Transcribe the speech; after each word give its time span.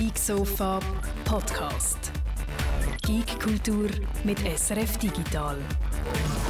Geek 0.00 0.16
Sofa 0.16 0.80
Podcast. 1.26 2.10
Geek 3.02 3.38
Kultur 3.38 3.90
mit 4.24 4.38
SRF 4.38 4.96
Digital. 4.96 5.58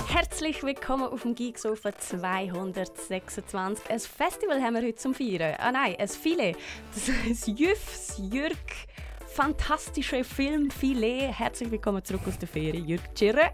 Herzlich 0.07 0.63
willkommen 0.63 1.09
auf 1.09 1.23
dem 1.23 1.35
Geek 1.35 1.59
Sofa 1.59 1.91
226. 1.93 3.91
Ein 3.91 3.99
Festival 3.99 4.63
haben 4.63 4.75
wir 4.75 4.83
heute 4.83 4.95
zum 4.95 5.15
Feiern. 5.15 5.57
Ah 5.59 5.73
nein, 5.73 5.97
ein 5.99 6.07
Filet. 6.07 6.55
Das 6.95 7.09
ist 7.29 7.49
Jüff, 7.49 8.15
Jürg. 8.19 8.55
Fantastische 9.27 10.23
Filmfilet. 10.23 11.33
Herzlich 11.33 11.73
willkommen 11.73 12.05
zurück 12.05 12.23
aus 12.29 12.39
der 12.39 12.47
Ferien, 12.47 12.87
Jürg 12.87 13.03
Tschirre. 13.17 13.51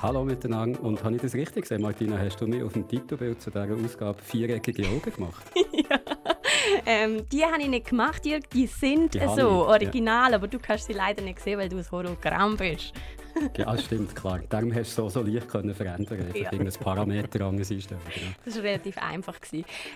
Hallo 0.00 0.24
miteinander. 0.24 0.80
Und 0.84 1.02
habe 1.02 1.16
ich 1.16 1.22
das 1.22 1.34
richtig 1.34 1.62
gesehen, 1.62 1.82
Martina? 1.82 2.16
Hast 2.16 2.40
du 2.40 2.46
mir 2.46 2.64
auf 2.64 2.74
dem 2.74 2.86
Titelbild 2.86 3.42
zu 3.42 3.50
dieser 3.50 3.74
Ausgabe 3.74 4.22
viereckige 4.22 4.86
Augen 4.86 5.12
gemacht? 5.12 5.44
ja. 5.72 6.35
Ähm, 6.86 7.28
die 7.30 7.44
habe 7.44 7.60
ich 7.60 7.68
nicht 7.68 7.88
gemacht, 7.88 8.24
Jürg. 8.24 8.48
Die 8.50 8.66
sind 8.66 9.14
die 9.14 9.20
so 9.36 9.66
original, 9.66 10.30
ja. 10.30 10.36
aber 10.36 10.46
du 10.46 10.58
kannst 10.58 10.86
sie 10.86 10.92
leider 10.92 11.22
nicht 11.22 11.40
sehen, 11.40 11.58
weil 11.58 11.68
du 11.68 11.78
ein 11.78 11.90
Hologramm 11.90 12.56
bist 12.56 12.92
ja, 13.56 13.78
stimmt, 13.78 14.14
klar. 14.14 14.40
Darum 14.48 14.74
hast 14.74 14.96
du 14.96 15.02
so, 15.02 15.08
so 15.08 15.22
leicht 15.22 15.48
können 15.48 15.74
verändern 15.74 16.06
können. 16.18 16.32
Ja. 16.34 16.52
Irgendein 16.52 16.80
Parameter 16.80 17.44
anders 17.44 17.70
einstellen. 17.70 18.00
Genau. 18.14 18.32
Das 18.44 18.56
war 18.56 18.62
relativ 18.62 18.98
einfach. 18.98 19.36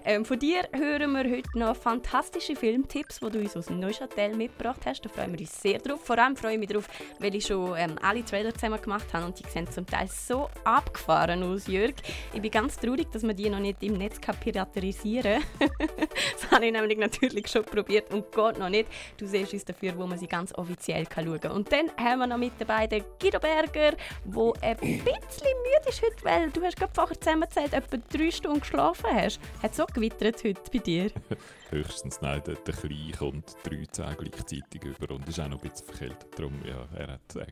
Ähm, 0.05 0.25
von 0.25 0.39
dir 0.39 0.63
hören 0.73 1.13
wir 1.13 1.25
heute 1.25 1.59
noch 1.59 1.77
fantastische 1.77 2.57
Filmtipps, 2.57 3.21
die 3.21 3.30
du 3.30 3.39
uns 3.39 3.57
aus 3.57 3.66
dem 3.66 3.80
Neuchâtel 3.80 4.37
mitgebracht 4.37 4.80
hast. 4.85 5.05
Da 5.05 5.09
freuen 5.09 5.33
wir 5.33 5.41
uns 5.41 5.61
sehr 5.61 5.79
drauf. 5.79 6.01
Vor 6.05 6.19
allem 6.19 6.37
freue 6.37 6.55
ich 6.55 6.59
mich 6.59 6.69
darauf, 6.69 6.89
weil 7.19 7.35
ich 7.35 7.47
schon 7.47 7.75
ähm, 7.77 7.99
alle 8.03 8.25
Trailer 8.25 8.55
zusammen 8.55 8.80
gemacht 8.80 9.07
habe 9.13 9.27
und 9.27 9.39
die 9.39 9.49
sehen 9.49 9.71
zum 9.71 9.87
Teil 9.87 10.09
so 10.09 10.49
abgefahren 10.65 11.43
aus, 11.43 11.66
Jörg. 11.66 11.95
Ich 12.33 12.41
bin 12.41 12.51
ganz 12.51 12.77
traurig, 12.77 13.11
dass 13.13 13.23
man 13.23 13.37
die 13.37 13.49
noch 13.49 13.61
nicht 13.61 13.83
im 13.83 13.95
Netz 13.95 14.19
piraterisieren 14.41 15.43
kann. 15.59 15.71
das 16.33 16.51
habe 16.51 16.66
ich 16.66 16.73
nämlich 16.73 16.99
natürlich 16.99 17.49
schon 17.49 17.65
probiert 17.65 18.13
und 18.13 18.30
geht 18.33 18.59
noch 18.59 18.69
nicht. 18.69 18.88
Du 19.16 19.27
siehst 19.27 19.52
uns 19.52 19.65
dafür, 19.65 19.97
wo 19.97 20.07
man 20.07 20.19
sie 20.19 20.27
ganz 20.27 20.55
offiziell 20.55 21.07
schauen 21.13 21.41
kann. 21.41 21.52
Und 21.52 21.73
dann 21.73 21.91
haben 21.97 22.19
wir 22.19 22.27
noch 22.27 22.38
mit 22.38 22.52
dabei 22.59 22.87
den 22.87 23.05
Guido 23.21 23.30
Berger, 23.39 23.97
der 24.25 24.53
ein 24.63 24.77
bisschen 24.77 25.05
müde 25.05 25.89
ist 25.89 26.03
heute, 26.03 26.25
weil 26.25 26.51
du 26.51 26.63
hast 26.63 26.77
gerade 26.77 26.93
vorher 26.95 27.21
zusammengezählt, 27.21 27.73
etwa 27.73 27.97
drei 28.11 28.31
Stunden 28.31 28.61
geschlafen 28.61 29.11
hast. 29.13 29.41
Hat 29.63 29.71
es 29.71 29.77
so 29.77 29.87
gewittert 29.87 30.43
heute 30.45 30.61
bei 30.73 30.79
dir? 30.79 31.11
Höchstens, 31.71 32.21
nein, 32.21 32.43
der, 32.45 32.57
der 32.57 32.75
Kleine 32.75 33.13
kommt 33.17 33.57
drei 33.63 33.85
Zähne 33.93 34.17
gleichzeitig 34.17 34.83
über 34.83 35.15
und 35.15 35.29
ist 35.29 35.39
auch 35.39 35.49
noch 35.49 35.63
ein 35.63 35.71
bisschen 35.71 35.87
verkältet. 35.87 36.27
Darum, 36.37 36.61
ja, 36.67 36.89
er 36.97 37.13
hat, 37.13 37.49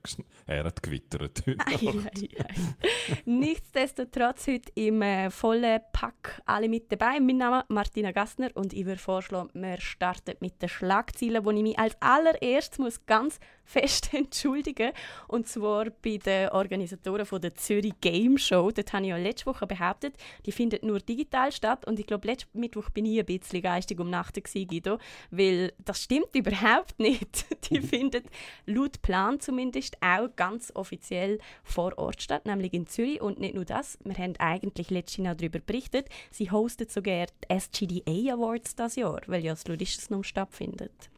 er 0.46 0.64
hat 0.64 0.82
gewittert 0.82 1.42
heute 1.46 1.64
ei, 1.66 1.88
ei, 1.88 2.28
ei. 2.38 3.22
Nichtsdestotrotz 3.26 4.48
heute 4.48 4.72
im 4.74 5.02
äh, 5.02 5.30
vollen 5.30 5.80
Pack 5.92 6.42
alle 6.46 6.68
mit 6.68 6.90
dabei. 6.90 7.20
Mein 7.20 7.36
Name 7.36 7.60
ist 7.60 7.70
Martina 7.70 8.10
Gassner 8.10 8.50
und 8.54 8.72
ich 8.72 8.86
würde 8.86 9.00
vorschlagen, 9.00 9.50
wir 9.54 9.80
starten 9.80 10.34
mit 10.40 10.60
den 10.60 10.68
Schlagzeilen, 10.68 11.44
wo 11.44 11.50
ich 11.52 11.62
mich 11.62 11.78
als 11.78 11.96
allererstes 12.00 12.78
muss 12.78 13.06
ganz 13.06 13.38
fest 13.64 14.10
entschuldigen 14.14 14.92
Und 15.28 15.46
zwar 15.46 15.67
bei 16.02 16.16
den 16.18 16.48
Organisatoren 16.50 17.26
von 17.26 17.40
der 17.40 17.54
Zürich 17.54 17.94
Game 18.00 18.38
Show. 18.38 18.70
Dort 18.70 18.92
habe 18.92 19.04
ich 19.04 19.10
ja 19.10 19.16
letzte 19.16 19.46
Woche 19.46 19.66
behauptet, 19.66 20.14
die 20.46 20.52
findet 20.52 20.82
nur 20.82 20.98
digital 20.98 21.52
statt. 21.52 21.86
Und 21.86 21.98
ich 22.00 22.06
glaube, 22.06 22.26
letzten 22.26 22.58
Mittwoch 22.58 22.90
bin 22.90 23.06
ich 23.06 23.18
ein 23.18 23.26
bisschen 23.26 23.62
geistig 23.62 24.00
umnachtet, 24.00 24.48
Guido. 24.52 24.98
Weil 25.30 25.72
das 25.84 26.02
stimmt 26.02 26.28
überhaupt 26.34 26.98
nicht. 26.98 27.46
die 27.70 27.80
findet 27.80 28.26
laut 28.66 29.02
Plan 29.02 29.40
zumindest 29.40 29.96
auch 30.02 30.28
ganz 30.36 30.72
offiziell 30.74 31.38
vor 31.62 31.96
Ort 31.98 32.22
statt, 32.22 32.46
nämlich 32.46 32.72
in 32.72 32.86
Zürich. 32.86 33.20
Und 33.20 33.38
nicht 33.38 33.54
nur 33.54 33.64
das, 33.64 33.98
wir 34.04 34.16
haben 34.16 34.34
eigentlich 34.38 34.90
letztes 34.90 35.24
Jahr 35.24 35.34
darüber 35.34 35.58
berichtet. 35.58 36.08
Sie 36.30 36.50
hostet 36.50 36.90
sogar 36.90 37.26
die 37.26 37.54
SGDA 37.58 38.34
Awards 38.34 38.74
das 38.74 38.96
Jahr, 38.96 39.20
weil 39.26 39.44
ja 39.44 39.52
das 39.52 39.66
Ludisches 39.66 40.08
stattfindet. 40.22 41.10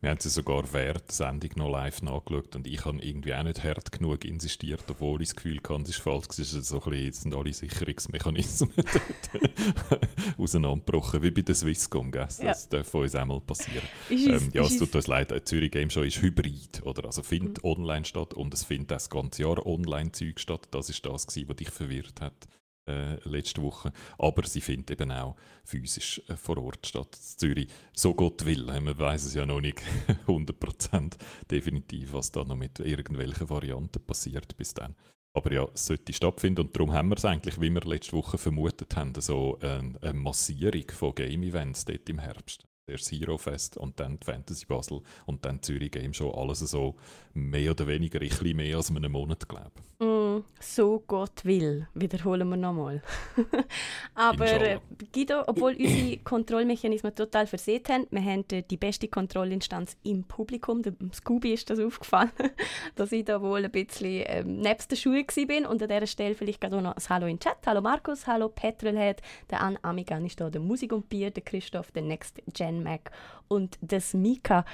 Wir 0.00 0.10
haben 0.10 0.20
sie 0.20 0.28
sogar 0.28 0.72
während 0.72 1.08
der 1.08 1.14
Sendung 1.14 1.50
noch 1.56 1.70
live 1.70 2.02
nachgeschaut 2.02 2.54
und 2.54 2.68
ich 2.68 2.84
habe 2.84 2.98
irgendwie 3.00 3.34
auch 3.34 3.42
nicht 3.42 3.64
hart 3.64 3.90
genug 3.90 4.24
insistiert, 4.24 4.84
obwohl 4.88 5.22
ich 5.22 5.28
das 5.28 5.36
Gefühl 5.36 5.58
hatte, 5.58 5.82
es 5.82 5.88
ist 5.88 6.00
falsch. 6.00 6.26
Es 6.30 6.52
ist 6.52 6.66
so 6.66 6.80
ein 6.80 6.90
bisschen, 6.90 7.12
sind 7.12 7.34
alle 7.34 7.52
Sicherungsmechanismen 7.52 8.72
auseinandergebrochen, 10.38 11.22
wie 11.22 11.32
bei 11.32 11.42
der 11.42 11.56
Swisscom. 11.56 12.12
Gell? 12.12 12.22
Das 12.22 12.38
ja. 12.38 12.54
darf 12.70 12.94
uns 12.94 13.16
auch 13.16 13.24
mal 13.24 13.40
passieren. 13.40 13.86
ähm, 14.08 14.50
ja, 14.52 14.62
es 14.62 14.78
tut 14.78 14.94
uns 14.94 15.08
leid, 15.08 15.32
die 15.32 15.42
Zürich 15.42 15.72
Game 15.72 15.90
Show 15.90 16.02
ist 16.02 16.22
hybrid. 16.22 16.80
Oder? 16.84 17.04
Also 17.06 17.24
findet 17.24 17.64
mhm. 17.64 17.70
online 17.70 18.04
statt 18.04 18.34
und 18.34 18.54
es 18.54 18.64
findet 18.64 18.92
das 18.92 19.10
ganze 19.10 19.42
Jahr 19.42 19.66
Online-Zeug 19.66 20.38
statt. 20.38 20.68
Das 20.70 20.90
ist 20.90 21.04
das, 21.04 21.26
was 21.26 21.56
dich 21.56 21.70
verwirrt 21.70 22.20
hat 22.20 22.48
äh, 22.88 23.28
letzte 23.28 23.62
Woche. 23.62 23.92
Aber 24.18 24.46
sie 24.46 24.60
findet 24.60 24.90
eben 24.90 25.12
auch 25.12 25.36
physisch 25.64 26.20
äh, 26.28 26.36
vor 26.36 26.58
Ort 26.58 26.86
statt. 26.86 27.14
Zürich, 27.14 27.68
so 27.92 28.14
Gott 28.14 28.44
will. 28.44 28.64
Man 28.64 28.98
weiß 28.98 29.24
es 29.24 29.34
ja 29.34 29.46
noch 29.46 29.60
nicht 29.60 29.82
100% 30.26 31.12
definitiv, 31.50 32.12
was 32.12 32.32
da 32.32 32.44
noch 32.44 32.56
mit 32.56 32.80
irgendwelchen 32.80 33.48
Varianten 33.50 34.04
passiert 34.04 34.56
bis 34.56 34.74
dann. 34.74 34.94
Aber 35.34 35.52
ja, 35.52 35.68
es 35.72 35.86
sollte 35.86 36.12
stattfinden 36.12 36.62
und 36.62 36.74
darum 36.74 36.92
haben 36.92 37.10
wir 37.10 37.16
es 37.16 37.24
eigentlich, 37.24 37.60
wie 37.60 37.70
wir 37.70 37.82
letzte 37.82 38.16
Woche 38.16 38.38
vermutet 38.38 38.96
haben, 38.96 39.14
so 39.20 39.58
eine, 39.60 39.94
eine 40.00 40.12
Massierung 40.14 40.90
von 40.90 41.14
Game-Events 41.14 41.84
dort 41.84 42.08
im 42.08 42.18
Herbst. 42.18 42.67
Erst 42.88 43.12
Hero 43.12 43.38
Fest 43.38 43.76
und 43.76 44.00
dann 44.00 44.18
die 44.18 44.24
Fantasy 44.24 44.66
Basel 44.66 45.00
und 45.26 45.44
dann 45.44 45.62
Zürich 45.62 45.90
Game 45.90 46.14
Show. 46.14 46.30
Alles 46.30 46.60
so 46.60 46.96
mehr 47.34 47.70
oder 47.70 47.86
weniger, 47.86 48.20
ein 48.20 48.28
bisschen 48.28 48.56
mehr 48.56 48.76
als 48.76 48.90
einen 48.90 49.12
Monat, 49.12 49.48
glaube 49.48 49.72
ich. 49.76 50.06
Mm 50.06 50.18
so 50.60 51.02
Gott 51.06 51.44
will, 51.44 51.86
wiederholen 51.94 52.48
wir 52.48 52.56
nochmal. 52.56 53.02
Aber 54.14 54.46
äh, 54.46 54.78
Guido, 55.12 55.42
obwohl 55.46 55.74
unsere 55.74 56.18
Kontrollmechanismen 56.18 57.14
total 57.14 57.46
verseht 57.46 57.88
haben, 57.88 58.06
wir 58.10 58.22
haben 58.22 58.44
die 58.48 58.76
beste 58.76 59.08
Kontrollinstanz 59.08 59.96
im 60.04 60.24
Publikum, 60.24 60.82
dem 60.82 61.12
Scooby 61.12 61.54
ist 61.54 61.70
das 61.70 61.78
aufgefallen, 61.78 62.30
dass 62.96 63.12
ich 63.12 63.24
da 63.24 63.40
wohl 63.40 63.64
ein 63.64 63.70
bisschen 63.70 64.24
ähm, 64.26 64.60
nebst 64.60 64.90
der 64.90 64.96
Schule 64.96 65.24
bin 65.46 65.66
und 65.66 65.82
an 65.82 65.88
dieser 65.88 66.06
Stelle 66.06 66.34
vielleicht 66.34 66.60
gerade 66.60 66.80
noch 66.80 66.96
ein 66.96 67.08
Hallo 67.08 67.26
in 67.26 67.36
den 67.36 67.40
Chat. 67.40 67.58
Hallo 67.66 67.80
Markus, 67.80 68.26
hallo 68.26 68.48
Petrolhead, 68.48 69.22
der 69.50 69.60
Anne 69.60 69.78
Amigan 69.82 70.24
ist 70.26 70.40
da, 70.40 70.50
der 70.50 70.60
Musik 70.60 70.92
und 70.92 71.08
Bier, 71.08 71.30
der 71.30 71.42
Christoph, 71.42 71.90
der 71.92 72.02
Next 72.02 72.40
Gen 72.54 72.77
Mac 72.82 73.10
und 73.48 73.78
das 73.80 74.14
Mika. 74.14 74.64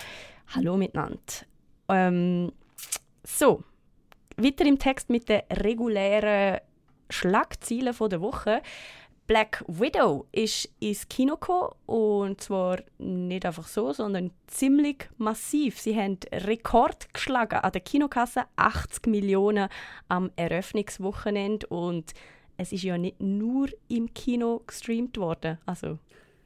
Hallo 0.54 0.76
miteinander. 0.76 1.18
Ähm, 1.88 2.52
so, 3.22 3.62
weiter 4.36 4.66
im 4.66 4.78
Text 4.78 5.10
mit 5.10 5.28
den 5.28 5.42
regulären 5.50 6.60
Schlagzeilen 7.10 7.94
der 8.10 8.20
Woche. 8.20 8.62
Black 9.26 9.64
Widow 9.66 10.26
ist 10.32 10.68
ins 10.80 11.08
Kino 11.08 11.36
gekommen 11.36 11.70
und 11.86 12.42
zwar 12.42 12.80
nicht 12.98 13.46
einfach 13.46 13.66
so, 13.66 13.90
sondern 13.92 14.32
ziemlich 14.48 15.08
massiv. 15.16 15.80
Sie 15.80 15.96
haben 15.96 16.18
Rekord 16.30 17.12
geschlagen 17.14 17.60
an 17.60 17.72
der 17.72 17.80
Kinokasse, 17.80 18.42
80 18.56 19.06
Millionen 19.06 19.70
am 20.08 20.30
Eröffnungswochenende 20.36 21.66
und 21.68 22.12
es 22.58 22.72
ist 22.72 22.82
ja 22.82 22.98
nicht 22.98 23.18
nur 23.20 23.68
im 23.88 24.12
Kino 24.12 24.62
gestreamt 24.66 25.16
worden, 25.16 25.58
also 25.64 25.98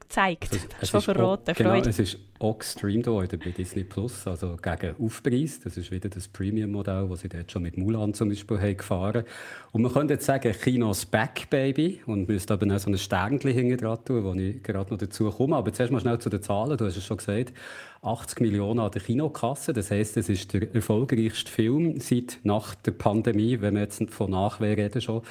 gezeigt. 0.09 0.49
Also, 0.51 0.67
es, 0.81 0.89
schon 0.89 1.01
verraten. 1.01 1.53
Genau, 1.55 1.75
es 1.75 1.99
ist 1.99 2.17
auch 2.39 2.57
gestreamt 2.57 3.05
worden 3.07 3.39
bei 3.43 3.51
Disney 3.51 3.83
Plus, 3.83 4.25
also 4.25 4.57
gegen 4.57 4.95
Aufpreis. 4.99 5.59
Das 5.59 5.77
ist 5.77 5.91
wieder 5.91 6.09
das 6.09 6.27
Premium-Modell, 6.27 7.07
das 7.09 7.21
sie 7.21 7.29
dort 7.29 7.51
schon 7.51 7.61
mit 7.61 7.77
Mulan 7.77 8.13
zum 8.13 8.29
Beispiel 8.29 8.59
haben 8.59 8.77
gefahren 8.77 9.23
Und 9.71 9.83
man 9.83 9.93
könnte 9.93 10.15
jetzt 10.15 10.25
sagen, 10.25 10.51
Kinos 10.51 11.05
Back, 11.05 11.49
Baby. 11.49 12.01
Und 12.05 12.27
müsste 12.27 12.53
aber 12.53 12.65
noch 12.65 12.79
so 12.79 12.89
ein 12.89 12.97
Sternchen 12.97 13.51
hinten 13.51 13.77
dran 13.77 14.03
tun, 14.03 14.23
wo 14.23 14.33
ich 14.33 14.63
gerade 14.63 14.89
noch 14.91 14.97
dazu 14.97 15.29
komme. 15.29 15.55
Aber 15.55 15.71
zuerst 15.71 15.91
mal 15.91 15.99
schnell 15.99 16.19
zu 16.19 16.29
den 16.29 16.41
Zahlen. 16.41 16.77
Du 16.77 16.85
hast 16.85 16.97
es 16.97 17.05
schon 17.05 17.17
gesagt. 17.17 17.53
80 18.01 18.39
Millionen 18.39 18.79
an 18.79 18.91
der 18.91 19.01
Kinokasse. 19.01 19.73
Das 19.73 19.91
heisst, 19.91 20.15
es 20.17 20.29
ist 20.29 20.53
der 20.53 20.73
erfolgreichste 20.73 21.51
Film 21.51 21.99
seit 21.99 22.39
nach 22.43 22.73
der 22.75 22.91
Pandemie, 22.91 23.59
wenn 23.59 23.75
wir 23.75 23.81
jetzt 23.81 24.01
von 24.09 24.31
Nachwehr 24.31 24.77
reden 24.77 25.01
schon. 25.01 25.21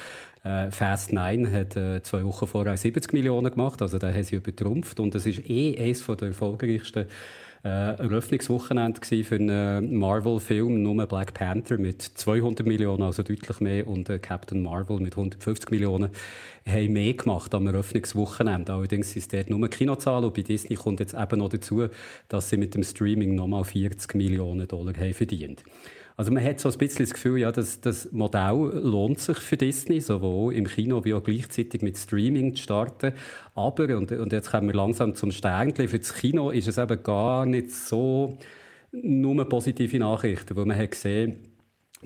Äh, 0.44 0.70
Fast 0.70 1.12
9 1.12 1.52
hat 1.52 1.76
äh, 1.76 2.02
zwei 2.02 2.24
Wochen 2.24 2.46
vorher 2.46 2.76
70 2.76 3.12
Millionen 3.12 3.50
gemacht, 3.50 3.82
also 3.82 3.98
da 3.98 4.12
haben 4.12 4.22
sie 4.22 4.36
übertrumpft. 4.36 5.00
Und 5.00 5.14
das 5.14 5.26
ist 5.26 5.48
eh 5.48 5.76
eines 5.78 6.04
der 6.06 6.28
erfolgreichsten 6.28 7.06
äh, 7.64 7.68
Eröffnungswochenende 7.68 9.00
für 9.24 9.34
einen 9.34 9.98
Marvel-Film, 9.98 10.82
nur 10.82 11.06
Black 11.06 11.34
Panther 11.34 11.76
mit 11.76 12.02
200 12.02 12.64
Millionen, 12.66 13.02
also 13.02 13.22
deutlich 13.22 13.60
mehr, 13.60 13.86
und 13.88 14.08
äh, 14.08 14.18
Captain 14.20 14.62
Marvel 14.62 15.00
mit 15.00 15.16
150 15.16 15.70
Millionen, 15.70 16.10
haben 16.66 16.92
mehr 16.92 17.14
gemacht 17.14 17.52
am 17.54 17.66
Eröffnungswochenende. 17.66 18.72
Allerdings 18.72 19.16
es 19.16 19.26
dort 19.26 19.50
nur 19.50 19.68
Kinozahlen. 19.68 20.26
Und 20.26 20.34
bei 20.34 20.42
Disney 20.42 20.76
kommt 20.76 21.00
jetzt 21.00 21.14
eben 21.14 21.38
noch 21.40 21.48
dazu, 21.48 21.88
dass 22.28 22.48
sie 22.48 22.56
mit 22.56 22.74
dem 22.74 22.84
Streaming 22.84 23.34
nochmal 23.34 23.64
40 23.64 24.14
Millionen 24.14 24.68
Dollar 24.68 24.94
haben 24.94 25.14
verdient 25.14 25.64
also 26.18 26.32
man 26.32 26.42
hat 26.42 26.58
so 26.58 26.68
ein 26.68 26.76
bisschen 26.76 27.04
das 27.04 27.14
Gefühl, 27.14 27.38
ja, 27.38 27.52
dass 27.52 27.80
das 27.80 28.10
Modell 28.10 28.72
lohnt 28.82 29.20
sich 29.20 29.38
für 29.38 29.56
Disney, 29.56 30.00
sowohl 30.00 30.52
im 30.52 30.66
Kino 30.66 31.04
wie 31.04 31.14
auch 31.14 31.22
gleichzeitig 31.22 31.80
mit 31.80 31.96
Streaming 31.96 32.56
zu 32.56 32.62
starten. 32.64 33.12
Aber, 33.54 33.96
und, 33.96 34.10
und 34.10 34.32
jetzt 34.32 34.50
kommen 34.50 34.66
wir 34.66 34.74
langsam 34.74 35.14
zum 35.14 35.30
Sternchen, 35.30 35.86
für 35.86 36.00
das 36.00 36.12
Kino 36.12 36.50
ist 36.50 36.66
es 36.66 36.76
eben 36.76 37.00
gar 37.04 37.46
nicht 37.46 37.70
so 37.70 38.36
nur 38.90 39.48
positive 39.48 39.96
Nachrichten, 40.00 40.56
wo 40.56 40.64
man 40.64 40.76
hat 40.76 40.90
gesehen 40.90 41.47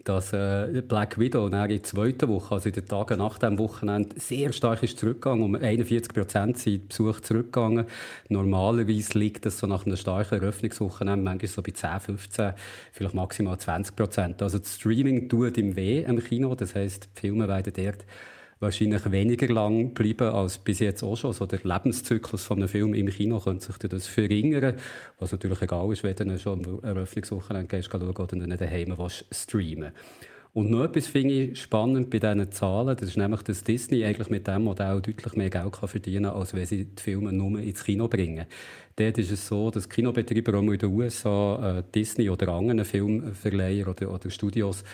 dass 0.04 0.32
äh, 0.32 0.82
Black 0.86 1.18
Widow 1.18 1.46
in 1.46 1.52
der 1.52 1.82
zweiten 1.82 2.28
Woche, 2.28 2.54
also 2.54 2.68
in 2.68 2.74
den 2.74 2.86
Tagen 2.86 3.18
nach 3.18 3.38
dem 3.38 3.58
Wochenende, 3.58 4.18
sehr 4.18 4.52
stark 4.52 4.82
ist 4.82 4.98
zurückgegangen. 4.98 5.44
Um 5.44 5.54
41 5.54 6.12
Prozent 6.12 6.58
sind 6.58 6.88
Besuch 6.88 7.20
zurückgegangen. 7.20 7.86
Normalerweise 8.28 9.18
liegt 9.18 9.44
das 9.44 9.58
so 9.58 9.66
nach 9.66 9.84
einem 9.84 9.96
starken 9.96 10.40
Eröffnungswochenende 10.40 11.22
manchmal 11.22 11.48
so 11.48 11.62
bei 11.62 11.72
10, 11.72 12.00
15, 12.00 12.52
vielleicht 12.92 13.14
maximal 13.14 13.58
20 13.58 13.94
Prozent. 13.94 14.42
Also 14.42 14.58
das 14.58 14.76
Streaming 14.76 15.28
tut 15.28 15.58
im 15.58 15.76
Weh 15.76 16.02
im 16.02 16.22
Kino. 16.24 16.54
Das 16.54 16.74
heisst, 16.74 17.08
die 17.16 17.20
Filme 17.20 17.46
werden 17.46 17.72
dort 17.76 18.04
wahrscheinlich 18.62 19.10
weniger 19.10 19.48
lang 19.48 19.92
bleiben 19.92 20.28
als 20.28 20.58
bis 20.58 20.78
jetzt 20.78 21.02
auch 21.02 21.16
schon. 21.16 21.32
So 21.32 21.46
der 21.46 21.60
Lebenszyklus 21.62 22.44
von 22.44 22.58
einem 22.58 22.68
Film 22.68 22.94
im 22.94 23.08
Kino 23.08 23.40
könnte 23.40 23.66
sich 23.66 23.76
das 23.76 24.06
verringern, 24.06 24.76
was 25.18 25.32
natürlich 25.32 25.60
egal 25.60 25.92
ist, 25.92 26.04
wenn 26.04 26.16
du 26.16 26.38
schon 26.38 26.64
am 26.64 26.80
Eröffnungswochenende 26.82 27.68
gehst, 27.68 27.90
schauen 27.90 28.08
oder 28.08 28.26
dann 28.26 28.56
daheim 28.56 28.96
streamen 29.30 29.92
und 30.54 30.70
noch 30.70 30.84
etwas 30.84 31.06
finde 31.06 31.34
ich 31.34 31.62
spannend 31.62 32.10
bei 32.10 32.18
diesen 32.18 32.52
Zahlen, 32.52 32.94
das 32.94 33.08
ist 33.08 33.16
nämlich, 33.16 33.40
dass 33.42 33.64
Disney 33.64 34.04
eigentlich 34.04 34.28
mit 34.28 34.46
diesem 34.46 34.64
Modell 34.64 35.00
deutlich 35.00 35.32
mehr 35.34 35.48
Geld 35.48 35.72
kann 35.72 35.88
verdienen 35.88 36.24
kann, 36.24 36.34
als 36.34 36.52
wenn 36.52 36.66
sie 36.66 36.84
die 36.84 37.02
Filme 37.02 37.32
nur 37.32 37.58
ins 37.58 37.82
Kino 37.82 38.06
bringen. 38.06 38.44
Dort 38.96 39.16
ist 39.16 39.30
es 39.30 39.48
so, 39.48 39.70
dass 39.70 39.88
Kinobetreiber 39.88 40.58
auch 40.58 40.62
in 40.62 40.76
den 40.76 40.92
USA 40.92 41.78
äh, 41.78 41.82
Disney 41.94 42.28
oder 42.28 42.48
anderen 42.48 42.84
Filmverleiher 42.84 43.88
oder, 43.88 44.12
oder 44.12 44.28
Studios 44.28 44.84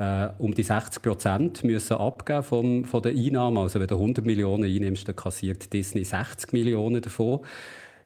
äh, 0.00 0.30
um 0.38 0.54
die 0.54 0.62
60 0.62 1.02
Prozent 1.02 1.62
müssen 1.62 1.98
abgeben 1.98 2.42
vom, 2.42 2.84
von 2.86 3.02
den 3.02 3.16
Einnahmen. 3.16 3.58
Also 3.58 3.78
wenn 3.78 3.86
du 3.86 3.96
100 3.96 4.24
Millionen 4.24 4.64
einnimmst, 4.64 5.06
dann 5.06 5.14
kassiert 5.14 5.70
Disney 5.72 6.04
60 6.04 6.54
Millionen 6.54 7.02
davon. 7.02 7.40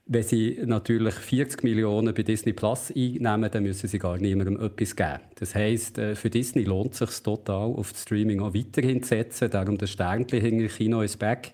Wenn 0.07 0.25
sie 0.25 0.59
natürlich 0.67 1.15
40 1.15 1.63
Millionen 1.63 2.13
bei 2.13 2.25
Disney 2.25 2.53
Plus 2.53 2.91
einnehmen, 2.91 3.49
dann 3.51 3.63
müssen 3.63 3.89
sie 3.89 3.99
gar 3.99 4.19
niemandem 4.19 4.61
etwas 4.61 4.97
geben. 4.97 5.21
Das 5.37 5.55
heisst, 5.55 5.97
äh, 5.99 6.17
für 6.17 6.29
Disney 6.29 6.65
lohnt 6.65 6.93
es 6.93 6.99
sich 6.99 7.23
total, 7.23 7.71
auf 7.71 7.93
das 7.93 8.03
Streaming 8.03 8.41
auch 8.41 8.55
weiterhin 8.55 9.03
zu 9.03 9.11
setzen. 9.11 9.49
Darum 9.51 9.79
das 9.79 9.91
Sternchen 9.91 10.41
hinter 10.41 10.67
Kino 10.67 11.01
ist 11.01 11.19
back. 11.19 11.53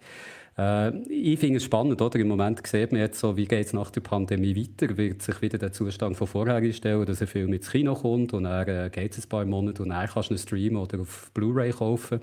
Äh, 0.59 0.97
ich 1.09 1.39
finde 1.39 1.59
es 1.59 1.65
spannend, 1.65 2.01
oder? 2.03 2.19
Im 2.19 2.29
Moment 2.29 2.67
sieht 2.67 2.93
man 2.93 3.01
jetzt 3.01 3.21
so, 3.21 3.37
wie 3.37 3.47
geht 3.47 3.67
es 3.67 3.73
nach 3.73 3.91
der 3.91 4.01
Pandemie 4.01 4.57
weiter? 4.57 4.97
Wird 4.97 5.23
sich 5.23 5.41
wieder 5.43 5.59
der 5.59 5.73
Zustand 5.73 6.17
von 6.17 6.27
vorher 6.27 6.57
einstellen, 6.57 7.07
dass 7.07 7.21
ein 7.21 7.27
Film 7.27 7.53
ins 7.53 7.71
Kino 7.71 7.95
kommt 7.95 8.33
und 8.33 8.45
dann 8.45 8.69
äh, 8.69 8.91
geht 8.93 9.17
es 9.17 9.25
ein 9.25 9.29
paar 9.29 9.45
Monate 9.45 9.83
und 9.83 9.91
dann 9.91 10.07
kannst 10.09 10.31
du 10.31 10.35
ihn 10.35 10.39
streamen 10.39 10.77
oder 10.77 11.01
auf 11.01 11.31
Blu-ray 11.33 11.71
kaufen. 11.71 12.21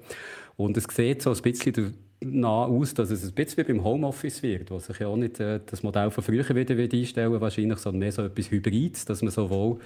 Und 0.56 0.78
es 0.78 0.86
sieht 0.86 1.22
so 1.22 1.32
ein 1.32 1.42
bisschen 1.42 1.94
nah 2.20 2.66
aus, 2.66 2.94
dass 2.94 3.12
es 3.12 3.24
ein 3.24 3.34
bisschen 3.34 3.68
wie 3.68 3.74
beim 3.74 3.84
Homeoffice 3.84 4.42
wird, 4.42 4.72
wo 4.72 4.80
sich 4.80 5.00
ja 5.00 5.08
auch 5.08 5.18
nicht 5.18 5.40
äh, 5.40 5.60
das 5.66 5.84
Modell 5.84 6.12
von 6.12 6.24
früher 6.24 6.48
wieder, 6.50 6.78
wieder 6.78 6.98
einstellen 6.98 7.40
wahrscheinlich, 7.40 7.78
sondern 7.80 8.00
mehr 8.00 8.12
so 8.12 8.24
etwas 8.24 8.52
Hybrids, 8.52 9.06
dass 9.06 9.22
man 9.22 9.32
sowohl 9.32 9.80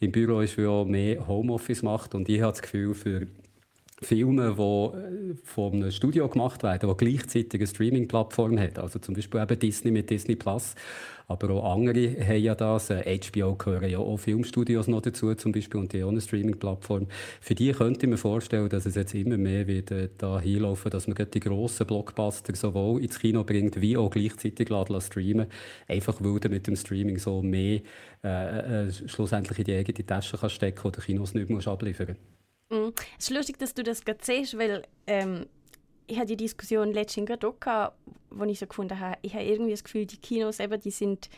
im 0.00 0.12
Büro 0.12 0.40
ist, 0.40 0.56
wie 0.58 0.66
auch 0.66 0.84
mehr 0.84 1.26
Homeoffice 1.26 1.82
macht. 1.82 2.14
Und 2.14 2.28
ich 2.28 2.40
habe 2.40 2.52
das 2.52 2.62
Gefühl, 2.62 2.94
für 2.94 3.26
Filme, 4.02 4.54
die 4.56 4.62
äh, 4.62 5.34
von 5.42 5.74
einem 5.74 5.90
Studio 5.90 6.28
gemacht 6.28 6.62
werden, 6.62 6.88
die 6.88 7.04
gleichzeitig 7.04 7.60
eine 7.60 7.66
Streaming-Plattform 7.66 8.58
hat. 8.58 8.78
Also 8.78 8.98
zum 8.98 9.14
Beispiel 9.14 9.40
eben 9.40 9.58
Disney 9.58 9.90
mit 9.90 10.08
Disney 10.08 10.36
Plus. 10.36 10.74
Aber 11.26 11.50
auch 11.50 11.74
andere 11.74 12.16
haben 12.26 12.40
ja 12.42 12.54
das. 12.54 12.88
HBO 12.88 13.52
äh, 13.52 13.56
gehören 13.58 13.90
ja 13.90 13.98
auch 13.98 14.16
Filmstudios 14.16 14.86
noch 14.88 15.02
dazu, 15.02 15.34
zum 15.34 15.52
Beispiel, 15.52 15.80
und 15.80 15.92
die 15.92 16.02
auch 16.02 16.08
eine 16.08 16.22
Streaming-Plattform. 16.22 17.06
Für 17.40 17.54
die 17.54 17.72
könnte 17.72 18.06
ich 18.06 18.10
mir 18.10 18.16
vorstellen, 18.16 18.68
dass 18.68 18.86
es 18.86 18.94
jetzt 18.94 19.14
immer 19.14 19.36
mehr 19.36 19.66
wird 19.66 19.90
äh, 19.90 20.08
da 20.16 20.40
hinlaufen, 20.40 20.90
dass 20.90 21.06
man 21.06 21.16
die 21.16 21.40
grossen 21.40 21.86
Blockbuster 21.86 22.54
sowohl 22.54 23.02
ins 23.02 23.18
Kino 23.18 23.44
bringt, 23.44 23.80
wie 23.80 23.96
auch 23.96 24.10
gleichzeitig 24.10 24.70
lassen, 24.70 25.00
streamen. 25.00 25.48
Einfach 25.86 26.16
weil 26.20 26.48
mit 26.48 26.66
dem 26.66 26.76
Streaming 26.76 27.18
so 27.18 27.42
mehr 27.42 27.80
äh, 28.24 28.86
äh, 28.86 28.92
schlussendlich 28.92 29.58
in 29.58 29.64
die 29.64 29.74
eigene 29.74 30.06
Tasche 30.06 30.38
kann 30.38 30.50
stecken 30.50 30.86
oder 30.86 31.02
Kinos 31.02 31.34
nicht 31.34 31.50
mehr 31.50 31.66
abliefern 31.66 32.08
musst. 32.08 32.37
Mm. 32.70 32.90
Es 33.18 33.24
ist 33.24 33.30
lustig, 33.30 33.58
dass 33.58 33.74
du 33.74 33.82
das 33.82 34.04
gerade 34.04 34.20
siehst, 34.22 34.58
weil 34.58 34.82
ähm, 35.06 35.46
ich 36.06 36.16
hatte 36.16 36.28
die 36.28 36.36
Diskussion 36.36 36.92
letztens 36.92 37.26
gerade 37.26 37.48
auch 37.48 37.60
gehabt, 37.60 37.98
wo 38.30 38.44
ich 38.44 38.58
so 38.58 38.66
gefunden 38.66 38.98
habe, 38.98 39.18
ich 39.22 39.34
habe 39.34 39.44
irgendwie 39.44 39.70
das 39.72 39.84
Gefühl, 39.84 40.06
die 40.06 40.16
Kinos 40.16 40.60
eben, 40.60 40.80
die 40.80 40.90
sind 40.90 41.28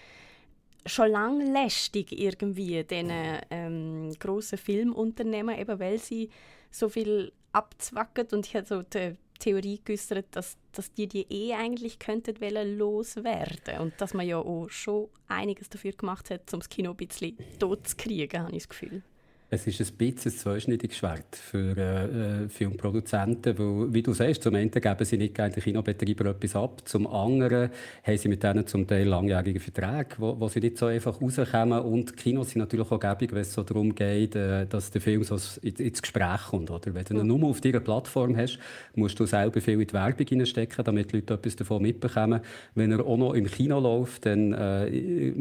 schon 0.87 1.11
lange 1.11 1.45
lästig 1.53 2.19
irgendwie, 2.19 2.83
diesen 2.85 3.11
ähm, 3.51 4.13
grossen 4.19 4.59
Filmunternehmen, 4.59 5.59
eben 5.59 5.79
weil 5.79 5.99
sie 5.99 6.31
so 6.71 6.89
viel 6.89 7.33
abzwacken 7.53 8.29
und 8.33 8.47
ich 8.47 8.57
habe 8.57 8.67
so 8.67 8.83
die 8.83 9.17
Theorie 9.39 9.81
geäußert, 9.85 10.27
dass, 10.33 10.57
dass 10.73 10.93
die 10.93 11.09
die 11.09 11.27
eh 11.29 11.55
eigentlich 11.55 11.99
könnten 11.99 12.37
loswerden 12.79 13.79
und 13.81 13.95
dass 13.99 14.15
man 14.15 14.27
ja 14.27 14.39
auch 14.39 14.69
schon 14.69 15.09
einiges 15.29 15.69
dafür 15.69 15.93
gemacht 15.93 16.31
hat, 16.31 16.53
um 16.53 16.61
das 16.61 16.69
Kino 16.69 16.91
ein 16.91 16.97
bisschen 16.97 17.37
tot 17.59 17.89
zu 17.89 17.97
kriegen, 17.97 18.43
habe 18.43 18.53
ich 18.53 18.65
das 18.65 18.69
Gefühl. 18.69 19.03
Es 19.53 19.67
ist 19.67 19.81
ein 19.81 19.97
bisschen 19.97 20.31
ein 20.31 20.39
zweischneidiges 20.39 20.97
Schwert 20.97 21.35
für 21.35 21.77
äh, 21.77 22.45
äh, 22.45 22.49
Filmproduzenten, 22.49 23.59
weil, 23.59 23.93
wie 23.93 24.01
du 24.01 24.13
sagst, 24.13 24.45
zum 24.45 24.55
einen 24.55 24.71
geben 24.71 25.05
sie 25.05 25.17
nicht 25.17 25.35
gerne 25.35 25.53
den 25.53 25.61
Kinobetreiber 25.65 26.27
etwas 26.27 26.55
ab, 26.55 26.83
zum 26.85 27.09
anderen 27.09 27.71
haben 28.05 28.17
sie 28.17 28.29
mit 28.29 28.45
denen 28.45 28.69
zum 28.69 28.87
Teil 28.87 29.09
langjährige 29.09 29.59
Verträge, 29.59 30.11
wo, 30.19 30.39
wo 30.39 30.47
sie 30.47 30.61
nicht 30.61 30.79
so 30.79 30.87
einfach 30.87 31.21
rauskommen 31.21 31.81
und 31.81 32.17
Kinos 32.17 32.51
sind 32.51 32.61
natürlich 32.61 32.89
auch 32.93 33.01
gäbig, 33.01 33.33
wenn 33.33 33.41
es 33.41 33.53
so 33.53 33.65
darum 33.65 33.93
geht, 33.93 34.37
äh, 34.37 34.67
dass 34.67 34.93
der 34.93 35.01
Film 35.01 35.25
so 35.25 35.37
ins 35.63 36.01
Gespräch 36.01 36.43
kommt. 36.51 36.71
Oder? 36.71 36.95
Wenn 36.95 37.05
du 37.05 37.15
ihn 37.19 37.27
nur 37.27 37.49
auf 37.49 37.61
deiner 37.61 37.81
Plattform 37.81 38.37
hast, 38.37 38.61
musst 38.95 39.19
du 39.19 39.27
selber 39.27 39.61
viel 39.61 39.81
in 39.81 39.87
die 39.89 39.93
Werbung 39.93 40.29
hineinstecken, 40.29 40.85
damit 40.85 41.11
die 41.11 41.17
Leute 41.17 41.35
etwas 41.35 41.57
davon 41.57 41.83
mitbekommen. 41.83 42.41
Wenn 42.77 42.93
er 42.93 43.05
auch 43.05 43.17
noch 43.17 43.35
im 43.35 43.47
Kino 43.47 43.81
läuft, 43.81 44.27
dann 44.27 44.53
äh, 44.53 44.85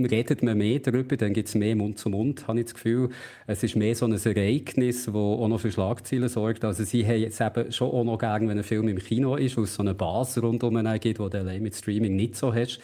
redet 0.10 0.42
man 0.42 0.58
mehr 0.58 0.80
darüber, 0.80 1.16
dann 1.16 1.34
gibt 1.34 1.48
es 1.48 1.54
mehr 1.54 1.76
Mund 1.76 2.00
zu 2.00 2.10
Mund, 2.10 2.48
habe 2.48 2.58
ich 2.58 2.66
das 2.66 2.74
Gefühl. 2.74 3.10
Es 3.46 3.62
ist 3.62 3.76
mehr 3.76 3.99
so 4.00 4.06
ein 4.06 4.14
Ereignis, 4.14 5.06
das 5.06 5.14
auch 5.14 5.48
noch 5.48 5.60
für 5.60 5.72
Schlagzeilen 5.72 6.30
sorgt. 6.30 6.66
Also 6.66 6.84
sie 6.84 7.06
haben 7.06 7.20
jetzt 7.20 7.40
eben 7.42 7.72
schon 7.72 7.92
auch 7.92 8.04
noch 8.04 8.18
gern, 8.18 8.48
wenn 8.50 8.58
ein 8.58 8.64
Film 8.64 8.88
im 8.88 8.98
Kino 8.98 9.36
ist, 9.36 9.58
wo 9.58 9.64
es 9.64 9.76
so 9.76 9.84
eine 9.84 9.94
Basis 9.94 10.42
rundum 10.42 10.76
gibt, 11.00 11.06
die 11.06 11.14
du 11.14 11.26
allein 11.26 11.62
mit 11.62 11.76
Streaming 11.76 12.16
nicht 12.16 12.36
so 12.36 12.54
hast. 12.54 12.80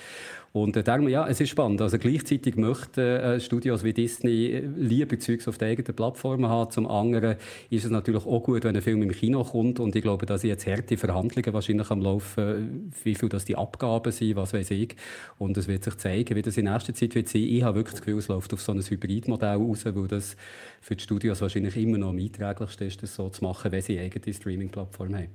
Und 0.56 0.78
äh, 0.78 0.84
darum, 0.84 1.10
ja, 1.10 1.28
es 1.28 1.42
ist 1.42 1.50
spannend. 1.50 1.82
Also 1.82 1.98
gleichzeitig 1.98 2.56
möchten 2.56 3.02
äh, 3.02 3.42
Studios 3.42 3.84
wie 3.84 3.92
Disney 3.92 4.46
äh, 4.46 4.60
lieber 4.78 5.20
Zeugs 5.20 5.50
auf 5.50 5.58
der 5.58 5.68
eigenen 5.68 5.94
Plattform 5.94 6.48
haben. 6.48 6.72
Zum 6.72 6.88
anderen 6.88 7.36
ist 7.70 7.84
es 7.84 7.92
natürlich 7.92 8.26
auch 8.26 8.42
gut, 8.42 8.64
wenn 8.64 8.74
ein 8.74 8.82
Film 8.82 9.02
im 9.02 9.12
Kino 9.12 9.44
kommt. 9.44 9.82
Und 9.82 9.98
ich 9.98 10.02
glaube, 10.02 10.26
da 10.26 10.38
sind 10.38 10.52
jetzt 10.52 10.66
harte 10.66 10.96
Verhandlungen 10.96 11.54
wahrscheinlich 11.54 11.92
am 11.92 12.00
Laufen, 12.00 12.90
wie 13.04 13.16
viel 13.16 13.28
das 13.28 13.44
die 13.44 13.58
Abgaben 13.58 14.14
sind, 14.14 14.38
was 14.38 14.54
weiß 14.54 14.72
ich. 14.72 14.96
Und 15.38 15.58
es 15.58 15.68
wird 15.68 15.84
sich 15.84 15.98
zeigen, 15.98 16.34
wie 16.38 16.42
das 16.42 16.56
in 16.56 16.72
nächster 16.72 16.94
Zeit 16.94 17.16
wird 17.16 17.28
sein. 17.28 17.44
Ich 17.44 17.62
habe 17.62 17.76
wirklich 17.80 17.96
das 17.96 18.02
Gefühl, 18.02 18.20
es 18.20 18.30
läuft 18.30 18.54
auf 18.54 18.62
so 18.62 18.72
ein 18.72 18.80
Hybridmodell 18.80 19.58
raus, 19.58 19.84
weil 19.84 20.08
das 20.08 20.38
für 20.80 20.96
die 20.96 21.04
Studios 21.04 21.42
wahrscheinlich 21.42 21.76
immer 21.76 21.98
noch 21.98 22.12
am 22.12 22.18
einträglichsten 22.18 22.88
ist, 22.88 23.04
das 23.04 23.14
so 23.14 23.28
zu 23.28 23.44
machen, 23.44 23.74
wenn 23.74 23.82
sie 23.82 24.00
eigene 24.00 24.34
Streaming-Plattform 24.34 25.16
haben. 25.16 25.28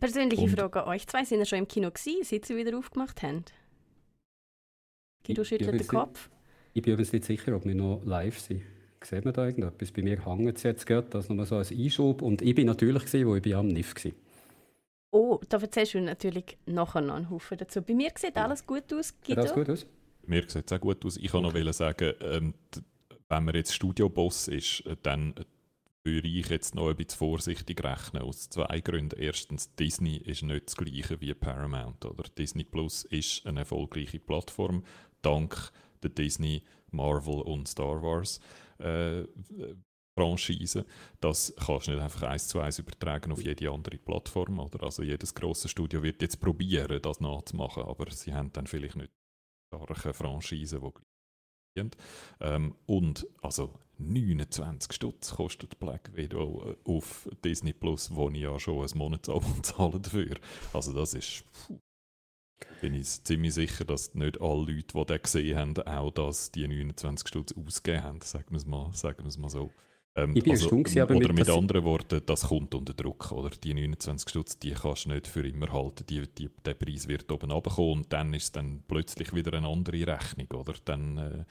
Persönliche 0.00 0.42
und 0.42 0.50
Frage 0.50 0.82
an 0.82 0.88
euch 0.88 1.06
zwei. 1.06 1.24
Sind 1.24 1.38
ihr 1.38 1.46
schon 1.46 1.60
im 1.60 1.68
Kino 1.68 1.88
gewesen, 1.88 2.24
seit 2.24 2.46
sie 2.46 2.56
wieder 2.56 2.76
aufgemacht 2.76 3.22
haben? 3.22 3.44
Guido 5.26 5.44
schüttelt 5.44 5.80
den 5.80 5.86
Kopf. 5.86 6.30
Ich 6.72 6.82
bin 6.82 6.92
übrigens 6.92 7.12
nicht 7.12 7.24
sicher, 7.24 7.56
ob 7.56 7.64
wir 7.64 7.74
noch 7.74 8.02
live 8.04 8.38
sind. 8.38 8.62
Sieht 9.02 9.24
man 9.24 9.34
da 9.34 9.46
irgendetwas? 9.46 9.90
Bei 9.92 10.02
mir 10.02 10.24
hängt 10.24 10.56
es 10.56 10.62
jetzt 10.62 10.86
gerade, 10.86 11.08
das 11.10 11.28
nochmal 11.28 11.46
so 11.46 11.56
als 11.56 11.70
Einschub. 11.70 12.22
Und 12.22 12.42
ich 12.42 12.54
bin 12.54 12.66
natürlich, 12.66 13.04
gewesen, 13.04 13.26
wo 13.26 13.36
ich 13.36 13.54
am 13.54 13.68
NIF 13.68 13.94
war. 14.04 14.12
Oh, 15.12 15.40
da 15.48 15.58
erzählst 15.58 15.94
du 15.94 16.00
natürlich 16.00 16.58
nachher 16.66 17.00
noch 17.00 17.14
einen 17.14 17.30
Haufen 17.30 17.58
dazu. 17.58 17.82
Bei 17.82 17.94
mir 17.94 18.10
sieht 18.16 18.36
alles 18.36 18.66
gut 18.66 18.92
aus, 18.92 19.14
Guido. 19.24 19.26
Sieht 19.26 19.38
alles 19.38 19.54
gut 19.54 19.70
aus? 19.70 19.86
Mir 20.26 20.42
sieht 20.48 20.70
es 20.70 20.72
auch 20.72 20.80
gut 20.80 21.04
aus. 21.04 21.16
Ich 21.16 21.30
kann 21.30 21.44
okay. 21.44 21.64
noch 21.64 21.72
sagen, 21.72 22.14
ähm, 22.20 22.54
wenn 23.28 23.44
man 23.44 23.54
jetzt 23.54 23.74
Studioboss 23.74 24.48
ist, 24.48 24.84
äh, 24.86 24.96
dann 25.02 25.34
würde 26.06 26.28
ich 26.28 26.48
jetzt 26.48 26.74
noch 26.74 26.88
ein 26.88 26.96
bisschen 26.96 27.18
vorsichtig 27.18 27.82
rechnen, 27.82 28.22
aus 28.22 28.48
zwei 28.48 28.80
Gründen. 28.80 29.18
Erstens, 29.18 29.74
Disney 29.74 30.16
ist 30.16 30.42
nicht 30.42 30.66
das 30.66 30.76
gleiche 30.76 31.20
wie 31.20 31.34
Paramount. 31.34 32.04
Oder? 32.04 32.24
Disney 32.38 32.64
Plus 32.64 33.04
ist 33.04 33.44
eine 33.44 33.60
erfolgreiche 33.60 34.20
Plattform 34.20 34.84
dank 35.26 35.72
der 36.02 36.10
Disney, 36.10 36.62
Marvel 36.90 37.42
und 37.42 37.68
Star 37.68 38.02
Wars 38.02 38.40
äh, 38.78 39.24
Franchise. 40.18 40.86
Das 41.20 41.52
kannst 41.56 41.86
du 41.88 41.92
nicht 41.92 42.02
einfach 42.02 42.22
eins 42.22 42.48
zu 42.48 42.60
eins 42.60 42.78
übertragen 42.78 43.32
auf 43.32 43.42
jede 43.42 43.70
andere 43.70 43.98
Plattform. 43.98 44.58
Oder? 44.58 44.82
Also 44.84 45.02
jedes 45.02 45.34
große 45.34 45.68
Studio 45.68 46.02
wird 46.02 46.22
jetzt 46.22 46.40
probieren, 46.40 47.00
das 47.02 47.20
nachzumachen, 47.20 47.82
aber 47.82 48.10
sie 48.10 48.32
haben 48.32 48.52
dann 48.52 48.66
vielleicht 48.66 48.96
nicht 48.96 49.12
starke 49.74 50.14
Franchise, 50.14 50.80
die 50.80 51.90
ähm, 52.40 52.74
und 52.86 53.26
also 53.42 53.74
29 53.98 54.92
Stutz 54.92 55.34
kostet 55.34 55.78
Black 55.78 56.14
Widow 56.14 56.64
äh, 56.70 56.90
auf 56.90 57.28
Disney 57.44 57.72
Plus, 57.74 58.14
wo 58.14 58.30
ich 58.30 58.38
ja 58.38 58.58
schon 58.58 58.82
ein 58.82 58.98
Monatsabo 58.98 59.46
zahle 59.62 60.00
dafür. 60.00 60.36
Also 60.72 60.94
das 60.94 61.12
ist 61.14 61.44
puh, 61.52 61.78
bin 62.80 62.94
ich 62.94 63.22
ziemlich 63.24 63.54
sicher, 63.54 63.84
dass 63.84 64.14
nicht 64.14 64.40
alle 64.40 64.72
Leute, 64.72 64.94
die 64.94 65.04
das 65.06 65.22
gesehen 65.22 65.58
haben, 65.58 65.76
auch 65.86 66.10
das, 66.10 66.50
die 66.50 66.66
29 66.66 67.28
Stutz 67.28 67.54
ausgegeben 67.54 68.02
haben, 68.04 68.20
sagen 68.22 68.46
wir 68.50 68.56
es 68.56 68.66
mal, 68.66 68.90
sagen 68.92 69.24
wir 69.24 69.28
es 69.28 69.38
mal 69.38 69.48
so. 69.48 69.70
Ähm, 70.16 70.34
ich 70.34 70.42
bin 70.42 70.52
also, 70.52 70.70
gewesen, 70.70 71.00
aber 71.00 71.14
oder 71.14 71.28
mit, 71.28 71.38
mit 71.38 71.50
anderen 71.50 71.84
Worten, 71.84 72.22
das 72.24 72.48
kommt 72.48 72.74
unter 72.74 72.94
Druck. 72.94 73.32
Oder? 73.32 73.50
Die 73.50 73.74
29 73.74 74.28
Stutz, 74.28 74.58
die 74.58 74.72
kannst 74.72 75.04
du 75.04 75.10
nicht 75.10 75.26
für 75.26 75.46
immer 75.46 75.70
halten. 75.72 76.06
Die, 76.06 76.22
die, 76.26 76.48
der 76.64 76.74
Preis 76.74 77.06
wird 77.06 77.30
oben 77.30 77.50
runterkommen 77.50 77.98
und 77.98 78.12
dann 78.12 78.32
ist 78.32 78.44
es 78.44 78.52
dann 78.52 78.82
plötzlich 78.88 79.34
wieder 79.34 79.52
eine 79.52 79.68
andere 79.68 80.06
Rechnung. 80.06 80.48
Oder? 80.54 80.74
Dann, 80.84 81.18
äh, 81.18 81.44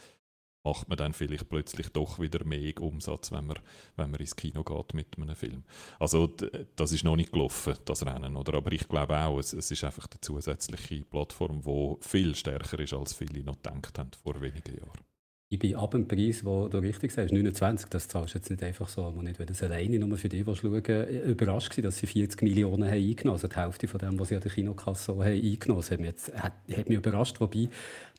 macht 0.66 0.90
man 0.90 0.98
dann 0.98 1.14
vielleicht 1.14 1.48
plötzlich 1.48 1.90
doch 1.90 2.20
wieder 2.20 2.44
mehr 2.44 2.74
Umsatz, 2.82 3.32
wenn 3.32 3.46
man, 3.46 3.60
wenn 3.96 4.12
man 4.12 4.20
ins 4.20 4.36
Kino 4.36 4.64
geht 4.64 4.94
mit 4.94 5.08
einem 5.18 5.36
Film. 5.36 5.64
Also 6.00 6.28
das 6.76 6.92
ist 6.92 7.04
noch 7.04 7.16
nicht 7.16 7.32
gelaufen, 7.32 7.76
das 7.86 8.06
Rennen. 8.06 8.36
Oder? 8.36 8.56
Aber 8.56 8.72
ich 8.72 8.88
glaube 8.88 9.18
auch, 9.18 9.40
es, 9.40 9.54
es 9.54 9.72
ist 9.72 9.84
einfach 9.84 10.08
eine 10.12 10.20
zusätzliche 10.22 11.04
Plattform, 11.04 11.62
die 11.62 11.96
viel 12.02 12.36
stärker 12.36 12.80
ist, 12.80 12.94
als 12.94 13.14
viele 13.14 13.44
noch 13.44 13.62
gedacht 13.62 13.98
haben 13.98 14.12
vor 14.22 14.42
wenigen 14.42 14.76
Jahren. 14.76 15.06
Ich 15.48 15.60
bin 15.60 15.76
ab 15.76 15.92
dem 15.92 16.08
Preis, 16.08 16.42
den 16.42 16.70
du 16.72 16.78
richtig 16.80 17.12
sagst, 17.12 17.32
29, 17.32 17.88
das 17.90 18.08
zahlst 18.08 18.34
du 18.34 18.40
jetzt 18.40 18.50
nicht 18.50 18.64
einfach 18.64 18.90
so, 18.90 19.04
aber 19.04 19.22
nicht, 19.22 19.38
wenn 19.38 19.46
das 19.46 19.62
alleine 19.62 20.00
nur 20.00 20.18
für 20.18 20.28
dich 20.28 20.44
schauen 20.44 20.82
überrascht 20.82 21.78
war, 21.78 21.84
dass 21.84 22.00
sie 22.00 22.08
40 22.08 22.42
Millionen 22.42 22.84
haben 22.84 22.94
eingenommen 22.94 23.16
haben, 23.26 23.30
also 23.30 23.48
die 23.48 23.56
Hälfte 23.56 23.88
von 23.88 24.00
dem, 24.00 24.20
was 24.20 24.30
sie 24.30 24.36
an 24.36 24.42
der 24.42 24.52
Kinokasse 24.52 25.12
haben 25.12 25.22
eingenommen 25.22 25.84
haben. 25.84 25.92
Hat 25.92 26.00
mich, 26.00 26.36
hat, 26.36 26.54
hat 26.76 26.90
mich 26.90 26.98
überrascht, 26.98 27.40
wobei 27.40 27.70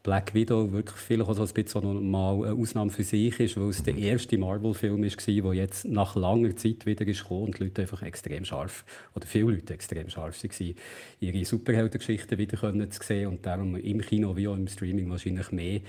Black 0.06 0.34
Widow 0.34 0.70
wirklich 0.70 0.98
vielleicht 0.98 1.28
auch 1.28 1.34
so 1.34 1.42
ein 1.42 1.52
bisschen 1.52 2.08
mal 2.08 2.34
eine 2.44 2.54
Ausnahme 2.54 2.92
für 2.92 3.02
sich 3.02 3.40
ist, 3.40 3.56
weil 3.56 3.70
es 3.70 3.82
der 3.82 3.96
erste 3.96 4.38
Marvel-Film 4.38 5.02
war, 5.02 5.52
der 5.52 5.54
jetzt 5.54 5.84
nach 5.84 6.14
langer 6.14 6.54
Zeit 6.54 6.86
wieder 6.86 7.04
ist 7.08 7.28
und 7.28 7.58
die 7.58 7.64
Leute 7.64 7.82
einfach 7.82 8.02
extrem 8.02 8.44
scharf, 8.44 8.84
oder 9.16 9.26
viele 9.26 9.50
Leute 9.50 9.74
extrem 9.74 10.08
scharf 10.08 10.44
waren, 10.44 10.74
ihre 11.18 11.44
Superheldengeschichten 11.44 12.38
wieder 12.38 12.88
zu 12.88 13.02
sehen 13.02 13.26
und 13.26 13.44
darum 13.44 13.74
im 13.74 14.00
Kino 14.00 14.36
wie 14.36 14.46
auch 14.46 14.54
im 14.54 14.68
Streaming 14.68 15.10
wahrscheinlich 15.10 15.50
mehr 15.50 15.80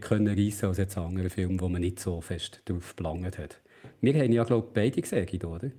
können 0.00 0.38
reissen 0.38 0.66
als 0.66 0.76
jetzt 0.76 0.98
andere 0.98 1.30
Filme, 1.30 1.58
wo 1.58 1.70
man 1.70 1.80
nicht 1.80 1.98
so 1.98 2.20
fest 2.20 2.60
drauf 2.66 2.94
gelangt 2.94 3.38
hat. 3.38 3.58
Wir 4.02 4.12
haben 4.12 4.32
ja, 4.32 4.44
glaube 4.44 4.66
ich, 4.66 4.74
beide 4.74 5.00
gesehen, 5.00 5.44
oder? 5.44 5.70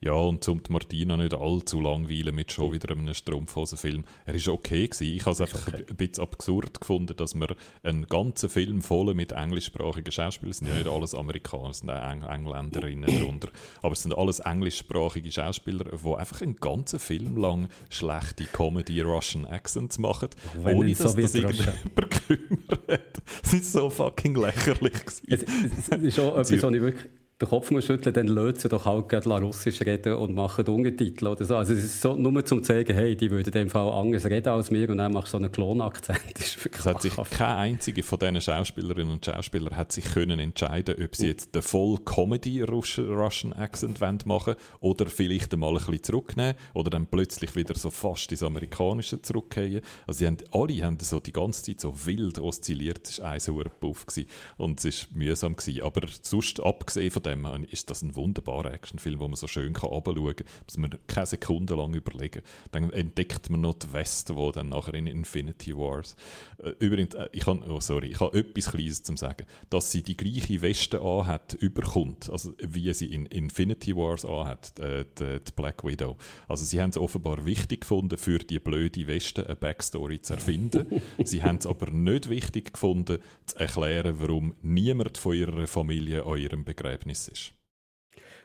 Ja, 0.00 0.12
und 0.12 0.44
zum 0.44 0.60
Martina 0.68 1.16
nicht 1.16 1.32
allzu 1.32 1.80
langweilen 1.80 2.34
mit 2.34 2.52
schon 2.52 2.72
wieder 2.72 2.90
einem 2.90 3.14
Strumpfhosenfilm. 3.14 4.04
Er 4.26 4.34
ist 4.34 4.48
okay 4.48 4.86
gewesen. 4.86 5.16
Ich 5.16 5.22
habe 5.22 5.32
es 5.32 5.40
einfach 5.40 5.66
okay. 5.66 5.84
ein 5.88 5.96
bisschen 5.96 6.24
absurd 6.24 6.78
gefunden, 6.78 7.16
dass 7.16 7.34
man 7.34 7.48
einen 7.82 8.06
ganzen 8.06 8.50
Film 8.50 8.82
voll 8.82 9.14
mit 9.14 9.32
englischsprachigen 9.32 10.12
Schauspielern, 10.12 10.52
sind 10.52 10.68
ja 10.68 10.74
nicht 10.74 10.88
alles 10.88 11.14
Amerikaner, 11.14 11.70
es 11.70 11.78
sind 11.78 11.90
auch 11.90 12.10
Eng 12.10 12.22
Engländerinnen 12.22 13.18
darunter, 13.18 13.48
aber 13.82 13.92
es 13.92 14.02
sind 14.02 14.16
alles 14.16 14.40
englischsprachige 14.40 15.32
Schauspieler, 15.32 15.84
die 15.84 16.14
einfach 16.14 16.42
einen 16.42 16.56
ganzen 16.56 16.98
Film 16.98 17.36
lang 17.36 17.68
schlechte 17.88 18.44
Comedy-Russian 18.44 19.46
Accents 19.46 19.98
machen, 19.98 20.28
Wenn 20.54 20.76
ohne 20.76 20.94
dass 20.94 21.12
so 21.12 21.20
das 21.20 21.34
irgendjemand 21.34 22.10
kümmert. 22.26 23.22
Es 23.42 23.54
ist 23.54 23.72
so 23.72 23.88
fucking 23.88 24.34
lächerlich 24.36 24.92
gewesen. 24.92 25.26
Es, 25.28 25.42
es, 25.42 25.88
es 25.88 26.02
ist 26.02 26.18
auch 26.20 26.36
etwas, 26.38 26.62
was 26.62 26.72
ich 26.72 26.80
wirklich 26.80 27.10
den 27.40 27.48
Kopf 27.48 27.72
muss 27.72 27.86
schütteln, 27.86 28.14
dann 28.14 28.28
lösen 28.28 28.60
sie 28.60 28.68
doch 28.68 28.84
halt 28.84 29.08
gerade 29.08 29.28
Russisch 29.28 29.80
reden 29.80 30.14
und 30.14 30.34
machen 30.34 30.66
Untertitel 30.66 31.26
oder 31.26 31.44
so. 31.44 31.56
Also 31.56 31.72
es 31.72 31.82
ist 31.82 32.00
so, 32.00 32.14
nur 32.14 32.44
zum 32.44 32.62
zeigen, 32.62 32.94
hey, 32.94 33.16
die 33.16 33.28
würden 33.28 33.46
in 33.46 33.52
dem 33.52 33.70
Fall 33.70 33.90
anders 33.90 34.24
reden 34.26 34.50
als 34.50 34.70
mir 34.70 34.88
und 34.88 34.98
dann 34.98 35.12
machst 35.12 35.32
du 35.32 35.38
so 35.38 35.42
einen 35.42 35.50
Klonakzent. 35.50 36.20
Es 36.74 36.86
hat 36.86 37.02
sich 37.02 37.14
keine 37.30 37.56
einzige 37.56 38.02
von 38.02 38.18
diesen 38.18 38.40
Schauspielerinnen 38.40 39.14
und 39.14 39.24
Schauspielern 39.24 39.76
hat 39.76 39.92
sich 39.92 40.04
können 40.04 40.38
entscheiden, 40.38 40.94
ob 41.02 41.16
sie 41.16 41.28
jetzt 41.28 41.54
den 41.54 41.62
voll 41.62 41.98
Comedy 42.04 42.62
Russian 42.62 43.52
Accent 43.52 44.26
machen 44.26 44.54
oder 44.80 45.06
vielleicht 45.06 45.52
einmal 45.52 45.70
ein 45.70 45.78
bisschen 45.78 46.02
zurücknehmen 46.02 46.54
oder 46.72 46.90
dann 46.90 47.06
plötzlich 47.06 47.56
wieder 47.56 47.74
so 47.74 47.90
fast 47.90 48.30
ins 48.30 48.42
Amerikanische 48.42 49.20
zurückgehen. 49.20 49.80
Also 50.06 50.18
sie 50.18 50.26
haben, 50.26 50.38
alle 50.52 50.82
haben 50.84 50.98
so 51.00 51.20
die 51.20 51.32
ganze 51.32 51.62
Zeit 51.64 51.80
so 51.80 51.94
wild 52.06 52.38
oszilliert. 52.38 53.08
Es 53.08 53.20
war 53.20 53.32
ein 53.32 53.70
Puff 53.80 54.06
und 54.56 54.84
es 54.84 55.06
war 55.10 55.18
mühsam 55.18 55.56
gewesen. 55.56 55.82
Aber 55.82 56.06
sonst 56.22 56.60
abgesehen 56.60 57.10
von 57.10 57.23
dem 57.24 57.46
ist 57.70 57.90
das 57.90 58.02
ein 58.02 58.14
wunderbarer 58.14 58.72
Actionfilm, 58.72 59.20
wo 59.20 59.28
man 59.28 59.36
so 59.36 59.46
schön 59.46 59.72
kann 59.72 59.90
runterschauen 59.90 60.36
kann, 60.36 60.46
muss 60.66 60.78
man 60.78 60.98
keine 61.06 61.26
Sekunde 61.26 61.74
lang 61.74 61.94
überlegen. 61.94 62.42
Dann 62.72 62.90
entdeckt 62.90 63.50
man 63.50 63.60
noch 63.60 63.74
die 63.74 63.92
Weste, 63.92 64.34
die 64.34 64.52
dann 64.52 64.68
nachher 64.70 64.94
in 64.94 65.06
Infinity 65.06 65.76
Wars. 65.76 66.16
Äh, 66.58 66.70
übrigens, 66.78 67.14
äh, 67.14 67.28
ich 67.32 67.46
habe, 67.46 67.60
oh 67.68 67.80
sorry, 67.80 68.08
ich 68.08 68.20
habe 68.20 68.38
etwas 68.38 68.70
Kleines 68.70 69.02
zu 69.02 69.16
sagen. 69.16 69.46
Dass 69.70 69.90
sie 69.90 70.02
die 70.02 70.16
gleiche 70.16 70.62
Weste 70.62 71.00
anhat, 71.00 71.54
überkommt, 71.54 72.30
also 72.30 72.54
wie 72.58 72.92
sie 72.92 73.12
in 73.12 73.26
Infinity 73.26 73.96
Wars 73.96 74.24
anhat, 74.24 74.78
äh, 74.78 75.04
die, 75.18 75.40
die 75.44 75.52
Black 75.54 75.84
Widow. 75.84 76.16
Also 76.48 76.64
sie 76.64 76.80
haben 76.80 76.90
es 76.90 76.96
offenbar 76.96 77.44
wichtig 77.44 77.82
gefunden, 77.82 78.18
für 78.18 78.38
die 78.38 78.58
blöde 78.58 79.06
Weste 79.06 79.46
eine 79.46 79.56
Backstory 79.56 80.20
zu 80.20 80.34
erfinden. 80.34 81.02
sie 81.24 81.42
haben 81.42 81.56
es 81.56 81.66
aber 81.66 81.90
nicht 81.90 82.28
wichtig 82.28 82.72
gefunden, 82.72 83.18
zu 83.46 83.58
erklären, 83.58 84.16
warum 84.18 84.54
niemand 84.62 85.18
von 85.18 85.34
ihrer 85.34 85.66
Familie 85.66 86.24
an 86.24 86.38
ihrem 86.38 86.64
Begräbnis 86.64 87.13
Ergebnis 87.14 87.28
ist. 87.28 87.52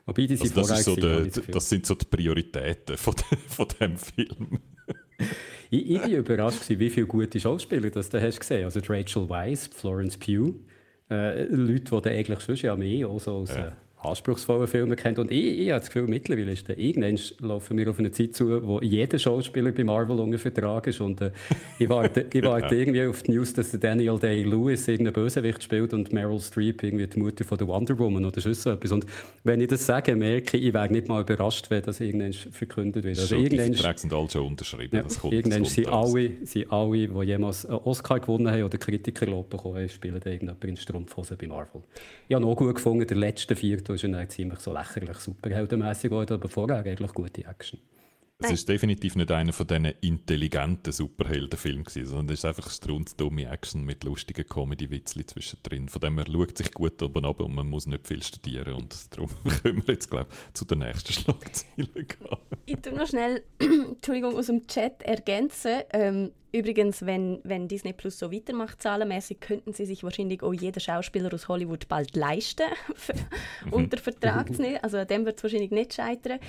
Wobei 0.06 0.26
die 0.26 0.40
also 0.40 0.62
das, 0.62 0.84
so 0.86 0.96
de, 0.96 1.30
das, 1.52 1.70
sind 1.70 1.86
so 1.86 1.96
die 1.96 2.06
Prioritäten 2.06 2.98
von, 2.98 3.16
de, 3.16 3.38
von 3.48 3.68
diesem 3.68 3.98
Film. 3.98 4.60
ich, 5.70 5.92
ich 5.92 6.02
war 6.02 6.08
überrascht, 6.08 6.64
wie 6.68 6.90
viele 6.90 7.06
gute 7.06 7.40
Schauspieler 7.40 7.90
das 7.90 8.10
du 8.10 8.22
hast 8.22 8.40
gesehen. 8.40 8.66
Also 8.66 8.80
Rachel 8.88 9.30
Weisz, 9.30 9.68
Florence 9.68 10.18
Pugh, 10.18 10.56
äh, 11.10 11.44
Leute, 11.44 12.02
die 12.02 12.10
eigentlich 12.10 12.40
schon 12.42 12.56
ja 12.56 12.76
mehr 12.76 13.08
auch 13.08 13.20
so 13.20 13.34
aus, 13.34 13.50
ja. 13.50 13.76
Anspruchsvollen 14.02 14.68
Filme 14.68 14.96
kennt. 14.96 15.20
Und 15.20 15.30
ich, 15.32 15.60
ich 15.60 15.72
habe 15.72 15.82
das 15.82 15.90
Gefühl, 15.90 16.08
mittlerweile 16.08 16.54
ist 16.54 16.68
der, 16.68 16.78
irgendwann 16.78 17.20
laufen 17.40 17.78
wir 17.78 17.90
auf 17.90 18.00
eine 18.00 18.12
Zeit 18.12 18.34
zu, 18.34 18.66
wo 18.66 18.80
jeder 18.80 19.20
Schauspieler 19.20 19.72
bei 19.72 19.84
Marvel 19.84 20.20
unter 20.20 20.40
Vertrag 20.40 20.88
ist. 20.88 21.02
Und 21.02 21.20
äh, 21.20 21.32
ich 21.78 21.90
warte, 21.90 22.26
ich 22.32 22.44
warte 22.44 22.76
irgendwie 22.78 23.06
auf 23.06 23.24
die 23.24 23.32
News, 23.32 23.54
dass 23.54 23.72
Daniel 23.72 24.18
Day-Lewis 24.18 24.88
irgendeinen 24.88 25.14
Bösewicht 25.14 25.62
spielt 25.64 25.94
und 25.94 26.14
Meryl 26.14 26.40
Streep 26.40 26.82
irgendwie 26.84 27.08
die 27.08 27.20
Mutter 27.20 27.44
von 27.44 27.58
der 27.58 27.68
Wonder 27.68 28.00
Woman 28.00 28.24
oder 28.24 28.40
so 28.40 28.70
etwas. 28.70 28.92
Und 28.92 29.06
wenn 29.44 29.60
ich 29.60 29.68
das 29.68 29.86
sage, 29.86 30.16
merke 30.16 30.58
ich, 30.58 30.68
ich 30.68 30.74
wäre 30.74 30.92
nicht 30.92 31.10
mal 31.10 31.22
überrascht, 31.22 31.70
wenn 31.70 31.84
das 31.84 32.00
irgendwann 32.00 32.32
verkündet 32.32 33.04
wird. 33.04 33.20
Also 33.20 33.36
irgendwann, 33.36 33.72
die 33.72 33.78
Verträge 33.78 34.00
sind 34.00 34.14
alle 34.14 34.30
schon 34.30 34.48
unterschrieben. 34.48 34.96
Ja, 34.96 35.04
kommt, 35.20 35.34
irgendwann 35.34 35.66
sind, 35.66 35.88
alle, 35.88 36.32
sind 36.44 36.72
alle, 36.72 37.08
die 37.08 37.22
jemals 37.24 37.66
einen 37.66 37.80
Oscar 37.80 38.20
gewonnen 38.22 38.50
haben 38.50 38.64
oder 38.64 38.78
Kritikerlob 38.78 39.50
bekommen 39.50 39.76
haben, 39.76 39.90
spielen 39.90 40.16
irgendjemand 40.16 40.64
in 40.64 40.78
Strumpfhosen 40.78 41.38
bei 41.38 41.48
Marvel. 41.48 41.82
Ich 42.28 42.36
habe 42.36 42.46
noch 42.46 42.56
gut 42.56 42.76
gefunden, 42.76 43.06
der 43.06 43.18
letzte 43.18 43.56
Viertel 43.98 44.10
ist 44.10 44.20
dann 44.20 44.30
ziemlich 44.30 44.60
so 44.60 44.74
lächerlich 44.74 45.18
superheldenmäßig 45.18 46.10
geworden, 46.10 46.34
aber 46.34 46.50
vorher 46.50 46.78
eigentlich 46.78 47.14
gute 47.14 47.46
Action. 47.46 47.80
Es 48.42 48.52
ist 48.52 48.70
definitiv 48.70 49.18
nicht 49.18 49.32
einer 49.32 49.52
von 49.52 49.68
diesen 49.68 49.86
intelligenten 50.00 50.94
Superheldenfilmen 50.94 51.84
sondern 51.86 52.30
es 52.30 52.40
ist 52.40 52.46
einfach 52.46 52.70
strunzdumme 52.70 53.50
Action 53.50 53.84
mit 53.84 54.06
lustigen 54.06 54.48
Comedy-Witzchen 54.48 55.28
zwischendrin. 55.28 55.90
Von 55.90 56.00
dem 56.00 56.18
her 56.18 56.26
schaut 56.26 56.58
sich 56.58 56.72
gut 56.72 57.04
oben 57.04 57.26
ab 57.26 57.42
und 57.42 57.54
man 57.54 57.68
muss 57.68 57.86
nicht 57.86 58.08
viel 58.08 58.24
studieren 58.24 58.76
und 58.76 58.96
darum 59.12 59.30
können 59.62 59.86
wir 59.86 59.96
jetzt, 59.96 60.10
glaube 60.10 60.28
ich, 60.32 60.54
zu 60.54 60.64
den 60.64 60.80
nächsten 60.80 61.12
Schlagzeilen 61.22 61.90
gehen. 61.94 62.38
Ich 62.66 62.78
tue 62.78 62.94
noch 62.94 63.08
schnell, 63.08 63.44
Entschuldigung, 63.60 64.38
aus 64.38 64.46
dem 64.46 64.66
Chat 64.68 65.04
ergänzen. 65.04 65.82
Ähm, 65.92 66.32
Übrigens, 66.52 67.06
wenn, 67.06 67.40
wenn 67.44 67.68
Disney 67.68 67.94
Plus 67.94 68.18
so 68.18 68.32
weitermacht, 68.32 68.82
zahlenmäßig, 68.82 69.40
könnten 69.40 69.74
sie 69.74 69.86
sich 69.86 70.04
wahrscheinlich 70.04 70.42
auch 70.42 70.54
jeden 70.54 70.80
Schauspieler 70.80 71.32
aus 71.32 71.48
Hollywood 71.48 71.88
bald 71.88 72.16
leisten, 72.16 72.66
mhm. 73.66 73.74
unter 73.74 74.00
Vertrag 74.00 74.54
zu 74.56 74.64
nehmen. 74.64 74.80
Also 74.82 74.98
an 74.98 75.08
dem 75.08 75.26
wird 75.26 75.38
es 75.38 75.44
wahrscheinlich 75.44 75.70
nicht 75.70 75.94
scheitern. 75.94 76.40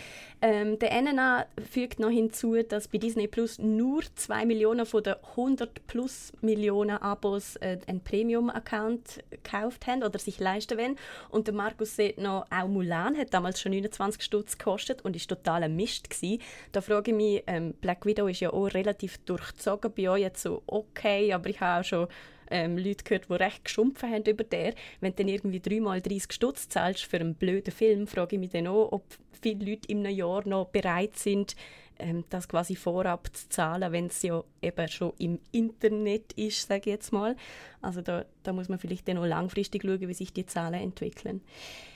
Ähm, 0.41 0.79
der 0.79 1.03
NNA 1.03 1.47
fügt 1.71 2.01
noch 2.01 2.09
hinzu, 2.09 2.63
dass 2.63 2.89
bei 2.89 2.97
Disney 2.97 3.29
Plus 3.29 3.59
nur 3.59 4.03
2 4.15 4.47
Millionen 4.47 4.87
von 4.87 5.03
den 5.03 5.17
100 5.37 5.87
plus 5.87 6.33
Millionen 6.41 6.97
Abos 6.97 7.57
äh, 7.57 7.79
einen 7.87 8.01
Premium-Account 8.01 9.23
gekauft 9.31 9.87
haben 9.87 10.03
oder 10.03 10.19
sich 10.19 10.41
leisten 10.41 10.79
wollen. 10.79 10.97
Und 11.29 11.47
der 11.47 11.55
Markus 11.55 11.97
sieht 11.97 12.17
noch, 12.17 12.47
auch 12.51 12.69
Mulan 12.69 13.19
hat 13.19 13.35
damals 13.35 13.61
schon 13.61 13.73
29 13.73 14.23
Stutz 14.23 14.57
gekostet 14.57 15.05
und 15.05 15.15
ist 15.15 15.29
total 15.29 15.65
ein 15.65 15.77
Mist 15.77 16.09
gewesen. 16.09 16.41
Da 16.73 16.81
frage 16.81 17.11
ich 17.11 17.17
mich, 17.17 17.43
ähm, 17.47 17.75
Black 17.83 18.07
Widow 18.07 18.27
ist 18.29 18.41
ja 18.41 18.51
auch 18.51 18.69
relativ 18.69 19.19
durchzogen 19.19 19.90
bei 19.91 20.09
euch 20.09 20.23
jetzt 20.23 20.43
so 20.43 20.63
okay, 20.67 21.33
aber 21.33 21.49
ich 21.49 21.61
habe 21.61 21.81
auch 21.81 21.85
schon 21.85 22.09
ähm, 22.51 22.77
Leute 22.77 23.05
gehört, 23.05 23.29
die 23.29 23.35
recht 23.35 23.65
geschumpfen 23.65 24.11
haben 24.11 24.25
über 24.25 24.45
der. 24.45 24.75
Wenn 25.01 25.13
du 25.13 25.23
dann 25.23 25.29
irgendwie 25.29 25.61
dreimal 25.61 26.01
30 26.01 26.33
Stutz 26.33 26.69
zahlst 26.69 27.05
für 27.05 27.19
einen 27.19 27.35
blöden 27.35 27.73
Film, 27.73 28.07
frage 28.07 28.37
ich 28.37 28.41
mich 28.41 28.51
dann 28.51 28.67
auch, 28.67 28.93
ob 28.93 29.05
viele 29.41 29.65
Leute 29.65 29.89
in 29.89 30.05
einem 30.05 30.17
Jahr 30.17 30.47
noch 30.47 30.67
bereit 30.67 31.17
sind, 31.17 31.55
ähm, 31.99 32.25
das 32.31 32.49
quasi 32.49 32.77
vorab 32.77 33.29
zu 33.35 33.49
zahlen, 33.49 33.93
wenn 33.93 34.07
es 34.07 34.23
ja 34.23 34.43
eben 34.63 34.89
schon 34.89 35.13
im 35.19 35.39
Internet 35.53 36.33
ist, 36.35 36.67
sage 36.67 36.81
ich 36.81 36.87
jetzt 36.87 37.13
mal. 37.13 37.37
Also 37.81 38.01
da, 38.01 38.25
da 38.43 38.53
muss 38.53 38.69
man 38.69 38.79
vielleicht 38.79 39.09
dann 39.09 39.19
auch 39.19 39.27
langfristig 39.27 39.83
schauen, 39.83 40.09
wie 40.09 40.15
sich 40.15 40.33
die 40.33 40.47
Zahlen 40.47 40.81
entwickeln. 40.81 41.41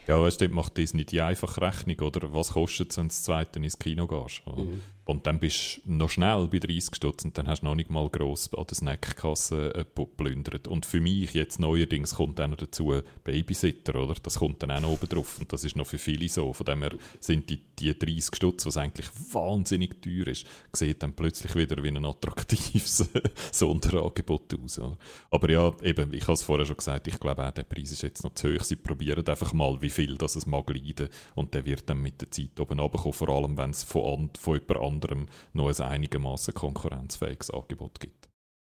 Ja, 0.07 0.21
weißt 0.21 0.41
du, 0.43 0.49
macht 0.51 0.77
das 0.77 0.93
nicht 0.93 1.13
die 1.13 1.23
einfache 1.23 1.63
Rechnung, 1.63 1.99
oder? 2.01 2.33
Was 2.35 2.53
kostet 2.53 2.91
es, 2.91 2.99
wenn 2.99 3.05
du 3.05 3.09
das 3.09 3.23
zweite 3.23 3.59
ins 3.59 3.79
Kino 3.79 4.07
gehst? 4.07 4.43
Mhm. 4.47 4.83
Und 5.07 5.27
dann 5.27 5.39
bist 5.39 5.81
du 5.85 5.93
noch 5.93 6.09
schnell 6.09 6.47
bei 6.47 6.59
30 6.59 6.95
Stutz 6.95 7.25
und 7.25 7.37
dann 7.37 7.47
hast 7.47 7.61
du 7.61 7.67
noch 7.67 7.75
nicht 7.75 7.91
mal 7.91 8.09
gross 8.09 8.53
an 8.55 8.65
der 8.67 8.75
Snackkasse 8.75 9.75
äh, 9.75 9.85
geplündert. 9.95 10.67
Und 10.67 10.87
für 10.87 11.01
mich 11.01 11.35
jetzt 11.35 11.61
neuerdings 11.61 12.15
kommt 12.15 12.39
dann 12.39 12.51
noch 12.51 12.57
dazu 12.57 13.03
Babysitter, 13.23 13.97
oder? 13.97 14.15
Das 14.23 14.39
kommt 14.39 14.63
dann 14.63 14.71
auch 14.71 14.81
noch 14.81 14.91
oben 14.91 15.09
drauf 15.09 15.39
und 15.39 15.53
das 15.53 15.65
ist 15.65 15.77
noch 15.77 15.87
für 15.87 15.99
viele 15.99 16.29
so. 16.29 16.53
Von 16.55 16.65
dem 16.65 16.83
her 16.83 16.93
sind 17.21 17.51
die, 17.51 17.61
die 17.79 17.99
30 17.99 18.35
Stutz, 18.35 18.65
was 18.65 18.79
eigentlich 18.79 19.07
wahnsinnig 19.33 20.01
teuer 20.01 20.29
ist, 20.29 20.47
sieht 20.73 21.03
dann 21.03 21.13
plötzlich 21.13 21.55
wieder 21.55 21.83
wie 21.83 21.89
ein 21.89 22.05
attraktives 22.05 23.11
Sonderangebot 23.53 24.59
aus. 24.63 24.79
Oder? 24.79 24.97
Aber 25.31 25.51
ja, 25.51 25.73
eben, 25.83 26.15
ich 26.15 26.23
habe 26.23 26.34
es 26.35 26.43
vorher 26.43 26.67
schon 26.67 26.77
gesagt, 26.77 27.09
ich 27.09 27.19
glaube 27.19 27.47
auch, 27.47 27.51
der 27.51 27.65
Preis 27.65 27.93
ist 27.93 28.03
jetzt 28.03 28.25
noch 28.25 28.35
zu 28.35 28.49
hoch. 28.49 28.63
Sie 28.63 28.77
probieren 28.77 29.27
einfach 29.27 29.53
mal, 29.53 29.81
wie 29.81 29.91
viel 29.91 30.17
das 30.17 30.37
es 30.37 30.47
mag 30.47 30.69
leiden 30.71 31.09
und 31.35 31.55
der 31.55 31.65
wird 31.65 31.89
dann 31.89 32.03
mit 32.03 32.21
der 32.21 32.31
Zeit 32.31 32.59
oben 32.61 32.81
runterkommen, 32.81 33.13
vor 33.13 33.29
allem 33.29 33.57
wenn 33.57 33.71
es 33.71 33.85
von, 33.85 34.05
an, 34.05 34.31
von 34.39 34.61
jemand 34.61 34.81
anderem 34.81 35.27
noch 35.53 35.69
ein 35.69 35.87
einigermaßen 35.87 36.55
konkurrenzfähiges 36.55 37.51
Angebot 37.51 38.01
gibt. 38.01 38.29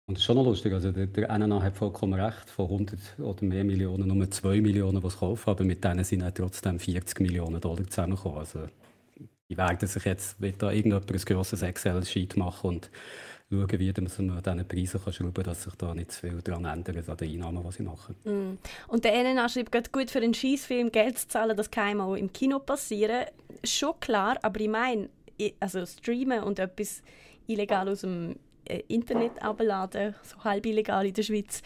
Und 0.06 0.16
das 0.16 0.22
ist 0.22 0.26
schon 0.26 0.36
noch 0.36 0.44
lustig. 0.44 0.72
Also 0.72 0.90
der, 0.90 1.06
der 1.06 1.38
NNA 1.38 1.62
hat 1.62 1.76
vollkommen 1.76 2.20
recht. 2.20 2.50
Von 2.50 2.66
100 2.66 2.98
oder 3.20 3.44
mehr 3.44 3.64
Millionen 3.64 4.08
nur 4.08 4.30
2 4.30 4.60
Millionen, 4.60 5.00
die 5.00 5.06
es 5.06 5.16
kaufen. 5.18 5.50
Aber 5.50 5.64
mit 5.64 5.84
denen 5.84 6.04
sind 6.04 6.24
auch 6.24 6.32
trotzdem 6.32 6.78
40 6.78 7.20
Millionen 7.20 7.60
Dollar 7.60 7.86
zusammengekommen. 7.86 8.38
Also 8.38 8.66
die 9.48 9.56
werden 9.56 9.86
sich 9.86 10.04
jetzt, 10.04 10.40
wird 10.40 10.62
da 10.62 10.72
irgendjemand 10.72 11.10
ein 11.10 11.18
grosses 11.18 11.62
Excel-Sheet 11.62 12.36
machen 12.36 12.68
und 12.68 12.90
schauen, 13.52 13.78
wie 13.78 13.92
man 13.92 14.36
an 14.36 14.42
diesen 14.42 14.68
Preisen 14.68 15.02
kann 15.02 15.12
schrauben 15.12 15.34
kann, 15.34 15.44
dass 15.44 15.62
sich 15.62 15.74
da 15.74 15.94
nicht 15.94 16.12
zu 16.12 16.20
viel 16.20 16.42
daran 16.42 16.64
ändert, 16.64 17.08
an 17.08 17.16
den 17.16 17.30
Einnahmen, 17.30 17.62
die 17.64 17.72
sie 17.72 17.82
machen. 17.82 18.16
Mm. 18.24 18.58
Und 18.88 19.04
der 19.04 19.22
NNA 19.22 19.48
schreibt, 19.48 19.92
gut 19.92 20.10
für 20.10 20.20
einen 20.20 20.34
Schießfilm 20.34 20.90
Geld 20.90 21.18
zu 21.18 21.28
zahlen, 21.28 21.56
das 21.56 21.70
kann 21.70 22.00
auch 22.00 22.14
im 22.14 22.32
Kino 22.32 22.58
passieren. 22.58 23.26
Schon 23.64 23.98
klar, 24.00 24.38
aber 24.42 24.60
ich 24.60 24.68
meine, 24.68 25.08
also 25.60 25.84
streamen 25.86 26.42
und 26.42 26.58
etwas 26.58 27.02
illegal 27.46 27.88
aus 27.88 28.02
dem 28.02 28.36
äh, 28.64 28.82
Internet 28.88 29.42
abladen, 29.42 30.14
so 30.22 30.42
halb 30.44 30.66
illegal 30.66 31.06
in 31.06 31.14
der 31.14 31.22
Schweiz, 31.22 31.62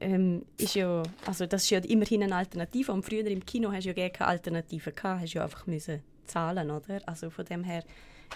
ähm, 0.00 0.44
ist 0.58 0.74
ja, 0.74 1.02
also 1.26 1.46
das 1.46 1.64
ist 1.64 1.70
ja 1.70 1.78
immerhin 1.78 2.22
eine 2.22 2.36
Alternative. 2.36 2.92
Und 2.92 3.04
früher 3.04 3.26
im 3.26 3.44
Kino 3.44 3.72
hast 3.72 3.84
du 3.84 3.92
ja 3.92 4.08
keine 4.08 4.28
Alternative 4.28 4.92
gehabt, 4.92 5.22
hast 5.22 5.34
ja 5.34 5.42
einfach 5.42 5.66
müssen 5.66 6.02
zahlen, 6.26 6.70
oder? 6.70 7.00
Also 7.06 7.30
von 7.30 7.44
dem 7.44 7.64
her 7.64 7.84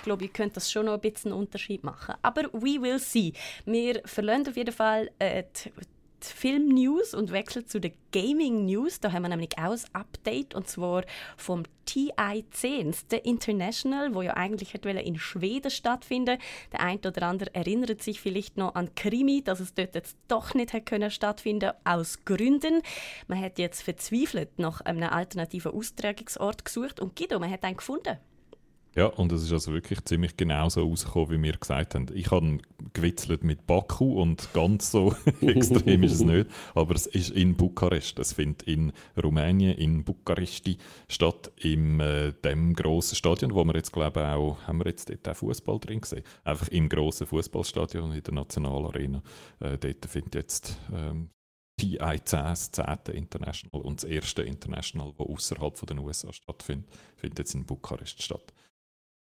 glaube, 0.02 0.24
ihr 0.24 0.30
könnt 0.30 0.56
das 0.56 0.70
schon 0.70 0.86
noch 0.86 0.94
ein 0.94 1.00
bisschen 1.00 1.32
einen 1.32 1.40
Unterschied 1.40 1.84
machen. 1.84 2.14
Aber 2.22 2.44
we 2.52 2.80
will 2.80 2.98
see. 2.98 3.32
Wir 3.64 4.02
verlassen 4.04 4.48
auf 4.48 4.56
jeden 4.56 4.74
Fall 4.74 5.10
äh, 5.18 5.44
die, 5.64 5.70
die 5.70 6.26
Film-News 6.26 7.14
und 7.14 7.30
wechseln 7.30 7.66
zu 7.66 7.80
den 7.80 7.92
Gaming-News. 8.12 9.00
Da 9.00 9.12
haben 9.12 9.22
wir 9.22 9.28
nämlich 9.28 9.56
auch 9.58 9.72
ein 9.72 9.80
Update, 9.92 10.54
und 10.54 10.68
zwar 10.68 11.04
vom 11.36 11.62
TI10, 11.86 13.08
der 13.10 13.24
International, 13.24 14.14
wo 14.14 14.22
ja 14.22 14.34
eigentlich 14.34 14.74
in 14.74 15.18
Schweden 15.18 15.70
stattfinden 15.70 16.38
Der 16.72 16.80
eine 16.80 16.98
oder 16.98 17.22
andere 17.22 17.54
erinnert 17.54 18.02
sich 18.02 18.20
vielleicht 18.20 18.56
noch 18.56 18.74
an 18.74 18.94
Krimi, 18.94 19.42
dass 19.42 19.60
es 19.60 19.74
dort 19.74 19.94
jetzt 19.94 20.16
doch 20.28 20.54
nicht 20.54 20.72
hat 20.72 20.86
können 20.86 21.10
stattfinden 21.10 21.72
aus 21.84 22.24
Gründen. 22.24 22.82
Man 23.26 23.40
hat 23.40 23.58
jetzt 23.58 23.82
verzweifelt 23.82 24.58
nach 24.58 24.80
einem 24.82 25.08
alternativen 25.08 25.72
Austragungsort 25.72 26.64
gesucht 26.64 27.00
und 27.00 27.16
Guido, 27.16 27.38
man 27.38 27.50
hat 27.50 27.64
einen 27.64 27.76
gefunden. 27.76 28.18
Ja, 28.94 29.06
und 29.06 29.30
es 29.32 29.44
ist 29.44 29.52
also 29.52 29.72
wirklich 29.72 30.04
ziemlich 30.04 30.36
genau 30.36 30.68
so 30.68 30.82
rausgekommen, 30.82 31.30
wie 31.30 31.42
wir 31.42 31.52
gesagt 31.52 31.94
haben. 31.94 32.06
Ich 32.14 32.30
habe 32.30 32.58
gewitzelt 32.94 33.44
mit 33.44 33.66
Baku 33.66 34.20
und 34.20 34.52
ganz 34.54 34.90
so 34.90 35.14
extrem 35.40 36.02
ist 36.02 36.14
es 36.14 36.20
nicht, 36.22 36.50
aber 36.74 36.94
es 36.94 37.06
ist 37.06 37.30
in 37.30 37.56
Bukarest. 37.56 38.18
Es 38.18 38.32
findet 38.32 38.62
in 38.62 38.92
Rumänien, 39.22 39.76
in 39.76 40.04
Bukaresti 40.04 40.78
statt, 41.08 41.52
in 41.56 42.00
äh, 42.00 42.32
dem 42.44 42.74
grossen 42.74 43.14
Stadion, 43.14 43.54
wo 43.54 43.62
wir 43.64 43.74
jetzt 43.74 43.92
glaube 43.92 44.26
auch, 44.26 44.58
haben 44.66 44.78
wir 44.78 44.86
jetzt 44.86 45.10
dort 45.10 45.28
auch 45.28 45.36
Fußball 45.36 45.78
drin 45.78 46.00
gesehen. 46.00 46.24
Einfach 46.42 46.68
im 46.68 46.88
grossen 46.88 47.26
Fußballstadion 47.26 48.12
in 48.12 48.22
der 48.22 48.34
Nationalarena. 48.34 49.22
Äh, 49.60 49.78
dort 49.78 50.06
findet 50.06 50.34
jetzt 50.34 50.76
ähm, 50.92 51.30
TI10, 51.80 52.24
das 52.24 52.72
10. 52.72 53.14
International 53.14 53.82
und 53.82 54.02
das 54.02 54.10
erste 54.10 54.42
International, 54.42 55.12
das 55.16 55.26
außerhalb 55.26 55.86
der 55.86 55.98
USA 55.98 56.32
stattfindet, 56.32 56.90
findet 57.16 57.38
jetzt 57.38 57.54
in 57.54 57.64
Bukarest 57.64 58.22
statt 58.22 58.52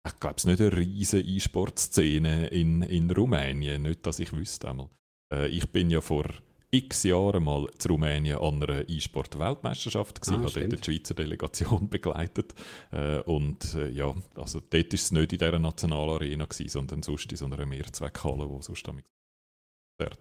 ich 0.06 0.20
glaube, 0.20 0.36
es 0.36 0.44
ist 0.44 0.46
nicht 0.46 0.60
eine 0.60 0.76
riesige 0.76 1.22
E-Sport-Szene 1.22 2.48
in, 2.48 2.82
in 2.82 3.10
Rumänien, 3.10 3.82
nicht, 3.82 4.04
dass 4.06 4.18
ich 4.18 4.32
wüsste. 4.32 4.68
Einmal. 4.68 4.88
Äh, 5.32 5.48
ich 5.48 5.68
bin 5.70 5.90
ja 5.90 6.00
vor 6.00 6.26
x 6.74 7.02
Jahren 7.02 7.44
mal 7.44 7.68
zu 7.78 7.88
Rumänien 7.88 8.38
an 8.38 8.62
einer 8.62 8.88
E-Sport-Weltmeisterschaft 8.88 10.22
gewesen, 10.22 10.42
ah, 10.42 10.48
habe 10.48 10.68
dort 10.68 10.86
die 10.86 10.92
Schweizer 10.92 11.14
Delegation 11.14 11.88
begleitet 11.90 12.54
äh, 12.92 13.18
und 13.20 13.74
äh, 13.74 13.90
ja, 13.90 14.14
also 14.34 14.60
dort 14.60 14.74
war 14.74 14.94
es 14.94 15.12
nicht 15.12 15.32
in 15.34 15.38
dieser 15.38 15.58
Nationalarena 15.58 16.46
gewesen, 16.46 16.68
sondern 16.68 17.02
sonst 17.02 17.30
in 17.30 17.36
so 17.36 17.44
einer 17.44 17.66
Mehrzweckhalle, 17.66 18.48
wo 18.48 18.60
sonst 18.62 18.88
damit 18.88 19.04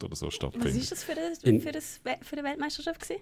oder 0.03 0.15
so 0.15 0.29
stattfindet. 0.29 0.75
Was 0.75 0.83
war 0.83 0.89
das 0.89 1.03
für 1.03 1.11
eine, 1.13 1.59
für 1.59 1.69
eine, 1.69 2.23
für 2.23 2.37
eine 2.37 2.43
Weltmeisterschaft 2.43 2.99
gewesen? 2.99 3.21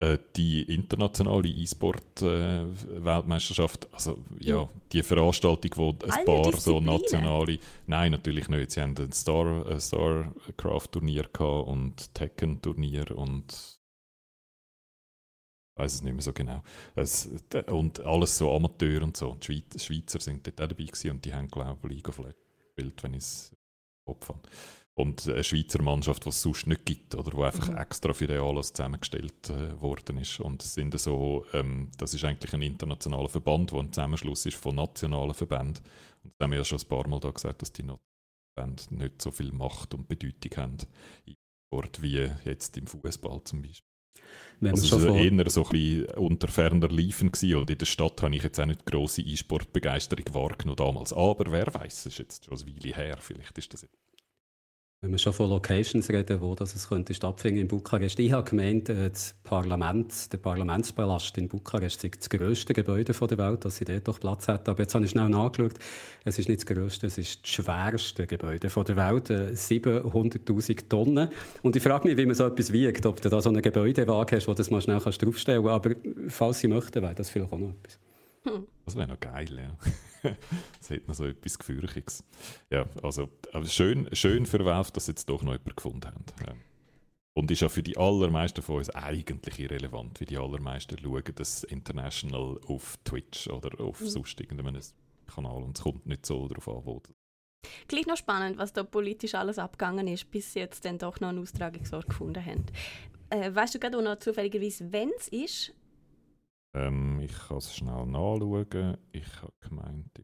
Äh, 0.00 0.18
die 0.36 0.62
internationale 0.62 1.48
E-Sport-Weltmeisterschaft, 1.48 3.86
äh, 3.86 3.88
also 3.90 4.16
ja, 4.38 4.68
die 4.92 5.02
Veranstaltung, 5.02 5.72
wo 5.74 5.90
ein 5.90 6.00
Alle 6.08 6.24
paar 6.24 6.56
so 6.56 6.78
nationale, 6.78 7.58
nein, 7.88 8.12
natürlich 8.12 8.48
nicht. 8.48 8.70
Sie 8.70 8.80
haben 8.80 8.94
ein 8.96 9.10
Star, 9.10 9.66
ein 9.66 9.80
Starcraft-Turnier 9.80 11.28
und 11.40 12.14
Tekken-Turnier 12.14 13.18
und 13.18 13.80
ich 15.74 15.80
weiß 15.82 15.94
es 15.94 16.02
nicht 16.02 16.12
mehr 16.12 16.22
so 16.22 16.32
genau. 16.32 16.62
Es, 16.94 17.28
und 17.66 17.98
alles 18.00 18.38
so 18.38 18.54
Amateur 18.54 19.02
und 19.02 19.16
so. 19.16 19.34
Die 19.34 19.64
Schweizer 19.76 20.20
sind 20.20 20.46
dort 20.46 20.60
auch 20.60 20.68
dabei 20.68 20.84
gewesen 20.84 21.10
und 21.10 21.24
die 21.24 21.34
haben, 21.34 21.48
glaube 21.48 21.76
ich, 21.82 21.88
League 21.90 22.08
of 22.08 22.18
Legends 22.18 22.38
gespielt, 22.76 23.02
wenn 23.02 23.14
ich 23.14 23.24
es 23.24 23.50
Kopf 24.06 24.28
habe 24.28 24.38
und 24.98 25.28
eine 25.28 25.44
Schweizer 25.44 25.80
Mannschaft, 25.80 26.24
die 26.24 26.30
es 26.30 26.42
sonst 26.42 26.66
nicht 26.66 26.84
gibt 26.84 27.14
oder 27.14 27.32
wo 27.32 27.44
einfach 27.44 27.68
mhm. 27.68 27.76
extra 27.76 28.12
für 28.12 28.26
den 28.26 28.40
Anlass 28.40 28.72
zusammengestellt 28.72 29.48
äh, 29.48 29.80
worden 29.80 30.18
ist. 30.18 30.40
Und 30.40 30.60
sind 30.60 30.98
so, 30.98 31.46
ähm, 31.52 31.92
das 31.98 32.14
ist 32.14 32.24
eigentlich 32.24 32.52
ein 32.52 32.62
internationaler 32.62 33.28
Verband, 33.28 33.70
der 33.70 33.78
ein 33.78 33.92
Zusammenschluss 33.92 34.44
ist 34.46 34.56
von 34.56 34.74
nationalen 34.74 35.34
Verbänden. 35.34 35.84
Und 36.24 36.34
da 36.36 36.44
haben 36.44 36.50
wir 36.50 36.58
ja 36.58 36.64
schon 36.64 36.80
ein 36.80 36.88
paar 36.88 37.06
Mal 37.06 37.20
da 37.20 37.30
gesagt, 37.30 37.62
dass 37.62 37.72
die 37.72 37.84
Verbände 38.56 38.82
nicht 38.90 39.22
so 39.22 39.30
viel 39.30 39.52
Macht 39.52 39.94
und 39.94 40.08
Bedeutung 40.08 40.56
haben 40.56 40.76
im 41.26 41.36
Sport 41.68 42.02
wie 42.02 42.28
jetzt 42.44 42.76
im 42.76 42.88
Fußball 42.88 43.40
zum 43.44 43.62
Beispiel. 43.62 43.86
Wenn 44.58 44.72
also 44.72 44.96
es 44.96 45.06
war 45.06 45.14
eher 45.14 45.50
so 45.50 45.64
ein 45.64 45.70
bisschen 45.70 46.06
unter 46.16 46.48
ferner 46.48 46.88
Liefen 46.88 47.30
gewesen. 47.30 47.54
und 47.54 47.70
in 47.70 47.78
der 47.78 47.86
Stadt 47.86 48.20
habe 48.20 48.34
ich 48.34 48.42
jetzt 48.42 48.58
auch 48.58 48.66
nicht 48.66 48.84
grosse 48.84 49.22
E-Sport-Begeisterung 49.22 50.24
wahrgenommen 50.34 50.76
damals. 50.76 51.12
Aber 51.12 51.52
wer 51.52 51.72
weiß, 51.72 51.98
es 52.00 52.06
ist 52.06 52.18
jetzt 52.18 52.44
schon 52.46 52.58
eine 52.58 52.66
Weile 52.66 52.96
her, 52.96 53.18
vielleicht 53.20 53.56
ist 53.56 53.72
das 53.72 53.82
jetzt 53.82 54.07
wenn 55.00 55.12
wir 55.12 55.18
schon 55.18 55.32
von 55.32 55.48
Locations 55.48 56.08
reden, 56.08 56.40
wo 56.40 56.56
das 56.56 56.74
es 56.74 56.88
könnte 56.88 57.14
stattfinden 57.14 57.60
in 57.60 57.68
Bukarest. 57.68 58.18
Ich 58.18 58.32
habe 58.32 58.50
gemeint, 58.50 58.88
äh, 58.88 59.10
das 59.10 59.32
Parlament, 59.44 60.32
der 60.32 60.38
Parlamentspalast 60.38 61.38
in 61.38 61.46
Bukarest 61.46 62.02
ist 62.02 62.18
das 62.18 62.28
grösste 62.28 62.74
Gebäude 62.74 63.12
der 63.12 63.38
Welt, 63.38 63.64
dass 63.64 63.76
sie 63.76 63.84
dort 63.84 64.08
doch 64.08 64.18
Platz 64.18 64.48
hat. 64.48 64.68
Aber 64.68 64.80
jetzt 64.80 64.96
habe 64.96 65.04
ich 65.04 65.12
schnell 65.12 65.28
nachgeschaut. 65.28 65.74
Es 66.24 66.40
ist 66.40 66.48
nicht 66.48 66.62
das 66.62 66.66
grösste, 66.66 67.06
es 67.06 67.16
ist 67.16 67.42
das 67.42 67.48
schwerste 67.48 68.26
Gebäude 68.26 68.68
der 68.68 68.96
Welt. 68.96 69.30
700.000 69.30 70.70
äh, 70.70 70.74
Tonnen. 70.88 71.28
Und 71.62 71.76
ich 71.76 71.82
frage 71.82 72.08
mich, 72.08 72.16
wie 72.16 72.26
man 72.26 72.34
so 72.34 72.46
etwas 72.46 72.72
wiegt. 72.72 73.06
Ob 73.06 73.22
du 73.22 73.28
da 73.28 73.40
so 73.40 73.50
eine 73.50 73.62
Gebäudewaage 73.62 74.34
hast, 74.34 74.48
wo 74.48 74.52
du 74.52 74.56
das 74.56 74.70
mal 74.70 74.82
schnell 74.82 74.98
draufstellen 74.98 75.64
kannst. 75.64 75.86
Aber 75.86 75.94
falls 76.26 76.58
Sie 76.58 76.66
möchten, 76.66 77.02
wäre 77.02 77.14
das 77.14 77.30
vielleicht 77.30 77.52
auch 77.52 77.58
noch 77.58 77.70
etwas. 77.70 78.00
Hm. 78.42 78.66
Das 78.84 78.96
wäre 78.96 79.06
noch 79.06 79.20
geil, 79.20 79.48
ja. 79.56 79.92
das 80.78 80.90
hat 80.90 81.08
noch 81.08 81.14
so 81.14 81.26
etwas 81.26 81.58
Gefürchiges. 81.58 82.24
Ja, 82.70 82.86
also 83.02 83.28
schön, 83.64 84.08
schön 84.12 84.46
für 84.46 84.64
Valve, 84.64 84.92
dass 84.92 85.06
sie 85.06 85.12
jetzt 85.12 85.28
doch 85.28 85.42
noch 85.42 85.52
jemanden 85.52 85.76
gefunden 85.76 86.06
haben. 86.06 86.24
Ja. 86.46 86.54
Und 87.34 87.50
ist 87.52 87.60
ja 87.60 87.68
für 87.68 87.84
die 87.84 87.96
allermeisten 87.96 88.62
von 88.62 88.78
uns 88.78 88.90
eigentlich 88.90 89.60
irrelevant, 89.60 90.20
wie 90.20 90.24
die 90.24 90.38
allermeisten 90.38 90.98
schauen 90.98 91.22
das 91.36 91.62
International 91.64 92.58
auf 92.66 92.98
Twitch 93.04 93.46
oder 93.48 93.80
auf 93.80 94.00
mhm. 94.00 94.08
sonst 94.08 94.40
irgendeinem 94.40 94.80
Kanal 95.26 95.62
und 95.62 95.76
es 95.76 95.84
kommt 95.84 96.06
nicht 96.06 96.26
so 96.26 96.48
darauf 96.48 96.68
an, 96.68 96.84
wo 96.84 97.02
Gleich 97.86 98.06
noch 98.06 98.16
spannend, 98.16 98.58
was 98.58 98.72
da 98.72 98.82
politisch 98.82 99.34
alles 99.34 99.58
abgegangen 99.58 100.08
ist, 100.08 100.30
bis 100.30 100.52
sie 100.52 100.60
jetzt 100.60 100.84
dann 100.84 100.98
doch 100.98 101.20
noch 101.20 101.28
einen 101.28 101.40
Austragungsort 101.40 102.08
gefunden 102.08 102.44
haben. 102.44 102.64
Äh, 103.30 103.54
weißt 103.54 103.74
du 103.74 103.78
gerade 103.78 103.98
auch 103.98 104.02
noch 104.02 104.18
zufälligerweise, 104.18 104.90
wenn 104.92 105.10
es 105.18 105.28
ist? 105.28 105.74
Ähm, 106.78 107.20
ich 107.20 107.36
kann 107.48 107.58
es 107.58 107.74
schnell 107.74 108.06
nachschauen. 108.06 108.96
Ich 109.12 109.42
habe 109.42 109.52
gemeint. 109.60 110.22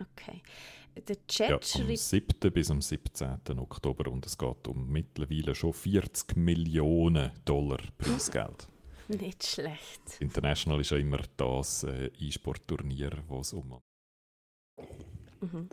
Okay. 0.00 0.42
Der 0.96 1.26
Chat 1.26 1.50
ja, 1.50 1.58
vom 1.60 1.94
7. 1.94 2.52
bis 2.52 2.70
am 2.70 2.80
17. 2.80 3.58
Oktober 3.58 4.10
und 4.10 4.24
es 4.24 4.38
geht 4.38 4.66
um 4.66 4.90
mittlerweile 4.90 5.54
schon 5.54 5.74
40 5.74 6.36
Millionen 6.36 7.32
Dollar 7.44 7.80
Preisgeld. 7.98 8.68
Nicht 9.08 9.46
schlecht. 9.46 10.20
International 10.20 10.80
ist 10.80 10.90
ja 10.90 10.96
immer 10.96 11.20
das 11.36 11.84
äh, 11.84 12.10
E-Sport-Turnier, 12.18 13.12
wo 13.28 13.40
es 13.40 13.52
um. 13.52 13.78
Mhm. 15.40 15.68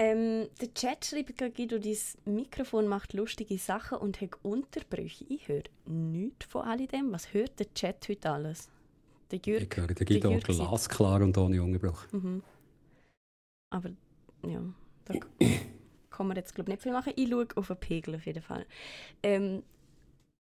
Ähm, 0.00 0.48
der 0.60 0.72
Chat 0.74 1.04
schreibt 1.04 1.36
gerade, 1.36 1.50
Guido, 1.50 1.76
dein 1.76 1.96
Mikrofon 2.34 2.86
macht 2.86 3.14
lustige 3.14 3.58
Sachen 3.58 3.98
und 3.98 4.20
hat 4.20 4.30
Unterbrüche. 4.42 5.24
Ich 5.28 5.48
höre 5.48 5.64
nichts 5.86 6.46
von 6.46 6.62
all 6.62 6.86
dem. 6.86 7.12
Was 7.12 7.34
hört 7.34 7.58
der 7.58 7.74
Chat 7.74 8.08
heute 8.08 8.30
alles? 8.30 8.70
Der 9.32 9.40
Jürg, 9.44 9.62
ich 9.62 9.76
höre 9.76 9.88
der 9.88 10.06
Guido 10.06 10.30
der 10.30 10.38
glasklar 10.38 11.20
und 11.20 11.36
ohne 11.36 11.62
Unterbruch. 11.62 12.06
Mhm. 12.12 12.42
Aber 13.70 13.90
ja, 14.46 14.62
da 15.04 15.14
kann 16.10 16.28
man 16.28 16.36
jetzt 16.36 16.54
glaube 16.54 16.70
nicht 16.70 16.82
viel 16.82 16.92
machen. 16.92 17.12
Ich 17.16 17.28
schaue 17.28 17.48
auf 17.56 17.66
den 17.66 17.76
Pegel 17.76 18.14
auf 18.14 18.24
jeden 18.24 18.42
Fall. 18.42 18.66
Ähm, 19.24 19.64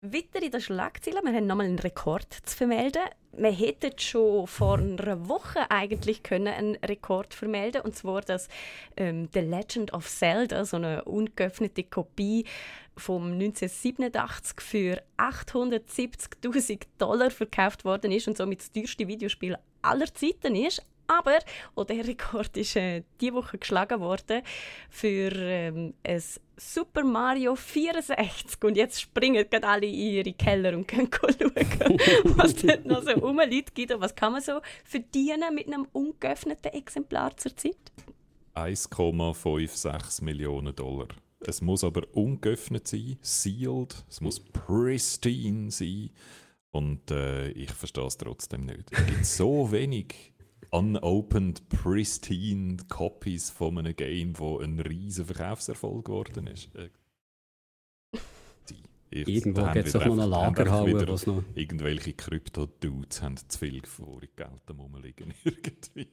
weiter 0.01 0.41
in 0.41 0.51
der 0.51 0.59
Schlagzeile, 0.59 1.21
wir 1.23 1.33
haben 1.33 1.47
nochmal 1.47 1.65
einen 1.65 1.79
Rekord 1.79 2.31
zu 2.31 2.55
vermelden. 2.55 3.01
Wir 3.33 3.51
hätten 3.51 3.97
schon 3.97 4.47
vor 4.47 4.77
einer 4.77 5.27
Woche 5.27 5.69
eigentlich 5.69 6.23
können 6.23 6.47
einen 6.47 6.75
Rekord 6.77 7.33
vermelden 7.33 7.81
und 7.81 7.95
zwar, 7.95 8.21
dass 8.21 8.47
ähm, 8.95 9.27
The 9.33 9.39
Legend 9.39 9.93
of 9.93 10.07
Zelda, 10.07 10.65
so 10.65 10.77
eine 10.77 11.03
ungeöffnete 11.05 11.83
Kopie 11.83 12.45
vom 12.95 13.33
1987 13.33 14.61
für 14.61 15.01
870.000 15.17 16.81
Dollar 16.97 17.31
verkauft 17.31 17.85
worden 17.85 18.11
ist 18.11 18.27
und 18.27 18.37
somit 18.37 18.59
das 18.59 18.71
teuerste 18.71 19.07
Videospiel 19.07 19.57
aller 19.81 20.13
Zeiten 20.13 20.55
ist. 20.55 20.83
Aber 21.07 21.39
auch 21.75 21.85
der 21.85 22.05
Rekord 22.05 22.55
ist 22.57 22.75
äh, 22.75 23.03
diese 23.19 23.33
Woche 23.33 23.57
geschlagen 23.57 23.99
worden 24.01 24.41
für 24.89 25.31
ähm, 25.33 25.93
ein 26.03 26.21
Super 26.57 27.03
Mario 27.03 27.55
64. 27.55 28.61
Und 28.63 28.75
jetzt 28.75 29.01
springen 29.01 29.45
gerade 29.49 29.67
alle 29.67 29.85
in 29.85 29.93
ihre 29.93 30.33
Keller 30.33 30.75
und 30.75 30.87
können 30.87 31.09
schauen, 31.15 31.97
was 32.35 32.55
dort 32.61 32.85
noch 32.85 33.03
so 33.03 33.11
rumliegt. 33.11 33.73
Guido, 33.73 34.01
was 34.01 34.13
kann 34.13 34.33
man 34.33 34.41
so 34.41 34.59
verdienen 34.83 35.55
mit 35.55 35.67
einem 35.67 35.87
ungeöffneten 35.93 36.73
Exemplar 36.73 37.35
zurzeit? 37.37 37.77
1,56 38.55 40.23
Millionen 40.23 40.75
Dollar. 40.75 41.07
Es 41.39 41.61
muss 41.61 41.83
aber 41.83 42.01
ungeöffnet 42.13 42.87
sein, 42.87 43.17
sealed, 43.21 44.03
es 44.09 44.19
muss 44.21 44.39
pristine 44.39 45.69
sein. 45.69 46.09
Und 46.71 47.11
äh, 47.11 47.49
ich 47.51 47.71
verstehe 47.71 48.05
es 48.05 48.17
trotzdem 48.17 48.65
nicht. 48.65 48.91
Es 48.91 49.05
gibt 49.05 49.25
so 49.25 49.71
wenig 49.71 50.33
unopened, 50.71 51.67
pristine 51.69 52.77
Copies 52.89 53.49
von 53.49 53.77
einem 53.77 53.95
Game, 53.95 54.33
das 54.33 54.61
ein 54.61 54.79
riesiger 54.79 55.33
Verkaufserfolg 55.33 56.05
geworden 56.05 56.47
ist. 56.47 56.73
Äh, 56.75 56.89
ich, 59.09 59.27
Irgendwo 59.27 59.65
gibt 59.71 59.87
es 59.87 59.93
doch 59.93 60.05
noch 60.05 60.19
ein 60.19 60.29
Lagerhalle, 60.29 61.07
was 61.07 61.25
noch... 61.27 61.43
Irgendwelche 61.55 62.13
Krypto-Dudes 62.13 63.21
haben 63.21 63.37
zu 63.37 63.59
viel 63.59 63.85
vor 63.85 64.19
Geld 64.35 64.61
am 64.67 64.79
rumliegen 64.79 65.33
irgendwie. 65.43 66.07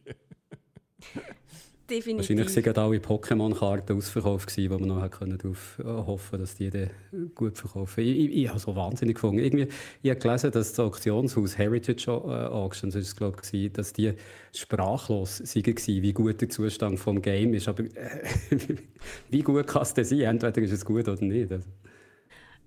Definitiv. 1.88 2.36
Wahrscheinlich 2.38 2.66
waren 2.66 2.84
alle 2.84 2.98
Pokémon-Karten 2.98 3.96
ausverkauft, 3.96 4.48
gewesen, 4.48 4.70
wo 4.70 4.78
man 4.78 4.88
noch 4.88 5.08
darauf 5.08 5.78
äh, 5.78 5.84
hoffen 5.84 6.38
dass 6.38 6.54
die 6.54 6.70
dann 6.70 6.90
gut 7.34 7.58
verkaufen. 7.58 8.00
Ich, 8.00 8.18
ich, 8.18 8.36
ich 8.36 8.48
habe 8.48 8.58
so 8.58 8.74
wahnsinnig 8.74 9.16
gefunden. 9.16 9.40
Irgendwie, 9.40 9.68
ich 10.02 10.10
habe 10.10 10.20
gelesen, 10.20 10.50
dass 10.50 10.72
das 10.72 10.80
Auktionshaus 10.80 11.58
Heritage 11.58 12.10
äh, 12.10 12.46
Auctions 12.46 12.94
ist, 12.94 13.16
glaube 13.16 13.36
ich, 13.52 13.72
dass 13.72 13.92
die 13.92 14.14
sprachlos 14.54 15.40
waren, 15.40 16.02
wie 16.02 16.12
gut 16.14 16.40
der 16.40 16.48
Zustand 16.48 17.04
des 17.04 17.22
Game 17.22 17.52
ist. 17.52 17.68
Aber 17.68 17.84
äh, 17.84 18.22
wie 19.30 19.42
gut 19.42 19.66
kann 19.66 19.82
es 19.82 19.92
denn 19.92 20.06
sein? 20.06 20.20
Entweder 20.20 20.62
ist 20.62 20.72
es 20.72 20.84
gut 20.84 21.06
oder 21.06 21.22
nicht. 21.22 21.52
Also. 21.52 21.68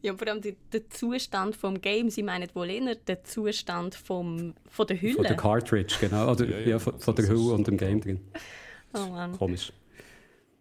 Ja, 0.04 0.16
vor 0.16 0.28
allem 0.28 0.42
der 0.42 0.90
Zustand 0.90 1.56
des 1.62 1.82
Games. 1.82 2.14
Sie 2.16 2.24
meinen 2.24 2.48
wohl 2.54 2.70
eher 2.70 2.94
den 2.94 3.18
Zustand 3.24 3.96
vom, 3.96 4.54
von 4.70 4.86
der 4.86 5.02
Hülle. 5.02 5.16
Von 5.16 5.24
der 5.24 5.36
Cartridge, 5.36 5.96
genau. 6.00 6.32
Oder, 6.32 6.46
ja, 6.46 6.60
ja, 6.60 6.68
ja 6.68 6.80
von, 6.80 7.00
von 7.00 7.16
der 7.16 7.28
Hülle 7.28 7.54
und 7.54 7.66
dem 7.66 7.78
Game 7.78 8.00
drin. 8.00 8.20
Oh 8.94 9.08
Mann. 9.08 9.38
Komisch. 9.38 9.72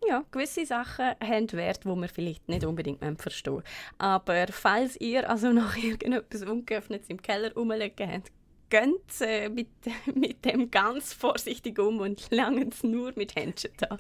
Ja, 0.07 0.25
gewisse 0.31 0.65
Sachen 0.67 1.15
haben 1.21 1.53
Wert, 1.53 1.85
die 1.85 1.89
man 1.89 2.09
vielleicht 2.09 2.49
nicht 2.49 2.65
unbedingt 2.65 3.21
verstehen 3.21 3.63
Aber 3.99 4.47
falls 4.49 5.01
ihr 5.01 5.29
also 5.29 5.53
noch 5.53 5.77
irgendetwas 5.83 6.43
Ungeöffnetes 6.43 7.09
im 7.09 7.21
Keller 7.21 7.53
rumliegen 7.55 8.13
habt, 8.13 8.31
geht 8.71 9.21
äh, 9.21 9.49
mit, 9.49 9.69
mit 10.15 10.45
dem 10.45 10.71
ganz 10.71 11.13
vorsichtig 11.13 11.79
um 11.79 12.01
und 12.01 12.29
langen 12.31 12.71
es 12.71 12.83
nur 12.83 13.13
mit 13.17 13.35
Händchen 13.35 13.71
da. 13.79 13.99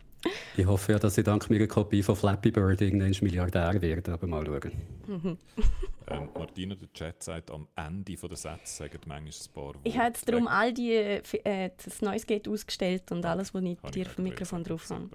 Ich 0.56 0.66
hoffe 0.66 0.92
ja, 0.92 0.98
dass 0.98 1.16
ich 1.18 1.24
dank 1.24 1.48
meiner 1.50 1.66
Kopie 1.66 2.02
von 2.02 2.16
Flappy 2.16 2.50
Bird 2.50 2.80
irgendwann 2.80 3.14
Milliardär 3.20 3.80
werde, 3.80 4.12
aber 4.12 4.26
mal 4.26 4.44
schauen. 4.44 4.72
Mhm. 5.06 5.38
ähm, 6.08 6.28
Martina, 6.34 6.74
der 6.74 6.92
Chat 6.92 7.22
sagt, 7.22 7.50
am 7.50 7.68
Ende 7.76 8.16
der 8.16 8.36
Sätze 8.36 8.76
sagen 8.76 8.98
manchmal 9.06 9.32
ein 9.32 9.54
paar 9.54 9.64
Worte. 9.64 9.80
Ich 9.84 9.96
habe 9.96 10.08
jetzt 10.08 10.28
darum 10.28 10.48
all 10.48 10.72
die, 10.72 10.94
äh, 10.94 11.70
das 11.84 12.02
Neues 12.02 12.26
geht 12.26 12.48
ausgestellt 12.48 13.12
und 13.12 13.24
alles, 13.24 13.54
was 13.54 13.62
ich 13.62 13.78
dir 13.92 14.06
auf 14.06 14.14
dem 14.16 14.24
Mikrofon 14.24 14.64
drauf 14.64 14.90
habe. 14.90 15.10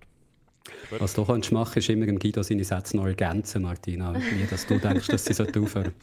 Was 0.99 1.13
du 1.13 1.25
kannst 1.25 1.51
machen, 1.51 1.79
ist 1.79 1.89
immer 1.89 2.07
im 2.07 2.19
Guido 2.19 2.43
seine 2.43 2.63
Sätze 2.63 2.97
noch 2.97 3.05
ergänzen, 3.05 3.61
Martina. 3.61 4.13
Wie 4.13 4.45
dass 4.45 4.67
du 4.67 4.77
denkst, 4.77 5.07
dass 5.07 5.25
sie 5.25 5.33
aufhören 5.33 5.67
sollte. 5.67 5.93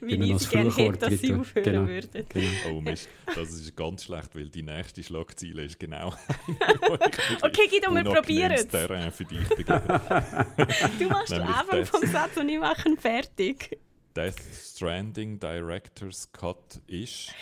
Wie 0.00 0.14
ich 0.14 0.30
es 0.30 0.48
gerne 0.48 0.74
hätte, 0.74 0.98
dass 0.98 1.18
sie 1.18 1.34
aufhören 1.34 1.64
genau. 1.64 1.86
würden. 1.86 2.26
Genau. 2.28 2.46
Oh 2.70 2.80
Mist, 2.80 3.08
das 3.34 3.50
ist 3.52 3.76
ganz 3.76 4.04
schlecht, 4.04 4.34
weil 4.34 4.48
die 4.48 4.62
nächste 4.62 5.02
Schlagzeile 5.02 5.64
ist 5.64 5.78
genau 5.78 6.14
Okay, 7.42 7.68
Guido, 7.68 7.94
wir 7.94 8.04
probieren 8.04 8.52
es. 8.52 8.62
für 8.66 9.24
dich 9.24 9.48
du 10.98 11.08
machst 11.08 11.32
den 11.32 11.42
Anfang 11.42 11.84
vom 11.84 12.06
Satz 12.06 12.36
und 12.36 12.48
ich 12.48 12.58
mache 12.58 12.88
ihn 12.88 12.96
fertig. 12.96 13.78
Death 14.16 14.40
Stranding 14.52 15.38
Director's 15.38 16.30
Cut 16.32 16.80
ist 16.86 17.32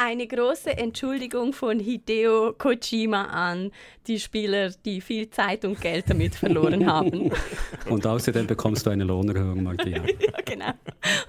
eine 0.00 0.26
große 0.26 0.78
Entschuldigung 0.78 1.52
von 1.52 1.78
Hideo 1.78 2.54
Kojima 2.56 3.24
an 3.24 3.70
die 4.06 4.18
Spieler, 4.18 4.70
die 4.70 5.02
viel 5.02 5.28
Zeit 5.28 5.62
und 5.66 5.78
Geld 5.78 6.08
damit 6.08 6.34
verloren 6.34 6.86
haben. 6.86 7.30
Und 7.88 8.06
außerdem 8.06 8.46
bekommst 8.46 8.86
du 8.86 8.90
eine 8.90 9.04
Lohnerhöhung, 9.04 9.62
Martina. 9.62 9.98
ja, 10.06 10.40
genau. 10.44 10.72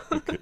Okay. 0.09 0.39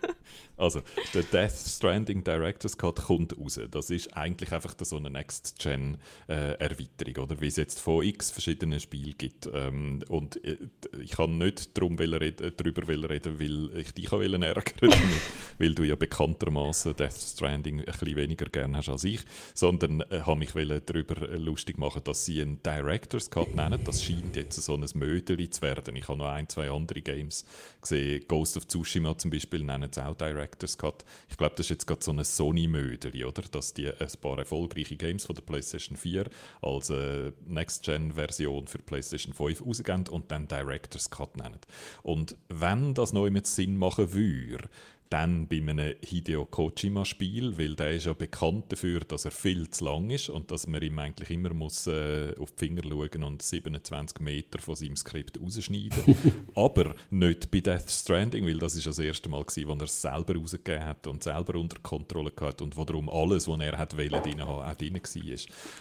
Also, 0.59 0.81
der 1.13 1.23
Death 1.23 1.53
Stranding 1.53 2.21
Director's 2.21 2.77
Cut 2.77 2.97
kommt 2.97 3.37
raus. 3.37 3.59
Das 3.71 3.89
ist 3.89 4.13
eigentlich 4.15 4.51
einfach 4.51 4.75
so 4.81 4.97
eine 4.97 5.09
Next-Gen-Erweiterung, 5.09 7.15
äh, 7.15 7.19
oder? 7.19 7.39
Wie 7.39 7.47
es 7.47 7.55
jetzt 7.55 7.79
von 7.79 8.03
x 8.03 8.29
verschiedenen 8.29 8.81
Spielen 8.81 9.15
gibt. 9.17 9.49
Ähm, 9.53 10.03
und 10.09 10.43
äh, 10.43 10.57
ich 11.01 11.11
kann 11.11 11.37
nicht 11.37 11.77
darum 11.77 11.97
reden, 11.97 12.51
darüber 12.57 13.09
reden, 13.09 13.39
weil 13.39 13.79
ich 13.79 13.93
dich 13.93 14.11
auch 14.11 14.21
ärgern 14.21 14.93
weil 15.59 15.73
du 15.73 15.83
ja 15.83 15.95
bekanntermaßen 15.95 16.93
Death 16.95 17.13
Stranding 17.13 17.79
ein 17.79 17.85
bisschen 17.85 18.17
weniger 18.17 18.47
gerne 18.47 18.77
hast 18.77 18.89
als 18.89 19.05
ich, 19.05 19.21
sondern 19.53 20.01
äh, 20.09 20.21
habe 20.25 20.39
mich 20.39 20.51
darüber 20.51 21.15
lustig 21.37 21.77
machen, 21.77 22.03
dass 22.03 22.25
sie 22.25 22.41
einen 22.41 22.61
Director's 22.63 23.29
Cut 23.29 23.55
nennen. 23.55 23.81
Das 23.85 24.03
scheint 24.03 24.35
jetzt 24.35 24.61
so 24.61 24.75
ein 24.75 24.85
Mödeli 24.93 25.49
zu 25.49 25.61
werden. 25.61 25.95
Ich 25.95 26.09
habe 26.09 26.17
noch 26.17 26.27
ein, 26.27 26.49
zwei 26.49 26.69
andere 26.69 27.01
Games 27.01 27.45
gesehen. 27.81 28.25
Ghost 28.27 28.57
of 28.57 28.67
Tsushima 28.67 29.17
zum 29.17 29.31
Beispiel 29.31 29.63
nennen 29.63 29.89
es 29.89 29.97
auch 29.97 30.15
Director's 30.15 30.48
Directors 30.49 30.77
Cut. 30.77 31.05
Ich 31.29 31.37
glaube, 31.37 31.55
das 31.55 31.67
ist 31.67 31.69
jetzt 31.69 31.87
gerade 31.87 32.03
so 32.03 32.11
eine 32.11 32.25
Sony-Mödeli, 32.25 33.23
oder? 33.23 33.43
Dass 33.43 33.73
die 33.73 33.87
ein 33.87 34.07
paar 34.21 34.37
erfolgreiche 34.37 34.95
Games 34.95 35.25
von 35.25 35.35
der 35.35 35.43
PlayStation 35.43 35.95
4 35.95 36.25
als 36.61 36.89
äh, 36.89 37.31
Next-Gen-Version 37.45 38.67
für 38.67 38.79
PlayStation 38.79 39.33
5 39.33 39.65
rausgeben 39.65 40.07
und 40.07 40.31
dann 40.31 40.47
Directors 40.47 41.09
Cut 41.09 41.37
nennen. 41.37 41.59
Und 42.03 42.35
wenn 42.49 42.93
das 42.93 43.13
neu 43.13 43.29
mit 43.29 43.47
Sinn 43.47 43.77
machen 43.77 44.13
würde, 44.13 44.69
dann 45.09 45.47
bei 45.47 45.57
einem 45.57 45.95
Hideo 46.05 46.45
Kojima-Spiel, 46.45 47.57
weil 47.57 47.75
der 47.75 47.91
ist 47.91 48.05
ja 48.05 48.13
bekannt 48.13 48.71
dafür, 48.71 48.99
dass 48.99 49.25
er 49.25 49.31
viel 49.31 49.67
zu 49.69 49.85
lang 49.85 50.11
ist 50.11 50.29
und 50.29 50.51
dass 50.51 50.67
man 50.67 50.83
ihm 50.83 50.99
eigentlich 50.99 51.31
immer 51.31 51.51
muss, 51.53 51.87
äh, 51.87 52.35
auf 52.37 52.51
die 52.51 52.67
Finger 52.67 52.83
schauen 52.83 53.23
und 53.23 53.41
27 53.41 54.19
Meter 54.19 54.59
von 54.59 54.75
seinem 54.75 54.95
Skript 54.95 55.41
rausschneiden. 55.41 56.15
Aber 56.55 56.93
nicht 57.09 57.49
bei 57.49 57.59
Death 57.59 57.89
Stranding, 57.89 58.45
weil 58.45 58.59
das 58.59 58.75
ist 58.75 58.85
das 58.85 58.99
erste 58.99 59.29
Mal, 59.29 59.43
gewesen, 59.43 59.67
wo 59.67 59.73
er 59.73 59.81
es 59.81 59.99
selber 59.99 60.35
rausgegeben 60.35 60.85
hat 60.85 61.07
und 61.07 61.23
selber 61.23 61.59
unter 61.59 61.79
Kontrolle 61.79 62.31
hatte 62.39 62.63
und 62.63 62.77
wo 62.77 62.85
darum 62.85 63.09
alles, 63.09 63.47
was 63.47 63.59
er 63.59 63.77
hat 63.79 63.97
wollen, 63.97 64.21
drin 64.21 64.41
haben, 64.41 64.61
auch 64.61 64.75
drin 64.75 64.93
war. 64.93 65.39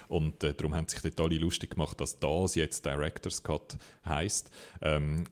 Und 0.08 0.42
äh, 0.42 0.54
darum 0.54 0.74
haben 0.74 0.88
sich 0.88 1.02
dort 1.02 1.20
alle 1.20 1.38
lustig 1.38 1.72
gemacht, 1.72 2.00
dass 2.00 2.18
das 2.18 2.54
jetzt 2.54 2.86
Director's 2.86 3.42
Cut 3.42 3.76
heisst. 4.06 4.50
Ähm, 4.80 5.24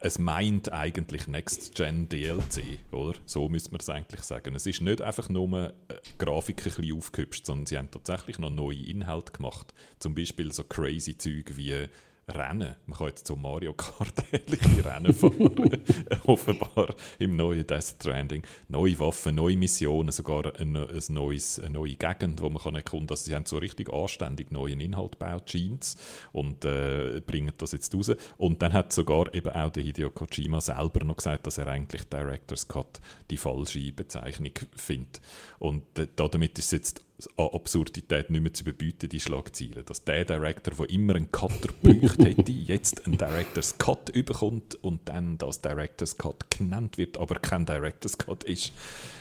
es 0.00 0.18
meint 0.18 0.72
eigentlich 0.72 1.26
Next 1.26 1.74
Gen 1.74 2.08
DLC, 2.08 2.78
oder? 2.92 3.18
So 3.26 3.48
müsste 3.48 3.70
man 3.72 3.80
es 3.80 3.88
eigentlich 3.88 4.22
sagen. 4.22 4.54
Es 4.54 4.66
ist 4.66 4.80
nicht 4.80 5.02
einfach 5.02 5.28
nur 5.28 5.72
äh, 5.88 5.94
Grafik 6.18 6.60
ein 6.60 6.64
bisschen 6.64 6.96
aufgehübscht, 6.96 7.46
sondern 7.46 7.66
sie 7.66 7.78
haben 7.78 7.90
tatsächlich 7.90 8.38
noch 8.38 8.50
neue 8.50 8.84
Inhalte 8.84 9.32
gemacht. 9.32 9.74
Zum 9.98 10.14
Beispiel 10.14 10.52
so 10.52 10.64
crazy 10.64 11.16
Zeug 11.16 11.56
wie 11.56 11.88
Rennen. 12.28 12.76
Man 12.86 12.98
kann 12.98 13.08
jetzt 13.08 13.26
so 13.26 13.34
Mario 13.34 13.72
Kart 13.72 14.14
ähnliche 14.32 14.84
Rennen 14.84 15.12
fahren. 15.12 15.82
Offenbar 16.24 16.94
im 17.18 17.36
neuen 17.36 17.66
Death 17.66 17.96
Stranding. 18.00 18.44
Neue 18.68 18.98
Waffen, 19.00 19.34
neue 19.34 19.56
Missionen, 19.56 20.12
sogar 20.12 20.54
ein, 20.60 20.76
ein 20.76 21.02
neues, 21.08 21.58
eine 21.58 21.70
neue 21.70 21.96
Gegend, 21.96 22.40
wo 22.40 22.48
man 22.48 22.62
kann 22.62 22.74
erkunden 22.76 23.08
kann. 23.08 23.14
Also 23.14 23.24
sie 23.24 23.34
haben 23.34 23.46
so 23.46 23.58
richtig 23.58 23.92
anständig 23.92 24.52
neuen 24.52 24.80
Inhalt 24.80 25.18
gebaut, 25.18 25.46
Jeans, 25.46 25.96
und 26.32 26.64
äh, 26.64 27.20
bringen 27.26 27.52
das 27.58 27.72
jetzt 27.72 27.94
raus. 27.94 28.12
Und 28.36 28.62
dann 28.62 28.72
hat 28.72 28.92
sogar 28.92 29.34
eben 29.34 29.50
auch 29.50 29.70
der 29.70 29.82
Hideo 29.82 30.10
Kojima 30.10 30.60
selber 30.60 31.04
noch 31.04 31.16
gesagt, 31.16 31.46
dass 31.46 31.58
er 31.58 31.66
eigentlich 31.66 32.04
Director's 32.08 32.68
Cut 32.68 33.00
die 33.30 33.36
falsche 33.36 33.92
Bezeichnung 33.92 34.52
findet. 34.76 35.20
Und 35.58 35.98
äh, 35.98 36.06
damit 36.14 36.58
ist 36.58 36.66
es 36.66 36.70
jetzt 36.72 37.04
an 37.36 37.50
Absurdität 37.52 38.30
nicht 38.30 38.40
mehr 38.40 38.52
zu 38.52 38.64
überbieten, 38.64 39.08
die 39.08 39.20
Schlagzeilen. 39.20 39.84
Dass 39.84 40.04
der 40.04 40.24
Director, 40.24 40.74
der 40.74 40.90
immer 40.90 41.14
einen 41.14 41.30
Cutter 41.30 41.68
gebraucht 41.82 42.18
hätte, 42.18 42.52
jetzt 42.52 43.06
einen 43.06 43.18
Director's 43.18 43.78
Cut 43.78 44.08
überkommt 44.10 44.74
und 44.76 45.08
dann 45.08 45.38
das 45.38 45.60
Director's 45.60 46.16
Cut 46.16 46.50
genannt 46.50 46.98
wird, 46.98 47.18
aber 47.18 47.36
kein 47.36 47.66
Director's 47.66 48.18
Cut 48.18 48.44
ist, 48.44 48.72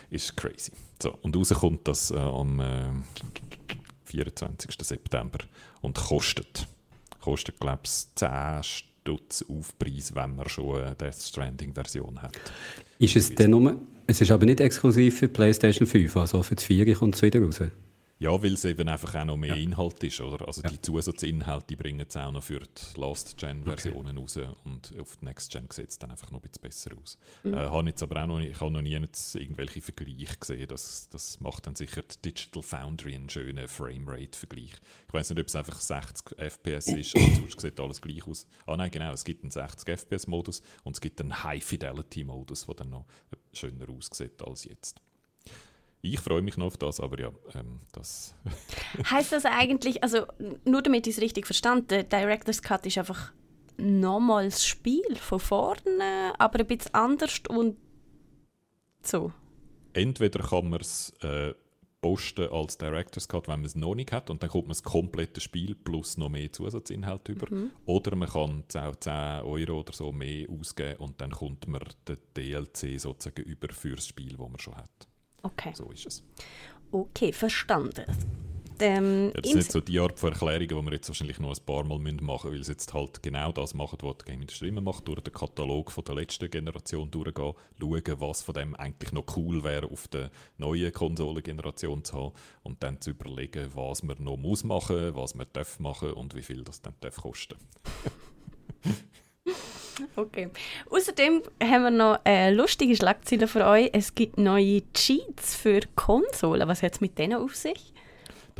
ist 0.09 0.35
crazy. 0.35 0.71
So, 1.01 1.17
und 1.21 1.35
rauskommt 1.35 1.87
das 1.87 2.11
äh, 2.11 2.17
am 2.17 2.59
äh, 2.59 2.91
24. 4.05 4.75
September 4.81 5.39
und 5.81 5.97
kostet, 5.97 6.67
kostet 7.19 7.59
glaube 7.59 7.81
ich 7.85 7.91
10 8.15 8.63
Stutz 8.63 9.43
Aufpreis, 9.49 10.13
wenn 10.13 10.35
man 10.35 10.47
schon 10.47 10.81
eine 10.81 10.95
Death 10.95 11.21
Stranding-Version 11.21 12.21
hat. 12.21 12.37
Ist 12.99 13.15
es 13.15 13.33
denn 13.33 13.49
nur, 13.49 13.81
es 14.11 14.21
ist 14.21 14.31
aber 14.31 14.45
nicht 14.45 14.59
exklusiv 14.59 15.19
für 15.19 15.27
PlayStation 15.27 15.87
5, 15.87 16.17
also 16.17 16.43
für 16.43 16.55
die 16.55 16.63
4 16.63 16.95
kommt 16.95 17.15
es 17.15 17.21
wieder 17.21 17.41
raus? 17.41 17.61
Ja, 18.21 18.43
weil 18.43 18.53
es 18.53 18.65
eben 18.65 18.87
einfach 18.87 19.15
auch 19.15 19.25
noch 19.25 19.35
mehr 19.35 19.55
ja. 19.57 19.63
Inhalt 19.63 20.03
ist, 20.03 20.21
oder? 20.21 20.47
Also 20.47 20.61
ja. 20.61 20.69
die 20.69 20.79
Zusatzinhalte 20.79 21.75
bringen 21.75 22.05
es 22.07 22.15
auch 22.15 22.31
noch 22.31 22.43
für 22.43 22.59
die 22.59 22.99
Last-Gen-Versionen 23.01 24.15
okay. 24.15 24.43
raus 24.43 24.55
und 24.63 24.93
auf 24.99 25.17
die 25.17 25.25
Next-Gen 25.25 25.67
sieht 25.71 25.89
es 25.89 25.97
dann 25.97 26.11
einfach 26.11 26.29
noch 26.29 26.37
ein 26.37 26.47
bisschen 26.47 26.61
besser 26.61 26.91
aus. 27.01 27.17
Mhm. 27.43 27.55
Äh, 27.55 27.57
habe 27.57 27.89
jetzt 27.89 28.03
aber 28.03 28.21
auch 28.21 28.27
noch, 28.27 28.39
ich 28.39 28.61
habe 28.61 28.69
noch 28.69 28.83
nie 28.83 28.93
irgendwelche 28.93 29.81
Vergleiche 29.81 30.37
gesehen. 30.39 30.67
Das, 30.67 31.09
das 31.09 31.39
macht 31.39 31.65
dann 31.65 31.73
sicher 31.73 32.03
die 32.03 32.31
Digital 32.31 32.61
Foundry 32.61 33.15
einen 33.15 33.27
schönen 33.27 33.67
Framerate-Vergleich. 33.67 34.73
Ich 35.07 35.13
weiß 35.13 35.31
nicht, 35.31 35.39
ob 35.39 35.47
es 35.47 35.55
einfach 35.55 35.81
60 35.81 36.37
FPS 36.37 36.87
ist, 36.89 37.15
aber 37.15 37.25
sonst 37.25 37.59
sieht 37.59 37.79
alles 37.79 38.01
gleich 38.01 38.27
aus. 38.27 38.45
Ah 38.67 38.77
nein, 38.77 38.91
genau, 38.91 39.13
es 39.13 39.23
gibt 39.23 39.43
einen 39.43 39.49
60 39.49 39.97
FPS-Modus 39.97 40.61
und 40.83 40.95
es 40.95 41.01
gibt 41.01 41.19
einen 41.21 41.43
High-Fidelity-Modus, 41.43 42.67
der 42.67 42.75
dann 42.75 42.91
noch 42.91 43.07
schöner 43.51 43.89
aussieht 43.89 44.43
als 44.43 44.65
jetzt. 44.65 45.01
Ich 46.01 46.19
freue 46.19 46.41
mich 46.41 46.57
noch 46.57 46.67
auf 46.67 46.77
das, 46.77 46.99
aber 46.99 47.19
ja, 47.19 47.29
ähm, 47.53 47.79
das. 47.91 48.35
heißt 49.11 49.31
das 49.31 49.45
eigentlich, 49.45 50.03
also 50.03 50.25
nur 50.65 50.81
damit 50.81 51.05
ich 51.07 51.15
es 51.17 51.21
richtig 51.21 51.45
verstanden, 51.45 51.87
der 51.87 52.03
Director's 52.03 52.61
Cut 52.61 52.85
ist 52.85 52.97
einfach 52.97 53.31
nochmals 53.77 54.65
Spiel 54.65 55.15
von 55.15 55.39
vorne, 55.39 56.33
aber 56.37 56.59
ein 56.59 56.67
bisschen 56.67 56.93
anders 56.93 57.41
und 57.49 57.77
so. 59.03 59.31
Entweder 59.93 60.43
kann 60.43 60.69
man 60.69 60.81
es 60.81 61.13
äh, 61.21 61.53
posten 62.01 62.49
als 62.51 62.77
Director's 62.77 63.27
Cut, 63.27 63.47
wenn 63.47 63.59
man 63.59 63.65
es 63.65 63.75
noch 63.75 63.93
nicht 63.93 64.11
hat, 64.11 64.29
und 64.29 64.41
dann 64.41 64.49
kommt 64.49 64.65
man 64.65 64.71
das 64.71 64.83
komplette 64.83 65.39
Spiel 65.39 65.75
plus 65.75 66.17
noch 66.17 66.29
mehr 66.29 66.51
Zusatzinhalt 66.51 67.29
über. 67.29 67.53
Mhm. 67.53 67.71
Oder 67.85 68.15
man 68.15 68.29
kann 68.29 68.63
10, 68.67 68.99
10 68.99 69.13
Euro 69.43 69.81
oder 69.81 69.93
so 69.93 70.11
mehr 70.11 70.49
ausgeben 70.49 70.97
und 70.97 71.21
dann 71.21 71.31
kommt 71.31 71.67
man 71.67 71.81
den 72.07 72.17
DLC 72.35 72.99
sozusagen 72.99 73.43
über 73.43 73.71
fürs 73.71 74.07
Spiel, 74.07 74.35
das 74.35 74.49
man 74.49 74.59
schon 74.59 74.75
hat. 74.75 75.10
Okay. 75.43 75.73
So 75.73 75.89
ist 75.91 76.05
es. 76.05 76.23
Okay, 76.91 77.31
verstanden. 77.31 78.05
Ähm, 78.81 79.31
ja, 79.35 79.41
das 79.41 79.51
sind 79.51 79.71
so 79.71 79.79
die 79.79 79.99
Art 79.99 80.17
von 80.19 80.31
Erklärungen, 80.33 80.67
die 80.67 80.85
wir 80.85 80.93
jetzt 80.93 81.07
wahrscheinlich 81.07 81.39
noch 81.39 81.55
ein 81.55 81.65
paar 81.65 81.83
Mal 81.83 81.99
machen 81.99 82.11
müssen, 82.11 82.43
weil 82.43 82.63
sie 82.63 82.71
jetzt 82.71 82.93
halt 82.93 83.21
genau 83.21 83.51
das 83.51 83.73
machen, 83.75 83.99
was 84.01 84.17
die 84.19 84.25
Game 84.25 84.41
Industry 84.41 84.69
immer 84.69 84.81
macht, 84.81 85.07
durch 85.07 85.21
den 85.21 85.33
Katalog 85.33 85.91
von 85.91 86.03
der 86.03 86.15
letzten 86.15 86.49
Generation 86.49 87.11
durchgehen, 87.11 87.53
schauen, 87.79 88.19
was 88.19 88.41
von 88.41 88.55
dem 88.55 88.75
eigentlich 88.75 89.11
noch 89.11 89.25
cool 89.35 89.63
wäre, 89.63 89.85
auf 89.85 90.07
der 90.07 90.31
neuen 90.57 90.91
Konsolengeneration 90.91 92.03
zu 92.03 92.13
haben 92.15 92.33
und 92.63 92.81
dann 92.81 92.99
zu 92.99 93.11
überlegen, 93.11 93.69
was 93.75 94.01
man 94.01 94.17
noch 94.23 94.37
muss 94.37 94.63
machen, 94.63 95.15
was 95.15 95.35
man 95.35 95.45
darf 95.53 95.79
machen 95.79 96.13
und 96.13 96.35
wie 96.35 96.41
viel 96.41 96.63
das 96.63 96.81
dann 96.81 96.95
darf 97.01 97.17
kosten. 97.17 97.57
Okay. 100.15 100.49
Außerdem 100.89 101.41
haben 101.61 101.83
wir 101.83 101.91
noch 101.91 102.19
eine 102.23 102.55
lustige 102.55 102.95
Schlagzeile 102.95 103.47
für 103.47 103.65
euch. 103.65 103.89
Es 103.93 104.15
gibt 104.15 104.37
neue 104.37 104.81
Cheats 104.93 105.55
für 105.55 105.81
Konsolen. 105.95 106.67
Was 106.67 106.83
hat 106.83 106.93
es 106.93 107.01
mit 107.01 107.17
denen 107.17 107.35
auf 107.35 107.55
sich? 107.55 107.90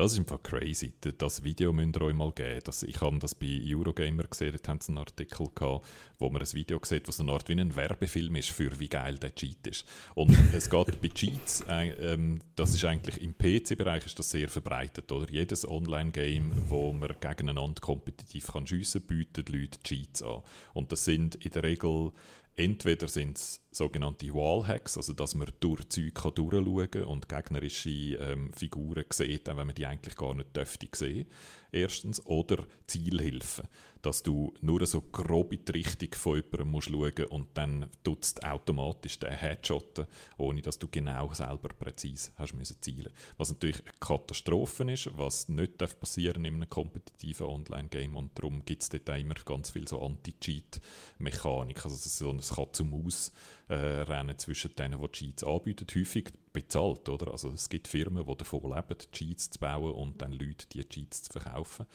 Das 0.02 0.14
ist 0.14 0.18
einfach 0.18 0.42
crazy. 0.42 0.94
Das 1.20 1.44
Video 1.44 1.72
müsst 1.72 1.96
ihr 1.96 2.02
euch 2.02 2.16
mal 2.16 2.32
geben. 2.32 2.62
Das, 2.64 2.82
ich 2.82 3.00
habe 3.02 3.20
das 3.20 3.36
bei 3.36 3.62
Eurogamer 3.64 4.24
gesehen, 4.24 4.58
da 4.60 4.70
haben 4.72 4.82
sie 4.82 4.90
einen 4.90 4.98
Artikel 4.98 5.48
gehabt, 5.54 5.86
wo 6.18 6.28
man 6.28 6.42
ein 6.42 6.54
Video 6.54 6.80
sieht, 6.82 7.08
was 7.08 7.18
so 7.18 7.24
eine 7.24 7.34
Art 7.34 7.48
wie 7.48 7.54
ein 7.54 7.76
Werbefilm 7.76 8.36
ist 8.36 8.50
für 8.50 8.80
wie 8.80 8.88
geil 8.88 9.20
der 9.20 9.36
Cheat 9.36 9.68
ist. 9.68 9.86
Und 10.16 10.36
es 10.56 10.72
geht 10.72 11.00
bei 11.04 11.08
Cheats, 11.10 11.64
äh, 11.70 11.90
ähm, 12.14 12.42
das 12.56 12.74
ist 12.74 12.84
eigentlich 12.84 13.22
im 13.22 13.38
PC-Bereich 13.38 14.08
ist 14.08 14.18
das 14.18 14.32
sehr 14.32 14.50
verbreitet, 14.50 15.12
oder? 15.12 15.30
Jedes 15.30 15.70
Online-Game, 15.70 16.52
wo 16.68 16.92
man 16.94 17.14
gegeneinander 17.20 17.80
kompetitiv 17.80 18.48
kann 18.48 18.66
schiessen, 18.66 19.04
bietet 19.04 19.50
Leute 19.50 19.78
Cheats 19.84 20.24
an. 20.24 20.42
Und 20.74 20.92
das 20.92 21.06
sind 21.06 21.36
in 21.46 21.52
der 21.52 21.62
Regel 21.62 22.12
Entweder 22.56 23.08
sind 23.08 23.38
es 23.38 23.62
sogenannte 23.72 24.34
Wallhacks, 24.34 24.98
also 24.98 25.14
dass 25.14 25.36
man 25.36 25.52
durch 25.62 25.88
Zeug 25.90 26.14
durchschauen 26.36 26.92
kann 26.92 27.04
und 27.06 27.30
gegnerische 27.30 27.90
ähm, 27.90 28.52
Figuren 28.54 29.06
sieht, 29.12 29.50
auch 29.50 29.58
wenn 29.58 29.68
man 29.68 29.76
die 29.76 29.86
eigentlich 29.86 30.16
gar 30.16 30.34
nicht 30.34 30.56
dürfte 30.56 30.88
sehen. 30.94 31.28
Erstens. 31.72 32.26
Oder 32.26 32.68
Zielhilfen 32.88 33.68
dass 34.02 34.24
du 34.24 34.54
nur 34.62 34.86
so 34.86 35.02
grob 35.02 35.54
in 35.54 35.66
die 35.66 35.72
Richtung 35.72 36.14
von 36.14 36.36
jemandem 36.36 36.72
musst 36.72 36.90
schauen 36.90 37.26
und 37.30 37.50
dann 37.54 37.90
tut 38.04 38.24
es 38.24 38.44
automatisch 38.44 39.20
den 39.20 39.32
Headshotten, 39.32 40.08
ohne 40.38 40.62
dass 40.62 40.80
du 40.80 40.88
genau 40.90 41.32
selber 41.34 41.70
präzise 41.70 42.32
hast 42.36 42.54
müssen 42.54 42.78
zielen. 42.82 43.12
Was 43.38 43.50
natürlich 43.50 43.82
eine 43.82 43.94
Katastrophe 44.00 44.92
ist, 44.92 45.10
was 45.18 45.50
nicht 45.50 45.78
passieren 45.78 46.46
in 46.46 46.56
einem 46.56 46.70
kompetitiven 46.70 47.48
Online-Game 47.48 48.16
und 48.16 48.38
darum 48.38 48.66
gibt 48.66 48.82
es 48.82 48.90
dort 48.90 49.10
immer 49.20 49.36
ganz 49.46 49.70
viel 49.70 49.88
so 49.88 50.02
Anti-Cheat-Mechanik, 51.22 51.86
also 51.86 51.96
so 51.96 52.30
ein 52.30 52.40
Katz-und-Maus- 52.40 53.32
äh, 53.72 54.02
Rennen 54.02 54.38
zwischen 54.38 54.76
denen, 54.76 55.00
die 55.02 55.12
Cheats 55.12 55.44
anbieten, 55.46 55.88
häufig 55.96 56.30
bezahlt. 56.52 57.08
Oder? 57.08 57.32
Also 57.32 57.52
es 57.52 57.70
gibt 57.70 57.88
Firmen, 57.88 58.26
die 58.26 58.36
davon 58.36 58.64
leben, 58.64 58.98
Cheats 59.14 59.50
zu 59.50 59.60
bauen 59.60 59.94
und 59.94 60.22
dann 60.22 60.34
Leute 60.34 60.68
die 60.74 60.84
Cheats 60.84 61.24
zu 61.24 61.40
verkaufen. 61.40 61.86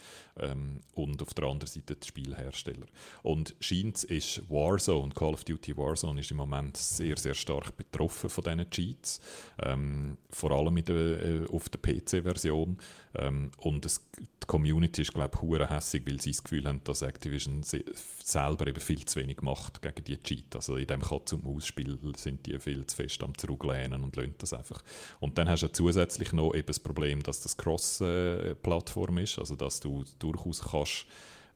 Ähm, 0.41 0.81
und 0.95 1.21
auf 1.21 1.35
der 1.35 1.45
anderen 1.45 1.71
Seite 1.71 1.97
die 1.97 2.09
Spielhersteller. 2.09 2.87
Und 3.23 3.55
scheint 3.61 4.05
ist 4.05 4.49
Warzone, 4.49 5.13
Call 5.13 5.35
of 5.35 5.45
Duty 5.45 5.77
Warzone 5.77 6.21
ist 6.21 6.31
im 6.31 6.39
Moment 6.39 6.79
sehr, 6.79 7.19
sehr 7.19 7.35
stark 7.35 7.77
betroffen 7.77 8.31
von 8.31 8.45
diesen 8.45 8.71
Cheats. 8.71 9.21
Ähm, 9.63 10.17
vor 10.31 10.53
allem 10.53 10.83
der, 10.83 10.97
äh, 10.97 11.47
auf 11.53 11.69
der 11.69 11.79
PC-Version. 11.79 12.79
Ähm, 13.19 13.51
und 13.59 13.85
es, 13.85 14.05
die 14.19 14.47
Community 14.47 15.03
ist, 15.03 15.15
glaube 15.15 15.39
ich, 15.41 15.71
hässig, 15.71 16.05
weil 16.07 16.21
sie 16.21 16.33
das 16.33 16.43
Gefühl 16.43 16.67
haben, 16.67 16.83
dass 16.85 17.03
Activision 17.03 17.63
selber 17.63 18.67
eben 18.67 18.81
viel 18.81 19.05
zu 19.05 19.21
wenig 19.21 19.41
macht 19.43 19.83
gegen 19.83 20.05
die 20.05 20.23
Cheat. 20.23 20.55
Also 20.55 20.77
in 20.77 20.87
dem 20.87 21.03
Katz- 21.03 21.33
und 21.33 21.45
Maus-Spiel 21.45 21.99
sind 22.17 22.47
die 22.47 22.59
viel 22.59 22.87
zu 22.87 22.97
fest 22.97 23.23
am 23.23 23.37
Zurücklehnen 23.37 24.03
und 24.03 24.17
lönt 24.17 24.43
das 24.43 24.53
einfach. 24.53 24.83
Und 25.21 25.39
dann 25.39 25.49
hast 25.49 25.63
du 25.63 25.73
zusätzlich 25.73 26.33
noch 26.33 26.55
eben 26.55 26.67
das 26.67 26.81
Problem, 26.81 27.23
dass 27.23 27.41
das 27.41 27.57
Cross-Plattform 27.57 29.19
ist, 29.19 29.39
also 29.39 29.57
dass 29.57 29.81
du 29.81 30.05
durchaus 30.19 30.63
kannst 30.63 31.07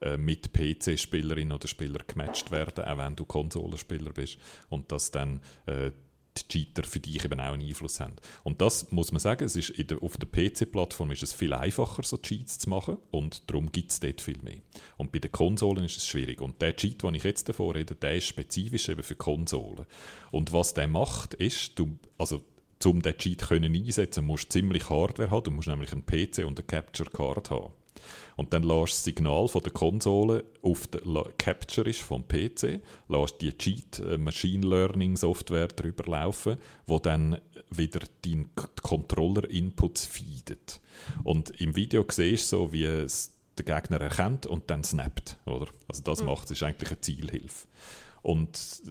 äh, 0.00 0.16
mit 0.16 0.52
PC-Spielerinnen 0.52 1.52
oder 1.52 1.68
Spielern 1.68 2.04
gematcht 2.06 2.50
werden, 2.50 2.84
auch 2.84 2.98
wenn 2.98 3.16
du 3.16 3.26
Konsolenspieler 3.26 4.12
bist. 4.12 4.38
Und 4.70 4.90
dass 4.90 5.10
dann 5.10 5.40
äh, 5.66 5.90
die 6.46 6.64
Cheater 6.64 6.84
für 6.84 7.00
dich 7.00 7.24
eben 7.24 7.40
auch 7.40 7.52
einen 7.52 7.66
Einfluss 7.66 8.00
haben. 8.00 8.16
Und 8.42 8.60
das 8.60 8.90
muss 8.92 9.12
man 9.12 9.20
sagen, 9.20 9.44
es 9.44 9.56
ist 9.56 9.72
der, 9.90 10.02
auf 10.02 10.16
der 10.16 10.28
PC-Plattform 10.28 11.10
ist 11.10 11.22
es 11.22 11.32
viel 11.32 11.52
einfacher, 11.52 12.02
so 12.02 12.16
Cheats 12.16 12.58
zu 12.58 12.70
machen 12.70 12.98
und 13.10 13.48
darum 13.50 13.72
gibt 13.72 13.90
es 13.90 14.00
dort 14.00 14.20
viel 14.20 14.38
mehr. 14.42 14.58
Und 14.96 15.12
bei 15.12 15.18
den 15.18 15.32
Konsolen 15.32 15.84
ist 15.84 15.96
es 15.96 16.06
schwierig. 16.06 16.40
Und 16.40 16.60
der 16.62 16.76
Cheat, 16.76 17.02
den 17.02 17.14
ich 17.14 17.24
jetzt 17.24 17.48
davor 17.48 17.74
rede, 17.74 17.94
der 17.94 18.16
ist 18.16 18.26
spezifisch 18.26 18.88
eben 18.88 19.02
für 19.02 19.16
Konsolen. 19.16 19.86
Und 20.30 20.52
was 20.52 20.74
der 20.74 20.88
macht, 20.88 21.34
ist, 21.34 21.78
du, 21.78 21.98
also 22.18 22.42
um 22.84 23.02
den 23.02 23.16
Cheat 23.16 23.42
können 23.42 23.74
einsetzen 23.74 24.24
musst 24.24 24.44
du 24.44 24.48
ziemlich 24.58 24.88
Hardware 24.88 25.30
haben. 25.30 25.44
Du 25.44 25.50
musst 25.50 25.68
nämlich 25.68 25.92
einen 25.92 26.06
PC 26.06 26.46
und 26.46 26.58
eine 26.58 26.66
Capture 26.66 27.10
Card 27.10 27.50
haben. 27.50 27.72
Und 28.36 28.52
dann 28.52 28.62
lässt 28.62 28.94
das 28.94 29.04
Signal 29.04 29.48
von 29.48 29.62
der 29.62 29.72
Konsole 29.72 30.44
auf 30.62 30.86
der 30.88 31.00
Capture 31.38 31.88
ist 31.88 32.00
vom 32.00 32.26
PC, 32.26 32.80
lässt 33.08 33.40
die 33.40 33.56
Cheat 33.56 33.98
äh, 34.00 34.18
Machine 34.18 34.66
Learning 34.66 35.16
Software 35.16 35.68
drüber 35.68 36.10
laufen, 36.10 36.56
wo 36.86 36.98
dann 36.98 37.40
wieder 37.70 38.00
die 38.24 38.46
Controller 38.82 39.48
Inputs 39.48 40.06
feedet. 40.06 40.80
Und 41.24 41.50
im 41.60 41.76
Video 41.76 42.04
siehst 42.08 42.52
du 42.52 42.56
so, 42.56 42.72
wie 42.72 42.84
es 42.84 43.32
der 43.58 43.64
Gegner 43.64 44.00
erkennt 44.00 44.46
und 44.46 44.70
dann 44.70 44.84
snappt, 44.84 45.36
oder? 45.46 45.66
Also 45.88 46.02
das 46.02 46.20
mhm. 46.20 46.26
macht 46.26 46.44
es 46.46 46.52
ist 46.52 46.62
eigentlich 46.62 46.90
eine 46.90 47.00
Zielhilfe. 47.00 47.66
Und 48.22 48.82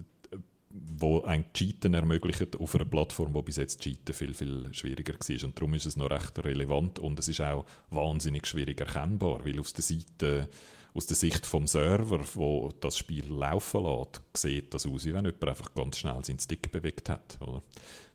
wo 0.97 1.21
ein 1.21 1.51
Cheaten 1.53 1.93
ermöglicht 1.93 2.59
auf 2.59 2.75
einer 2.75 2.85
Plattform, 2.85 3.33
wo 3.33 3.41
bis 3.41 3.57
jetzt 3.57 3.81
Cheaten 3.81 4.13
viel, 4.13 4.33
viel 4.33 4.73
schwieriger 4.73 5.13
war. 5.13 5.45
Und 5.45 5.57
darum 5.57 5.73
ist 5.73 5.85
es 5.85 5.97
noch 5.97 6.09
recht 6.09 6.37
relevant 6.43 6.99
und 6.99 7.19
es 7.19 7.27
ist 7.27 7.41
auch 7.41 7.65
wahnsinnig 7.89 8.47
schwierig 8.47 8.79
erkennbar, 8.79 9.43
weil 9.45 9.59
aus 9.59 9.73
der 9.73 9.83
Seite 9.83 10.49
aus 10.93 11.05
der 11.05 11.15
Sicht 11.15 11.45
vom 11.45 11.67
Server, 11.67 12.19
wo 12.33 12.73
das 12.79 12.97
Spiel 12.97 13.25
laufen 13.27 13.83
lässt, 13.83 14.21
sieht 14.35 14.73
das 14.73 14.85
aus, 14.85 15.05
wie 15.05 15.13
wenn 15.13 15.25
jemand 15.25 15.47
einfach 15.47 15.73
ganz 15.73 15.97
schnell 15.99 16.23
seinen 16.23 16.39
Stick 16.39 16.71
bewegt 16.71 17.09
hat. 17.09 17.37
Oder? 17.41 17.61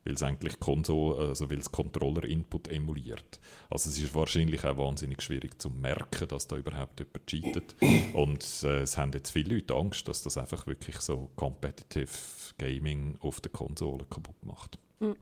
Weil 0.05 0.15
es 0.15 0.23
eigentlich 0.23 0.61
Konsole, 0.61 1.29
also 1.29 1.51
weil 1.51 1.59
es 1.59 1.73
Controller-Input 1.73 2.69
emuliert. 2.69 3.41
Also 3.71 3.91
es 3.91 3.99
ist 3.99 4.15
wahrscheinlich 4.15 4.65
auch 4.65 4.77
wahnsinnig 4.77 5.23
schwierig 5.23 5.61
zu 5.61 5.71
merken, 5.71 6.29
dass 6.29 6.47
da 6.47 6.57
überhaupt 6.57 7.01
jemand 7.01 7.27
cheatet. 7.27 7.75
Und 8.13 8.45
äh, 8.65 8.83
es 8.83 8.99
haben 8.99 9.13
jetzt 9.13 9.31
viele 9.31 9.55
Leute 9.55 9.75
Angst, 9.75 10.07
dass 10.09 10.23
das 10.23 10.37
einfach 10.37 10.67
wirklich 10.67 10.97
so 11.01 11.31
Competitive 11.37 12.11
Gaming 12.59 13.17
auf 13.21 13.41
der 13.41 13.53
Konsole 13.53 14.05
kaputt 14.05 14.45
macht. 14.45 14.79
Mhm. 15.01 15.17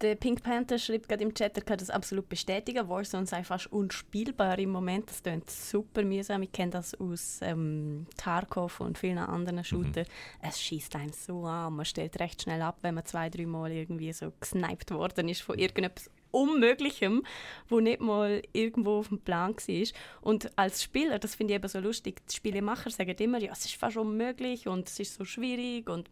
Der 0.00 0.16
Pink 0.16 0.42
Panther 0.42 0.78
schreibt 0.78 1.08
gerade 1.08 1.22
im 1.22 1.32
Chat, 1.34 1.56
er 1.56 1.62
kann 1.62 1.78
das 1.78 1.88
absolut 1.88 2.28
bestätigen. 2.28 2.88
Warzone 2.88 3.26
sei 3.26 3.42
fast 3.42 3.72
unspielbar 3.72 4.58
im 4.58 4.70
Moment. 4.70 5.08
Das 5.08 5.22
klingt 5.22 5.48
super 5.48 6.02
mühsam. 6.02 6.42
Ich 6.42 6.52
kenne 6.52 6.72
das 6.72 6.94
aus 6.94 7.38
ähm, 7.42 8.06
Tarkov 8.16 8.80
und 8.80 8.98
vielen 8.98 9.18
anderen 9.18 9.64
Shootern. 9.64 10.04
Mhm. 10.04 10.48
Es 10.48 10.60
schießt 10.60 10.96
einem 10.96 11.12
so 11.12 11.46
an. 11.46 11.74
Man 11.74 11.86
stellt 11.86 12.18
recht 12.20 12.42
schnell 12.42 12.60
ab, 12.60 12.78
wenn 12.82 12.94
man 12.94 13.06
zwei, 13.06 13.30
drei 13.30 13.46
Mal 13.46 13.72
irgendwie 13.72 14.12
so 14.12 14.32
gesniped 14.40 14.90
worden 14.90 15.28
ist 15.28 15.42
von 15.42 15.58
irgendetwas 15.58 16.10
Unmöglichem, 16.34 17.24
wo 17.68 17.80
nicht 17.80 18.00
mal 18.00 18.42
irgendwo 18.52 18.98
auf 18.98 19.08
dem 19.08 19.20
Plan 19.20 19.54
war. 19.54 19.86
Und 20.20 20.50
als 20.58 20.82
Spieler, 20.82 21.18
das 21.18 21.34
finde 21.34 21.54
ich 21.54 21.58
eben 21.58 21.68
so 21.68 21.80
lustig, 21.80 22.20
die 22.28 22.36
Spielemacher 22.36 22.90
sagen 22.90 23.14
immer, 23.18 23.40
ja, 23.40 23.52
es 23.52 23.64
ist 23.64 23.76
fast 23.76 23.96
unmöglich 23.96 24.66
und 24.66 24.88
es 24.88 24.98
ist 24.98 25.14
so 25.14 25.24
schwierig 25.24 25.88
und 25.88 26.08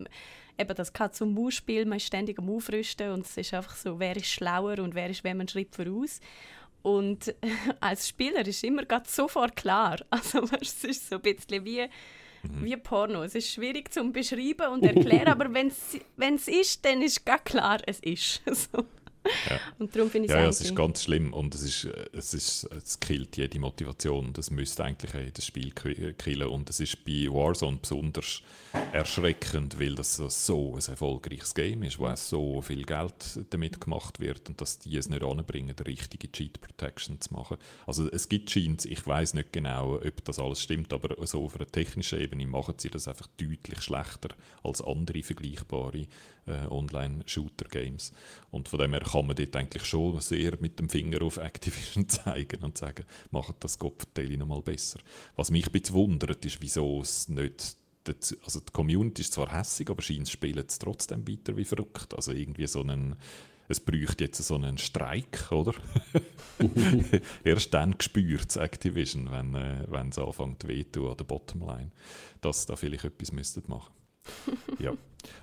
eben 0.59 0.75
das 0.75 0.93
Katz- 0.93 1.21
und 1.21 1.35
Maus-Spiel, 1.35 1.87
man 1.87 1.97
ist 1.97 2.07
ständig 2.07 2.39
am 2.39 2.51
Aufrüsten 2.51 3.11
und 3.13 3.27
es 3.27 3.37
ist 3.37 3.55
einfach 3.55 3.77
so, 3.77 3.99
wer 3.99 4.17
ist 4.17 4.27
schlauer 4.27 4.79
und 4.79 4.95
wer 4.95 5.11
ist 5.11 5.25
wem 5.25 5.41
einen 5.41 5.49
Schritt 5.49 5.75
voraus. 5.75 6.21
Und 6.83 7.35
als 7.81 8.09
Spieler 8.09 8.47
ist 8.47 8.65
immer 8.65 8.83
sofort 9.07 9.57
klar. 9.57 9.99
Also 10.11 10.45
es 10.61 10.85
ist 10.85 11.09
so 11.09 11.17
ein 11.17 11.23
bisschen 11.23 11.65
wie, 11.65 11.83
mhm. 12.43 12.65
wie 12.65 12.77
Porno. 12.77 13.23
Es 13.23 13.35
ist 13.35 13.51
schwierig 13.51 13.93
zu 13.93 14.05
beschreiben 14.11 14.69
und 14.73 14.85
erklären, 14.85 15.29
aber 15.29 15.53
wenn 15.53 15.69
es 15.69 16.49
ist, 16.49 16.85
dann 16.85 17.03
ist 17.03 17.25
ganz 17.25 17.45
klar, 17.45 17.81
es 17.87 18.01
ist. 18.01 18.43
So. 18.47 18.85
Ja. 19.49 19.61
Und 19.79 19.95
darum 19.95 20.11
finde 20.11 20.27
ich 20.27 20.33
ja, 20.33 20.43
ja, 20.43 20.49
es 20.49 20.61
ist 20.61 20.75
ganz 20.75 21.05
schlimm 21.05 21.33
und 21.33 21.55
es 21.55 21.63
ist, 21.63 21.85
äh, 21.85 22.07
es 22.13 22.35
ist, 22.35 22.65
es 22.65 22.99
killt 23.01 23.37
jede 23.37 23.59
Motivation. 23.59 24.33
Das 24.33 24.51
müsste 24.51 24.85
eigentlich 24.85 25.13
jedes 25.15 25.47
Spiel 25.47 25.73
killen 25.73 26.49
und 26.49 26.69
es 26.71 26.81
ist 26.81 27.05
bei 27.05 27.29
Warzone 27.29 27.79
besonders 27.81 28.43
erschreckend, 28.93 29.79
weil 29.79 29.95
das 29.95 30.17
so, 30.17 30.75
ein 30.75 30.91
erfolgreiches 30.91 31.55
Game 31.55 31.83
ist, 31.83 31.99
wo 31.99 32.15
so 32.17 32.63
viel 32.63 32.85
Geld 32.85 33.41
damit 33.51 33.81
gemacht 33.81 34.21
wird 34.21 34.49
und 34.49 34.61
dass 34.61 34.79
die 34.79 34.97
es 34.97 35.09
nicht 35.09 35.23
anbringen, 35.23 35.75
die 35.77 35.83
richtige 35.83 36.31
Cheat 36.31 36.61
Protection 36.61 37.21
zu 37.21 37.33
machen. 37.35 37.59
Also 37.87 38.11
es 38.11 38.29
gibt 38.29 38.51
Scheins, 38.51 38.85
ich 38.85 39.07
weiß 39.07 39.35
nicht 39.35 39.53
genau, 39.53 39.97
ob 39.97 40.25
das 40.25 40.39
alles 40.39 40.63
stimmt, 40.63 40.93
aber 40.93 41.15
so 41.27 41.45
auf 41.45 41.57
einer 41.57 41.67
technischen 41.67 42.21
Ebene 42.21 42.47
machen 42.47 42.75
sie 42.79 42.91
das 42.91 43.09
einfach 43.09 43.27
deutlich 43.39 43.83
schlechter 43.83 44.31
als 44.63 44.83
andere 44.83 45.23
vergleichbare 45.23 46.07
äh, 46.47 46.67
Online-Shooter-Games. 46.69 48.13
Und 48.51 48.69
von 48.69 48.79
dem 48.81 48.93
her 48.93 49.01
kann 49.01 49.27
man 49.27 49.37
dort 49.37 49.57
eigentlich 49.57 49.85
schon 49.85 50.21
sehr 50.21 50.59
mit 50.61 50.79
dem 50.79 50.89
Finger 50.89 51.23
auf 51.23 51.37
Activision 51.37 52.09
zeigen 52.09 52.63
und 52.63 52.79
sagen, 52.79 53.05
macht 53.31 53.57
das 53.61 53.79
Kopfteil 53.79 54.37
noch 54.37 54.47
mal 54.47 54.63
besser. 54.63 55.01
Was 55.37 55.51
mich 55.51 55.67
ein 55.67 55.73
bisschen 55.73 55.95
wundert, 55.95 56.45
ist, 56.45 56.61
wieso 56.61 57.01
es 57.01 57.29
nicht 57.29 57.77
also 58.45 58.59
die 58.59 58.73
Community 58.73 59.23
ist 59.23 59.33
zwar 59.33 59.57
hässig, 59.57 59.89
aber 59.89 60.03
scheint 60.03 60.29
spielen 60.29 60.65
es 60.67 60.79
trotzdem 60.79 61.27
weiter 61.29 61.57
wie 61.57 61.65
verrückt. 61.65 62.15
Also 62.15 62.33
irgendwie 62.33 62.67
so 62.67 62.81
einen, 62.81 63.15
es 63.69 63.79
bräuchte 63.79 64.25
jetzt 64.25 64.43
so 64.43 64.57
einen 64.57 64.79
Streik, 64.79 65.53
oder? 65.53 65.75
Erst 67.45 67.73
dann 67.75 67.95
spürt 68.01 68.51
es 68.51 68.57
Activision, 68.57 69.31
wenn, 69.31 69.55
äh, 69.55 69.85
wenn 69.89 70.09
es 70.09 70.19
anfängt 70.19 70.67
wehtun 70.67 71.11
an 71.11 71.17
der 71.17 71.25
Bottomline, 71.25 71.93
dass 72.41 72.67
da 72.67 72.75
vielleicht 72.75 73.05
etwas 73.05 73.33
müsstet 73.33 73.69
machen 73.69 73.93
ja. 74.79 74.93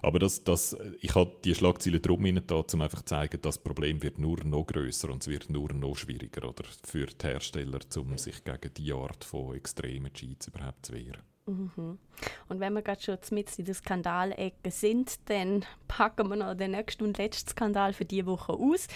Aber 0.01 0.19
das, 0.19 0.43
das, 0.43 0.77
ich 0.99 1.15
habe 1.15 1.37
die 1.43 1.55
Schlagzeilen 1.55 2.01
drum 2.01 2.23
da, 2.45 2.55
um 2.55 2.81
einfach 2.81 2.99
zu 2.99 3.05
zeigen, 3.05 3.41
das 3.41 3.57
Problem 3.57 4.01
wird 4.03 4.19
nur 4.19 4.43
noch 4.43 4.65
größer 4.65 5.09
und 5.09 5.21
es 5.21 5.27
wird 5.27 5.49
nur 5.49 5.73
noch 5.73 5.95
schwieriger 5.95 6.49
oder, 6.49 6.63
für 6.83 7.05
die 7.05 7.27
Hersteller, 7.27 7.79
um 7.97 8.17
sich 8.17 8.43
gegen 8.43 8.73
diese 8.75 8.95
Art 8.95 9.23
von 9.23 9.55
extremen 9.55 10.13
Cheats 10.13 10.47
überhaupt 10.47 10.85
zu 10.85 10.93
wehren. 10.93 11.21
Mhm. 11.49 11.97
Und 12.47 12.59
wenn 12.59 12.73
wir 12.73 12.81
gerade 12.81 13.01
schon 13.01 13.17
mit 13.31 13.57
in 13.57 13.65
der 13.65 13.73
Skandalecke 13.73 14.71
sind, 14.71 15.19
dann 15.29 15.65
packen 15.87 16.29
wir 16.29 16.35
noch 16.35 16.55
den 16.55 16.71
nächsten 16.71 17.03
und 17.05 17.17
letzten 17.17 17.49
Skandal 17.49 17.93
für 17.93 18.05
diese 18.05 18.25
Woche 18.25 18.53
aus. 18.53 18.87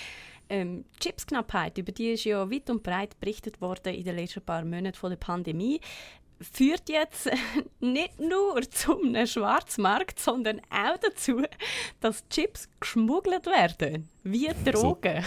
Ähm, 0.50 0.86
Chipsknappheit, 1.00 1.78
über 1.78 1.92
die 1.92 2.12
ist 2.12 2.26
ja 2.26 2.52
weit 2.52 2.70
und 2.70 2.84
breit 2.84 3.20
berichtet 3.20 3.62
worden 3.62 3.96
in 3.96 4.04
den 4.04 4.16
letzten 4.16 4.42
paar 4.42 4.66
Monaten 4.66 4.98
von 4.98 5.10
der 5.10 5.18
Pandemie 5.18 5.80
führt 6.52 6.90
jetzt 6.90 7.30
nicht 7.80 8.20
nur 8.20 8.62
zum 8.70 9.16
Schwarzmarkt, 9.26 10.20
sondern 10.20 10.60
auch 10.70 10.98
dazu, 10.98 11.44
dass 12.00 12.28
Chips 12.30 12.70
geschmuggelt 12.80 13.46
werden. 13.46 14.10
Wie 14.26 14.50
Drogen. 14.64 15.26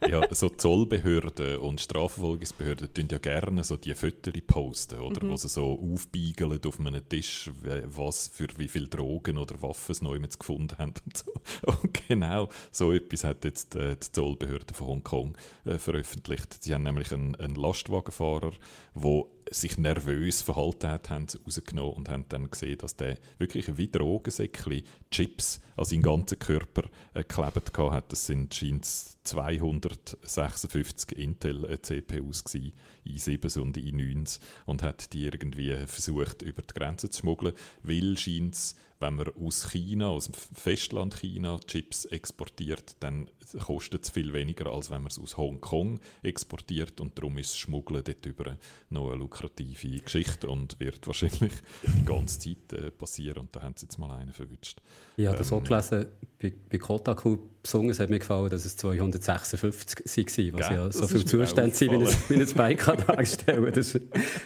So, 0.00 0.08
ja, 0.08 0.22
so 0.32 0.48
Zollbehörden 0.48 1.56
und 1.56 1.80
Strafverfolgungsbehörden 1.80 2.94
tun 2.94 3.08
ja 3.10 3.18
gerne 3.18 3.64
so 3.64 3.76
die 3.76 3.94
Fotos 3.94 4.32
posten, 4.46 5.00
oder? 5.00 5.24
Mhm. 5.24 5.30
Wo 5.30 5.36
sie 5.36 5.48
so 5.48 5.72
aufbiegeln 5.72 6.60
auf 6.64 6.78
einem 6.78 7.08
Tisch, 7.08 7.50
was 7.84 8.28
für 8.28 8.46
wie 8.56 8.68
viele 8.68 8.86
Drogen 8.86 9.38
oder 9.38 9.60
Waffen 9.60 9.92
sie 9.92 10.04
neu 10.04 10.20
gefunden 10.20 10.78
haben. 10.78 10.94
Und, 11.04 11.16
so. 11.16 11.32
und 11.66 12.08
genau 12.08 12.48
so 12.70 12.92
etwas 12.92 13.24
hat 13.24 13.44
jetzt 13.44 13.74
äh, 13.74 13.96
die 13.96 14.12
Zollbehörde 14.12 14.72
von 14.72 14.86
Hongkong 14.86 15.36
äh, 15.64 15.78
veröffentlicht. 15.78 16.62
Sie 16.62 16.72
haben 16.72 16.84
nämlich 16.84 17.12
einen, 17.12 17.34
einen 17.34 17.56
Lastwagenfahrer, 17.56 18.52
der 18.94 19.24
sich 19.50 19.78
nervös 19.78 20.42
verhalten 20.42 20.88
hat, 20.88 21.08
haben 21.10 21.28
sie 21.28 21.38
rausgenommen 21.38 21.94
und 21.94 22.08
haben 22.08 22.24
dann 22.28 22.50
gesehen, 22.50 22.78
dass 22.78 22.96
der 22.96 23.18
wirklich 23.38 23.76
wie 23.76 23.88
Drogensäckchen 23.88 24.82
Chips 25.10 25.60
an 25.76 25.84
seinen 25.84 26.02
ganzen 26.02 26.38
Körper 26.38 26.84
äh, 27.14 27.22
geklebt 27.22 27.76
hat. 27.78 28.12
Das 28.12 28.26
sind 28.26 28.54
scheint 28.54 28.84
256 28.84 31.18
Intel-CPUs 31.18 32.44
gewesen, 32.44 32.72
i7 33.06 33.58
und 33.60 33.76
i9 33.76 34.38
und 34.66 34.82
hat 34.82 35.12
die 35.12 35.24
irgendwie 35.24 35.74
versucht 35.86 36.42
über 36.42 36.62
die 36.62 36.74
Grenze 36.74 37.10
zu 37.10 37.20
schmuggeln, 37.20 37.54
weil 37.82 38.16
scheint 38.18 38.74
wenn 39.00 39.14
man 39.14 39.28
aus 39.28 39.70
China, 39.70 40.08
aus 40.08 40.26
dem 40.26 40.34
Festland 40.34 41.14
China 41.14 41.58
Chips 41.66 42.04
exportiert, 42.06 42.96
dann 43.00 43.30
kostet 43.58 44.04
es 44.04 44.10
viel 44.10 44.32
weniger, 44.32 44.66
als 44.66 44.90
wenn 44.90 45.02
man 45.02 45.10
es 45.10 45.18
aus 45.18 45.36
Hongkong 45.36 46.00
exportiert. 46.22 47.00
Und 47.00 47.16
darum 47.18 47.38
ist 47.38 47.50
das 47.50 47.58
Schmuggeln 47.58 48.02
dort 48.04 48.26
über 48.26 48.56
noch 48.90 49.08
eine 49.10 49.16
lukrative 49.16 50.00
Geschichte 50.00 50.48
und 50.48 50.78
wird 50.80 51.06
wahrscheinlich 51.06 51.52
die 51.82 52.04
ganze 52.04 52.38
Zeit 52.38 52.72
äh, 52.72 52.90
passieren. 52.90 53.38
Und 53.38 53.56
da 53.56 53.62
haben 53.62 53.74
sie 53.76 53.86
jetzt 53.86 53.98
mal 53.98 54.16
einen 54.16 54.32
verwünscht. 54.32 54.80
Ich 55.16 55.26
habe 55.26 55.38
das 55.38 55.50
ähm, 55.50 55.58
auch 55.58 55.64
gelesen, 55.64 56.06
bei, 56.38 56.52
bei 56.70 56.78
Kotaku 56.78 57.38
besonders 57.62 58.00
hat 58.00 58.08
mir 58.08 58.18
gefallen, 58.18 58.48
dass 58.50 58.64
es 58.64 58.76
256 58.76 60.52
war, 60.52 60.60
was 60.60 60.68
ja, 60.68 60.74
ja 60.74 60.92
so 60.92 61.06
viel 61.06 61.24
Zustände 61.24 61.74
sind, 61.74 61.92
wie 61.92 61.96
ein, 61.96 62.16
wie 62.28 62.34
ein 62.34 62.54
Bike 62.54 63.06
darstellen 63.06 63.72
Das 63.72 63.98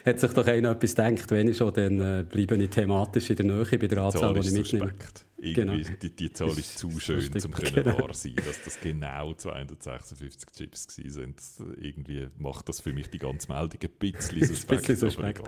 hat 0.04 0.20
sich 0.20 0.32
doch 0.32 0.46
einer 0.46 0.70
etwas 0.70 0.94
gedacht, 0.94 1.30
wenn 1.30 1.48
ich 1.48 1.56
schon, 1.56 1.72
dann 1.74 2.00
äh, 2.00 2.24
bleibe 2.28 2.56
ich 2.56 2.70
thematisch 2.70 3.30
in 3.30 3.36
der 3.36 3.46
Nähe 3.46 3.78
bei 3.78 3.86
der 3.86 3.98
Anzahl, 3.98 4.34
die 4.34 4.40
ich 4.40 4.52
mitnehme. 4.52 4.86
Suspekt. 4.86 5.24
Genau. 5.42 5.74
Die, 5.74 6.14
die, 6.14 6.32
Zahl 6.32 6.56
ist 6.56 6.78
zu 6.78 7.00
schön, 7.00 7.28
um 7.44 7.50
genau. 7.50 7.98
wahr 7.98 8.14
sein, 8.14 8.36
dass 8.36 8.62
das 8.62 8.80
genau 8.80 9.34
256 9.34 10.48
Chips 10.56 10.98
waren. 10.98 11.34
Irgendwie 11.80 12.28
macht 12.38 12.68
das 12.68 12.80
für 12.80 12.92
mich 12.92 13.10
die 13.10 13.18
ganze 13.18 13.50
Meldung 13.50 13.80
ein 13.82 13.90
bisschen 13.98 14.46
suspekt. 14.46 14.86
bisschen 14.86 15.10
suspekt. 15.10 15.42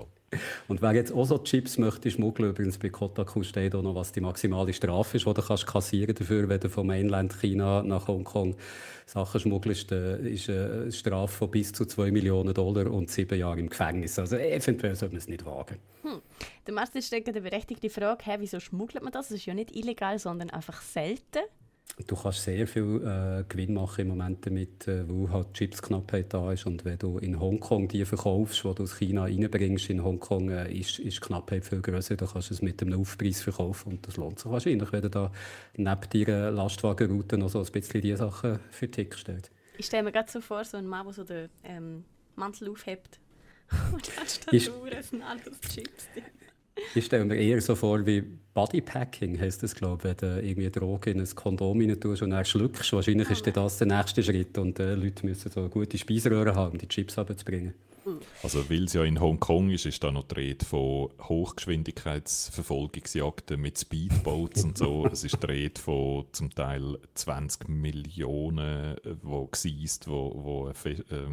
Und 0.66 0.83
wer 0.83 0.94
jetzt 0.94 1.12
auch 1.12 1.24
so 1.24 1.38
Chips 1.38 1.78
möchte 1.78 2.11
schmuggeln, 2.11 2.50
übrigens 2.50 2.76
bei 2.76 2.88
Kotaku 2.88 3.44
steht 3.44 3.76
auch 3.76 3.83
noch, 3.83 3.94
was 3.94 4.11
die 4.11 4.20
maximale 4.20 4.72
Strafe 4.72 5.16
ist, 5.16 5.26
die 5.26 5.33
du 5.33 5.42
kannst 5.42 5.66
kassieren 5.66 6.14
dafür, 6.14 6.48
wenn 6.48 6.59
du 6.59 6.68
vom 6.68 6.88
Mainland 6.88 7.33
China 7.40 7.85
nach 7.85 8.09
Hongkong 8.09 8.57
Sachen 9.07 9.40
schmuggelst, 9.40 9.93
ist 9.93 10.49
eine 10.51 10.90
Strafe 10.90 11.33
von 11.33 11.51
bis 11.51 11.73
zu 11.73 11.85
2 11.85 12.11
Millionen 12.11 12.55
Dollar 12.55 12.90
und 12.90 13.11
sieben 13.11 13.38
Jahre 13.38 13.61
im 13.61 13.69
Gefängnis. 13.69 14.19
Also 14.19 14.37
eventuell 14.37 14.97
sollte 14.97 15.14
man 15.14 15.19
es 15.19 15.29
nicht 15.29 15.45
wagen. 15.45 15.79
Hm. 16.03 16.23
Der 16.67 16.75
Martin 16.75 17.03
stellt 17.03 17.29
eine 17.29 17.40
berechtigte 17.40 17.90
Frage, 17.90 18.25
hey, 18.25 18.37
wieso 18.40 18.61
schmuggelt 18.61 19.03
man 19.03 19.12
das? 19.12 19.29
Das 19.29 19.38
ist 19.38 19.47
ja 19.47 19.55
nicht 19.55 19.75
illegal, 19.77 20.19
sondern 20.19 20.51
einfach 20.51 20.81
selten. 20.81 21.40
Du 22.09 22.16
kannst 22.16 22.42
sehr 22.42 22.66
viel 22.66 23.01
äh, 23.05 23.44
Gewinn 23.49 23.75
machen 23.75 24.01
im 24.01 24.09
Moment 24.09 24.44
damit, 24.44 24.88
äh, 24.88 25.09
weil 25.09 25.33
halt 25.33 25.55
Chipsknappheit 25.55 26.35
da 26.35 26.51
ist. 26.51 26.66
Und 26.66 26.85
wenn 26.85 26.99
du 26.99 27.18
in 27.18 27.38
Hongkong 27.38 27.87
die 27.87 28.05
verkaufst, 28.05 28.64
die 28.64 28.75
du 28.75 28.83
aus 28.83 28.99
China 28.99 29.25
reinbringst, 29.25 29.90
in 29.90 30.03
Hongkong 30.03 30.51
äh, 30.51 30.73
ist, 30.73 30.99
ist 30.99 31.20
Knappheit 31.20 31.64
viel 31.64 31.81
größer. 31.81 32.16
Da 32.16 32.27
kannst 32.27 32.51
du 32.51 32.55
es 32.55 32.62
mit 32.62 32.83
einem 32.83 33.01
Aufpreis 33.01 33.42
verkaufen 33.42 33.92
und 33.92 34.07
das 34.09 34.16
lohnt 34.16 34.40
sich 34.40 34.51
wahrscheinlich, 34.51 34.90
wenn 34.92 35.03
du 35.03 35.11
da 35.11 35.31
neben 35.77 36.27
deiner 36.27 36.51
Lastwagenroute 36.51 37.38
noch 37.38 37.49
so 37.49 37.61
ein 37.62 37.70
bisschen 37.70 38.01
diese 38.01 38.16
Sachen 38.16 38.59
für 38.70 38.90
Tick 38.90 39.14
stellt. 39.14 39.53
Ich 39.79 39.87
stelle 39.87 40.03
mir 40.03 40.12
gerade 40.12 40.31
so 40.31 40.40
vor, 40.40 40.64
so 40.64 40.77
ein 40.77 40.87
Mann, 40.88 41.05
der 41.07 41.14
so 41.14 41.23
den 41.23 41.49
ähm, 41.62 42.05
Mantel 42.35 42.70
aufhebt 42.70 43.20
und 43.92 44.11
anstatt 44.20 44.53
Uhren 44.53 45.03
sind 45.03 45.23
alles 45.23 45.61
Chips. 45.61 46.09
Ich 46.95 47.07
stelle 47.07 47.25
mir 47.25 47.37
eher 47.37 47.61
so 47.61 47.75
vor 47.75 48.05
wie 48.07 48.23
Bodypacking, 48.53 49.41
heißt 49.41 49.63
das, 49.63 49.75
glaube 49.75 50.09
ich, 50.09 50.23
wenn 50.23 50.31
du 50.31 50.43
irgendwie 50.43 50.71
Droge 50.71 51.11
in 51.11 51.21
ein 51.21 51.35
Kondom 51.35 51.81
rein 51.81 51.99
tust 51.99 52.23
und 52.23 52.31
dann 52.31 52.45
schluckst. 52.45 52.93
Wahrscheinlich 52.93 53.31
ist 53.31 53.47
das 53.47 53.79
der 53.79 53.87
nächste 53.87 54.23
Schritt 54.23 54.57
und 54.59 54.79
äh, 54.79 54.95
Leute 54.95 55.27
müssen 55.27 55.51
so 55.51 55.69
gute 55.69 55.99
Speiseröhre 55.99 56.55
haben, 56.55 56.73
um 56.73 56.79
die 56.79 56.89
Chips 56.89 57.19
runterzubringen. 57.19 57.75
Also 58.43 58.69
weil 58.71 58.85
es 58.85 58.93
ja 58.93 59.03
in 59.05 59.21
Hongkong 59.21 59.71
ist, 59.71 59.87
ist 59.87 60.05
da 60.05 60.11
noch 60.11 60.25
die 60.25 60.35
Rede 60.35 60.64
von 60.64 61.11
Hochgeschwindigkeitsverfolgungsjagden 61.21 63.61
mit 63.61 63.79
Speedboats 63.79 64.64
und 64.64 64.79
so. 64.79 65.07
Es 65.07 65.23
ist 65.25 65.43
die 65.43 65.47
Rede 65.47 65.81
von 65.81 66.27
zum 66.33 66.55
Teil 66.55 66.99
20 67.14 67.69
Millionen, 67.69 68.97
die 69.05 69.47
geseist, 69.51 70.09
wo, 70.09 70.45
wo 70.45 70.69
äh, 70.69 70.75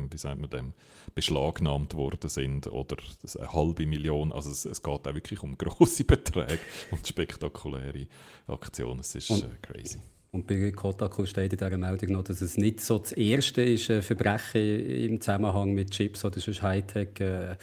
wie 0.09 0.17
sagt 0.17 0.39
man 0.39 0.49
dem, 0.49 0.73
beschlagnahmt 1.13 1.93
worden 1.95 2.29
sind 2.29 2.67
oder 2.67 2.95
eine 3.37 3.51
halbe 3.51 3.85
Million. 3.85 4.31
Also 4.31 4.51
es, 4.51 4.63
es 4.65 4.81
geht 4.81 5.05
auch 5.07 5.13
wirklich 5.13 5.43
um 5.43 5.57
große 5.57 6.05
Beträge 6.05 6.59
und 6.91 7.05
spektakuläre 7.07 8.07
Aktionen. 8.47 9.01
Es 9.01 9.13
ist 9.15 9.31
äh, 9.31 9.49
crazy. 9.61 9.99
Und 10.33 10.47
bei 10.47 10.71
Kotaku 10.71 11.25
steht 11.25 11.51
in 11.51 11.59
dieser 11.59 11.77
Meldung 11.77 12.13
noch, 12.13 12.23
dass 12.23 12.39
es 12.39 12.57
nicht 12.57 12.79
so 12.79 12.99
das 12.99 13.11
erste 13.11 13.61
ist, 13.63 13.89
äh, 13.89 14.01
Verbrechen 14.01 14.61
im 14.89 15.19
Zusammenhang 15.19 15.73
mit 15.73 15.91
Chips 15.91 16.23
oder 16.23 16.39
sonst 16.39 16.61
Hightech. 16.61 17.19
Äh, 17.19 17.57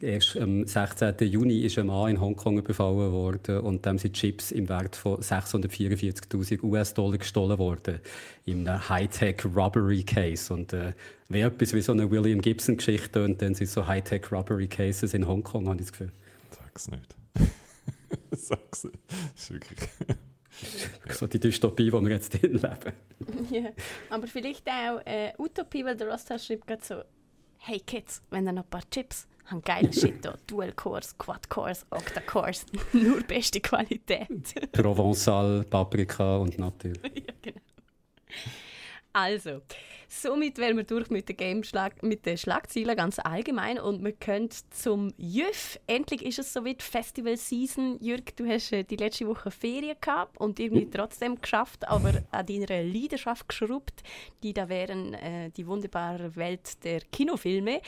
erst 0.00 0.38
am 0.38 0.66
16. 0.66 1.16
Juni 1.28 1.60
ist 1.60 1.78
ein 1.78 1.86
Mann 1.86 2.12
in 2.12 2.20
Hongkong 2.20 2.58
überfallen 2.58 3.12
worden 3.12 3.60
und 3.60 3.84
dem 3.84 3.98
sind 3.98 4.14
Chips 4.14 4.52
im 4.52 4.70
Wert 4.70 4.96
von 4.96 5.20
644.000 5.20 6.62
US-Dollar 6.62 7.18
gestohlen 7.18 7.58
worden. 7.58 8.00
Im 8.46 8.66
Hightech 8.88 9.44
Robbery 9.44 10.02
Case. 10.02 10.52
Und 10.52 10.72
äh, 10.72 10.94
wie 11.28 11.40
etwas 11.40 11.74
wie 11.74 11.82
so 11.82 11.92
eine 11.92 12.10
William 12.10 12.40
Gibson-Geschichte 12.40 13.22
und 13.22 13.42
dann 13.42 13.54
sind 13.54 13.68
so 13.68 13.86
Hightech 13.86 14.32
Robbery 14.32 14.66
Cases 14.66 15.12
in 15.12 15.28
Hongkong, 15.28 15.68
habe 15.68 15.76
ich 15.76 15.82
das 15.82 15.92
Gefühl. 15.92 16.12
Sag's 16.50 16.88
nicht. 16.88 17.16
Sag's 18.30 18.84
nicht. 18.84 18.98
Das 19.34 19.42
ist 19.42 19.50
wirklich. 19.50 19.78
So 21.10 21.26
die 21.26 21.38
Dystopie, 21.38 21.90
die 21.90 21.92
wir 21.92 22.10
jetzt 22.10 22.30
drin 22.30 22.52
leben. 22.54 22.92
ja, 23.50 23.70
aber 24.10 24.26
vielleicht 24.26 24.68
auch 24.68 25.00
äh, 25.04 25.32
Utopie, 25.38 25.84
weil 25.84 25.96
der 25.96 26.10
Rostar 26.10 26.38
schreibt 26.38 26.66
gerade 26.66 26.84
so, 26.84 27.02
hey 27.58 27.80
Kids, 27.80 28.22
wenn 28.30 28.46
ihr 28.46 28.52
noch 28.52 28.64
ein 28.64 28.70
paar 28.70 28.88
Chips 28.90 29.26
haben 29.46 29.62
geile 29.62 29.92
Shit 29.92 30.24
da. 30.24 30.36
Dual 30.46 30.72
Cores, 30.72 31.16
Quad 31.16 31.48
Cores, 31.48 31.86
Octa 31.90 32.20
Cores. 32.20 32.66
Nur 32.92 33.20
beste 33.22 33.60
Qualität. 33.60 34.28
Provençal, 34.72 35.64
Paprika 35.64 36.36
und 36.36 36.58
natürlich. 36.58 37.00
ja, 37.14 37.32
genau. 37.40 37.60
Also, 39.18 39.62
somit 40.08 40.58
wären 40.58 40.76
wir 40.76 40.84
durch 40.84 41.10
mit, 41.10 41.28
der 41.28 41.34
Game 41.34 41.62
mit 42.02 42.24
den 42.24 42.38
Schlagzeilen 42.38 42.96
ganz 42.96 43.18
allgemein 43.18 43.80
und 43.80 44.04
wir 44.04 44.12
können 44.12 44.48
zum 44.70 45.12
JÜF. 45.16 45.80
Endlich 45.88 46.24
ist 46.24 46.38
es 46.38 46.52
soweit, 46.52 46.84
Festival 46.84 47.36
Season. 47.36 47.98
Jürg, 48.00 48.36
du 48.36 48.46
hast 48.46 48.72
äh, 48.72 48.84
die 48.84 48.94
letzte 48.94 49.26
Woche 49.26 49.50
Ferien 49.50 49.96
gehabt 50.00 50.38
und 50.38 50.60
irgendwie 50.60 50.88
trotzdem 50.88 51.40
geschafft, 51.40 51.88
aber 51.88 52.22
an 52.30 52.46
deiner 52.46 52.84
Leidenschaft 52.84 53.48
geschrubbt, 53.48 54.04
die 54.44 54.54
da 54.54 54.68
wären 54.68 55.14
äh, 55.14 55.50
die 55.50 55.66
wunderbare 55.66 56.36
Welt 56.36 56.84
der 56.84 57.00
Kinofilme. 57.10 57.80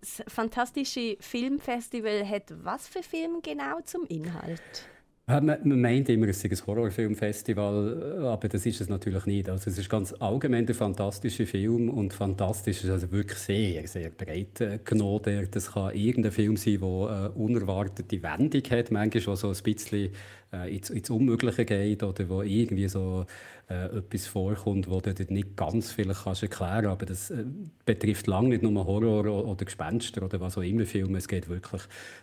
Das 0.00 0.24
fantastische 0.26 1.16
Filmfestival 1.20 2.28
hat 2.28 2.52
was 2.64 2.88
für 2.88 3.04
Filme 3.04 3.40
genau 3.40 3.80
zum 3.84 4.04
Inhalt? 4.06 4.88
Man, 5.28 5.58
meint 5.64 6.08
immer, 6.08 6.28
es 6.28 6.40
sei 6.40 6.50
ein 6.50 6.66
Horrorfilmfestival, 6.68 8.22
aber 8.26 8.48
das 8.48 8.64
ist 8.64 8.80
es 8.80 8.88
natürlich 8.88 9.26
nicht. 9.26 9.48
Also 9.48 9.70
es 9.70 9.76
ist 9.76 9.90
ganz 9.90 10.12
allgemein 10.12 10.66
der 10.66 10.76
fantastische 10.76 11.46
Film 11.46 11.88
und 11.88 12.14
fantastisch 12.14 12.84
ist 12.84 12.90
also 12.90 13.10
wirklich 13.10 13.38
sehr, 13.38 13.88
sehr 13.88 14.10
breit 14.10 14.60
äh, 14.60 14.78
genommen. 14.84 15.48
Das 15.50 15.72
kann 15.72 15.92
irgendein 15.96 16.30
Film 16.30 16.56
sein, 16.56 16.78
der 16.78 16.88
eine 16.88 17.30
unerwartete 17.32 18.22
Wendung 18.22 18.62
hat, 18.70 18.92
manchmal 18.92 19.34
auch 19.34 19.36
so 19.36 19.48
ein 19.48 19.62
bisschen 19.64 20.10
äh, 20.52 20.72
ins, 20.72 20.90
ins 20.90 21.10
Unmögliche 21.10 21.64
geht 21.64 22.04
oder 22.04 22.28
wo 22.28 22.42
irgendwie 22.42 22.86
so 22.86 23.26
äh, 23.68 23.86
etwas 23.96 24.26
vorkommt, 24.26 24.88
wo 24.88 25.00
du 25.00 25.12
dir 25.12 25.26
nicht 25.28 25.56
ganz 25.56 25.92
viel 25.92 26.12
kannst 26.14 26.42
erklären 26.42 26.84
kannst. 26.84 26.86
Aber 26.86 27.06
das 27.06 27.30
äh, 27.30 27.44
betrifft 27.84 28.26
lange 28.26 28.50
nicht 28.50 28.62
nur 28.62 28.86
Horror 28.86 29.26
oder 29.46 29.64
Gespenster 29.64 30.22
oder 30.22 30.40
was 30.40 30.56
auch 30.56 30.62
immer 30.62 30.86
Filme. 30.86 31.18
Es 31.18 31.26
geht 31.26 31.48
wirklich, 31.48 31.82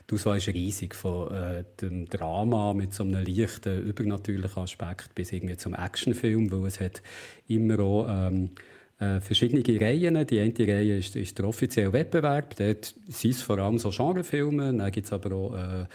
die 0.10 0.16
Auswahl 0.16 0.38
ist 0.38 0.48
riesig, 0.48 0.96
von 0.96 1.34
äh, 1.34 1.64
dem 1.82 2.06
Drama 2.06 2.74
mit 2.74 2.94
so 2.94 3.04
einem 3.04 3.26
leichten, 3.26 3.86
übernatürlichen 3.86 4.64
Aspekt 4.64 5.14
bis 5.16 5.34
irgendwie 5.34 5.58
zum 5.58 5.74
Actionfilm, 5.74 6.50
weil 6.52 6.68
es 6.68 6.80
hat 6.80 7.02
immer 7.48 7.80
auch 7.80 8.08
ähm, 8.08 8.52
äh, 9.00 9.20
verschiedene 9.20 9.64
Reihen. 9.82 10.26
Die 10.26 10.40
eine 10.40 10.54
Reihe 10.60 10.98
ist, 10.98 11.16
ist 11.16 11.38
der 11.38 11.46
offizielle 11.46 11.92
Wettbewerb. 11.92 12.56
Dort 12.56 12.96
sind 13.08 13.32
es 13.32 13.42
vor 13.42 13.58
allem 13.60 13.80
so 13.80 13.90
Genrefilme. 13.90 14.74
Dann 14.74 14.92
gibt 14.92 15.08
es 15.08 15.14
aber 15.14 15.36
auch 15.36 15.56
äh, 15.56 15.86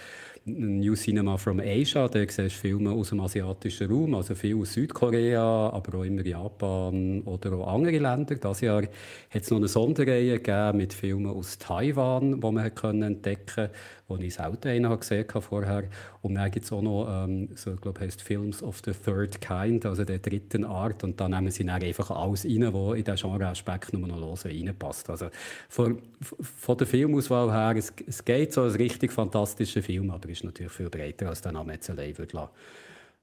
New 0.49 0.95
Cinema 0.95 1.37
from 1.37 1.61
Asia, 1.61 2.09
da 2.09 2.21
siehst 2.21 2.39
du 2.39 2.51
Filme 2.51 2.91
aus 2.91 3.11
dem 3.11 3.21
asiatischen 3.21 3.91
Raum, 3.91 4.15
also 4.15 4.35
viel 4.35 4.57
aus 4.57 4.73
Südkorea, 4.73 5.71
aber 5.71 5.99
auch 5.99 6.05
immer 6.05 6.25
Japan 6.25 7.21
oder 7.23 7.53
auch 7.53 7.75
andere 7.75 7.99
Länder. 7.99 8.35
Dieses 8.35 8.61
Jahr 8.63 8.83
hat 8.83 9.43
es 9.43 9.51
noch 9.51 9.59
eine 9.59 9.69
Sonderreihe 9.69 10.39
gegeben 10.41 10.79
mit 10.79 10.93
Filmen 10.93 11.27
aus 11.27 11.59
Taiwan, 11.59 12.41
die 12.41 12.51
man 12.51 13.03
entdecken 13.03 13.47
konnte 13.47 13.71
wo 14.09 14.17
ich 14.17 14.35
selten 14.35 14.69
einen 14.69 14.99
gesehen 14.99 15.27
habe 15.29 15.43
vorher. 15.43 15.85
Und 16.23 16.35
dann 16.35 16.51
gibt 16.51 16.65
es 16.65 16.73
auch 16.73 16.81
noch, 16.81 17.07
ähm, 17.09 17.51
so, 17.55 17.75
ich 17.75 17.81
glaube, 17.81 18.01
heißt 18.01 18.23
Films 18.23 18.63
of 18.63 18.81
the 18.85 18.93
Third 18.93 19.41
Kind, 19.41 19.85
also 19.85 20.05
der 20.05 20.19
dritten 20.19 20.65
Art. 20.65 21.05
Und 21.05 21.21
da 21.21 21.29
nehmen 21.29 21.51
sie 21.51 21.65
dann 21.65 21.83
einfach 21.83 22.11
alles 22.11 22.47
rein, 22.47 22.73
was 22.73 22.97
in 22.97 23.05
diesen 23.05 23.17
Genre-Aspekt 23.17 23.93
nur 23.93 24.09
noch 24.09 24.19
los 24.19 24.47
reinpasst. 24.47 25.11
Also 25.11 25.29
von, 25.69 26.01
von 26.21 26.79
der 26.79 26.87
Filmauswahl 26.87 27.53
her, 27.53 27.77
es, 27.77 27.93
es 28.07 28.25
geht 28.25 28.55
so 28.55 28.63
ein 28.63 28.71
richtig 28.71 29.13
fantastischer 29.13 29.83
Film, 29.83 30.11
aber 30.11 30.29
ist 30.31 30.43
natürlich 30.43 30.73
viel 30.73 30.89
breiter, 30.89 31.29
als 31.29 31.43
der 31.43 31.53
Name 31.53 31.75
jetzt 31.75 31.91
allein 31.91 32.17
würde 32.17 32.49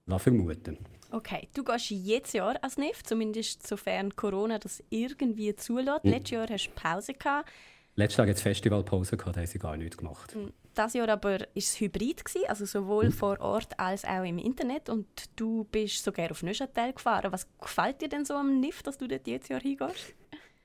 lassen, 0.08 0.20
vermuten. 0.20 0.78
Okay, 1.12 1.48
du 1.56 1.64
gehst 1.64 1.90
jedes 1.90 2.34
Jahr 2.34 2.58
als 2.62 2.78
NIF, 2.78 3.04
zumindest 3.04 3.66
sofern 3.66 4.16
Corona 4.16 4.60
das 4.60 4.84
irgendwie 4.90 5.56
zulässt. 5.56 6.04
Mhm. 6.04 6.12
Letztes 6.12 6.32
Jahr 6.32 6.48
hast 6.48 6.68
du 6.68 6.72
Pause 6.76 7.14
gehabt. 7.14 7.50
Letztes 7.96 8.18
Jahr 8.18 8.28
hat 8.28 8.36
es 8.36 8.42
Festivalpause 8.42 9.18
gehabt, 9.18 9.38
da 9.38 9.40
haben 9.42 9.48
sie 9.48 9.58
gar 9.58 9.78
nichts 9.78 9.98
gemacht. 9.98 10.36
Mhm. 10.36 10.52
Das 10.76 10.94
Jahr 10.94 11.08
aber 11.08 11.40
war 11.40 11.48
es 11.56 11.80
hybrid, 11.80 12.26
gewesen, 12.26 12.46
also 12.50 12.66
sowohl 12.66 13.10
vor 13.10 13.40
Ort 13.40 13.80
als 13.80 14.04
auch 14.04 14.24
im 14.24 14.38
Internet. 14.38 14.90
Und 14.90 15.08
du 15.38 15.64
bist 15.72 16.04
sogar 16.04 16.30
auf 16.32 16.44
Neuchâtel 16.44 16.92
gefahren. 16.92 17.32
Was 17.32 17.48
gefällt 17.62 18.02
dir 18.02 18.10
denn 18.10 18.26
so 18.26 18.34
am 18.34 18.60
NIF, 18.60 18.84
dass 18.84 18.98
du 18.98 19.08
dort 19.08 19.26
jedes 19.26 19.48
Jahr 19.48 19.62
hingehst? 19.62 20.14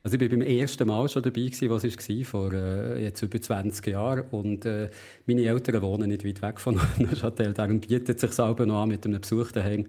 Also 0.03 0.17
ich 0.17 0.23
war 0.23 0.29
beim 0.31 0.41
ersten 0.41 0.89
Mal 0.89 1.09
schon 1.11 1.23
dabei, 1.23 1.43
gewesen, 1.43 1.69
was 1.69 1.85
war, 1.85 2.25
vor 2.25 2.53
äh, 2.55 3.03
jetzt 3.03 3.23
über 3.23 3.41
20 3.41 3.87
Jahren. 3.87 4.25
Und 4.31 4.65
äh, 4.65 4.89
meine 5.27 5.45
Eltern 5.45 5.83
wohnen 5.83 6.09
nicht 6.09 6.25
weit 6.25 6.41
weg 6.41 6.59
von 6.59 6.81
Neuchâtel, 6.99 7.53
darum 7.53 7.81
bietet 7.81 8.09
es 8.17 8.21
sich 8.21 8.33
selber 8.33 8.65
noch 8.65 8.83
an 8.83 8.89
mit 8.89 9.05
einem 9.05 9.21
Besuch 9.21 9.53
daheim 9.53 9.87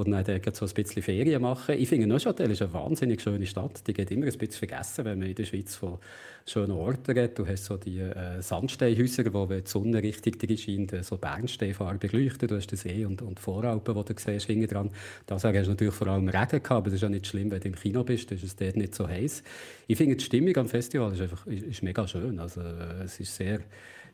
und 0.00 0.10
dann 0.12 0.24
dort 0.24 0.56
so 0.56 0.66
ein 0.66 0.72
bisschen 0.72 1.02
Ferien 1.02 1.42
machen. 1.42 1.76
Ich 1.78 1.88
finde, 1.88 2.06
Neuchâtel 2.06 2.50
ist 2.50 2.62
eine 2.62 2.72
wahnsinnig 2.72 3.20
schöne 3.20 3.46
Stadt. 3.46 3.86
Die 3.86 3.92
geht 3.92 4.10
immer 4.10 4.26
ein 4.26 4.38
bisschen 4.38 4.66
vergessen, 4.66 5.04
wenn 5.04 5.18
man 5.18 5.28
in 5.28 5.34
der 5.34 5.44
Schweiz 5.44 5.76
von 5.76 5.98
schönen 6.46 6.72
Orten 6.72 7.12
redet. 7.12 7.38
Du 7.38 7.46
hast 7.46 7.66
so 7.66 7.76
die 7.76 7.98
äh, 8.00 8.40
Sandsteinhäuser, 8.40 9.32
wo 9.32 9.48
wenn 9.48 9.62
die 9.62 9.70
Sonne 9.70 10.02
richtig 10.02 10.38
drin 10.38 10.56
scheint, 10.56 10.92
äh, 10.92 11.02
so 11.02 11.16
Bernsteinfarbe 11.16 12.08
leuchtet. 12.08 12.50
Du 12.50 12.56
hast 12.56 12.68
den 12.68 12.78
See 12.78 13.04
und, 13.04 13.22
und 13.22 13.38
die 13.38 13.42
Voralpen, 13.42 13.94
die 13.94 14.14
du 14.14 14.14
siehst, 14.18 14.46
hinten 14.46 14.68
dran. 14.68 14.90
Das 15.26 15.44
hast 15.44 15.54
du 15.54 15.70
natürlich 15.70 15.94
vor 15.94 16.08
allem 16.08 16.28
Regen 16.28 16.62
gehabt, 16.62 16.70
aber 16.70 16.84
das 16.84 16.94
ist 16.94 17.02
ja 17.02 17.08
nicht 17.08 17.26
schlimm, 17.26 17.50
wenn 17.50 17.60
du 17.60 17.68
im 17.68 17.74
Kino 17.74 18.02
bist, 18.02 18.32
ist 18.32 18.42
es 18.42 18.56
dort 18.56 18.76
nicht 18.76 18.94
so 18.94 19.06
heiß. 19.06 19.42
Ich 19.86 19.98
finde, 19.98 20.16
die 20.16 20.24
Stimmung 20.24 20.56
am 20.56 20.68
Festival 20.68 21.12
ist, 21.12 21.20
einfach, 21.20 21.46
ist, 21.46 21.64
ist 21.64 21.82
mega 21.82 22.06
schön. 22.08 22.38
Also, 22.38 22.60
äh, 22.60 23.04
es 23.04 23.20
ist 23.20 23.36
sehr 23.36 23.60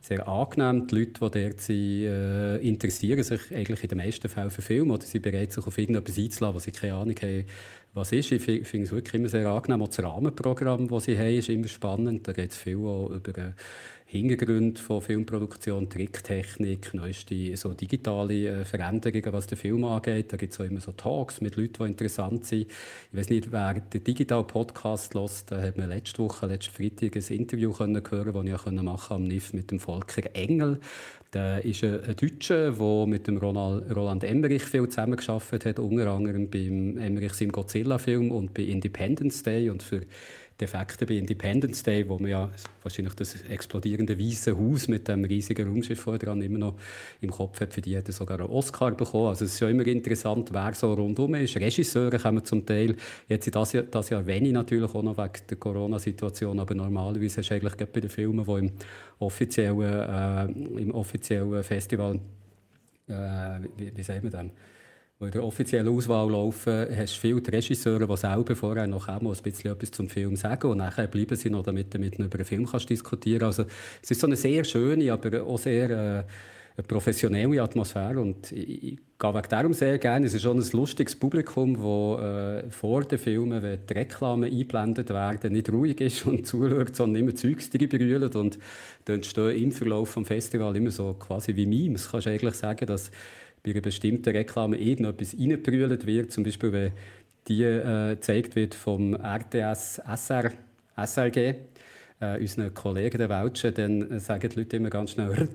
sehr 0.01 0.27
angenehm. 0.27 0.87
Die 0.87 0.95
Leute, 0.95 1.11
die 1.13 1.19
dort 1.19 1.61
sind, 1.61 2.03
äh, 2.03 2.57
interessieren 2.57 3.23
sich 3.23 3.41
eigentlich 3.53 3.83
in 3.83 3.89
den 3.89 3.97
meisten 3.97 4.29
Fällen 4.29 4.51
für 4.51 4.61
Filme 4.61 4.93
oder 4.93 5.03
sind 5.03 5.21
bereit, 5.21 5.51
sich 5.53 5.65
auf 5.65 5.77
irgendetwas 5.77 6.17
einzulassen, 6.17 6.55
was 6.55 6.63
sie 6.63 6.71
keine 6.71 6.95
Ahnung 6.95 7.15
haben, 7.21 7.45
was 7.93 8.11
ist. 8.11 8.31
Ich 8.31 8.43
finde 8.43 8.83
es 8.83 8.91
wirklich 8.91 9.15
immer 9.15 9.29
sehr 9.29 9.47
angenehm. 9.47 9.81
Auch 9.81 9.87
das 9.87 10.03
Rahmenprogramm, 10.03 10.87
das 10.87 11.05
sie 11.05 11.17
haben, 11.17 11.37
ist 11.37 11.49
immer 11.49 11.67
spannend. 11.67 12.27
Da 12.27 12.33
geht 12.33 12.51
es 12.51 12.57
viel 12.57 12.77
auch 12.77 13.09
über 13.09 13.37
äh, 13.37 13.51
Hintergründe 14.09 14.79
von 14.79 15.01
Filmproduktion, 15.01 15.89
Tricktechnik, 15.89 16.93
neueste 16.93 17.57
so 17.57 17.73
digitale 17.73 18.61
äh, 18.61 18.63
Veränderungen, 18.63 19.33
was 19.33 19.47
den 19.47 19.57
Film 19.57 19.83
angeht. 19.83 20.31
Da 20.31 20.37
gibt 20.37 20.53
es 20.53 20.61
auch 20.61 20.63
immer 20.63 20.79
so 20.79 20.93
Talks 20.93 21.41
mit 21.41 21.57
Leuten, 21.57 21.83
die 21.83 21.89
interessant 21.89 22.45
sind. 22.45 22.71
Ich 23.11 23.17
weiß 23.17 23.27
nicht, 23.27 23.51
wer 23.51 23.73
den 23.73 24.01
digitalen 24.05 24.47
Podcast 24.47 25.13
hört, 25.13 25.51
da 25.51 25.61
hat 25.61 25.77
man 25.77 25.89
letzte 25.89 26.19
Woche, 26.19 26.45
letzten 26.45 26.73
Freitag 26.73 27.17
ein 27.17 27.35
Interview 27.35 27.73
können 27.73 28.01
hören, 28.09 28.47
das 28.47 28.65
ich 28.65 28.81
machen 28.81 29.13
am 29.13 29.23
NIF 29.23 29.51
mit 29.51 29.71
dem 29.71 29.79
Volker 29.81 30.33
Engel. 30.33 30.79
Der 31.33 31.65
ist 31.65 31.83
ein, 31.83 31.99
Deutscher, 32.15 32.71
der 32.71 33.07
mit 33.07 33.27
dem 33.27 33.35
Roland 33.35 34.23
Emmerich 34.23 34.63
viel 34.63 34.87
zusammengearbeitet 34.87 35.65
hat, 35.65 35.79
unter 35.79 36.07
anderem 36.07 36.49
beim 36.49 36.97
Emmerich 36.97 37.33
seinem 37.33 37.51
Godzilla-Film 37.51 38.31
und 38.31 38.53
bei 38.53 38.63
Independence 38.63 39.43
Day 39.43 39.69
und 39.69 39.83
für 39.83 40.03
Defekte 40.59 41.05
bei 41.05 41.15
Independence 41.15 41.83
Day, 41.83 42.07
wo 42.09 42.17
man 42.17 42.31
ja 42.31 42.49
wahrscheinlich 42.81 43.13
das 43.13 43.35
explodierende 43.43 44.17
weiße 44.19 44.57
Haus 44.57 44.87
mit 44.87 45.07
dem 45.07 45.23
riesigen 45.23 45.67
Raumschiff 45.67 45.99
vorher 45.99 46.19
dran 46.19 46.41
immer 46.41 46.57
noch 46.57 46.75
im 47.21 47.29
Kopf 47.29 47.61
hat. 47.61 47.73
Für 47.73 47.81
die 47.81 47.95
hat 47.95 48.07
er 48.07 48.13
sogar 48.13 48.39
einen 48.39 48.49
Oscar 48.49 48.91
bekommen. 48.91 49.27
Also 49.27 49.45
es 49.45 49.53
ist 49.53 49.59
ja 49.59 49.69
immer 49.69 49.85
interessant, 49.85 50.49
wer 50.51 50.73
so 50.73 50.93
rundum 50.93 51.35
ist. 51.35 51.55
Regisseure 51.57 52.17
kommen 52.17 52.43
zum 52.43 52.65
Teil, 52.65 52.95
jetzt 53.27 53.45
in 53.45 53.53
das 53.53 53.73
Jahr, 53.73 53.83
das 53.83 54.09
Jahr 54.09 54.25
wenig 54.25 54.51
natürlich 54.51 54.93
auch 54.93 55.03
noch 55.03 55.17
wegen 55.17 55.47
der 55.47 55.57
Corona-Situation, 55.57 56.59
aber 56.59 56.73
normalerweise 56.73 57.41
du 57.41 57.53
eigentlich 57.53 57.75
bei 57.75 57.99
den 57.99 58.09
Filmen, 58.09 58.45
die 58.45 58.65
im 58.65 58.71
offiziellen, 59.19 59.79
äh, 59.81 60.81
im 60.81 60.91
offiziellen 60.91 61.63
Festival, 61.63 62.19
äh, 63.07 63.59
wie, 63.77 63.95
wie 63.95 64.03
sagt 64.03 64.23
man 64.23 64.31
das? 64.31 64.45
In 65.19 65.31
der 65.31 65.43
offiziellen 65.43 65.87
Auswahl 65.87 66.29
laufen, 66.29 66.87
hast 66.95 67.15
du 67.15 67.19
viele 67.21 67.41
Regisseure, 67.51 68.07
die 68.07 68.17
selber 68.17 68.55
vorher 68.55 68.85
noch 68.85 69.07
ein 69.07 69.19
bisschen 69.41 69.71
etwas 69.71 69.89
zum 69.91 70.09
Film 70.09 70.35
sagen 70.35 70.69
und 70.69 70.77
nachher 70.77 71.07
bleiben 71.07 71.35
sie 71.35 71.49
noch, 71.49 71.63
damit 71.63 71.91
du 71.93 71.97
mit 71.97 72.19
über 72.19 72.35
einen 72.35 72.45
Film 72.45 72.67
kannst 72.67 72.89
diskutieren. 72.89 73.43
Also, 73.43 73.65
es 74.01 74.11
ist 74.11 74.21
so 74.21 74.27
eine 74.27 74.35
sehr 74.35 74.63
schöne, 74.63 75.11
aber 75.11 75.43
auch 75.43 75.57
sehr 75.57 75.89
äh, 76.77 76.83
professionelle 76.83 77.63
Atmosphäre 77.63 78.19
und 78.19 78.51
ich, 78.51 78.83
ich 78.83 78.99
gehe 79.17 79.41
darum 79.49 79.73
sehr 79.73 79.97
gerne. 79.97 80.27
Es 80.27 80.35
ist 80.35 80.43
schon 80.43 80.59
ein 80.59 80.71
lustiges 80.71 81.15
Publikum, 81.15 81.73
das 81.73 82.65
äh, 82.65 82.69
vor 82.69 83.03
den 83.03 83.17
Filmen, 83.17 83.63
wenn 83.63 83.79
die 83.87 83.93
Reklamen 83.93 84.43
eingeblendet 84.43 85.09
werden, 85.09 85.53
nicht 85.53 85.71
ruhig 85.71 85.99
ist 85.99 86.27
und 86.27 86.45
zuschaut, 86.45 86.95
sondern 86.95 87.23
immer 87.23 87.33
Zeugs 87.33 87.71
brüllt 87.71 88.35
und 88.35 88.59
dann 89.05 89.15
entstehen 89.15 89.63
im 89.63 89.71
Verlauf 89.71 90.13
des 90.13 90.27
Festivals 90.27 90.77
immer 90.77 90.91
so 90.91 91.15
quasi 91.15 91.55
wie 91.55 91.65
Memes. 91.65 92.11
Kannst 92.11 92.27
du 92.27 92.29
eigentlich 92.29 92.53
sagen, 92.53 92.85
dass 92.85 93.09
bei 93.67 93.73
einer 93.73 93.81
bestimmten 93.81 94.29
Reklame 94.29 94.77
irgendetwas 94.77 95.33
reingebrüllt 95.33 96.05
wird, 96.05 96.31
zum 96.31 96.43
Beispiel 96.43 96.71
wenn 96.71 96.91
die 97.47 97.63
äh, 97.63 98.15
gezeigt 98.15 98.55
wird 98.55 98.75
vom 98.75 99.15
RTS 99.15 100.01
SR, 100.05 100.51
SRG, 100.95 101.55
äh, 102.19 102.39
unseren 102.39 102.73
Kollegen 102.73 103.17
der 103.17 103.29
Welschen, 103.29 103.73
dann 103.73 104.19
sagen 104.19 104.49
die 104.49 104.59
Leute 104.59 104.77
immer 104.77 104.89
ganz 104.89 105.11
schnell 105.11 105.47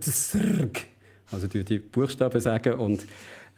also 1.33 1.47
die, 1.47 1.65
die 1.65 1.79
Buchstaben 1.79 2.41
sagen 2.41 2.75
und 2.75 3.07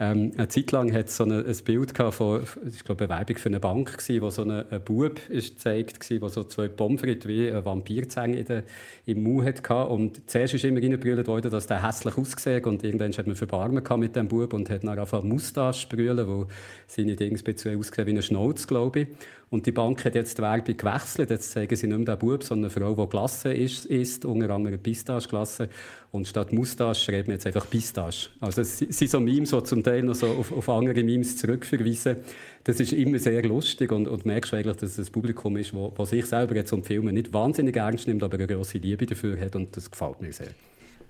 Ähm, 0.01 0.33
eine 0.37 0.49
Zeit 0.49 0.73
lang 0.73 0.93
hat 0.93 1.07
es 1.07 1.17
so 1.17 1.25
eine, 1.25 1.45
ein 1.45 1.57
Bild 1.65 1.97
von, 1.97 2.43
ich 2.67 2.83
glaube, 2.83 3.05
eine 3.05 3.15
Werbung 3.15 3.37
für 3.37 3.49
eine 3.49 3.61
Bank 3.61 3.97
gewesen, 3.97 4.23
wo 4.23 4.31
so 4.31 4.43
ein, 4.43 4.51
ein 4.51 4.83
Bub 4.83 5.21
ist 5.29 5.55
gezeigt 5.55 6.11
war, 6.11 6.19
der 6.19 6.29
so 6.31 6.45
zwei 6.45 6.67
Pommes 6.67 7.03
wie 7.03 7.51
ein 7.51 7.65
Vampirzähne 7.65 8.65
im 9.07 9.23
Mund 9.23 9.47
hatte. 9.47 9.87
Und 9.87 10.29
zuerst 10.29 10.55
ist 10.55 10.65
immer 10.65 10.83
reingebrüllt 10.83 11.29
worden, 11.29 11.51
dass 11.51 11.69
der 11.69 11.87
hässlich 11.87 12.19
aussieht 12.19 12.67
und 12.67 12.83
irgendwann 12.83 13.13
hat 13.13 13.27
man 13.27 13.37
Verbarmen 13.37 13.85
mit 13.99 14.17
dem 14.17 14.27
Bub 14.27 14.53
und 14.53 14.69
hat 14.69 14.83
dann 14.83 14.91
angefangen 14.91 15.29
Moustache 15.29 15.87
brüllen, 15.89 16.27
wo 16.27 16.47
seine 16.89 17.15
Dinge 17.15 17.39
speziell 17.39 17.79
ausgesehen 17.79 18.09
wie 18.09 18.13
eine 18.13 18.23
Schnauz, 18.23 18.67
glaube 18.67 19.01
ich. 19.01 19.09
Und 19.51 19.67
die 19.67 19.73
Bank 19.73 20.05
hat 20.05 20.15
jetzt 20.15 20.39
die 20.39 20.43
Werbung 20.43 20.77
gewechselt. 20.77 21.31
Jetzt 21.31 21.53
zeigen 21.53 21.77
sie 21.77 21.87
nicht 21.87 21.99
mehr 21.99 22.17
den 22.17 22.19
Bub, 22.19 22.43
sondern 22.43 22.71
eine 22.71 22.85
Frau, 22.85 23.05
die 23.05 23.11
Glasse 23.11 23.53
ist, 23.53 23.87
isst, 23.87 24.25
unter 24.25 24.51
anderem 24.51 24.79
Pistache-Glasse. 24.79 25.69
Und 26.11 26.29
statt 26.29 26.53
Moustache 26.53 26.95
schreibt 26.95 27.29
man 27.29 27.35
jetzt 27.35 27.47
einfach 27.47 27.69
Pistache. 27.69 28.31
Also 28.41 28.63
es 28.63 28.79
sind 28.79 29.11
so 29.11 29.21
Memes, 29.21 29.51
die 29.51 29.63
zum 29.65 29.83
Teil 29.83 30.03
noch 30.03 30.15
so 30.15 30.29
auf, 30.29 30.53
auf 30.53 30.69
andere 30.69 31.03
Memes 31.03 31.37
zurückverweisen. 31.37 32.17
Das 32.65 32.81
ist 32.81 32.93
immer 32.93 33.19
sehr 33.19 33.43
lustig 33.43 33.93
und, 33.93 34.09
und 34.09 34.25
merkst 34.25 34.55
eigentlich, 34.55 34.77
dass 34.77 34.99
es 34.99 35.09
ein 35.09 35.13
Publikum 35.13 35.57
ist, 35.57 35.73
das 35.97 36.11
sich 36.11 36.25
selber 36.27 36.55
jetzt 36.55 36.73
um 36.73 36.83
Filme 36.83 37.13
nicht 37.13 37.33
wahnsinnig 37.33 37.77
ernst 37.77 38.09
nimmt, 38.09 38.23
aber 38.23 38.35
eine 38.35 38.47
grosse 38.47 38.79
Liebe 38.79 39.07
dafür 39.07 39.39
hat 39.39 39.57
und 39.57 39.77
das 39.77 39.91
gefällt 39.91 40.21
mir 40.23 40.33
sehr. 40.33 40.49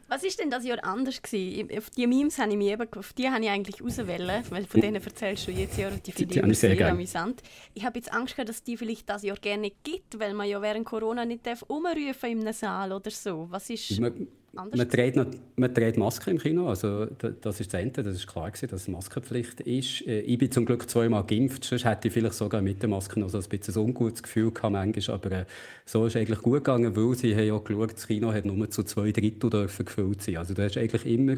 Was 0.09 0.23
war 0.23 0.31
denn 0.39 0.51
das 0.51 0.65
Jahr 0.65 0.83
anders 0.85 1.23
gewesen? 1.23 1.71
Auf 1.77 1.91
die 1.91 2.07
Memes 2.07 2.39
habe 2.39 2.51
ich 2.51 2.57
mich 2.57 2.69
eben, 2.69 2.89
auf 2.95 3.13
die 3.13 3.29
habe 3.29 3.45
ich 3.45 3.51
eigentlich 3.51 3.83
auswählen, 3.83 4.45
weil 4.51 4.67
von 4.67 4.81
denen 4.81 5.03
erzählst 5.03 5.47
du 5.49 5.53
jetzt 5.53 5.79
ja 5.79 5.89
und 5.89 6.07
die 6.07 6.13
finde 6.13 6.51
ich 6.51 6.59
sehr, 6.59 6.77
sehr 6.77 6.91
amüsant. 6.91 7.43
Ich 7.75 7.85
habe 7.85 7.99
jetzt 7.99 8.13
Angst 8.13 8.37
gehabt, 8.37 8.49
dass 8.49 8.63
die 8.63 8.77
vielleicht 8.77 9.09
das 9.09 9.23
Jahr 9.23 9.37
gerne 9.37 9.63
nicht 9.63 9.83
gibt, 9.83 10.19
weil 10.19 10.35
man 10.35 10.49
ja 10.49 10.61
während 10.61 10.85
Corona 10.85 11.25
nicht 11.25 11.47
umrufen 11.69 12.31
im 12.31 12.53
Saal 12.53 12.93
oder 12.93 13.11
so. 13.11 13.47
Was 13.51 13.71
ist 13.71 13.99
man, 13.99 14.29
anders? 14.59 14.79
Man 14.79 14.89
trägt, 14.89 15.17
noch, 15.17 15.27
man 15.57 15.75
trägt 15.75 15.97
Maske 15.97 16.31
im 16.31 16.39
Kino, 16.39 16.69
also 16.69 17.07
das 17.07 17.61
ist 17.61 17.73
das 17.73 17.81
Ende, 17.81 18.03
das 18.03 18.15
ist 18.15 18.27
klar 18.27 18.51
gewesen, 18.51 18.69
dass 18.71 18.83
es 18.83 18.89
Maskenpflicht 18.89 19.61
ist. 19.61 20.07
Äh, 20.07 20.21
ich 20.21 20.39
bin 20.39 20.51
zum 20.51 20.67
Glück 20.67 20.89
zweimal 20.89 21.25
geimpft, 21.25 21.65
sonst 21.65 21.85
hätte 21.85 22.09
ich 22.09 22.15
vielleicht 22.15 22.35
sogar 22.35 22.63
mit 22.63 22.83
der 22.83 22.89
Maske 22.89 23.19
noch 23.21 23.29
so 23.29 23.39
ein 23.39 23.45
bisschen 23.45 23.75
ein 23.75 23.89
ungutes 23.89 24.23
Gefühl 24.23 24.51
gehabt 24.51 24.73
manchmal, 24.73 25.17
aber 25.17 25.33
äh, 25.33 25.45
so 25.85 26.07
ist 26.07 26.15
es 26.15 26.21
eigentlich 26.21 26.41
gut 26.41 26.65
gegangen, 26.65 26.97
weil 26.97 27.15
sie 27.15 27.35
haben 27.35 27.47
ja 27.47 27.59
geschaut, 27.59 27.93
das 27.95 28.07
Kino 28.07 28.33
hat 28.33 28.45
nur 28.45 28.71
zu 28.71 28.83
zwei 28.83 29.13
Drittel 29.13 29.51
dürfen 29.51 29.85
gefüllt 29.85 30.23
sein. 30.23 30.37
Also 30.39 30.55
da 30.55 30.67
ist 30.67 30.77
eigentlich 30.77 31.07
immer 31.07 31.37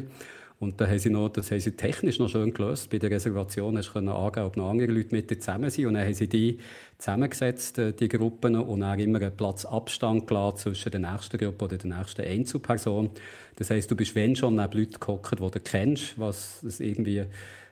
und 0.59 0.81
da 0.81 0.87
haben 0.87 0.97
sie 0.97 1.11
noch, 1.11 1.29
das 1.29 1.51
haben 1.51 1.59
sie 1.59 1.73
technisch 1.73 2.17
noch 2.17 2.29
schön 2.29 2.51
gelöst. 2.51 2.89
Bei 2.89 2.97
der 2.97 3.11
Reservation 3.11 3.77
hast 3.77 3.93
du 3.93 3.99
angeben, 3.99 4.45
ob 4.45 4.57
noch 4.57 4.71
andere 4.71 4.91
Leute 4.91 5.13
mit 5.13 5.29
dir 5.29 5.39
zusammen 5.39 5.69
sind. 5.69 5.85
Und 5.85 5.93
dann 5.93 6.03
haben 6.03 6.15
sie 6.15 6.27
die 6.27 6.57
zusammengesetzt, 6.97 7.77
äh, 7.77 7.93
die 7.93 8.07
Gruppen, 8.07 8.55
und 8.55 8.79
dann 8.79 8.99
immer 8.99 9.21
einen 9.21 9.35
Platz 9.35 9.65
Abstand 9.65 10.25
gelassen 10.25 10.57
zwischen 10.57 10.91
der 10.91 10.99
nächsten 10.99 11.37
Gruppe 11.37 11.65
oder 11.65 11.77
der 11.77 11.95
nächsten 11.95 12.23
Einzelperson. 12.23 13.11
Das 13.55 13.69
heisst, 13.69 13.91
du 13.91 13.95
bist 13.95 14.15
wenn 14.15 14.35
schon 14.35 14.55
neben 14.55 14.79
Leuten 14.79 14.99
gehockt, 14.99 15.33
die 15.33 15.35
du 15.37 15.59
kennst, 15.59 16.17
was 16.17 16.63
es 16.63 16.79
irgendwie 16.79 17.17
äh, 17.17 17.25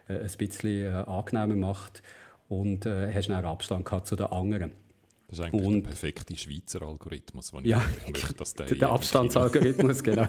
ein 0.08 0.32
bisschen 0.38 0.86
äh, 0.86 1.04
angenehmer 1.08 1.56
macht. 1.56 2.04
Und 2.50 2.86
äh, 2.86 3.12
hast 3.12 3.30
dann 3.30 3.46
Abstand 3.46 3.86
gehabt 3.86 4.06
zu 4.06 4.16
den 4.16 4.28
anderen. 4.28 4.85
Das 5.28 5.40
ist 5.40 5.46
eigentlich 5.46 5.66
und, 5.66 5.82
der 5.82 5.90
perfekte 5.90 6.38
Schweizer 6.38 6.84
Algorithmus, 6.84 7.52
den 7.52 7.66
ja, 7.66 7.84
ich 8.06 8.14
möchte, 8.14 8.34
dass 8.36 8.54
der... 8.54 8.66
der 8.76 8.90
Abstandsalgorithmus, 8.90 10.04
genau. 10.04 10.28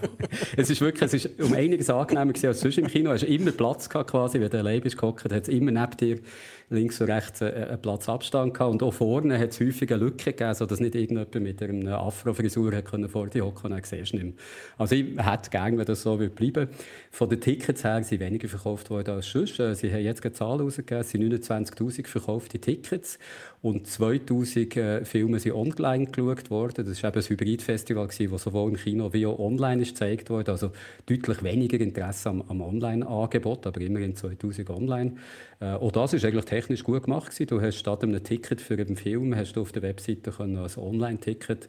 es 0.57 0.71
ist 0.71 0.81
wirklich, 0.81 1.03
es 1.03 1.25
ist 1.25 1.41
um 1.41 1.53
einiges 1.53 1.91
angenehmer 1.91 2.33
als 2.45 2.61
sonst 2.61 2.79
im 2.79 2.87
Kino. 2.87 3.11
Hast 3.11 3.25
immer 3.25 3.53
Platz 3.53 3.89
gehabt, 3.89 4.11
quasi, 4.11 4.41
wenn 4.41 4.51
du 4.51 4.59
allein 4.59 4.81
bist 4.81 4.97
gehockt, 4.97 5.25
hat 5.25 5.33
es 5.33 5.49
immer 5.49 5.71
neben 5.71 5.97
dir 5.99 6.21
links 6.69 7.01
und 7.01 7.11
rechts 7.11 7.43
einen 7.43 7.81
Platz 7.81 8.09
Abstand 8.09 8.55
gehabt. 8.55 8.73
Und 8.73 8.83
auch 8.83 8.93
vorne 8.93 9.39
hat 9.39 9.51
es 9.51 9.61
häufig 9.61 9.93
eine 9.93 10.03
Lücke 10.03 10.33
gegeben, 10.33 10.55
sodass 10.55 10.81
nicht 10.81 10.95
irgendjemand 10.95 11.35
mit 11.35 11.63
einer 11.63 11.99
Afro-Frisur 11.99 12.73
vor 13.09 13.29
dir 13.29 13.45
hocken 13.45 13.67
und 13.67 13.71
dann 13.73 13.85
siehst 13.85 14.15
nicht 14.15 14.25
mehr. 14.25 14.35
Also 14.79 14.95
ich 14.95 15.17
hätte 15.17 15.51
gerne, 15.51 15.79
wenn 15.79 15.85
das 15.85 16.03
so 16.03 16.17
bleiben 16.17 16.39
würde. 16.41 16.69
Von 17.11 17.29
den 17.29 17.41
Tickets 17.41 17.85
her 17.85 18.03
sind 18.03 18.21
weniger 18.21 18.49
verkauft 18.49 18.91
worden 18.91 19.15
als 19.15 19.31
sonst. 19.31 19.61
Äh, 19.61 19.75
sie 19.75 19.93
haben 19.93 20.03
jetzt 20.03 20.25
eine 20.25 20.33
Zahl 20.33 20.59
herausgegeben, 20.59 21.01
es 21.01 21.11
sind 21.11 21.23
29'000 21.23 22.07
verkaufte 22.07 22.59
Tickets 22.59 23.19
und 23.67 23.85
2000 23.85 24.77
äh, 24.77 25.05
Filme 25.05 25.41
sind 25.41 25.55
online 25.55 26.07
geschaut 26.07 26.51
worden. 26.51 26.87
Das 26.87 27.03
war 27.03 27.11
eben 27.11 27.21
ein 27.21 27.29
Hybrid-Festival, 27.29 28.07
das 28.07 28.43
sowohl 28.43 28.71
im 28.71 28.77
Kino 28.77 29.13
wie 29.13 29.27
auch 29.27 29.41
online 29.41 29.83
ist 29.83 29.95
gezeigt 29.95 30.31
wurde. 30.31 30.53
Also 30.53 30.71
deutlich 31.07 31.43
weniger 31.43 31.81
Interesse 31.81 32.31
am, 32.31 32.43
am 32.43 32.61
Online-Angebot, 32.61 33.67
aber 33.67 33.81
immerhin 33.81 34.15
2000 34.15 34.71
online. 34.71 35.17
Äh, 35.59 35.73
auch 35.73 35.91
das 35.91 36.13
ist 36.13 36.25
eigentlich 36.25 36.45
technisch 36.45 36.85
gut 36.85 37.03
gemacht. 37.03 37.33
Gewesen. 37.33 37.49
Du 37.49 37.61
hast 37.61 37.75
statt 37.75 38.05
einem 38.05 38.23
Ticket 38.23 38.61
für 38.61 38.75
einen 38.75 38.97
Film 38.97 39.35
hast 39.35 39.55
du 39.55 39.63
auf 39.63 39.73
der 39.73 39.83
Webseite 39.83 40.33
ein 40.39 40.57
Online-Ticket 40.57 41.69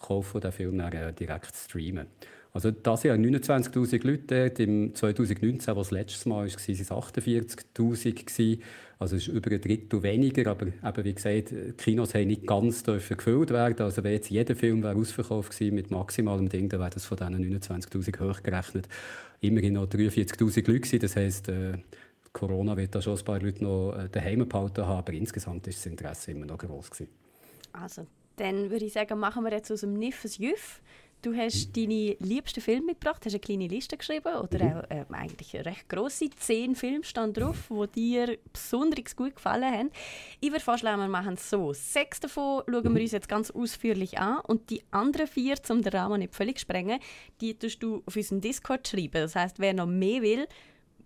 kaufen 0.00 0.36
und 0.36 0.44
den 0.44 0.52
Film 0.52 0.76
dann, 0.76 0.92
äh, 0.92 1.14
direkt 1.14 1.56
streamen. 1.56 2.08
Also 2.52 2.70
das 2.70 3.04
Jahr 3.04 3.16
29'000 3.16 4.06
Leute, 4.06 4.62
im 4.62 4.94
2019, 4.94 5.76
was 5.76 5.88
das 5.88 5.90
letzte 5.92 6.28
Mal 6.28 6.46
war, 6.46 6.46
waren 6.46 6.50
es 6.50 6.90
48'000 6.90 8.58
Also 8.98 9.14
es 9.14 9.28
ist 9.28 9.34
über 9.34 9.52
ein 9.52 9.60
Drittel 9.60 10.02
weniger, 10.02 10.50
aber 10.50 10.66
eben, 10.66 11.04
wie 11.04 11.14
gesagt, 11.14 11.52
die 11.52 11.72
Kinos 11.76 12.14
haben 12.14 12.26
nicht 12.26 12.46
ganz 12.46 12.82
gefüllt 12.82 13.50
werden. 13.50 13.82
Also 13.82 14.02
wenn 14.02 14.12
jetzt 14.12 14.28
jeder 14.28 14.56
Film 14.56 14.82
wäre 14.82 14.96
ausverkauft 14.96 15.52
gewesen 15.52 15.76
mit 15.76 15.90
maximalem 15.92 16.48
Ding, 16.48 16.68
dann 16.68 16.80
wäre 16.80 16.90
das 16.90 17.06
von 17.06 17.16
diesen 17.16 17.60
29'000 17.60 18.20
hochgerechnet 18.20 18.88
immerhin 19.40 19.74
noch 19.74 19.86
43'000 19.86 20.70
Leute. 20.70 20.98
Das 20.98 21.14
heisst, 21.14 21.48
äh, 21.48 21.78
Corona 22.32 22.76
wird 22.76 22.94
da 22.94 23.00
schon 23.00 23.16
ein 23.16 23.24
paar 23.24 23.40
Leute 23.40 23.62
noch 23.62 23.92
äh, 23.92 24.08
daheim 24.08 24.48
behalten 24.48 24.84
haben, 24.84 24.98
aber 24.98 25.12
insgesamt 25.12 25.66
ist 25.68 25.78
das 25.78 25.86
Interesse 25.86 26.32
immer 26.32 26.46
noch 26.46 26.58
groß 26.58 26.90
gewesen. 26.90 27.10
Also, 27.72 28.06
dann 28.36 28.70
würde 28.70 28.84
ich 28.84 28.92
sagen, 28.92 29.18
machen 29.18 29.44
wir 29.44 29.52
jetzt 29.52 29.70
aus 29.70 29.80
dem 29.80 29.94
Niff 29.94 30.24
ein 30.24 30.30
Jüff. 30.42 30.80
Du 31.20 31.34
hast 31.34 31.76
deine 31.76 32.16
liebsten 32.20 32.60
Filme 32.60 32.86
mitgebracht, 32.86 33.22
hast 33.24 33.32
eine 33.32 33.40
kleine 33.40 33.66
Liste 33.66 33.96
geschrieben 33.96 34.36
oder 34.36 34.64
mhm. 34.64 34.72
auch, 34.72 34.90
äh, 34.90 35.04
eigentlich 35.12 35.54
eine 35.54 35.66
recht 35.66 35.88
grosse. 35.88 36.30
Zehn 36.30 36.76
Filme 36.76 37.02
stand 37.02 37.36
drauf, 37.36 37.70
die 37.96 38.12
dir 38.12 38.38
besonders 38.52 39.16
gut 39.16 39.34
gefallen 39.34 39.64
haben. 39.64 39.90
Ich 40.40 40.52
würde 40.52 40.64
vorschlagen, 40.64 41.00
wir 41.00 41.08
machen 41.08 41.34
es 41.34 41.50
so. 41.50 41.72
Sechs 41.72 42.20
davon 42.20 42.62
schauen 42.66 42.84
wir 42.84 42.90
mhm. 42.90 42.96
uns 42.98 43.10
jetzt 43.10 43.28
ganz 43.28 43.50
ausführlich 43.50 44.18
an 44.18 44.38
und 44.46 44.70
die 44.70 44.82
anderen 44.92 45.26
vier, 45.26 45.56
um 45.70 45.82
den 45.82 45.92
Rahmen 45.92 46.20
nicht 46.20 46.36
völlig 46.36 46.58
zu 46.58 46.62
sprengen, 46.62 47.00
die 47.40 47.58
tust 47.58 47.82
du 47.82 48.02
auf 48.06 48.14
unseren 48.14 48.40
Discord 48.40 48.86
schreiben. 48.86 49.20
Das 49.20 49.34
heißt, 49.34 49.58
wer 49.58 49.74
noch 49.74 49.86
mehr 49.86 50.22
will, 50.22 50.46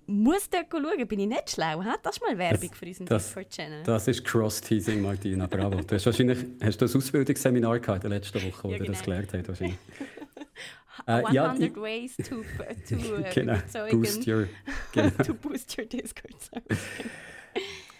muss 0.07 0.49
dort 0.51 0.67
schauen, 0.71 1.07
bin 1.07 1.21
ich 1.21 1.29
nicht 1.29 1.51
schlau. 1.51 1.83
He? 1.83 1.91
Das 2.03 2.17
ist 2.17 2.23
mal 2.23 2.37
Werbung 2.37 2.69
das, 2.69 2.79
für 2.79 2.87
unseren 2.87 3.07
Discord-Channel. 3.07 3.83
Das 3.85 4.09
ist 4.09 4.25
Cross-Teasing, 4.25 5.03
Martina, 5.03 5.47
bravo. 5.47 5.81
Du 5.81 5.95
hast 5.95 6.07
wahrscheinlich 6.07 6.39
hast 6.63 6.81
du 6.81 6.87
ein 6.87 6.95
Ausbildungsseminar 6.95 7.79
gehabt 7.79 8.05
in 8.05 8.11
der 8.11 8.19
letzten 8.19 8.43
Woche, 8.43 8.65
wo 8.65 8.71
ja, 8.71 8.79
genau. 8.79 8.87
du 8.87 8.93
das 8.93 9.03
genau. 9.03 9.17
gelernt 9.17 9.33
hast. 9.33 9.49
Wahrscheinlich. 9.49 9.79
äh, 11.07 11.13
100 11.13 11.33
ja, 11.33 11.83
ways 11.83 12.17
to, 12.17 12.23
to 12.89 12.97
uh, 12.97 13.25
genau. 13.35 13.59
boost 13.91 14.27
your, 14.27 14.49
genau. 14.93 15.11
to 15.23 15.35
boost 15.35 15.79
your 15.79 15.87
Discord. 15.87 16.35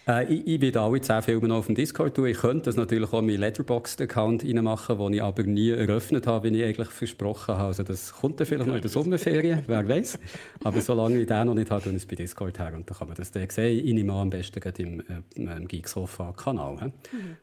Äh, 0.07 0.33
ich, 0.33 0.47
ich 0.47 0.61
werde 0.61 0.81
alle 0.81 1.01
zehn 1.01 1.23
Filme 1.23 1.49
noch 1.49 1.59
auf 1.59 1.67
dem 1.67 1.75
Discord 1.75 2.17
tun. 2.17 2.27
Ich 2.27 2.39
könnte 2.39 2.65
das 2.65 2.77
natürlich 2.77 3.13
auch 3.13 3.21
in 3.21 3.27
meinen 3.27 3.41
Letterboxd-Account 3.41 4.45
reinmachen, 4.45 4.99
den 4.99 5.13
ich 5.15 5.23
aber 5.23 5.43
nie 5.45 5.71
eröffnet 5.71 6.27
habe, 6.27 6.51
wie 6.51 6.59
ich 6.59 6.65
eigentlich 6.65 6.89
versprochen 6.89 7.55
habe. 7.55 7.69
Also 7.69 7.85
das 7.85 8.13
kommt 8.13 8.41
dann 8.41 8.47
vielleicht 8.47 8.67
noch 8.67 8.75
in 8.75 8.81
der 8.81 8.91
Sommerferien, 8.91 9.63
wer 9.67 9.89
weiß. 9.89 10.19
Aber 10.65 10.81
solange 10.81 11.21
ich 11.21 11.27
den 11.27 11.47
noch 11.47 11.55
nicht 11.55 11.71
habe, 11.71 11.89
ich 11.89 11.97
es 11.97 12.07
bei 12.07 12.17
Discord 12.17 12.59
her. 12.59 12.73
Und 12.75 12.91
dann 12.91 12.99
kann 12.99 13.09
man 13.09 13.17
das 13.17 13.31
dann 13.31 13.49
sehen. 13.49 13.87
Ich 13.87 13.95
nehme 13.95 14.13
am 14.13 14.31
besten 14.31 14.61
im, 14.79 15.01
äh, 15.01 15.05
im 15.35 15.69
Geeksofa-Kanal. 15.69 16.75
Mhm. 16.75 16.93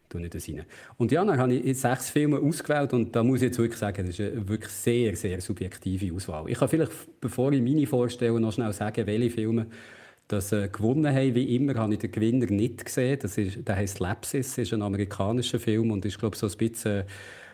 Tue 0.10 0.24
ich 0.24 0.30
das 0.30 0.50
rein. 0.50 0.66
Und 0.98 1.12
ja, 1.12 1.24
dann 1.24 1.38
habe 1.38 1.54
ich 1.54 1.80
sechs 1.80 2.10
Filme 2.10 2.40
ausgewählt 2.40 2.92
und 2.94 3.16
da 3.16 3.24
muss 3.24 3.38
ich 3.38 3.48
jetzt 3.48 3.60
wirklich 3.60 3.80
sagen, 3.80 4.06
das 4.06 4.20
ist 4.20 4.34
eine 4.34 4.48
wirklich 4.50 4.72
sehr, 4.72 5.16
sehr 5.16 5.40
subjektive 5.40 6.14
Auswahl. 6.14 6.50
Ich 6.50 6.58
kann 6.58 6.68
vielleicht, 6.68 6.92
bevor 7.22 7.54
ich 7.54 7.62
meine 7.62 7.88
vorstelle, 7.88 8.40
noch 8.40 8.52
schnell 8.52 8.74
sagen, 8.74 9.06
welche 9.06 9.30
Filme 9.30 9.68
das 10.30 10.52
äh, 10.52 10.70
gewonnen 10.70 11.14
haben. 11.14 11.36
Wie 11.36 11.56
immer 11.56 11.76
habe 11.76 11.94
ich 11.94 12.00
den 12.00 12.12
Gewinner 12.12 12.46
nicht 12.46 12.86
gesehen. 12.86 13.20
Das 13.22 13.38
ist, 13.38 13.68
der 13.68 13.76
heißt 13.76 14.00
Lapsis, 14.00 14.58
ist 14.58 14.74
ein 14.74 14.82
amerikanischer 14.82 15.60
Film 15.60 15.92
und 15.92 16.06
ist 16.06 16.20
glaube 16.20 16.38
so 16.38 16.48
ein 16.48 16.58
bisschen 16.58 17.04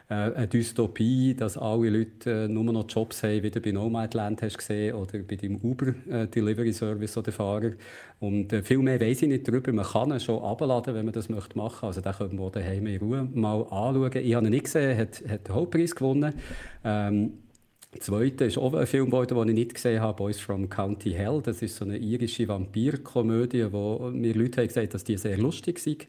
äh, 0.10 0.14
eine 0.14 0.48
Dystopie, 0.48 1.34
dass 1.34 1.58
alle 1.58 1.90
Leute 1.90 2.46
äh, 2.46 2.48
nur 2.48 2.66
noch 2.66 2.86
Jobs 2.88 3.24
haben, 3.24 3.42
wie 3.44 3.50
du 3.50 3.62
bei 3.62 3.72
Nomadland 3.72 4.42
hast 4.42 4.58
gesehen 4.58 4.94
oder 4.94 5.20
bei 5.20 5.38
dem 5.38 5.56
Uber 5.56 5.96
äh, 6.10 6.28
Delivery 6.28 6.74
Service 6.74 7.18
oder 7.18 7.32
Fahrer. 7.32 7.72
Und 8.20 8.52
äh, 8.52 8.62
viel 8.62 8.80
mehr 8.80 9.00
weiß 9.00 9.22
ich 9.22 9.30
nicht 9.30 9.48
darüber. 9.48 9.72
Man 9.72 9.86
kann 9.86 10.12
ihn 10.12 10.20
schon 10.20 10.44
abladen, 10.44 10.94
wenn 10.96 11.06
man 11.06 11.14
das 11.14 11.30
möchte 11.30 11.58
machen. 11.58 11.86
Also 11.86 12.02
den 12.02 12.12
können 12.12 12.38
wir 12.38 12.52
daheim 12.52 12.86
in 12.88 13.00
Ruhe 13.00 13.28
mal 13.34 13.62
anschauen. 13.64 14.12
Ich 14.16 14.36
habe 14.36 14.46
ihn 14.46 14.52
nicht 14.52 14.66
gesehen, 14.66 14.98
hat, 14.98 15.24
hat 15.28 15.48
den 15.48 15.56
Hauptpreis 15.56 15.96
gewonnen. 15.96 16.34
Ähm, 16.84 17.34
der 17.96 18.02
zweite 18.02 18.44
ist 18.44 18.58
auch 18.58 18.74
ein 18.74 18.86
Film, 18.88 19.10
den 19.10 19.48
ich 19.48 19.56
nicht 19.56 19.74
gesehen 19.74 20.02
habe, 20.02 20.18
Boys 20.18 20.38
from 20.38 20.68
County 20.68 21.12
Hell. 21.12 21.42
Das 21.42 21.62
ist 21.62 21.78
so 21.78 21.86
eine 21.86 21.98
irische 21.98 22.46
Vampirkomödie, 22.46 23.72
wo 23.72 24.12
mir 24.12 24.34
Leute 24.34 24.60
haben 24.60 24.68
gesagt, 24.68 24.94
dass 24.94 25.06
die 25.06 25.16
sehr 25.16 25.38
lustig 25.38 25.80
sind. 25.80 26.06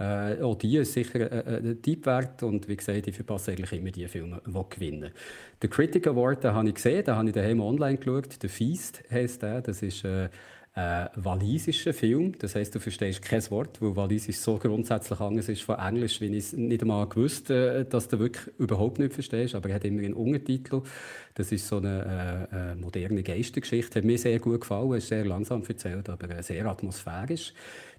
Äh, 0.00 0.42
auch 0.42 0.56
die 0.56 0.78
ist 0.78 0.94
sicher 0.94 1.30
ein, 1.30 1.64
ein 1.64 1.80
Typ 1.80 2.06
wert 2.06 2.42
und 2.42 2.68
wie 2.68 2.76
gesagt, 2.76 3.06
ich 3.06 3.14
verpasse 3.14 3.52
eigentlich 3.52 3.72
immer 3.72 3.92
die 3.92 4.08
Filme, 4.08 4.42
die 4.44 4.64
gewinnen. 4.68 5.12
Den 5.62 5.70
Critic 5.70 6.08
Award 6.08 6.42
den 6.42 6.54
habe 6.54 6.68
ich 6.70 6.74
gesehen, 6.74 7.04
den 7.04 7.14
habe 7.14 7.28
ich 7.28 7.34
daheim 7.34 7.60
online 7.60 7.98
geschaut. 7.98 8.36
«The 8.42 8.48
Feast» 8.48 9.04
heisst 9.08 9.42
der. 9.42 9.60
Das 9.60 9.80
ist 9.80 10.04
äh, 10.04 10.30
äh, 10.78 11.08
walisischen 11.16 11.92
Film. 11.92 12.38
Das 12.38 12.54
heißt, 12.54 12.72
du 12.72 12.78
verstehst 12.78 13.20
kein 13.22 13.42
Wort, 13.50 13.82
weil 13.82 13.96
Walisisch 13.96 14.36
so 14.36 14.58
grundsätzlich 14.58 15.18
anders 15.18 15.48
ist 15.48 15.62
von 15.62 15.76
Englisch, 15.76 16.20
wie 16.20 16.26
ich 16.26 16.44
es 16.44 16.52
nicht 16.52 16.82
einmal 16.82 17.08
gewusst, 17.08 17.50
äh, 17.50 17.84
dass 17.84 18.06
du 18.06 18.20
wirklich 18.20 18.46
überhaupt 18.58 19.00
nicht 19.00 19.12
verstehst. 19.12 19.56
Aber 19.56 19.70
er 19.70 19.74
hat 19.76 19.84
immer 19.84 20.02
einen 20.02 20.14
Untertitel. 20.14 20.82
Das 21.34 21.50
ist 21.50 21.66
so 21.66 21.78
eine 21.78 22.48
äh, 22.52 22.72
äh 22.72 22.74
moderne 22.76 23.24
Geistergeschichte. 23.24 23.98
Hat 23.98 24.04
mir 24.04 24.18
sehr 24.18 24.38
gut 24.38 24.60
gefallen. 24.60 24.92
Ist 24.92 25.08
sehr 25.08 25.24
langsam 25.24 25.64
erzählt, 25.66 26.08
aber 26.08 26.30
äh, 26.30 26.42
sehr 26.44 26.64
atmosphärisch. 26.66 27.54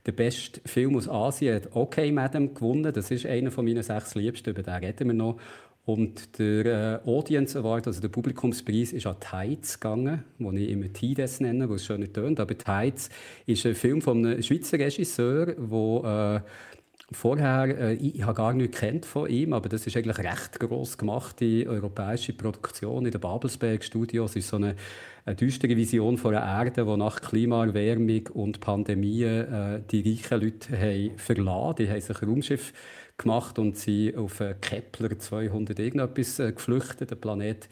Der 0.05 0.13
beste 0.13 0.61
Film 0.65 0.95
aus 0.95 1.09
Asien 1.09 1.55
hat 1.55 1.75
OK 1.75 1.97
Madam 2.13 2.53
gewonnen. 2.53 2.93
Das 2.93 3.11
ist 3.11 3.25
einer 3.25 3.51
von 3.51 3.65
meinen 3.65 3.83
sechs 3.83 4.15
Liebsten. 4.15 4.51
Über 4.51 4.63
den 4.63 4.75
reden 4.75 5.07
wir 5.09 5.13
noch. 5.13 5.37
Und 5.89 6.37
der 6.37 7.01
äh, 7.03 7.09
Audience 7.09 7.57
Award, 7.57 7.87
also 7.87 7.99
der 7.99 8.09
Publikumspreis, 8.09 8.93
ist 8.93 9.07
an 9.07 9.15
Tides 9.19 9.79
gegangen, 9.79 10.23
den 10.37 10.57
ich 10.57 10.69
immer 10.69 10.93
Tides 10.93 11.39
nenne, 11.39 11.67
was 11.67 11.83
schön 11.83 12.01
nicht 12.01 12.13
tönt. 12.13 12.39
Aber 12.39 12.55
Tides 12.55 13.09
ist 13.47 13.65
ein 13.65 13.73
Film 13.73 13.99
von 13.99 14.23
einem 14.23 14.43
Schweizer 14.43 14.77
Regisseur, 14.77 15.47
der 15.47 16.43
äh, 16.43 16.49
vorher, 17.11 17.75
äh, 17.75 17.93
ich, 17.95 18.21
habe 18.21 18.35
gar 18.35 18.53
nicht 18.53 18.75
kennt 18.75 19.03
von 19.03 19.27
ihm, 19.31 19.51
aber 19.51 19.67
das 19.67 19.87
ist 19.87 19.97
eigentlich 19.97 20.19
recht 20.19 20.59
gross 20.59 20.95
gemachte 20.95 21.65
europäische 21.67 22.33
Produktion 22.33 23.07
in 23.07 23.11
den 23.11 23.19
Babelsberg 23.19 23.83
Studios. 23.83 24.31
Es 24.31 24.35
ist 24.35 24.49
so 24.49 24.57
eine, 24.57 24.75
eine 25.25 25.35
düstere 25.35 25.75
Vision 25.75 26.19
von 26.19 26.35
einer 26.35 26.65
Erde, 26.65 26.85
die 26.85 26.97
nach 26.97 27.19
Klimaerwärmung 27.19 28.27
und 28.35 28.59
Pandemien 28.59 29.51
äh, 29.51 29.81
die 29.89 30.07
reichen 30.07 30.39
Leute 30.39 30.77
haben 30.79 31.17
verlassen. 31.17 31.75
Die 31.79 31.89
haben 31.89 32.01
sich 32.01 32.21
Raumschiff 32.21 32.73
gemacht 33.19 33.59
und 33.59 33.77
sind 33.77 34.17
auf 34.17 34.41
Kepler 34.61 35.19
200 35.19 35.77
irgendetwas 35.77 36.39
äh, 36.39 36.51
geflüchtet, 36.51 37.11
ein 37.11 37.21
Planet, 37.21 37.69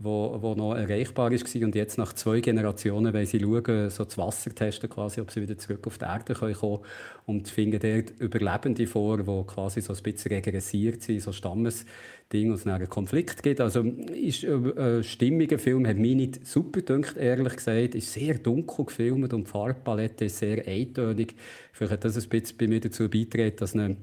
wo, 0.00 0.38
wo 0.40 0.54
noch 0.54 0.74
erreichbar 0.74 1.30
ist 1.30 1.54
und 1.54 1.74
jetzt 1.74 1.98
nach 1.98 2.14
zwei 2.14 2.40
Generationen 2.40 3.12
weil 3.12 3.26
sie 3.26 3.38
schauen, 3.38 3.90
so 3.90 4.04
das 4.04 4.16
Wasser 4.16 4.54
testen 4.54 4.88
quasi, 4.88 5.20
ob 5.20 5.30
sie 5.30 5.42
wieder 5.42 5.58
zurück 5.58 5.86
auf 5.86 5.98
die 5.98 6.06
Erde 6.06 6.34
kommen 6.34 6.54
können 6.54 6.78
und 7.26 7.48
finden 7.48 7.78
dort 7.78 8.18
Überlebende 8.18 8.86
vor, 8.86 9.18
die 9.18 9.46
quasi 9.46 9.82
so 9.82 9.92
ein 9.92 10.02
bisschen 10.02 10.32
regressiert 10.32 11.02
sind, 11.02 11.20
so 11.20 11.32
Stammesding, 11.32 12.50
und 12.50 12.54
es 12.54 12.66
einen 12.66 12.88
Konflikt 12.88 13.42
gibt. 13.42 13.60
Also 13.60 13.82
ist 13.82 14.44
ein, 14.44 14.78
ein 14.78 15.04
stimmiger 15.04 15.58
Film, 15.58 15.86
hat 15.86 15.98
mich 15.98 16.16
nicht 16.16 16.46
super 16.46 16.80
gedacht, 16.80 17.18
ehrlich 17.18 17.56
gesagt, 17.56 17.94
ist 17.94 18.10
sehr 18.10 18.38
dunkel 18.38 18.86
gefilmt 18.86 19.34
und 19.34 19.46
die 19.46 19.50
Farbpalette 19.50 20.24
ist 20.24 20.38
sehr 20.38 20.66
eintönig. 20.66 21.34
Vielleicht 21.72 21.92
hat 21.92 22.04
das 22.06 22.16
ein 22.16 22.28
bisschen 22.28 22.56
bei 22.56 22.68
mir 22.68 22.80
dazu 22.80 23.08
beigetragen, 23.10 23.56
dass 23.56 23.74
eine 23.74 23.96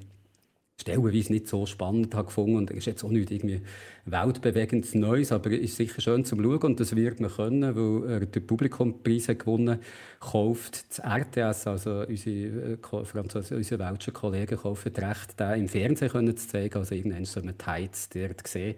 stellenweise 0.80 1.34
nicht 1.34 1.48
so 1.48 1.66
spannend 1.66 2.14
habe 2.14 2.28
gefunden 2.28 2.56
und 2.58 2.72
ist 2.72 2.86
jetzt 2.86 3.04
auch 3.04 3.10
nicht 3.10 3.32
irgendwie 3.32 3.62
weltbewegendes 4.06 4.94
Neues, 4.94 5.32
aber 5.32 5.50
ist 5.52 5.76
sicher 5.76 6.02
schön 6.02 6.24
zum 6.24 6.42
Schauen 6.42 6.62
und 6.62 6.80
das 6.80 6.96
wird 6.96 7.20
man 7.20 7.32
können, 7.32 7.76
weil 7.76 8.12
er 8.12 8.20
den 8.26 8.46
Publikumpreis 8.46 9.28
gewonnen 9.28 9.80
kauft 10.20 10.86
das 10.90 11.00
RTS, 11.00 11.68
also 11.68 12.06
unsere, 12.08 12.74
äh, 12.74 13.06
Franzose, 13.06 13.56
unsere 13.56 13.80
welschen 13.84 14.14
Kollegen 14.14 14.58
kaufen 14.58 14.94
das 14.94 15.04
Recht, 15.04 15.40
den 15.40 15.62
im 15.62 15.68
Fernsehen 15.68 16.12
können 16.12 16.38
zu 16.38 16.48
zeigen, 16.48 16.78
also 16.78 16.94
irgendwann 16.94 17.26
so 17.26 17.40
einen 17.40 17.58
Tides 17.58 18.10
dort 18.10 18.44
gesehen 18.44 18.76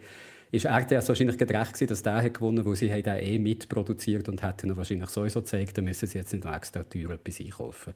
ist 0.52 0.66
RTS 0.66 1.08
wahrscheinlich 1.08 1.38
gerecht 1.38 1.74
gewesen, 1.74 1.88
dass 1.88 2.02
der 2.02 2.24
hat 2.24 2.34
gewonnen 2.34 2.66
weil 2.66 2.76
sie 2.76 2.88
den 2.90 3.18
eh 3.18 3.38
mitproduziert 3.38 4.28
und 4.30 4.42
hätten 4.42 4.70
ihn 4.70 4.78
wahrscheinlich 4.78 5.10
sowieso 5.10 5.42
gezeigt, 5.42 5.78
dann 5.78 5.86
müssen 5.86 6.08
sie 6.08 6.18
jetzt 6.18 6.34
nicht 6.34 6.46
extra 6.46 6.84
teuer 6.84 7.12
etwas 7.12 7.40
einkaufen. 7.40 7.94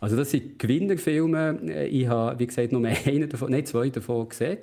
Also 0.00 0.16
das 0.16 0.30
sind 0.30 0.58
Gewinnerfilme. 0.58 1.86
Ich 1.88 2.06
habe, 2.06 2.38
wie 2.38 2.46
gesagt, 2.46 2.72
nur 2.72 2.86
einen 3.06 3.28
davon, 3.28 3.50
nein, 3.50 3.66
zwei 3.66 3.90
davon 3.90 4.28
gesehen 4.28 4.58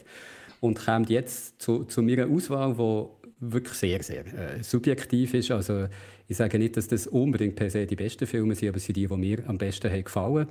und 0.59 0.83
komme 0.83 1.05
jetzt 1.09 1.61
zu, 1.61 1.83
zu 1.85 2.01
meiner 2.01 2.27
Auswahl, 2.27 2.73
die 2.73 3.51
wirklich 3.51 3.73
sehr, 3.73 4.01
sehr 4.01 4.25
äh, 4.25 4.63
subjektiv 4.63 5.33
ist. 5.33 5.51
Also 5.51 5.87
ich 6.27 6.37
sage 6.37 6.57
nicht, 6.57 6.77
dass 6.77 6.87
das 6.87 7.07
unbedingt 7.07 7.55
per 7.55 7.69
se 7.69 7.85
die 7.85 7.95
besten 7.95 8.25
Filme 8.25 8.55
sind, 8.55 8.69
aber 8.69 8.77
es 8.77 8.85
sind 8.85 8.95
die, 8.95 9.07
die 9.07 9.17
mir 9.17 9.43
am 9.47 9.57
besten 9.57 9.91
haben 9.91 10.03
gefallen. 10.03 10.47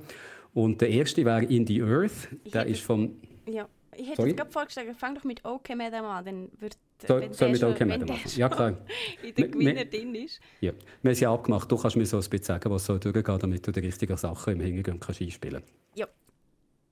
Und 0.53 0.81
der 0.81 0.89
erste 0.89 1.25
wäre 1.25 1.43
In 1.45 1.65
the 1.65 1.81
Earth. 1.81 2.27
Der 2.53 2.67
ist 2.67 2.81
vom... 2.81 3.15
Ja. 3.51 3.67
Ich 3.97 4.09
hätte 4.09 4.23
jetzt 4.23 4.37
gerade 4.37 4.51
vorgeschlagen, 4.51 4.95
fang 4.95 5.15
doch 5.15 5.23
mit 5.23 5.43
OK 5.45 5.75
Madam 5.75 6.05
an, 6.05 6.25
dann 6.25 6.49
wird 6.59 6.77
so, 7.07 7.19
wenn 7.19 7.33
soll 7.33 7.49
mit 7.49 7.63
OK 7.63 7.79
Madam 7.81 8.07
machen? 8.07 8.31
Ja, 8.35 8.49
klar. 8.49 8.69
in 9.23 9.35
der 9.35 9.47
Gewinner 9.47 9.85
drin 9.85 10.15
ist. 10.15 10.39
Ja, 10.61 10.71
wir 11.01 11.11
haben 11.11 11.19
ja 11.19 11.33
abgemacht. 11.33 11.71
Du 11.71 11.77
kannst 11.77 11.97
mir 11.97 12.05
so 12.05 12.17
ein 12.17 12.19
bisschen 12.21 12.43
sagen, 12.43 12.71
was 12.71 12.85
soll 12.85 12.99
durchgehen, 12.99 13.39
damit 13.39 13.67
du 13.67 13.71
die 13.71 13.79
richtigen 13.81 14.17
Sachen 14.17 14.53
im 14.53 14.61
Hintergrund 14.61 15.01
kannst 15.01 15.21
einspielen 15.21 15.61
kannst. 15.61 15.73
Ja. 15.95 16.07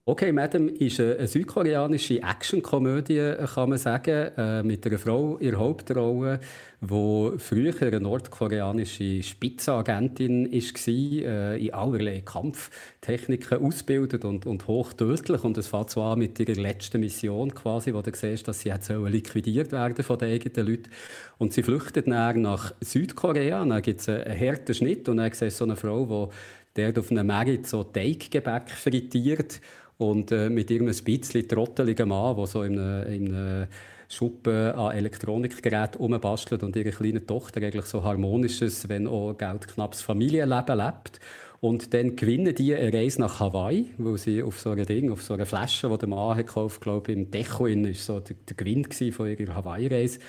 Okay, 0.03 0.31
Madam 0.31 0.67
ist 0.67 0.99
eine 0.99 1.27
südkoreanische 1.27 2.23
Actionkomödie, 2.23 3.35
kann 3.53 3.69
man 3.69 3.77
sagen, 3.77 4.31
äh, 4.35 4.63
mit 4.63 4.83
einer 4.87 4.97
Frau 4.97 5.37
in 5.37 5.51
der 5.51 5.59
Hauptrolle, 5.59 6.39
die 6.81 7.31
früher 7.37 7.79
eine 7.79 7.99
nordkoreanische 7.99 9.21
Spitzenagentin 9.21 10.51
war, 10.51 10.87
äh, 10.89 11.63
in 11.63 11.73
allerlei 11.75 12.21
Kampftechniken 12.21 13.63
ausbildet 13.63 14.25
und, 14.25 14.47
und 14.47 14.65
hochtödlich. 14.65 15.43
Und 15.43 15.59
es 15.59 15.67
fängt 15.67 15.95
an 15.95 16.17
mit 16.17 16.39
ihrer 16.39 16.59
letzten 16.59 16.99
Mission 16.99 17.53
quasi, 17.53 17.93
wo 17.93 18.01
du 18.01 18.09
siehst, 18.11 18.47
dass 18.47 18.61
sie 18.61 18.73
liquidiert 19.07 19.71
werden 19.71 20.03
von 20.03 20.17
den 20.17 20.33
eigenen 20.33 20.67
Leuten. 20.67 20.89
Und 21.37 21.53
sie 21.53 21.61
flüchtet 21.61 22.07
dann 22.07 22.41
nach 22.41 22.73
Südkorea, 22.81 23.63
dann 23.63 23.83
gibt 23.83 24.01
es 24.01 24.09
einen 24.09 24.39
harten 24.39 24.73
Schnitt 24.73 25.07
und 25.09 25.17
dann 25.17 25.31
siehst 25.31 25.61
du 25.61 25.65
so 25.65 25.65
eine 25.65 25.75
Frau, 25.75 26.31
die 26.75 26.97
auf 26.97 27.11
einem 27.11 27.27
Merit 27.27 27.67
so 27.67 27.83
Teiggebäck 27.83 28.71
frittiert 28.71 29.61
und 30.01 30.31
äh, 30.31 30.49
mit 30.49 30.71
irgendeinem 30.71 31.03
bisschen 31.03 31.47
trotteligen 31.47 32.09
Mann, 32.09 32.35
der 32.35 32.47
so 32.47 32.63
in 32.63 32.79
einem, 32.79 33.13
in 33.13 33.67
Schuppen 34.09 34.71
an 34.71 34.95
Elektronikgeräten 34.95 36.01
rumbastelt 36.01 36.63
und 36.63 36.75
ihre 36.75 36.89
kleine 36.89 37.25
Tochter 37.25 37.61
eigentlich 37.61 37.85
so 37.85 38.03
harmonisches, 38.03 38.89
wenn 38.89 39.07
auch 39.07 39.37
geldknappes 39.37 40.01
Familienleben 40.01 40.77
lebt. 40.77 41.19
Und 41.61 41.93
dann 41.93 42.15
gewinnen 42.15 42.53
die 42.55 42.75
eine 42.75 42.91
Reise 42.91 43.21
nach 43.21 43.39
Hawaii, 43.39 43.85
weil 43.99 44.17
sie 44.17 44.41
auf 44.41 44.59
so 44.59 44.71
einem 44.71 44.85
Ding, 44.85 45.11
auf 45.11 45.21
so 45.21 45.35
einer 45.35 45.45
Flasche, 45.45 45.87
die 45.87 45.97
der 45.99 46.09
Mann 46.09 46.35
hat 46.35 46.47
gekauft, 46.47 46.81
glaube 46.81 47.11
ich, 47.11 47.17
im 47.17 47.29
Deko 47.29 47.65
war 47.65 47.93
so 47.93 48.19
der, 48.19 48.35
der 48.49 48.55
Gewinn 48.57 48.85
von 49.11 49.27
ihrer 49.27 49.55
Hawaii-Reise. 49.55 50.19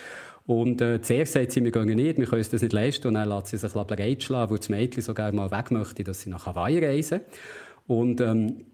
Und 0.47 0.83
äh, 0.83 1.01
zuerst 1.01 1.33
sagt 1.33 1.53
sie, 1.53 1.65
wir 1.65 1.73
gehen 1.73 1.87
nicht, 1.87 2.19
wir 2.19 2.27
können 2.27 2.41
uns 2.41 2.51
das 2.51 2.61
nicht 2.61 2.75
leisten. 2.75 3.09
Und 3.09 3.15
dann 3.15 3.29
lässt 3.29 3.47
sie 3.47 3.57
sich 3.57 3.73
breitschlagen, 3.73 4.51
weil 4.51 4.59
das 4.59 4.69
Mädchen 4.69 5.03
sogar 5.03 5.33
mal 5.33 5.51
weg 5.51 5.71
möchte, 5.71 6.05
dass 6.05 6.21
sie 6.21 6.31
nach 6.31 6.45
Hawaii 6.45 6.85
reisen. 6.85 7.21
Und 7.87 8.21
ähm, 8.21 8.67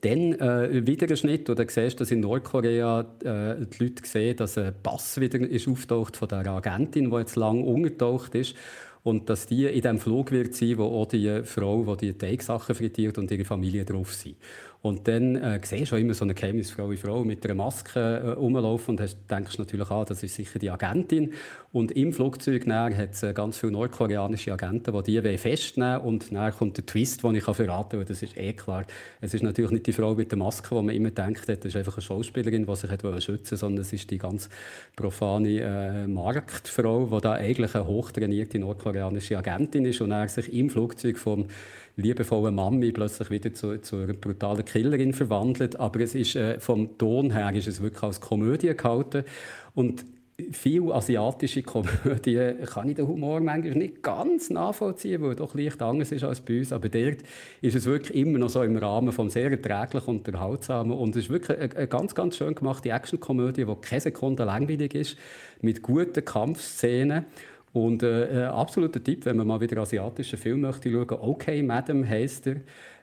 dann 0.00 0.34
äh, 0.34 0.86
wieder 0.86 1.08
ein 1.08 1.16
Schnitt, 1.16 1.48
wo 1.48 1.54
du 1.54 1.64
siehst, 1.66 2.00
dass 2.00 2.10
in 2.10 2.20
Nordkorea 2.20 3.00
äh, 3.24 3.66
die 3.66 3.84
Leute 3.84 4.06
sehen, 4.06 4.36
dass 4.36 4.58
ein 4.58 4.74
Pass 4.82 5.18
wieder 5.18 5.40
ist 5.40 5.66
auftaucht 5.66 6.16
von 6.16 6.28
der 6.28 6.46
Agentin, 6.46 7.10
die 7.10 7.16
jetzt 7.16 7.36
lang 7.36 7.62
untertaucht 7.62 8.34
ist. 8.34 8.54
Und 9.02 9.30
dass 9.30 9.46
die 9.46 9.64
in 9.64 9.80
diesem 9.80 9.98
Flug 9.98 10.30
wird 10.32 10.54
sein, 10.54 10.76
wo 10.76 10.84
auch 10.84 11.06
die 11.06 11.42
Frau, 11.44 11.96
die 11.96 12.12
die 12.12 12.18
Teigsachen 12.18 12.74
frittiert 12.74 13.16
und 13.16 13.30
ihre 13.30 13.44
Familie 13.44 13.84
drauf 13.84 14.12
sind. 14.12 14.36
Und 14.80 15.08
dann 15.08 15.34
äh, 15.34 15.58
siehst 15.60 15.90
du 15.90 15.96
auch 15.96 16.00
immer 16.00 16.14
so 16.14 16.24
eine 16.24 16.34
geheimnisvolle 16.34 16.96
Frau 16.96 17.24
mit 17.24 17.44
einer 17.44 17.54
Maske 17.54 17.98
äh, 17.98 18.28
rumlaufen 18.30 18.92
und 18.92 19.00
hast, 19.00 19.18
denkst 19.28 19.58
natürlich, 19.58 19.90
ah, 19.90 20.04
das 20.04 20.22
ist 20.22 20.36
sicher 20.36 20.60
die 20.60 20.70
Agentin. 20.70 21.32
Und 21.72 21.90
im 21.92 22.12
Flugzeug 22.12 22.64
hat 22.68 23.10
es 23.12 23.24
äh, 23.24 23.32
ganz 23.32 23.58
viele 23.58 23.72
nordkoreanische 23.72 24.52
Agenten, 24.52 25.02
die 25.02 25.20
die 25.20 25.36
festnehmen 25.36 26.02
Und 26.02 26.32
dann 26.32 26.52
kommt 26.52 26.76
der 26.76 26.86
Twist, 26.86 27.24
den 27.24 27.34
ich 27.34 27.44
verraten 27.44 27.98
kann, 27.98 28.06
das 28.06 28.22
ist 28.22 28.36
eh 28.36 28.52
klar. 28.52 28.84
Es 29.20 29.34
ist 29.34 29.42
natürlich 29.42 29.72
nicht 29.72 29.86
die 29.88 29.92
Frau 29.92 30.14
mit 30.14 30.30
der 30.30 30.38
Maske, 30.38 30.70
wo 30.70 30.80
man 30.80 30.94
immer 30.94 31.10
denkt, 31.10 31.48
das 31.48 31.58
ist 31.58 31.76
einfach 31.76 31.96
eine 31.96 32.02
Schauspielerin, 32.02 32.64
die 32.64 32.76
sich 32.76 32.88
schützen 32.88 33.28
wollte, 33.28 33.56
sondern 33.56 33.82
es 33.82 33.92
ist 33.92 34.08
die 34.12 34.18
ganz 34.18 34.48
profane 34.94 35.60
äh, 35.60 36.06
Marktfrau, 36.06 37.06
die 37.12 37.20
da 37.20 37.32
eigentlich 37.32 37.74
eine 37.74 37.86
hochtrainierte 37.86 38.60
nordkoreanische 38.60 39.38
Agentin 39.38 39.84
ist 39.86 40.00
und 40.00 40.30
sich 40.30 40.52
im 40.52 40.70
Flugzeug 40.70 41.18
vom 41.18 41.46
liebevolle 41.98 42.50
Mami 42.50 42.92
plötzlich 42.92 43.30
wieder 43.30 43.52
zu, 43.52 43.80
zu 43.80 43.96
einer 43.96 44.12
brutalen 44.12 44.64
Killerin 44.64 45.12
verwandelt. 45.12 45.78
Aber 45.78 46.00
es 46.00 46.14
ist, 46.14 46.36
äh, 46.36 46.58
vom 46.60 46.96
Ton 46.96 47.32
her 47.32 47.52
ist 47.52 47.66
es 47.66 47.82
wirklich 47.82 48.02
als 48.02 48.20
Komödie 48.20 48.74
gehalten. 48.74 49.24
Und 49.74 50.04
viele 50.52 50.94
asiatische 50.94 51.62
Komödien 51.64 52.64
kann 52.66 52.88
ich 52.88 52.94
den 52.94 53.08
Humor 53.08 53.40
manchmal 53.40 53.74
nicht 53.74 54.02
ganz 54.02 54.48
nachvollziehen, 54.50 55.20
weil 55.22 55.30
er 55.30 55.36
doch 55.36 55.54
leicht 55.54 55.82
anders 55.82 56.12
ist 56.12 56.22
als 56.22 56.40
bei 56.40 56.60
uns. 56.60 56.72
Aber 56.72 56.88
dort 56.88 57.18
ist 57.60 57.74
es 57.74 57.84
wirklich 57.86 58.16
immer 58.16 58.38
noch 58.38 58.50
so 58.50 58.62
im 58.62 58.76
Rahmen 58.76 59.12
von 59.12 59.28
sehr 59.28 59.50
erträglich 59.50 60.06
und 60.06 60.28
unterhaltsamen. 60.28 60.96
Und 60.96 61.16
es 61.16 61.24
ist 61.24 61.30
wirklich 61.30 61.58
eine, 61.58 61.76
eine 61.76 61.88
ganz, 61.88 62.14
ganz 62.14 62.36
schön 62.36 62.54
gemachte 62.54 62.90
Actionkomödie, 62.90 63.64
die 63.64 63.74
keine 63.80 64.00
Sekunde 64.00 64.44
langweilig 64.44 64.94
ist, 64.94 65.16
mit 65.60 65.82
guten 65.82 66.24
Kampfszenen. 66.24 67.26
Und 67.72 68.02
äh, 68.02 68.46
ein 68.46 68.50
absoluter 68.50 69.02
Tipp, 69.02 69.24
wenn 69.26 69.36
man 69.36 69.46
mal 69.46 69.60
wieder 69.60 69.80
asiatischen 69.80 70.38
Film 70.38 70.62
möchte 70.62 70.90
schauen, 70.90 71.18
«Okay, 71.20 71.62
Madam» 71.62 72.08
heisst 72.08 72.46
er. 72.46 72.56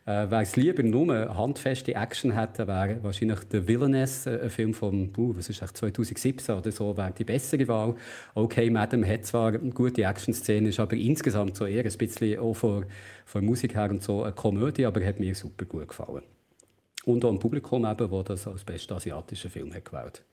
Äh, 0.08 0.30
Wer 0.30 0.42
es 0.42 0.56
lieber 0.56 0.84
nur 0.84 1.36
handfeste 1.36 1.96
Action 1.96 2.32
hätte, 2.32 2.68
wäre 2.68 3.04
wahrscheinlich 3.04 3.40
«The 3.52 3.68
Villainess», 3.68 4.26
äh, 4.26 4.40
ein 4.44 4.50
Film 4.50 4.74
von 4.74 5.12
uh, 5.18 5.36
was 5.36 5.50
ist 5.50 5.66
2017 5.66 6.56
oder 6.56 6.72
so, 6.72 6.96
wäre 6.98 7.12
die 7.12 7.24
bessere 7.24 7.68
Wahl. 7.68 7.96
«Okay, 8.34 8.70
Madam» 8.70 9.06
hat 9.06 9.26
zwar 9.26 9.54
eine 9.54 9.72
gute 9.72 10.04
Action-Szene, 10.04 10.70
ist 10.70 10.80
aber 10.80 10.96
insgesamt 10.96 11.56
so 11.56 11.66
eher 11.66 11.86
ein 11.86 11.98
bisschen 11.98 12.40
auch 12.40 12.54
von, 12.54 12.86
von 13.26 13.46
Musik 13.46 13.76
her 13.76 13.90
und 13.90 14.04
so 14.04 14.24
eine 14.24 14.34
Komödie, 14.34 14.86
aber 14.86 15.04
hat 15.04 15.20
mir 15.20 15.34
super 15.36 15.66
gut 15.66 15.88
gefallen. 15.88 16.24
Und 17.06 17.24
auch 17.24 17.32
ein 17.32 17.40
Publikum, 17.40 17.86
eben, 17.86 18.10
das 18.10 18.26
das 18.26 18.48
als 18.48 18.64
bester 18.64 18.96
asiatischer 18.96 19.50
Film 19.50 19.74
hat 19.74 19.86
gewählt 19.86 20.24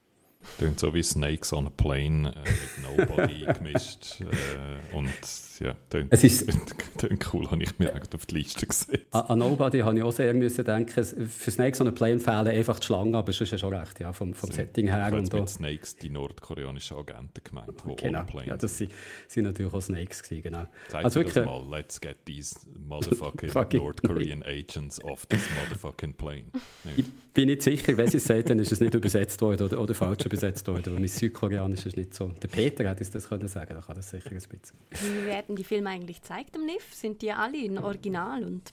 Klingt 0.58 0.80
so 0.80 0.94
wie 0.94 1.02
Snakes 1.02 1.52
on 1.52 1.66
a 1.66 1.70
Plane 1.70 2.34
äh, 2.34 2.50
mit 2.50 3.08
Nobody 3.08 3.46
gemischt. 3.58 4.20
Äh, 4.20 4.94
und 4.94 5.10
ja, 5.62 5.76
klingt, 5.90 6.12
es 6.12 6.24
ist, 6.24 6.46
klingt 6.98 7.32
cool, 7.32 7.50
habe 7.50 7.62
ich 7.62 7.78
mir 7.78 7.92
auf 7.94 8.26
die 8.26 8.34
Liste 8.34 8.66
gesehen. 8.66 9.02
An, 9.12 9.38
Nobody 9.38 9.80
habe 9.80 9.96
ich 9.96 10.02
auch 10.02 10.12
sehr 10.12 10.34
müssen 10.34 10.64
denken. 10.64 11.04
Für 11.04 11.50
Snakes 11.50 11.80
on 11.80 11.88
a 11.88 11.90
Plane 11.90 12.18
fehlen 12.18 12.48
einfach 12.48 12.80
die 12.80 12.86
Schlangen, 12.86 13.14
aber 13.14 13.30
es 13.30 13.40
ist 13.40 13.52
ja 13.52 13.58
schon 13.58 13.74
recht, 13.74 14.00
ja, 14.00 14.12
vom, 14.12 14.34
vom 14.34 14.50
Setting 14.50 14.88
her. 14.88 15.08
Ich 15.08 15.14
und 15.14 15.32
mit 15.32 15.48
Snakes 15.48 15.96
die 15.96 16.10
nordkoreanischen 16.10 16.96
Agenten 16.96 17.42
gemeint, 17.44 17.72
die 17.84 17.96
genau, 17.96 18.24
ja, 18.44 18.56
das 18.56 18.78
sind, 18.78 18.92
sind 19.28 19.44
natürlich 19.44 19.72
auch 19.72 19.80
Snakes 19.80 20.22
gewesen, 20.22 20.42
genau. 20.42 20.66
Zeig 20.88 21.04
also 21.04 21.20
wirklich, 21.20 21.44
mal, 21.44 21.64
let's 21.70 22.00
get 22.00 22.16
these 22.26 22.56
motherfucking 22.88 23.50
North 23.78 24.02
Korean 24.02 24.42
agents 24.42 25.02
off 25.04 25.26
this 25.26 25.42
motherfucking 25.60 26.14
plane. 26.14 26.44
Ich 26.96 27.04
bin 27.34 27.46
nicht 27.46 27.62
sicher, 27.62 27.96
wenn 27.96 28.08
sie 28.08 28.18
es 28.18 28.24
sagt, 28.24 28.50
dann 28.50 28.58
ist 28.58 28.72
es 28.72 28.80
nicht 28.80 28.94
übersetzt 28.94 29.40
worden 29.40 29.66
oder, 29.66 29.80
oder 29.80 29.94
falsch 29.94 30.24
übersetzt 30.26 30.66
worden, 30.68 30.86
weil 30.86 31.00
mein 31.00 31.08
Südkoreanisch 31.08 31.86
ist 31.86 31.96
nicht 31.96 32.14
so. 32.14 32.28
Der 32.28 32.48
Peter 32.48 32.88
hätte 32.88 33.02
es 33.02 33.10
das 33.10 33.28
können 33.28 33.48
sagen, 33.48 33.74
da 33.74 33.80
kann 33.80 33.96
das 33.96 34.10
sicher 34.10 34.30
ein 34.30 34.36
bisschen. 34.36 35.26
Werden 35.26 35.51
die 35.56 35.64
Filme 35.64 35.90
eigentlich 35.90 36.20
gezeigt 36.20 36.56
am 36.56 36.66
NIF? 36.66 36.94
Sind 36.94 37.22
die 37.22 37.32
alle 37.32 37.58
in 37.58 37.78
Original? 37.78 38.44
Und 38.44 38.72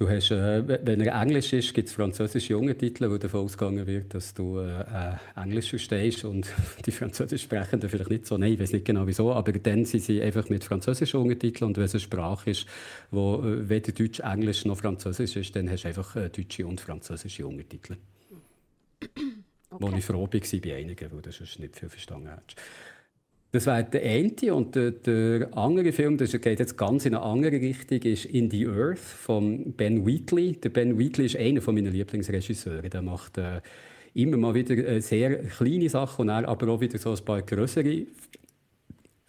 Du 0.00 0.08
hast, 0.08 0.30
äh, 0.30 0.66
wenn 0.66 1.02
er 1.02 1.20
Englisch 1.20 1.52
ist, 1.52 1.74
gibt 1.74 1.88
es 1.88 1.94
französische 1.94 2.56
Untertitel, 2.56 3.10
wo 3.10 3.18
davon 3.18 3.40
ausgegangen 3.40 3.86
wird, 3.86 4.14
dass 4.14 4.32
du 4.32 4.58
äh, 4.58 4.80
äh, 4.80 5.16
Englisch 5.36 5.68
verstehst 5.68 6.24
und 6.24 6.50
die 6.86 6.90
Französisch 6.90 7.42
Sprechenden 7.42 7.90
vielleicht 7.90 8.08
nicht 8.08 8.24
so. 8.24 8.38
Nein, 8.38 8.54
ich 8.54 8.60
weiß 8.60 8.72
nicht 8.72 8.86
genau 8.86 9.06
wieso, 9.06 9.30
aber 9.30 9.52
dann 9.52 9.84
sind 9.84 10.02
sie 10.02 10.22
einfach 10.22 10.48
mit 10.48 10.64
französischen 10.64 11.20
Untertiteln 11.20 11.68
und 11.68 11.76
wenn 11.76 11.84
es 11.84 11.92
eine 11.92 12.00
Sprache 12.00 12.48
ist, 12.48 12.66
wo 13.10 13.42
äh, 13.44 13.68
weder 13.68 13.92
Deutsch, 13.92 14.20
Englisch 14.20 14.64
noch 14.64 14.78
Französisch 14.78 15.36
ist, 15.36 15.54
dann 15.54 15.68
hast 15.68 15.82
du 15.82 15.88
einfach 15.88 16.16
äh, 16.16 16.30
deutsche 16.30 16.66
und 16.66 16.80
französische 16.80 17.46
Untertitel. 17.46 17.96
Okay. 19.72 19.84
Wo 19.84 19.96
ich 19.96 20.04
froh 20.04 20.22
war 20.22 20.60
bei 20.60 20.74
einigen, 20.74 21.12
wo 21.12 21.20
du 21.20 21.30
sonst 21.30 21.60
nicht 21.60 21.76
viel 21.76 21.88
verstanden 21.88 22.30
hast. 22.30 22.56
Das 23.52 23.66
war 23.66 23.82
der 23.82 24.02
eine. 24.02 24.54
Und 24.54 24.76
der, 24.76 24.92
der, 24.92 25.56
andere 25.56 25.92
Film, 25.92 26.16
das 26.16 26.32
geht 26.32 26.60
jetzt 26.60 26.76
ganz 26.76 27.04
in 27.04 27.14
eine 27.14 27.24
andere 27.24 27.52
Richtung, 27.52 27.98
ist 28.02 28.26
In 28.26 28.48
the 28.50 28.66
Earth 28.68 28.98
von 28.98 29.72
Ben 29.72 30.06
Wheatley. 30.06 30.52
Der 30.52 30.68
Ben 30.68 30.98
Wheatley 30.98 31.26
ist 31.26 31.36
einer 31.36 31.60
meiner 31.72 31.90
Lieblingsregisseure. 31.90 32.88
Der 32.88 33.02
macht 33.02 33.38
äh, 33.38 33.60
immer 34.14 34.36
mal 34.36 34.54
wieder 34.54 34.76
äh, 34.76 35.00
sehr 35.00 35.42
kleine 35.44 35.88
Sachen 35.88 36.22
und 36.22 36.28
er 36.28 36.48
aber 36.48 36.68
auch 36.68 36.80
wieder 36.80 36.98
so 36.98 37.10
ein 37.12 37.24
paar 37.24 37.42
größere 37.42 38.06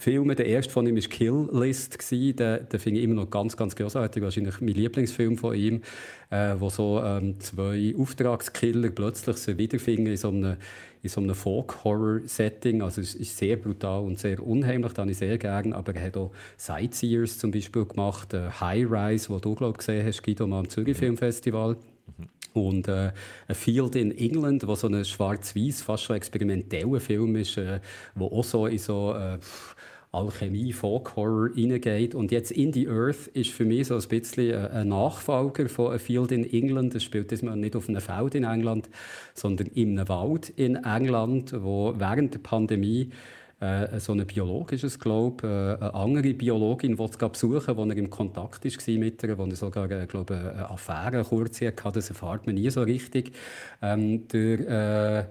Filme. 0.01 0.35
Der 0.35 0.47
erste 0.47 0.73
von 0.73 0.87
ihm 0.87 0.95
war 0.95 1.01
Kill 1.03 1.47
List. 1.51 2.11
Den, 2.11 2.35
den 2.35 2.79
finde 2.79 2.99
ich 2.99 3.03
immer 3.03 3.13
noch 3.13 3.29
ganz, 3.29 3.55
ganz 3.55 3.75
großartig. 3.75 4.23
Wahrscheinlich 4.23 4.59
mein 4.59 4.73
Lieblingsfilm 4.73 5.37
von 5.37 5.55
ihm, 5.55 5.81
äh, 6.31 6.55
wo 6.57 6.69
so 6.69 7.01
ähm, 7.03 7.39
zwei 7.39 7.93
Auftragskiller 7.97 8.89
plötzlich 8.89 9.37
sich 9.37 9.57
wiederfinden 9.59 10.07
in 10.07 10.17
so 10.17 10.29
einem, 10.29 10.57
in 11.03 11.09
so 11.09 11.21
einem 11.21 11.35
Folk-Horror-Setting. 11.35 12.81
Also 12.81 13.01
es 13.01 13.13
ist 13.13 13.37
sehr 13.37 13.57
brutal 13.57 14.01
und 14.01 14.17
sehr 14.17 14.41
unheimlich, 14.41 14.91
das 14.93 14.97
habe 14.97 15.11
ich 15.11 15.17
sehr 15.17 15.37
gerne. 15.37 15.75
Aber 15.75 15.95
er 15.95 16.07
hat 16.07 16.17
auch 16.17 16.31
Sightseers 16.57 17.37
zum 17.37 17.51
Beispiel 17.51 17.85
gemacht, 17.85 18.33
äh, 18.33 18.49
High 18.59 18.87
Rise, 18.89 19.29
wo 19.29 19.37
du 19.37 19.53
glaube 19.53 19.77
gesehen 19.77 20.05
hast, 20.05 20.23
Guido, 20.23 20.47
mal 20.47 20.59
am 20.59 20.69
Zürich 20.69 20.97
Filmfestival. 20.97 21.77
Mhm. 22.17 22.29
Und 22.53 22.87
äh, 22.87 23.11
A 23.47 23.53
Field 23.53 23.95
in 23.95 24.17
England, 24.17 24.67
wo 24.67 24.75
so 24.75 24.87
ein 24.87 25.05
schwarz-weiß, 25.05 25.83
fast 25.83 26.03
schon 26.03 26.17
experimenteller 26.17 26.99
Film 26.99 27.35
ist, 27.35 27.57
äh, 27.57 27.79
wo 28.15 28.25
auch 28.27 28.43
so 28.43 28.65
in 28.65 28.77
so 28.77 29.13
äh, 29.13 29.37
Alchemie, 30.11 30.73
Folk-Horror 30.73 31.51
reingeht. 31.55 32.15
Und 32.15 32.31
jetzt 32.31 32.51
In 32.51 32.73
the 32.73 32.87
Earth 32.87 33.27
ist 33.27 33.51
für 33.51 33.65
mich 33.65 33.87
so 33.87 33.95
ein 33.95 34.07
bisschen 34.07 34.53
ein 34.53 34.89
Nachfolger 34.89 35.69
von 35.69 35.93
A 35.93 35.97
Field 35.97 36.31
in 36.31 36.51
England. 36.51 36.95
Es 36.95 37.03
spielt 37.03 37.31
diesmal 37.31 37.55
nicht 37.55 37.75
auf 37.75 37.87
einem 37.87 38.01
Feld 38.01 38.35
in 38.35 38.43
England, 38.43 38.89
sondern 39.33 39.67
in 39.67 39.97
einem 39.97 40.09
Wald 40.09 40.49
in 40.49 40.75
England, 40.75 41.53
wo 41.63 41.93
während 41.97 42.33
der 42.33 42.39
Pandemie 42.39 43.09
äh, 43.61 43.99
so 43.99 44.11
eine 44.11 44.25
biologisches 44.25 44.99
glaube 44.99 45.47
äh, 45.47 45.83
eine 45.83 45.93
andere 45.93 46.33
Biologin, 46.33 46.99
es 46.99 47.17
besuchen 47.17 47.77
wo 47.77 47.85
er 47.85 47.95
im 47.95 48.09
Kontakt 48.09 48.65
war 48.65 48.93
mit 48.97 49.23
ihr, 49.23 49.37
wo 49.37 49.45
er 49.45 49.55
sogar 49.55 49.89
äh, 49.91 50.07
glaube 50.07 50.35
eine 50.35 50.69
Affäre 50.69 51.23
kurz 51.23 51.61
hatte, 51.61 51.91
das 51.93 52.09
erfahrt 52.09 52.47
man 52.47 52.55
nie 52.55 52.69
so 52.69 52.81
richtig. 52.81 53.31
Ähm, 53.81 54.27
der, 54.27 55.19
äh, 55.19 55.25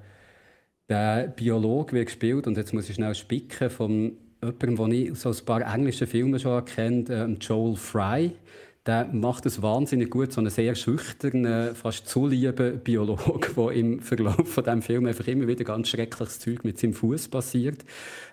der 0.88 1.28
Biologe 1.28 1.92
wird 1.92 2.06
gespielt, 2.06 2.46
und 2.46 2.56
jetzt 2.56 2.72
muss 2.72 2.88
ich 2.88 2.94
schnell 2.94 3.14
spicken, 3.14 3.68
vom 3.68 4.12
jemandem, 4.42 4.76
den 4.76 4.92
ich 4.92 5.18
so 5.18 5.30
ein 5.30 5.44
paar 5.44 5.74
englische 5.74 6.06
Filme 6.06 6.38
schon 6.38 6.64
kennt, 6.64 7.10
äh, 7.10 7.26
Joel 7.26 7.76
Fry. 7.76 8.32
Der 8.86 9.10
macht 9.12 9.44
es 9.44 9.60
wahnsinnig 9.60 10.08
gut, 10.08 10.32
so 10.32 10.40
einen 10.40 10.48
sehr 10.48 10.74
schüchternen, 10.74 11.74
fast 11.74 12.08
zu 12.08 12.26
lieben 12.26 12.80
Biologe, 12.80 13.50
der 13.54 13.70
im 13.72 14.00
Verlauf 14.00 14.48
von 14.48 14.64
dem 14.64 14.80
Film 14.80 15.04
einfach 15.04 15.26
immer 15.28 15.46
wieder 15.46 15.64
ganz 15.64 15.90
schreckliches 15.90 16.38
Zeug 16.38 16.64
mit 16.64 16.78
seinem 16.78 16.94
Fuß 16.94 17.28
passiert. 17.28 17.82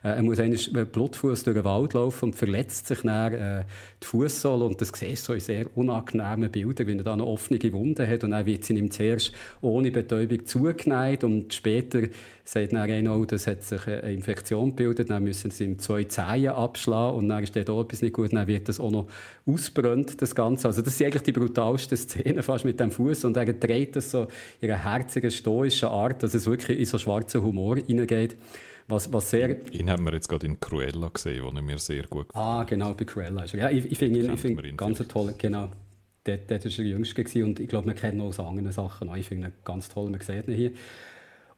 Äh, 0.03 0.16
er 0.16 0.24
muss 0.24 0.39
einen 0.39 0.58
Blutfuß 0.58 1.43
durch 1.43 1.53
den 1.53 1.66
Wald 1.66 1.93
laufen 1.93 2.26
und 2.26 2.36
verletzt 2.36 2.88
sich 2.88 3.01
dann 3.01 3.34
äh, 3.34 3.66
die 4.01 4.08
Fußsohle 4.08 4.64
und 4.64 4.80
das 4.80 4.93
siehst 4.95 5.28
du 5.28 5.32
so 5.32 5.34
in 5.34 5.41
sehr 5.41 5.78
unangenehmen 5.78 6.49
Bildern, 6.49 6.88
wenn 6.88 6.99
er 6.99 7.03
da 7.03 7.14
eine 7.14 7.26
offene 7.26 7.74
Wunde 7.74 8.08
hat 8.08 8.24
und 8.24 8.32
dann 8.32 8.45
wird 8.45 8.64
sie 8.64 8.78
ihm 8.78 8.89
zuerst 8.89 9.34
ohne 9.60 9.91
Betäubung 9.91 10.45
zugeneigt 10.45 11.26
und 11.26 11.53
später 11.53 12.03
sagt 12.47 12.71
dann 12.71 12.89
einer, 12.89 13.17
oh, 13.17 13.25
das 13.25 13.45
hat 13.45 13.63
sich 13.63 13.85
eine 13.87 14.13
Infektion 14.13 14.69
gebildet, 14.69 15.09
dann 15.09 15.23
müssen 15.23 15.51
sie 15.51 15.65
ihm 15.65 15.79
zwei 15.79 16.05
Zehen 16.05 16.47
abschlagen 16.47 17.17
und 17.17 17.29
dann 17.29 17.43
ist 17.43 17.55
da 17.55 17.59
etwas 17.59 18.01
nicht 18.01 18.13
gut, 18.13 18.31
dann 18.31 18.47
wird 18.47 18.69
das 18.69 18.79
auch 18.79 18.89
noch 18.89 19.07
ausbrennt, 19.45 20.21
das 20.21 20.33
Ganze. 20.33 20.67
Also 20.67 20.81
das 20.81 20.97
sind 20.97 21.07
eigentlich 21.07 21.23
die 21.23 21.33
brutalsten 21.33 21.97
Szenen 21.97 22.41
fast 22.41 22.63
mit 22.63 22.79
dem 22.79 22.89
Fuß 22.89 23.25
und 23.25 23.35
er 23.35 23.51
dreht 23.51 23.97
das 23.97 24.11
so 24.11 24.27
in 24.61 24.71
einer 24.71 24.81
herzigen, 24.81 25.29
stoischen 25.29 25.89
Art, 25.89 26.23
dass 26.23 26.33
es 26.33 26.45
wirklich 26.45 26.79
in 26.79 26.85
so 26.85 26.97
schwarzen 26.97 27.43
Humor 27.43 27.77
hineingeht. 27.77 28.37
Was, 28.87 29.11
was 29.11 29.29
sehr... 29.29 29.57
Ihn 29.73 29.89
haben 29.89 30.05
wir 30.05 30.13
jetzt 30.13 30.29
gerade 30.29 30.45
in 30.45 30.57
Cruella 30.57 31.09
gesehen, 31.09 31.43
wo 31.43 31.49
er 31.49 31.61
mir 31.61 31.77
sehr 31.77 32.03
gut 32.03 32.29
gefällt. 32.29 32.45
Ah, 32.45 32.63
genau, 32.63 32.93
bei 32.93 33.03
Cruella. 33.03 33.43
Ja, 33.43 33.69
ich, 33.69 33.91
ich 33.91 33.97
finde 33.97 34.21
ihn, 34.21 34.33
ich 34.33 34.39
find 34.39 34.65
ihn 34.65 34.77
ganz 34.77 35.05
toll, 35.09 35.33
genau. 35.37 35.69
Dort, 36.23 36.49
dort 36.49 36.63
war 36.63 36.71
er 36.71 36.77
der 36.77 36.85
Jüngste 36.85 37.43
und 37.43 37.59
ich 37.59 37.67
glaube, 37.67 37.87
man 37.87 37.95
kennt 37.97 38.15
ihn 38.15 38.21
auch 38.21 38.27
aus 38.27 38.39
anderen 38.39 38.71
Sachen. 38.71 39.13
Ich 39.15 39.27
finde 39.27 39.47
ihn 39.47 39.53
ganz 39.65 39.89
toll, 39.89 40.09
man 40.09 40.21
sieht 40.21 40.47
ihn 40.47 40.53
hier. 40.53 40.71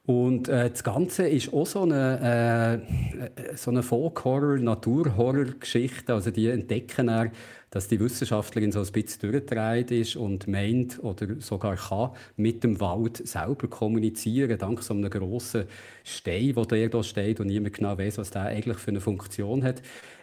Und 0.09 0.47
äh, 0.47 0.71
das 0.71 0.83
Ganze 0.83 1.27
ist 1.27 1.53
auch 1.53 1.67
so 1.67 1.83
eine, 1.83 2.81
äh, 2.81 3.55
so 3.55 3.69
eine 3.69 3.83
Folk-Horror-, 3.83 4.57
Natur-Horror-Geschichte. 4.57 6.15
Also 6.15 6.31
die 6.31 6.49
entdecken 6.49 7.09
er 7.09 7.29
dass 7.71 7.87
die 7.87 7.99
Wissenschaftlerin 7.99 8.71
so 8.71 8.79
ein 8.79 8.91
bisschen 8.91 9.31
durchgedreht 9.31 9.91
ist 9.91 10.15
und 10.15 10.47
meint 10.47 11.03
oder 11.03 11.27
sogar 11.39 11.75
kann 11.75 12.11
mit 12.35 12.63
dem 12.63 12.79
Wald 12.79 13.27
selber 13.27 13.67
kommunizieren, 13.67 14.57
dank 14.57 14.81
so 14.81 14.93
einem 14.93 15.09
grossen 15.09 15.65
Stein, 16.03 16.55
wo 16.55 16.65
der 16.65 16.89
da 16.89 17.03
steht 17.03 17.39
und 17.39 17.47
niemand 17.47 17.75
genau 17.75 17.97
weiß, 17.97 18.17
was 18.17 18.31
der 18.31 18.43
eigentlich 18.43 18.77
für 18.77 18.91
eine 18.91 19.01
Funktion 19.01 19.63
hat. 19.63 19.81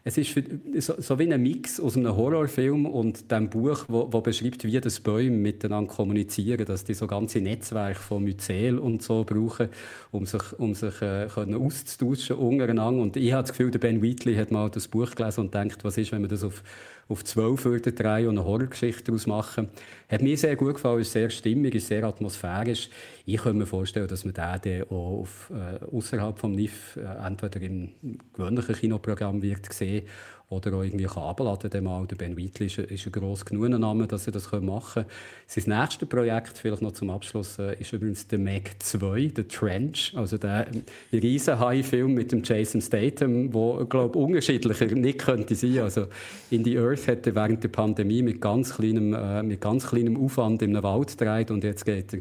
Es 0.08 0.16
ist 0.16 0.30
für, 0.30 0.44
so, 0.78 0.94
so, 0.98 1.18
wie 1.18 1.32
ein 1.32 1.42
Mix 1.42 1.80
aus 1.80 1.96
einem 1.96 2.16
Horrorfilm 2.16 2.86
und 2.86 3.28
dem 3.28 3.50
Buch, 3.50 3.86
wo, 3.88 4.06
wo 4.12 4.20
beschreibt, 4.20 4.62
wie 4.62 4.80
das 4.80 5.00
Bäume 5.00 5.36
miteinander 5.36 5.92
kommunizieren, 5.92 6.64
dass 6.64 6.84
die 6.84 6.94
so 6.94 7.08
ganze 7.08 7.40
Netzwerke 7.40 7.98
von 7.98 8.22
Myzel 8.22 8.78
und 8.78 9.02
so 9.02 9.24
brauchen, 9.24 9.68
um 10.12 10.24
sich, 10.24 10.42
um 10.58 10.74
sich 10.74 11.02
äh, 11.02 11.26
auszutauschen 11.34 12.36
untereinander. 12.36 13.02
Und 13.02 13.16
ich 13.16 13.32
habe 13.32 13.42
das 13.42 13.50
Gefühl, 13.50 13.72
der 13.72 13.80
Ben 13.80 14.00
Wheatley 14.00 14.36
hat 14.36 14.52
mal 14.52 14.70
das 14.70 14.86
Buch 14.86 15.10
gelesen 15.12 15.40
und 15.40 15.54
denkt, 15.54 15.82
was 15.82 15.98
ist, 15.98 16.12
wenn 16.12 16.20
man 16.20 16.30
das 16.30 16.44
auf 16.44 16.62
auf 17.08 17.24
zwölf 17.24 17.64
würde 17.64 17.92
drehen 17.92 18.28
und 18.28 18.38
eine 18.38 18.46
Horrorgeschichte 18.46 19.04
daraus 19.04 19.26
machen. 19.26 19.68
Hat 20.08 20.22
mir 20.22 20.36
sehr 20.36 20.56
gut 20.56 20.74
gefallen, 20.74 21.00
ist 21.00 21.12
sehr 21.12 21.30
stimmig, 21.30 21.74
ist 21.74 21.86
sehr 21.86 22.04
atmosphärisch. 22.04 22.90
Ich 23.24 23.38
könnte 23.38 23.58
mir 23.58 23.66
vorstellen, 23.66 24.08
dass 24.08 24.24
man 24.24 24.34
den 24.60 24.82
auch 24.84 25.20
auf, 25.20 25.50
äh, 25.50 25.84
außerhalb 25.84 26.38
vom 26.38 26.52
NIF 26.52 26.96
äh, 26.96 27.26
entweder 27.26 27.60
im 27.60 27.92
gewöhnlichen 28.32 28.74
Kinoprogramm 28.74 29.42
wird 29.42 29.72
sehen 29.72 30.06
oder 30.48 30.74
auch 30.74 30.82
irgendwie 30.82 31.06
kann 31.06 31.24
kann. 31.24 32.08
Der 32.08 32.16
Ben 32.16 32.36
Wheatley 32.36 32.66
ist, 32.66 32.78
ist 32.78 33.06
ein 33.06 33.12
gross 33.12 33.44
genug 33.44 33.68
Name, 33.68 34.06
dass 34.06 34.26
er 34.26 34.32
das 34.32 34.50
machen 34.52 35.02
kann. 35.02 35.12
Sein 35.46 35.78
nächstes 35.78 36.08
Projekt, 36.08 36.56
vielleicht 36.56 36.82
noch 36.82 36.92
zum 36.92 37.10
Abschluss, 37.10 37.58
äh, 37.58 37.74
ist 37.80 37.92
übrigens 37.92 38.28
der 38.28 38.38
Meg 38.38 38.76
2, 38.78 39.32
The 39.34 39.42
Trench, 39.44 40.12
also 40.14 40.38
der 40.38 40.68
riesen 41.12 41.58
High-Film 41.58 42.14
mit 42.14 42.30
dem 42.30 42.42
Jason 42.44 42.80
Statham, 42.80 43.50
der, 43.50 43.86
glaube 43.86 44.18
unterschiedlicher 44.18 44.86
nicht 44.86 45.18
könnte 45.18 45.56
sein. 45.56 45.80
Also 45.80 46.06
in 46.50 46.64
the 46.64 46.78
Earth 46.78 47.08
hat 47.08 47.26
er 47.26 47.34
während 47.34 47.64
der 47.64 47.68
Pandemie 47.68 48.22
mit 48.22 48.40
ganz 48.40 48.76
kleinem, 48.76 49.14
äh, 49.14 49.42
mit 49.42 49.60
ganz 49.60 49.88
kleinem 49.88 50.16
Aufwand 50.16 50.62
in 50.62 50.76
einem 50.76 50.84
Wald 50.84 51.18
gedreht 51.18 51.50
und 51.50 51.64
jetzt 51.64 51.84
geht 51.84 52.14
er 52.14 52.20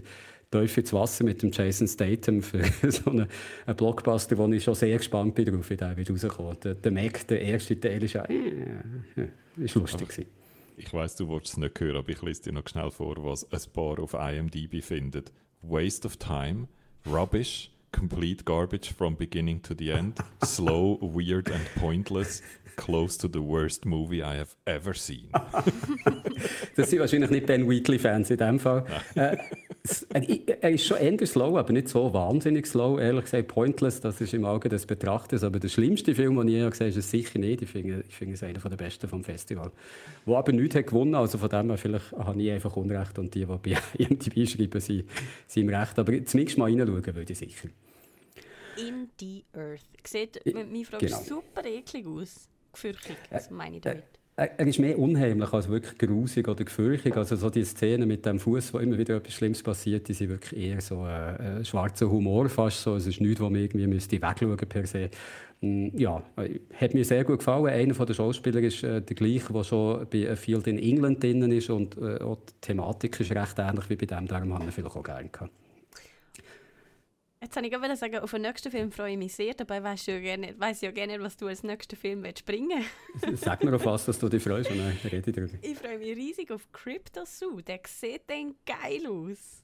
Teufel 0.56 0.82
ins 0.82 0.94
Wasser 0.94 1.26
mit 1.26 1.42
dem 1.42 1.52
Jason 1.52 1.86
Statham 1.88 2.42
für 2.42 2.64
so 2.90 3.12
einen, 3.12 3.28
einen 3.66 3.76
Blockbuster, 3.76 4.38
wo 4.38 4.48
ich 4.48 4.64
schon 4.64 4.76
sehr 4.76 4.98
gespannt 4.98 5.36
bin 5.36 5.46
darauf, 5.46 5.70
wie 5.70 5.76
der 5.76 5.98
wird 5.98 6.10
rauskommen. 6.10 6.58
Der, 6.64 6.76
der 6.76 6.92
Mac, 6.94 7.28
der 7.28 7.42
erste 7.42 7.78
Teil, 7.78 8.02
ist 8.02 8.14
ja, 8.14 8.24
äh, 8.24 9.28
ist 9.58 9.76
lustig 9.76 10.08
gewesen. 10.08 10.26
Ich 10.78 10.94
weiß, 10.94 11.18
du 11.18 11.28
wolltest 11.28 11.54
es 11.54 11.58
nicht 11.58 11.80
hören, 11.80 11.98
aber 11.98 12.10
ich 12.10 12.22
lese 12.22 12.44
dir 12.44 12.54
noch 12.54 12.68
schnell 12.68 12.90
vor, 12.90 13.16
was 13.18 13.52
ein 13.52 13.60
paar 13.74 14.00
auf 14.00 14.14
IMDb 14.14 14.82
findet. 14.82 15.34
Waste 15.62 16.08
of 16.08 16.16
time, 16.18 16.68
rubbish, 17.06 17.70
complete 17.92 18.44
garbage 18.46 18.94
from 18.94 19.16
beginning 19.16 19.62
to 19.62 19.74
the 19.78 19.92
end, 19.92 20.18
slow, 20.46 20.98
weird 21.02 21.52
and 21.52 21.64
pointless, 21.76 22.42
close 22.78 23.18
to 23.18 23.28
the 23.28 23.42
worst 23.42 23.86
movie 23.86 24.22
I 24.22 24.36
have 24.38 24.56
ever 24.66 24.94
seen. 24.94 25.30
das 26.76 26.90
sind 26.90 27.00
wahrscheinlich 27.00 27.30
nicht 27.30 27.46
Ben 27.46 27.70
Wheatley-Fans 27.70 28.30
in 28.32 28.38
dem 28.38 28.60
Fall. 28.60 28.86
Äh, 29.16 29.38
er 30.10 30.70
ist 30.70 30.86
schon 30.86 30.98
eher 30.98 31.26
slow, 31.26 31.58
aber 31.58 31.74
nicht 31.74 31.90
so 31.90 32.14
wahnsinnig 32.14 32.66
slow. 32.66 33.00
Ehrlich 33.00 33.26
gesagt, 33.26 33.48
pointless, 33.48 34.02
das 34.02 34.20
ist 34.22 34.34
im 34.34 34.46
Auge 34.46 34.70
des 34.70 34.86
Betrachters. 34.86 35.44
Aber 35.44 35.60
der 35.60 35.70
schlimmste 35.70 36.16
Film, 36.16 36.38
den 36.38 36.48
ich 36.48 36.54
je 36.56 36.70
gesehen 36.70 36.88
habe, 36.88 36.90
ist 36.90 36.98
es 36.98 37.12
sicher 37.12 37.40
nicht. 37.40 37.62
Ich 37.62 37.70
finde, 37.70 38.04
ich 38.08 38.16
finde 38.16 38.34
es 38.34 38.44
einer 38.44 38.60
der 38.60 38.78
besten 38.78 39.08
vom 39.08 39.24
Festival. 39.24 39.72
Wo 40.26 40.36
aber 40.36 40.52
nichts 40.52 40.76
hat 40.76 40.88
gewonnen, 40.88 41.16
also 41.16 41.38
von 41.38 41.50
dem 41.50 41.70
her, 41.70 41.78
vielleicht 41.78 42.12
habe 42.12 42.42
ich 42.42 42.52
einfach 42.52 42.76
Unrecht 42.76 43.20
und 43.20 43.34
die, 43.34 43.46
die 43.46 43.46
bei 43.46 43.78
IMDb 43.98 44.48
schreiben, 44.48 44.80
sind, 44.80 45.06
sind 45.48 45.64
im 45.64 45.76
Recht. 45.76 45.98
Aber 46.00 46.26
zumindest 46.26 46.58
mal 46.58 46.66
reinschauen 46.70 47.06
würde 47.06 47.32
ich 47.32 47.38
sicher. 47.38 47.70
In 48.78 49.10
the 49.20 49.44
Earth. 49.54 49.82
Sieht, 50.06 50.42
meine 50.54 50.86
Frage 50.86 51.06
genau. 51.06 51.22
super 51.22 51.66
eklig 51.66 52.06
aus. 52.06 52.50
Gefürchtig, 52.74 53.16
das 53.30 53.50
meine 53.50 53.78
ich 53.78 53.82
damit. 53.82 54.04
Er 54.38 54.68
ist 54.68 54.80
mehr 54.80 55.00
unheimlich 55.00 55.54
als 55.54 55.70
wirklich 55.70 55.98
grusig 55.98 56.50
oder 56.50 56.66
gefürchtig. 56.66 57.16
Also 57.16 57.38
so 57.38 57.50
die 57.50 57.64
Szenen 57.64 58.06
mit 58.06 58.26
dem 58.26 58.38
Fuß, 58.38 58.74
wo 58.74 58.80
immer 58.80 58.98
wieder 58.98 59.16
etwas 59.16 59.34
Schlimmes 59.34 59.64
passiert, 59.64 60.10
die 60.10 60.14
sind 60.14 60.28
wirklich 60.28 60.62
eher 60.62 60.82
so 60.82 61.06
äh, 61.06 61.60
äh, 61.60 61.64
schwarzer 61.64 62.12
Humor 62.12 62.50
fast 62.50 62.82
so. 62.82 62.98
Es 62.98 63.08
ist 63.08 63.22
nichts, 63.22 63.40
wo 63.40 63.50
man 63.50 63.62
irgendwie 63.62 63.88
müsste 63.88 64.22
wegschauen 64.22 64.58
per 64.58 64.86
se. 64.86 65.10
Mm, 65.62 65.88
ja, 65.98 66.22
hat 66.74 66.94
mir 66.94 67.06
sehr 67.06 67.24
gut 67.24 67.40
gefallen. 67.40 67.68
Einer 67.68 67.94
der 67.94 68.14
Schauspieler 68.14 68.60
ist 68.60 68.84
äh, 68.84 69.02
der 69.02 69.16
gleiche, 69.16 69.54
der 69.54 69.64
schon 69.64 70.06
bei 70.10 70.30
A 70.30 70.36
Field 70.36 70.68
in 70.68 70.80
England 70.80 71.24
drin 71.24 71.50
ist 71.54 71.70
und 71.70 71.98
äh, 71.98 72.20
auch 72.22 72.36
die 72.36 72.54
Thematik 72.60 73.18
ist 73.22 73.32
recht 73.32 73.58
ähnlich 73.58 73.90
wie 73.90 73.96
bei 73.96 74.06
dem, 74.06 74.28
darum 74.28 74.54
haben 74.54 74.66
wir 74.66 74.74
vielleicht 74.74 74.98
auch 74.98 75.04
gerne 75.04 75.30
gehabt. 75.30 75.54
Jetzt 77.46 77.56
wollte 77.58 77.68
ich 77.68 77.74
gerade 77.76 77.96
sagen, 77.96 78.18
auf 78.18 78.32
den 78.32 78.42
nächsten 78.42 78.72
Film 78.72 78.92
freue 78.92 79.12
ich 79.12 79.18
mich 79.20 79.36
sehr. 79.36 79.54
Dabei 79.54 79.84
weiss 79.84 80.02
ich 80.02 80.08
ja 80.08 80.20
gerne, 80.20 80.56
weiss 80.58 80.82
ja 80.82 80.90
gerne 80.90 81.22
was 81.22 81.38
du 81.38 81.46
als 81.46 81.62
nächsten 81.62 81.96
Film 81.96 82.24
willst 82.24 82.44
bringen 82.44 82.84
Sag 83.36 83.64
mir 83.64 83.76
auf 83.76 83.86
was, 83.86 84.04
dass 84.08 84.18
du 84.18 84.28
dich 84.30 84.42
freust, 84.42 84.72
und 84.72 84.80
dann 84.80 84.98
rede 85.04 85.30
ich 85.30 85.36
darüber. 85.36 85.54
Ich 85.62 85.78
freue 85.78 86.00
mich 86.00 86.18
riesig 86.18 86.50
auf 86.50 86.68
Crypto 86.72 87.22
Zoo. 87.24 87.62
Der 87.62 87.82
sieht 87.86 88.24
dann 88.26 88.56
geil 88.66 89.06
aus. 89.08 89.64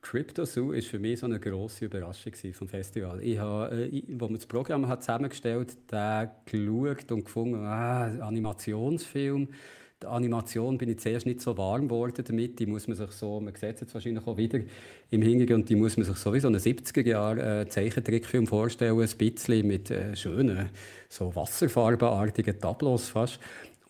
Crypto 0.00 0.44
Zoo 0.44 0.72
war 0.72 0.82
für 0.82 0.98
mich 0.98 1.20
so 1.20 1.26
eine 1.26 1.38
grosse 1.38 1.84
Überraschung 1.84 2.32
vom 2.54 2.66
Festival. 2.66 3.22
Ich 3.22 3.38
habe, 3.38 3.86
äh, 3.86 4.02
wo 4.08 4.24
man 4.24 4.34
das 4.34 4.46
Programm 4.46 4.88
hat 4.88 5.04
zusammengestellt 5.04 5.76
hat, 5.92 6.44
geschaut 6.44 7.12
und 7.12 7.24
gefunden, 7.24 7.64
ah, 7.64 8.26
Animationsfilm 8.26 9.46
die 10.02 10.06
Animation 10.06 10.78
bin 10.78 10.88
ich 10.88 10.98
zuerst 10.98 11.26
nicht 11.26 11.40
so 11.40 11.56
warm 11.56 11.88
geworden 11.88 12.24
damit. 12.26 12.58
Die 12.58 12.66
muss 12.66 12.88
man 12.88 12.96
sich 12.96 13.10
so, 13.12 13.40
man 13.40 13.54
sieht 13.54 13.74
es 13.74 13.80
jetzt 13.80 13.94
wahrscheinlich 13.94 14.26
auch 14.26 14.36
wieder 14.36 14.60
im 15.10 15.22
Hintergrund, 15.22 15.68
die 15.68 15.76
muss 15.76 15.96
man 15.96 16.06
sich 16.06 16.16
so 16.16 16.32
wie 16.34 16.40
so 16.40 16.48
einen 16.48 16.60
70er-Jahre 16.60 17.60
äh, 17.62 18.46
vorstellen, 18.46 19.00
ein 19.00 19.08
bisschen 19.16 19.66
mit 19.66 19.90
äh, 19.90 20.16
schönen, 20.16 20.70
so 21.08 21.34
wasserfarbenartigen 21.34 22.58
Tableaus 22.58 23.08
fast. 23.08 23.38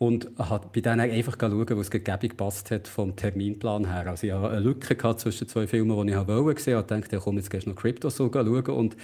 Und 0.03 0.31
hat 0.37 0.73
bei 0.73 0.81
denen 0.81 0.99
einfach 0.99 1.37
schauen, 1.41 1.65
was 1.79 1.89
gegeben 1.89 2.29
gepasst 2.29 2.73
hat 2.73 2.89
vom 2.89 3.15
Terminplan 3.15 3.89
her. 3.89 4.09
Also 4.09 4.27
ich 4.27 4.33
hatte 4.33 4.49
eine 4.49 4.59
Lücke 4.59 4.97
zwischen 5.17 5.47
zwei 5.47 5.69
Filmen, 5.69 6.09
die 6.09 6.13
ich 6.13 6.27
wollte 6.27 6.61
sehen 6.61 6.79
und 6.79 6.91
dachte, 6.91 7.21
komm, 7.23 7.37
jetzt 7.37 7.53
gehst 7.53 7.67
du 7.67 7.71
noch 7.71 7.77
Crypto 7.77 8.11
schauen. 8.11 8.67
Und 8.67 8.97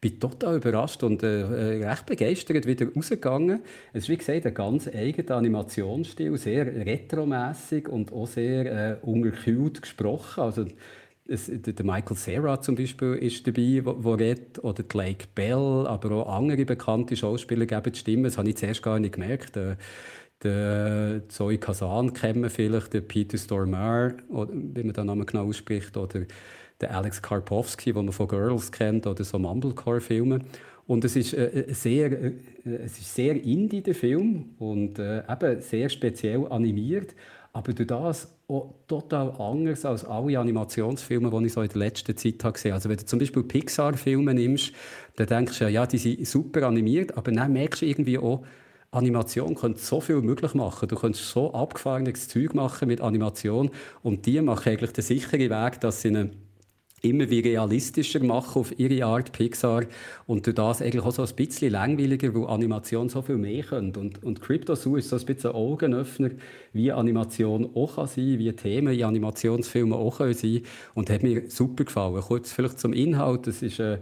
bin 0.00 0.18
total 0.18 0.56
überrascht 0.56 1.02
und 1.02 1.22
äh, 1.22 1.42
äh, 1.42 1.86
recht 1.86 2.06
begeistert 2.06 2.66
wieder 2.66 2.86
rausgegangen. 2.90 3.64
Es 3.92 4.04
ist, 4.04 4.08
wie 4.08 4.16
gesagt, 4.16 4.46
ein 4.46 4.54
ganz 4.54 4.88
eigener 4.88 5.36
Animationsstil, 5.36 6.38
sehr 6.38 6.64
retromässig 6.86 7.90
und 7.90 8.10
auch 8.14 8.26
sehr 8.26 8.92
äh, 8.92 8.96
unterkühlt 9.02 9.82
gesprochen. 9.82 10.40
Also, 10.40 10.64
es, 11.28 11.50
der 11.52 11.84
Michael 11.84 12.16
Cera 12.16 12.62
zum 12.62 12.76
Beispiel 12.76 13.14
ist 13.16 13.46
dabei, 13.46 13.82
wo, 13.84 13.96
wo 13.98 14.14
redet, 14.14 14.64
oder 14.64 14.82
Blake 14.84 15.26
Bell, 15.34 15.86
aber 15.86 16.12
auch 16.12 16.34
andere 16.34 16.64
bekannte 16.64 17.14
Schauspieler 17.14 17.66
geben 17.66 17.92
die 17.92 17.98
Stimme. 17.98 18.22
Das 18.28 18.38
habe 18.38 18.48
ich 18.48 18.56
zuerst 18.56 18.82
gar 18.82 18.98
nicht 18.98 19.16
gemerkt. 19.16 19.54
Äh, 19.58 19.76
der 20.42 21.22
Zoe 21.28 21.58
Kazan 21.58 22.12
kennen 22.12 22.42
wir 22.42 22.50
vielleicht, 22.50 22.92
der 22.92 23.00
Peter 23.00 23.38
Stormare, 23.38 24.16
wie 24.28 24.82
man 24.82 24.92
den 24.92 25.06
Namen 25.06 25.26
genau 25.26 25.46
ausspricht, 25.48 25.96
oder 25.96 26.26
der 26.80 26.94
Alex 26.94 27.22
Karpowski, 27.22 27.92
den 27.92 28.04
man 28.06 28.12
von 28.12 28.28
Girls 28.28 28.70
kennt, 28.70 29.06
oder 29.06 29.24
so 29.24 29.38
Mumblecore-Filme. 29.38 30.40
Und 30.86 31.04
es 31.04 31.16
ist, 31.16 31.34
äh, 31.34 31.46
äh, 31.46 31.72
sehr, 31.72 32.12
äh, 32.12 32.32
es 32.64 32.98
ist 32.98 33.14
sehr 33.14 33.42
indie, 33.42 33.82
der 33.82 33.94
Film, 33.94 34.54
und 34.58 34.98
äh, 34.98 35.22
eben 35.28 35.60
sehr 35.60 35.88
speziell 35.88 36.46
animiert, 36.46 37.14
aber 37.52 37.72
durch 37.72 37.88
das 37.88 38.32
auch 38.48 38.74
total 38.86 39.30
anders 39.40 39.84
als 39.84 40.04
alle 40.04 40.38
Animationsfilme, 40.38 41.30
die 41.30 41.46
ich 41.46 41.52
so 41.54 41.62
in 41.62 41.68
der 41.68 41.78
letzten 41.78 42.16
Zeit 42.16 42.44
habe 42.44 42.52
gesehen. 42.52 42.74
Also 42.74 42.88
wenn 42.88 42.98
du 42.98 43.06
zum 43.06 43.18
Beispiel 43.18 43.42
Pixar-Filme 43.42 44.34
nimmst, 44.34 44.72
dann 45.16 45.26
denkst 45.26 45.58
du 45.58 45.68
ja, 45.68 45.86
die 45.86 45.98
sind 45.98 46.26
super 46.26 46.64
animiert, 46.64 47.16
aber 47.16 47.32
dann 47.32 47.52
merkst 47.54 47.82
du 47.82 47.86
irgendwie 47.86 48.18
auch, 48.18 48.44
Animation 48.90 49.54
könnte 49.54 49.80
so 49.80 50.00
viel 50.00 50.20
möglich 50.22 50.54
machen. 50.54 50.88
Du 50.88 50.96
könntest 50.96 51.28
so 51.30 51.52
abgefahrenes 51.52 52.28
Zeug 52.28 52.54
machen 52.54 52.88
mit 52.88 53.00
Animation 53.00 53.70
und 54.02 54.26
die 54.26 54.40
machen 54.40 54.70
eigentlich 54.70 54.92
den 54.92 55.04
sicheren 55.04 55.50
Weg, 55.50 55.80
dass 55.80 56.02
sie 56.02 56.08
eine 56.08 56.30
immer 57.02 57.28
wie 57.30 57.40
realistischer 57.40 58.22
machen 58.22 58.60
auf 58.60 58.78
ihre 58.78 59.04
Art 59.04 59.32
Pixar 59.32 59.84
und 60.26 60.46
durch 60.46 60.56
das 60.56 60.82
eigentlich 60.82 61.04
auch 61.04 61.12
so 61.12 61.22
ein 61.22 61.34
bisschen 61.34 61.72
langweiliger, 61.72 62.34
wo 62.34 62.46
Animation 62.46 63.08
so 63.08 63.22
viel 63.22 63.36
mehr 63.36 63.62
könnte. 63.62 64.00
Und, 64.00 64.22
und 64.24 64.40
Crypto 64.40 64.74
Zoo 64.74 64.96
ist 64.96 65.10
so 65.10 65.16
ein 65.16 65.24
bisschen 65.24 65.50
ein 65.50 65.56
Augenöffner, 65.56 66.30
wie 66.72 66.92
Animation 66.92 67.70
auch 67.74 67.96
kann 67.96 68.06
sein, 68.08 68.38
wie 68.38 68.52
Themen 68.52 68.94
in 68.94 69.04
Animationsfilmen 69.04 69.92
auch 69.92 70.18
können 70.18 70.34
sein 70.34 70.62
und 70.94 71.10
hat 71.10 71.22
mir 71.22 71.50
super 71.50 71.84
gefallen. 71.84 72.20
Kurz 72.22 72.52
vielleicht 72.52 72.78
zum 72.78 72.92
Inhalt, 72.92 73.46
das 73.46 73.62
ist 73.62 73.78
äh, 73.78 73.98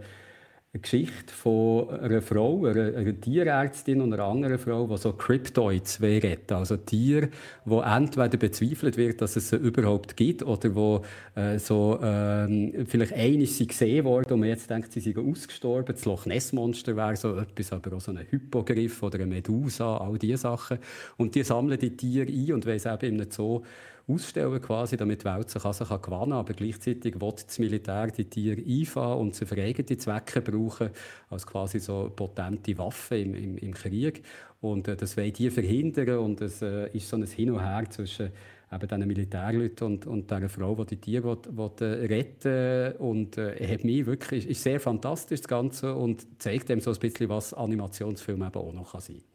eine 0.75 0.81
Geschichte 0.81 1.33
von 1.33 1.89
einer 1.89 2.21
Frau, 2.21 2.65
einer, 2.65 2.97
einer 2.97 3.19
Tierärztin 3.19 4.01
und 4.01 4.13
einer 4.13 4.23
anderen 4.23 4.57
Frau, 4.57 4.85
die 4.87 4.97
so 4.97 5.13
Cryptoids 5.13 6.01
retten. 6.01 6.53
Also 6.53 6.75
Tiere, 6.75 7.29
wo 7.63 7.79
entweder 7.79 8.37
bezweifelt 8.37 8.97
wird, 8.97 9.21
dass 9.21 9.37
es 9.37 9.49
sie 9.49 9.55
überhaupt 9.55 10.17
gibt, 10.17 10.43
oder 10.43 10.75
wo 10.75 11.01
äh, 11.35 11.59
so, 11.59 11.97
äh, 12.01 12.85
vielleicht 12.85 13.13
eines 13.13 13.57
sie 13.57 13.67
gesehen 13.67 14.03
worden 14.03 14.33
und 14.33 14.41
man 14.41 14.49
jetzt 14.49 14.69
denkt, 14.69 14.91
sie 14.91 14.99
sind 14.99 15.17
ausgestorben. 15.17 15.95
Das 15.95 16.03
Loch 16.03 16.25
Ness 16.25 16.51
Monster 16.51 16.97
wäre 16.97 17.15
so 17.15 17.37
etwas, 17.37 17.71
aber 17.71 17.95
auch 17.95 18.01
so 18.01 18.11
ein 18.11 18.19
Hypogriff 18.29 19.01
oder 19.01 19.19
eine 19.19 19.27
Medusa, 19.27 19.97
all 19.97 20.17
diese 20.17 20.37
Sachen. 20.37 20.79
Und 21.15 21.35
die 21.35 21.43
sammeln 21.43 21.79
die 21.79 21.95
Tiere 21.95 22.29
ein 22.29 22.51
und 22.51 22.65
es 22.65 22.85
eben 22.85 23.19
im 23.19 23.31
Zoo 23.31 23.63
ausstellen, 24.07 24.61
quasi, 24.61 24.97
damit 24.97 25.21
die 25.21 25.25
Welt 25.25 25.49
sich 25.49 25.63
also 25.65 25.85
gewinnen 25.85 26.01
kann. 26.01 26.31
Aber 26.33 26.53
gleichzeitig 26.53 27.19
will 27.19 27.31
das 27.31 27.59
Militär 27.59 28.07
die 28.07 28.25
Tiere 28.25 28.61
einfahren 28.61 29.19
und 29.19 29.35
sie 29.35 29.45
für 29.45 29.61
eigene 29.61 29.97
Zwecke 29.97 30.41
brauchen, 30.41 30.89
als 31.29 31.47
quasi 31.47 31.79
so 31.79 32.11
potente 32.15 32.77
Waffen 32.77 33.17
im, 33.17 33.35
im, 33.35 33.57
im 33.57 33.73
Krieg. 33.73 34.23
Und 34.61 34.87
äh, 34.87 34.95
das 34.95 35.17
wollen 35.17 35.33
die 35.33 35.49
verhindern 35.49 36.19
und 36.19 36.41
es 36.41 36.61
äh, 36.61 36.89
ist 36.89 37.09
so 37.09 37.17
ein 37.17 37.25
Hin 37.25 37.51
und 37.51 37.61
Her 37.61 37.85
zwischen 37.89 38.31
eben 38.71 38.87
diesen 38.87 39.07
Militärleuten 39.07 39.87
und, 39.87 40.07
und 40.07 40.29
dieser 40.29 40.49
Frau, 40.49 40.75
die 40.83 40.95
die 40.95 41.01
Tiere 41.01 41.23
will, 41.23 41.37
will, 41.51 41.71
äh, 41.81 42.05
retten 42.05 42.97
Und 42.97 43.37
äh, 43.37 43.67
hat 43.67 43.83
mich 43.83 44.05
wirklich, 44.05 44.47
ist 44.47 44.63
sehr 44.63 44.79
fantastisch, 44.79 45.41
das 45.41 45.47
Ganze, 45.47 45.95
und 45.95 46.41
zeigt 46.41 46.69
dem 46.69 46.79
so 46.79 46.91
ein 46.91 46.99
bisschen, 46.99 47.29
was 47.29 47.53
Animationsfilm 47.53 48.41
eben 48.43 48.55
auch 48.55 48.73
noch 48.73 48.99
sein 48.99 49.17
kann. 49.17 49.34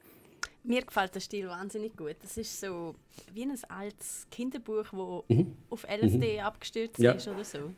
Mir 0.63 0.83
gefällt 0.83 1.15
der 1.15 1.21
Stil 1.21 1.49
wahnsinnig 1.49 1.97
gut. 1.97 2.17
Das 2.23 2.37
ist 2.37 2.61
so 2.61 2.95
wie 3.33 3.43
ein 3.43 3.59
altes 3.69 4.27
Kinderbuch, 4.31 4.85
das 4.85 5.37
mhm. 5.37 5.57
auf 5.71 5.85
LSD 5.85 6.35
mhm. 6.35 6.41
abgestürzt 6.41 6.99
ja. 6.99 7.13
ist 7.13 7.29
oder 7.29 7.45
so. 7.45 7.73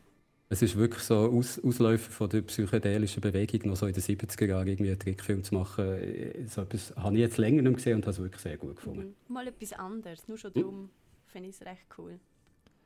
Es 0.49 0.61
ist 0.61 0.77
wirklich 0.77 1.03
so 1.03 1.15
Aus 1.17 1.59
Ausläufer 1.65 2.11
von 2.11 2.29
der 2.29 2.43
psychedelischen 2.43 3.23
Bewegung, 3.23 3.71
noch 3.71 3.77
so 3.77 3.87
in 3.87 3.95
den 3.95 4.03
70er 4.03 4.47
Jahren 4.47 4.69
irgendwie 4.69 4.91
einen 4.91 4.99
Trickfilm 4.99 5.43
zu 5.43 5.55
machen. 5.55 5.99
So 6.47 6.63
etwas 6.63 6.95
habe 6.97 7.15
ich 7.15 7.21
jetzt 7.21 7.39
länger 7.39 7.63
nicht 7.63 7.77
gesehen 7.77 7.97
und 7.97 8.03
habe 8.03 8.11
es 8.11 8.19
wirklich 8.19 8.43
sehr 8.43 8.59
gut 8.59 8.77
gefunden. 8.77 9.15
Mhm. 9.29 9.33
Mal 9.33 9.49
etwas 9.49 9.73
anderes, 9.73 10.29
nur 10.29 10.37
schon 10.37 10.53
darum 10.53 10.91
finde 11.27 11.49
ich 11.49 11.55
es 11.55 11.65
recht 11.65 11.87
cool. 11.97 12.19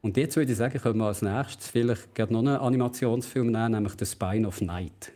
Und 0.03 0.17
jetzt 0.17 0.37
würde 0.37 0.53
ich 0.53 0.59
sagen, 0.59 0.79
können 0.79 0.99
wir 0.99 1.07
als 1.07 1.23
nächstes 1.23 1.71
vielleicht 1.71 2.17
noch 2.31 2.39
einen 2.39 2.57
Animationsfilm 2.57 3.51
nehmen, 3.51 3.73
nämlich 3.73 3.95
The 3.99 4.07
Spine 4.07 4.47
of 4.47 4.61
Night 4.61 5.13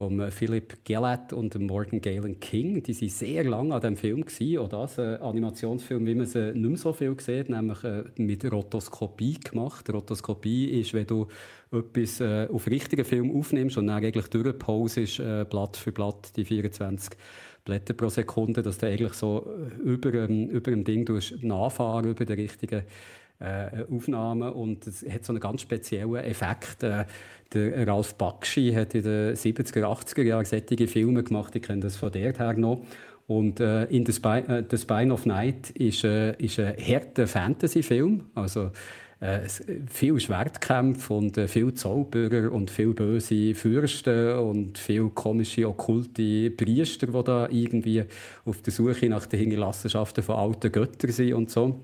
vom 0.00 0.30
Philip 0.30 0.82
Gellett 0.82 1.34
und 1.34 1.54
Morgan 1.60 2.00
Galen 2.00 2.40
King. 2.40 2.82
Die 2.82 2.98
waren 2.98 3.08
sehr 3.10 3.44
lange 3.44 3.74
an 3.74 3.82
diesem 3.82 3.96
Film. 3.98 4.24
Auch 4.58 4.68
das 4.68 4.98
ein 4.98 5.20
Animationsfilm, 5.20 6.06
wie 6.06 6.14
man 6.14 6.24
sie 6.24 6.54
nicht 6.54 6.68
mehr 6.68 6.78
so 6.78 6.94
viel 6.94 7.20
sieht, 7.20 7.50
nämlich 7.50 7.84
äh, 7.84 8.04
mit 8.16 8.50
Rotoskopie 8.50 9.38
gemacht. 9.40 9.92
Rotoskopie 9.92 10.80
ist, 10.80 10.94
wenn 10.94 11.06
du 11.06 11.26
etwas 11.70 12.18
äh, 12.22 12.48
auf 12.50 12.66
richtigen 12.66 13.04
Film 13.04 13.38
aufnimmst 13.38 13.76
und 13.76 13.88
dann 13.88 14.02
eigentlich 14.02 14.28
durchpausest, 14.28 15.20
äh, 15.20 15.44
Blatt 15.44 15.76
für 15.76 15.92
Blatt, 15.92 16.34
die 16.34 16.46
24 16.46 17.18
Blätter 17.66 17.92
pro 17.92 18.08
Sekunde, 18.08 18.62
dass 18.62 18.78
du 18.78 18.86
eigentlich 18.86 19.12
so 19.12 19.46
äh, 19.46 19.82
über, 19.82 20.14
ähm, 20.14 20.48
über 20.48 20.70
dem 20.70 20.82
Ding 20.82 21.06
nachfahren 21.42 22.08
über 22.08 22.24
den 22.24 22.40
richtigen 22.40 22.84
äh, 23.40 23.84
Aufnahmen 23.90 24.52
und 24.52 24.86
es 24.86 25.04
hat 25.08 25.24
so 25.24 25.32
einen 25.32 25.40
ganz 25.40 25.62
speziellen 25.62 26.16
Effekt. 26.16 26.82
Äh, 26.82 27.04
der 27.52 27.86
Ralf 27.88 28.14
Bakshi 28.14 28.72
hat 28.72 28.94
in 28.94 29.02
den 29.02 29.34
70er, 29.34 29.82
80er 29.82 30.22
Jahren 30.22 30.44
solche 30.44 30.86
Filme 30.86 31.24
gemacht, 31.24 31.56
ich 31.56 31.62
kenne 31.62 31.80
das 31.80 31.96
von 31.96 32.12
der 32.12 32.32
her 32.32 32.52
noch. 32.54 32.82
Und 33.26 33.60
äh, 33.60 33.84
in 33.84 34.04
The, 34.04 34.12
Spy, 34.12 34.38
äh, 34.38 34.64
The 34.68 34.76
Spine 34.76 35.12
of 35.12 35.24
Night 35.24 35.70
ist, 35.70 36.04
äh, 36.04 36.34
ist 36.36 36.58
ein 36.58 36.74
harter 36.76 37.28
Fantasy-Film. 37.28 38.22
Also 38.34 38.72
äh, 39.20 39.48
viel 39.86 40.18
Schwertkämpfe 40.18 41.14
und 41.14 41.38
äh, 41.38 41.46
viel 41.46 41.72
Zauberer 41.74 42.50
und 42.50 42.70
viel 42.70 42.92
böse 42.92 43.54
Fürsten 43.54 44.38
und 44.38 44.78
viel 44.78 45.10
komische, 45.10 45.68
okkulte 45.68 46.50
Priester, 46.50 47.06
die 47.06 47.22
da 47.24 47.48
irgendwie 47.50 48.04
auf 48.44 48.62
der 48.62 48.72
Suche 48.72 49.08
nach 49.08 49.26
den 49.26 49.40
Hinterlassenschaften 49.40 50.24
von 50.24 50.36
alten 50.36 50.72
Göttern 50.72 51.12
sind 51.12 51.34
und 51.34 51.50
so. 51.50 51.78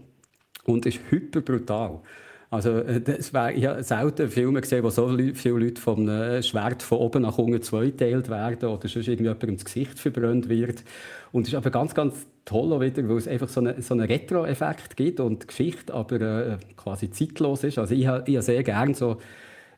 Und 0.66 0.86
ist 0.86 1.00
hyper 1.10 1.40
brutal. 1.40 2.00
Also 2.48 2.78
es 2.78 3.34
wär, 3.34 3.56
ich 3.56 3.66
habe 3.66 3.82
selten 3.82 4.30
Filme 4.30 4.60
gesehen, 4.60 4.84
wo 4.84 4.90
so 4.90 5.08
viele 5.34 5.58
Leute 5.58 5.80
vom 5.80 6.06
Schwert 6.42 6.82
von 6.82 6.98
oben 6.98 7.22
nach 7.22 7.38
unten 7.38 7.60
zweiteilt 7.60 8.28
werden 8.28 8.68
oder 8.68 8.86
sonst 8.88 9.08
irgendjemand 9.08 9.42
ins 9.44 9.64
Gesicht 9.64 9.98
verbrannt 9.98 10.48
wird. 10.48 10.84
Und 11.32 11.42
es 11.42 11.48
ist 11.48 11.54
aber 11.54 11.70
ganz, 11.70 11.92
ganz 11.94 12.26
toll 12.44 12.80
wieder, 12.80 13.08
weil 13.08 13.16
es 13.16 13.26
einfach 13.26 13.48
so 13.48 13.60
einen 13.60 13.82
so 13.82 13.94
eine 13.94 14.08
Retro-Effekt 14.08 14.96
gibt 14.96 15.18
und 15.18 15.42
die 15.42 15.46
Geschichte 15.48 15.92
aber 15.92 16.20
äh, 16.20 16.56
quasi 16.76 17.10
zeitlos 17.10 17.64
ist. 17.64 17.78
Also 17.78 17.94
ich, 17.94 18.06
habe 18.06 18.40
sehr 18.40 18.62
gerne 18.62 18.94
so 18.94 19.16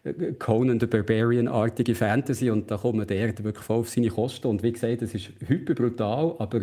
äh, 0.04 0.32
Conan 0.38 0.78
the 0.78 0.86
Barbarian-artige 0.86 1.94
Fantasy 1.94 2.50
und 2.50 2.70
da 2.70 2.76
kommt 2.76 3.08
der 3.08 3.38
wirklich 3.42 3.64
voll 3.64 3.78
auf 3.78 3.88
seine 3.88 4.08
Kosten. 4.08 4.46
Und 4.46 4.62
wie 4.62 4.72
gesagt, 4.72 5.00
es 5.00 5.14
ist 5.14 5.30
hyper 5.46 5.74
brutal, 5.74 6.34
aber 6.38 6.60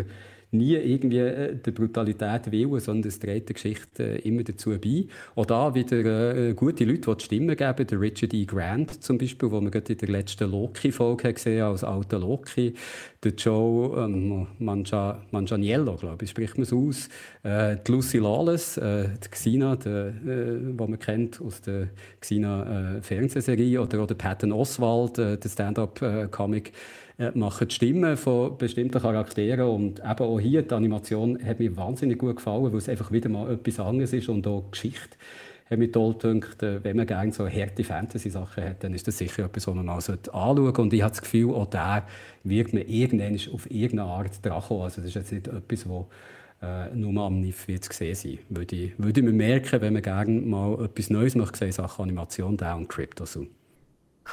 nie 0.58 0.76
irgendwie 0.76 1.20
äh, 1.20 1.56
der 1.56 1.72
Brutalität 1.72 2.51
willen, 2.51 2.80
sondern 2.80 3.08
es 3.08 3.20
trägt 3.20 3.49
die 3.49 3.53
Geschichte 3.53 4.03
äh, 4.03 4.28
immer 4.28 4.43
dazu 4.43 4.72
bei. 4.72 5.06
Auch 5.36 5.45
da 5.45 5.74
wieder 5.74 6.36
äh, 6.36 6.53
gute 6.53 6.86
Leute, 6.86 7.12
die 7.12 7.18
die 7.18 7.24
Stimme 7.24 7.56
geben. 7.56 7.88
Der 7.88 7.99
Richard 7.99 8.34
E. 8.34 8.45
Grant 8.45 9.03
zum 9.03 9.18
Beispiel, 9.18 9.51
wo 9.51 9.62
man 9.62 9.72
gerade 9.72 9.93
in 9.93 9.99
der 9.99 10.10
letzten 10.10 10.49
Loki-Folge 10.49 11.34
gesehen 11.34 11.64
als 11.64 11.84
alter 11.84 12.20
Loki. 12.20 12.74
Der 13.24 13.34
Joe 13.34 14.06
ähm, 14.06 14.47
Mangia, 14.60 15.22
Manganiello, 15.32 15.95
glaube 15.95 16.26
ich, 16.26 16.32
spricht 16.32 16.58
man 16.58 16.64
es 16.64 16.74
aus. 16.74 17.10
Äh, 17.43 17.78
die 17.86 17.91
Lucy 17.91 18.20
Lawless, 18.20 18.78
äh, 18.78 19.10
die 19.24 19.30
Xena, 19.30 19.76
die 19.76 19.89
äh, 19.89 20.74
man 20.78 20.99
kennt 20.99 21.41
aus 21.41 21.62
der 21.62 21.89
Xena-Fernsehserie. 22.22 23.82
oder, 23.82 24.03
oder 24.03 24.16
Patton 24.16 24.51
Oswald, 24.51 25.18
der 25.18 25.39
Stand-up-Comic 25.43 26.70
äh, 26.70 26.72
machen 27.34 27.68
die 27.68 27.76
Stimmen 27.76 28.18
von 28.18 28.57
bestimmten 28.57 29.01
Charakteren. 29.01 29.68
Und 29.68 29.99
eben 29.99 30.05
auch 30.05 30.39
hier, 30.39 30.61
die 30.61 30.74
Animation 30.74 31.43
hat 31.43 31.59
mir 31.59 31.76
wahnsinnig 31.76 32.18
gut 32.18 32.38
gefallen, 32.38 32.72
weil 32.72 32.78
es 32.78 32.89
einfach 32.89 33.11
wieder 33.11 33.30
mal 33.30 33.51
etwas 33.53 33.80
anderes 33.80 34.13
ist 34.13 34.30
und 34.30 34.45
auch 34.47 34.70
Geschichte 34.72 35.18
hat 35.70 35.80
mich 35.80 35.91
toll 35.91 36.13
gedacht. 36.13 36.61
Äh, 36.63 36.84
wenn 36.84 36.97
man 36.97 37.07
gerne 37.07 37.32
so 37.32 37.47
harte 37.47 37.84
Fantasy-Sachen 37.84 38.63
hat, 38.63 38.84
dann 38.84 38.93
ist 38.93 39.07
das 39.07 39.18
sicher 39.18 39.45
etwas, 39.45 39.68
was 39.68 39.76
man 39.76 39.86
mal 39.86 39.95
anschauen 39.95 40.20
sollte. 40.24 40.82
Und 40.82 40.93
ich 40.93 41.01
habe 41.01 41.11
das 41.11 41.22
Gefühl, 41.22 41.53
auch 41.53 41.68
der 41.68 42.05
wird 42.43 42.74
man 42.74 42.84
irgendwann 42.84 43.39
auf 43.53 43.70
irgendeine 43.70 44.09
Art 44.09 44.45
dran 44.45 44.61
kommen. 44.61 44.84
Also 44.84 45.01
das 45.01 45.09
ist 45.09 45.16
jetzt 45.16 45.32
nicht 45.32 45.47
etwas, 45.47 45.89
wo 45.89 46.07
äh, 46.61 46.93
nur 46.95 47.24
am 47.24 47.41
NIF 47.41 47.68
wird 47.68 47.88
gesehen 47.89 48.16
sein. 48.16 48.39
Würde 48.49 48.91
würde 48.97 49.24
man 49.24 49.36
merken, 49.36 49.82
wenn 49.82 49.93
man 49.93 50.01
gerne 50.01 50.41
mal 50.41 50.86
etwas 50.86 51.09
Neues 51.09 51.36
möchte 51.36 51.57
sehen, 51.57 51.72
Sachen 51.72 52.03
Animation, 52.03 52.57
Down, 52.57 52.88
Crypto 52.88 53.26
so. 53.26 53.47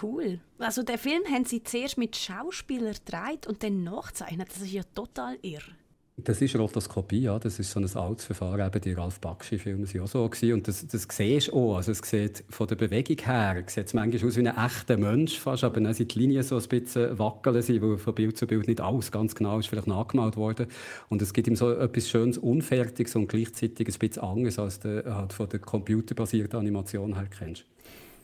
Cool. 0.00 0.40
Also 0.58 0.82
den 0.82 0.98
Film 0.98 1.22
haben 1.30 1.44
sie 1.44 1.62
zuerst 1.62 1.98
mit 1.98 2.16
Schauspielern 2.16 2.94
gedreht 2.94 3.46
und 3.46 3.62
dann 3.62 3.84
nachzeichnet. 3.84 4.48
Das 4.50 4.62
ist 4.62 4.72
ja 4.72 4.82
total 4.94 5.38
irr. 5.42 5.62
Das 6.18 6.42
ist 6.42 6.54
Rotoskopie, 6.56 7.22
ja. 7.22 7.38
Das 7.38 7.58
ist 7.58 7.70
so 7.70 7.80
ein 7.80 7.96
altes 7.96 8.26
Verfahren. 8.26 8.66
Eben 8.66 8.80
die 8.82 8.92
Ralf 8.92 9.18
Bakshi-Filme 9.18 9.86
waren 9.86 10.00
auch 10.02 10.06
so. 10.06 10.28
Gewesen. 10.28 10.52
Und 10.52 10.68
das, 10.68 10.86
das 10.86 11.06
siehst 11.10 11.48
du 11.48 11.52
auch. 11.54 11.76
Also 11.76 11.92
es 11.92 11.98
sieht 11.98 12.44
von 12.50 12.66
der 12.66 12.76
Bewegung 12.76 13.16
her 13.24 13.64
sieht 13.66 13.94
manchmal 13.94 14.28
aus 14.28 14.36
wie 14.36 14.46
ein 14.46 14.56
echter 14.56 14.98
Mensch 14.98 15.38
fast, 15.38 15.64
aber 15.64 15.80
dann 15.80 15.94
sind 15.94 16.14
die 16.14 16.18
Linien 16.18 16.42
so 16.42 16.56
ein 16.56 16.68
bisschen 16.68 17.18
wackeln, 17.18 17.62
sie, 17.62 17.80
weil 17.80 17.96
von 17.96 18.14
Bild 18.14 18.36
zu 18.36 18.46
Bild 18.46 18.68
nicht 18.68 18.80
alles 18.80 19.10
ganz 19.10 19.34
genau 19.34 19.58
ist 19.58 19.68
vielleicht 19.68 19.86
nachgemalt 19.86 20.36
worden. 20.36 20.66
Und 21.08 21.22
es 21.22 21.32
gibt 21.32 21.48
ihm 21.48 21.56
so 21.56 21.72
etwas 21.72 22.08
Schönes, 22.08 22.36
Unfertiges 22.36 23.16
und 23.16 23.28
gleichzeitig 23.28 23.88
ein 23.88 23.98
bisschen 23.98 24.22
anders, 24.22 24.58
als 24.58 24.80
du 24.80 25.02
halt 25.14 25.32
von 25.32 25.48
der 25.48 25.60
computerbasierten 25.60 26.58
Animation 26.58 27.14
her 27.14 27.26
kennst. 27.26 27.64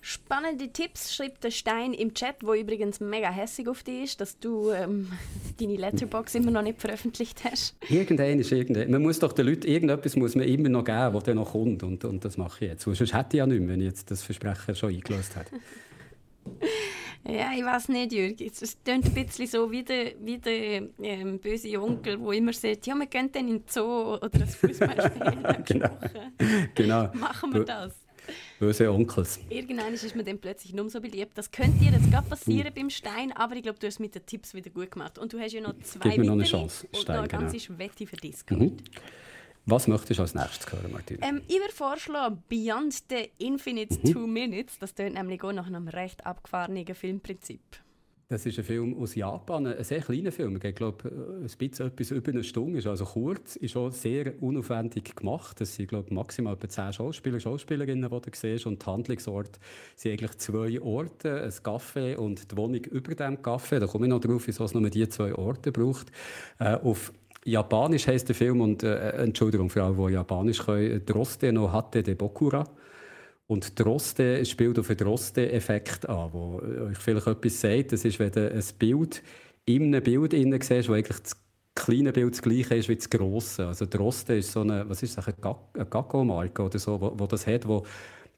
Spannende 0.08 0.72
Tipps 0.72 1.14
schreibt 1.14 1.44
der 1.44 1.50
Stein 1.50 1.92
im 1.92 2.14
Chat, 2.14 2.36
wo 2.40 2.54
übrigens 2.54 2.98
mega 2.98 3.28
hässig 3.28 3.68
auf 3.68 3.82
dich 3.82 4.04
ist, 4.04 4.22
dass 4.22 4.38
du 4.38 4.70
ähm, 4.70 5.12
deine 5.60 5.76
Letterbox 5.76 6.34
immer 6.34 6.50
noch 6.50 6.62
nicht 6.62 6.80
veröffentlicht 6.80 7.44
hast. 7.44 7.76
Irgendein 7.90 8.38
ist 8.38 8.50
irgendein. 8.50 8.90
Man 8.90 9.02
muss 9.02 9.18
doch 9.18 9.34
den 9.34 9.44
Leuten 9.44 9.66
irgendetwas 9.66 10.16
muss 10.16 10.34
man 10.34 10.48
immer 10.48 10.70
noch 10.70 10.84
geben, 10.84 11.12
was 11.12 11.24
dann 11.24 11.36
noch 11.36 11.52
kommt. 11.52 11.82
Und, 11.82 12.06
und 12.06 12.24
das 12.24 12.38
mache 12.38 12.64
ich 12.64 12.70
jetzt. 12.70 12.84
Sonst 12.84 13.12
hätte 13.12 13.36
ich 13.36 13.38
ja 13.40 13.46
nicht 13.46 13.60
mehr, 13.60 13.68
wenn 13.68 13.82
ich 13.82 13.86
jetzt 13.88 14.10
das 14.10 14.22
Versprechen 14.22 14.74
schon 14.74 14.94
eingelöst 14.94 15.36
hätte. 15.36 15.50
Ja, 17.24 17.50
ich 17.54 17.62
weiß 17.62 17.88
nicht, 17.88 18.12
Jürg. 18.12 18.40
Es 18.40 18.78
klingt 18.82 19.04
ein 19.04 19.12
bisschen 19.12 19.46
so 19.48 19.70
wie 19.70 19.82
der, 19.82 20.12
wie 20.20 20.38
der 20.38 20.84
ähm, 21.02 21.38
böse 21.38 21.78
Onkel, 21.78 22.16
der 22.16 22.32
immer 22.32 22.54
sagt, 22.54 22.86
ja, 22.86 22.94
wir 22.94 23.06
gehen 23.06 23.30
dann 23.30 23.48
in 23.48 23.58
den 23.58 23.64
Zoo 23.66 24.14
oder 24.14 24.30
das 24.30 24.54
Fußballspiel. 24.54 25.62
genau. 25.66 25.90
genau. 26.74 27.10
Machen 27.14 27.52
wir 27.52 27.64
das. 27.64 28.07
Böse 28.58 28.90
Onkels. 28.90 29.40
Irgendwann 29.48 29.94
ist 29.94 30.16
man 30.16 30.24
dann 30.24 30.38
plötzlich 30.38 30.72
nur 30.74 30.88
so 30.90 31.00
beliebt. 31.00 31.36
Das 31.36 31.50
könnte 31.50 31.78
dir 31.78 31.92
jetzt 31.92 32.10
gerade 32.10 32.28
passieren 32.28 32.72
beim 32.74 32.90
Stein, 32.90 33.32
aber 33.32 33.56
ich 33.56 33.62
glaube, 33.62 33.78
du 33.78 33.86
hast 33.86 33.94
es 33.94 34.00
mit 34.00 34.14
den 34.14 34.26
Tipps 34.26 34.54
wieder 34.54 34.70
gut 34.70 34.90
gemacht. 34.90 35.18
Und 35.18 35.32
du 35.32 35.38
hast 35.38 35.52
ja 35.52 35.60
noch 35.60 35.74
zwei 35.82 36.10
Gib 36.10 36.18
mir 36.18 36.24
noch 36.26 36.32
eine 36.34 36.44
Chance, 36.44 36.86
Stein, 36.92 37.20
und 37.20 37.32
noch 37.32 37.38
eine 37.38 37.50
genau. 37.50 37.78
Wette 37.78 38.06
für 38.06 38.16
dich. 38.16 38.36
Mhm. 38.50 38.76
Was 39.66 39.86
möchtest 39.86 40.18
du 40.18 40.22
als 40.22 40.34
nächstes 40.34 40.72
hören, 40.72 40.92
Martin? 40.92 41.18
Ähm, 41.20 41.42
ich 41.46 41.58
würde 41.58 41.74
vorschlagen, 41.74 42.42
Beyond 42.48 42.94
the 43.10 43.30
Infinite 43.36 43.98
mhm. 44.02 44.12
Two 44.12 44.26
Minutes. 44.26 44.78
Das 44.78 44.94
tönt 44.94 45.14
nämlich 45.14 45.42
auch 45.42 45.52
nach 45.52 45.66
einem 45.66 45.88
recht 45.88 46.24
abgefahrenen 46.24 46.86
Filmprinzip. 46.94 47.60
Das 48.30 48.44
ist 48.44 48.58
ein 48.58 48.64
Film 48.64 48.94
aus 49.00 49.14
Japan, 49.14 49.66
ein 49.66 49.82
sehr 49.82 50.02
kleiner 50.02 50.30
Film. 50.30 50.60
Ich 50.62 50.74
glaube, 50.74 51.10
ein 51.10 51.48
bisschen 51.56 51.86
etwas 51.86 52.10
über 52.10 52.30
eine 52.30 52.44
Stunde. 52.44 52.78
Ist 52.78 52.86
also 52.86 53.06
kurz, 53.06 53.56
ist 53.56 53.74
auch 53.74 53.90
sehr 53.90 54.34
unaufwendig 54.42 55.16
gemacht. 55.16 55.58
Es 55.62 55.76
sind, 55.76 55.88
glaube 55.88 56.12
maximal 56.12 56.52
etwa 56.52 56.68
zehn 56.68 56.92
Schauspieler, 56.92 57.40
Schauspielerinnen, 57.40 58.10
die 58.10 58.30
du 58.30 58.30
siehst. 58.34 58.66
Und 58.66 58.82
die 58.82 58.86
Handlungsort 58.86 59.58
sind 59.96 60.12
eigentlich 60.12 60.36
zwei 60.36 60.78
Orte, 60.82 61.42
ein 61.42 61.50
Café 61.50 62.16
und 62.16 62.52
die 62.52 62.56
Wohnung 62.58 62.84
über 62.84 63.14
dem 63.14 63.38
Café. 63.38 63.78
Da 63.78 63.86
komme 63.86 64.04
ich 64.04 64.10
noch 64.10 64.20
drauf, 64.20 64.46
wieso 64.46 64.64
es 64.64 64.74
nur 64.74 64.90
diese 64.90 65.08
zwei 65.08 65.34
Orte 65.34 65.72
braucht. 65.72 66.12
Äh, 66.58 66.74
auf 66.74 67.14
Japanisch 67.46 68.08
heißt 68.08 68.28
der 68.28 68.34
Film, 68.36 68.60
und 68.60 68.82
äh, 68.82 69.22
Entschuldigung 69.22 69.70
für 69.70 69.82
alle, 69.82 69.96
die 69.96 70.12
Japanisch 70.12 70.66
können, 70.66 71.02
Droste 71.06 71.50
no 71.50 71.72
Hatte 71.72 72.02
de 72.02 72.14
Bokura. 72.14 72.64
Und 73.50 73.80
Droste 73.80 74.44
spielt 74.44 74.78
auf 74.78 74.88
den 74.88 74.98
Droste-Effekt 74.98 76.06
an, 76.08 76.32
wo 76.32 76.60
euch 76.60 76.98
vielleicht 76.98 77.26
etwas 77.26 77.60
sagt. 77.60 77.92
Das 77.92 78.04
ist, 78.04 78.18
wenn 78.18 78.30
du 78.30 78.52
ein 78.52 78.64
Bild 78.78 79.22
in 79.64 79.84
einem 79.84 80.02
Bild 80.02 80.34
innen 80.34 80.60
siehst, 80.60 80.88
wo 80.88 80.92
eigentlich 80.92 81.20
das 81.20 81.36
kleine 81.74 82.12
Bild 82.12 82.34
das 82.34 82.42
gleiche 82.42 82.74
ist 82.76 82.88
wie 82.90 82.96
das 82.96 83.08
grosse. 83.08 83.66
Also 83.66 83.86
Droste 83.86 84.34
ist 84.34 84.52
so 84.52 84.60
eine, 84.60 84.86
was 84.88 85.02
ist 85.02 85.16
das, 85.16 85.26
eine 85.28 85.36
Gacko-Marke 85.36 86.62
oder 86.62 86.78
so, 86.78 87.00
wo, 87.00 87.18
wo 87.18 87.26
das 87.26 87.46
hat, 87.46 87.66
wo 87.66 87.84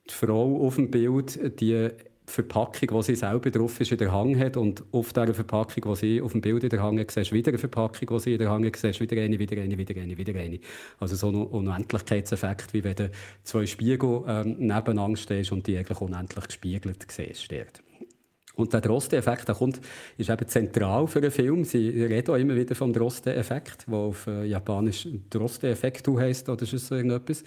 die 0.09 0.15
Frau 0.15 0.65
auf 0.65 0.77
dem 0.77 0.91
Bild 0.91 1.61
die 1.61 1.89
Verpackung, 2.31 2.99
die 2.99 3.03
sie 3.03 3.17
selber 3.17 3.51
drauf 3.51 3.81
ist, 3.81 3.93
in 3.93 3.99
der 3.99 4.13
Hang 4.13 4.39
hat 4.39 4.57
und 4.57 4.85
auf 4.93 5.13
dieser 5.13 5.35
Verpackung, 5.35 5.93
die 5.93 5.97
sie 5.97 6.21
auf 6.21 6.33
dem 6.33 6.41
Bild 6.41 6.63
in 6.65 6.71
der 6.71 6.83
Hang 6.83 6.99
hat, 6.99 7.11
siehst 7.11 7.33
wieder 7.33 7.51
eine 7.51 7.59
Verpackung, 7.59 8.09
die 8.09 8.21
sie 8.21 8.33
in 8.33 8.39
der 8.39 8.51
Hang 8.51 8.65
hat, 8.65 8.77
siehst 8.77 9.01
wieder 9.01 9.21
eine, 9.21 9.39
wieder 9.39 9.61
eine, 9.61 9.77
wieder 9.77 10.01
eine, 10.01 10.17
wieder 10.17 10.39
eine. 10.39 10.61
Also 10.99 11.17
so 11.17 11.29
ein 11.29 11.35
Unendlichkeitseffekt, 11.35 12.73
wie 12.73 12.85
wenn 12.85 12.97
du 12.97 13.11
zwei 13.43 13.67
Spiegel 13.67 14.23
ähm, 14.27 14.57
nebeneinander 14.59 15.17
stehst 15.17 15.53
und 15.53 15.67
die 15.67 15.77
eigentlich 15.77 16.01
unendlich 16.01 16.47
gespiegelt 16.47 17.07
siehst. 17.11 17.51
Dort. 17.51 17.83
Und 18.61 18.73
der 18.73 18.81
Droste-Effekt, 18.81 19.49
der 19.49 19.55
kommt, 19.55 19.81
ist 20.19 20.29
eben 20.29 20.49
zentral 20.49 21.07
für 21.07 21.21
einen 21.21 21.31
Film. 21.31 21.65
Sie 21.65 21.89
reden 21.89 22.31
auch 22.31 22.37
immer 22.39 22.55
wieder 22.55 22.75
vom 22.75 22.93
Droste-Effekt, 22.93 23.87
der 23.89 23.99
auf 23.99 24.27
äh, 24.27 24.45
Japanisch 24.45 25.09
Droste-Effekt 25.31 26.07
heisst 26.09 26.49
oder 26.49 26.67
so 26.67 26.95
irgendetwas. 26.95 27.43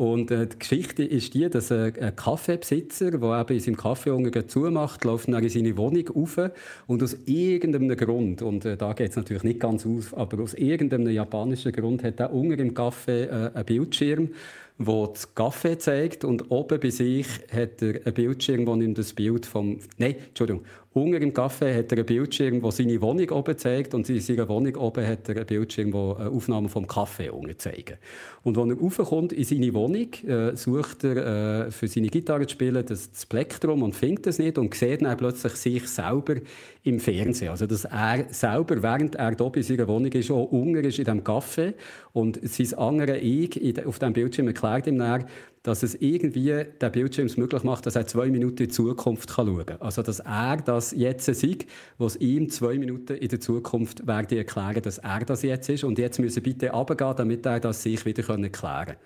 Und 0.00 0.30
äh, 0.30 0.46
die 0.46 0.58
Geschichte 0.58 1.04
ist 1.04 1.34
die, 1.34 1.50
dass 1.50 1.70
ein, 1.70 1.94
ein 2.00 2.16
Kaffeebesitzer, 2.16 3.18
der 3.18 3.40
eben 3.42 3.52
in 3.52 3.60
seinem 3.60 3.76
Kaffee 3.76 4.08
unten 4.08 4.48
zumacht, 4.48 5.04
läuft 5.04 5.28
dann 5.28 5.42
in 5.42 5.50
seine 5.50 5.76
Wohnung 5.76 6.08
rauf 6.08 6.40
und 6.86 7.02
aus 7.02 7.18
irgendeinem 7.26 7.94
Grund, 7.94 8.40
und 8.40 8.64
äh, 8.64 8.78
da 8.78 8.94
geht 8.94 9.10
es 9.10 9.16
natürlich 9.16 9.42
nicht 9.42 9.60
ganz 9.60 9.84
aus, 9.84 10.14
aber 10.14 10.42
aus 10.42 10.54
irgendeinem 10.54 11.10
japanischen 11.10 11.70
Grund 11.72 12.02
hat 12.02 12.18
er 12.18 12.32
unten 12.32 12.58
im 12.58 12.72
Kaffee 12.72 13.24
äh, 13.24 13.50
einen 13.52 13.64
Bildschirm, 13.66 14.30
wo 14.78 15.06
das 15.06 15.34
Kaffee 15.34 15.76
zeigt 15.76 16.24
und 16.24 16.50
oben 16.50 16.80
bei 16.80 16.88
sich 16.88 17.26
hat 17.52 17.82
er 17.82 18.00
einen 18.02 18.14
Bildschirm, 18.14 18.66
wo 18.66 18.74
ihm 18.76 18.94
das 18.94 19.12
Bild 19.12 19.44
vom... 19.44 19.80
Nein, 19.98 20.14
Entschuldigung. 20.28 20.64
Unten 20.92 21.22
im 21.22 21.32
Café 21.32 21.72
hat 21.72 21.92
er 21.92 21.98
einen 21.98 22.06
Bildschirm, 22.06 22.60
der 22.60 22.72
seine 22.72 23.00
Wohnung 23.00 23.30
oben 23.30 23.56
zeigt 23.56 23.94
und 23.94 24.08
in 24.10 24.18
seiner 24.18 24.48
Wohnung 24.48 24.74
oben 24.74 25.06
hat 25.06 25.28
er 25.28 25.36
einen 25.36 25.46
Bildschirm, 25.46 25.92
der 25.92 26.16
eine 26.18 26.30
Aufnahme 26.30 26.68
vom 26.68 26.88
Kaffee 26.88 27.30
unten 27.30 27.56
zeigt. 27.56 27.96
Und 28.42 28.56
wenn 28.56 28.70
er 28.70 28.76
raufkommt 28.76 29.32
in 29.32 29.44
seine 29.44 29.72
Wohnung, 29.72 30.12
äh, 30.26 30.56
sucht 30.56 31.04
er 31.04 31.66
äh, 31.66 31.70
für 31.70 31.86
seine 31.86 32.08
Gitarre 32.08 32.44
zu 32.48 32.54
spielen 32.54 32.84
das 32.84 33.24
Plektrum 33.26 33.84
und 33.84 33.94
findet 33.94 34.26
es 34.26 34.40
nicht 34.40 34.58
und 34.58 34.74
sieht 34.74 35.02
dann 35.02 35.16
plötzlich 35.16 35.52
sich 35.52 35.86
selber 35.86 36.34
im 36.82 36.98
Fernsehen. 36.98 37.50
Also 37.50 37.68
dass 37.68 37.84
er 37.84 38.24
selber, 38.30 38.82
während 38.82 39.14
er 39.14 39.36
hier 39.36 39.48
bei 39.48 39.62
seiner 39.62 39.86
Wohnung 39.86 40.10
ist, 40.10 40.32
auch 40.32 40.50
unten 40.50 40.84
ist 40.84 40.98
in 40.98 41.04
diesem 41.04 41.22
Café 41.22 41.74
und 42.12 42.40
sein 42.42 42.76
anderer 42.76 43.16
Ich 43.16 43.86
auf 43.86 44.00
diesem 44.00 44.12
Bildschirm 44.12 44.48
erklärt 44.48 44.88
ihm 44.88 44.98
dann, 44.98 45.24
dass 45.62 45.82
es 45.82 45.94
irgendwie 45.94 46.64
den 46.80 46.92
Bildschirm 46.92 47.28
möglich 47.36 47.62
macht, 47.64 47.84
dass 47.84 47.96
er 47.96 48.06
zwei 48.06 48.30
Minuten 48.30 48.62
in 48.62 48.68
die 48.68 48.74
Zukunft 48.74 49.30
schauen 49.30 49.66
kann. 49.66 49.80
Also, 49.80 50.02
dass 50.02 50.20
er 50.20 50.56
das 50.56 50.92
jetzt 50.92 51.26
sieht, 51.26 51.66
was 51.98 52.16
ihm 52.16 52.48
zwei 52.48 52.78
Minuten 52.78 53.16
in 53.16 53.28
der 53.28 53.40
Zukunft 53.40 54.06
werde 54.06 54.38
erklären, 54.38 54.82
dass 54.82 54.98
er 54.98 55.20
das 55.20 55.42
jetzt 55.42 55.68
ist 55.68 55.84
und 55.84 55.98
jetzt 55.98 56.18
müsse 56.18 56.40
bitte 56.40 56.70
runtergehen, 56.70 57.14
damit 57.16 57.46
er 57.46 57.60
das 57.60 57.82
sich 57.82 58.04
wieder 58.06 58.26
erklären 58.26 58.52
kann. 58.52 58.96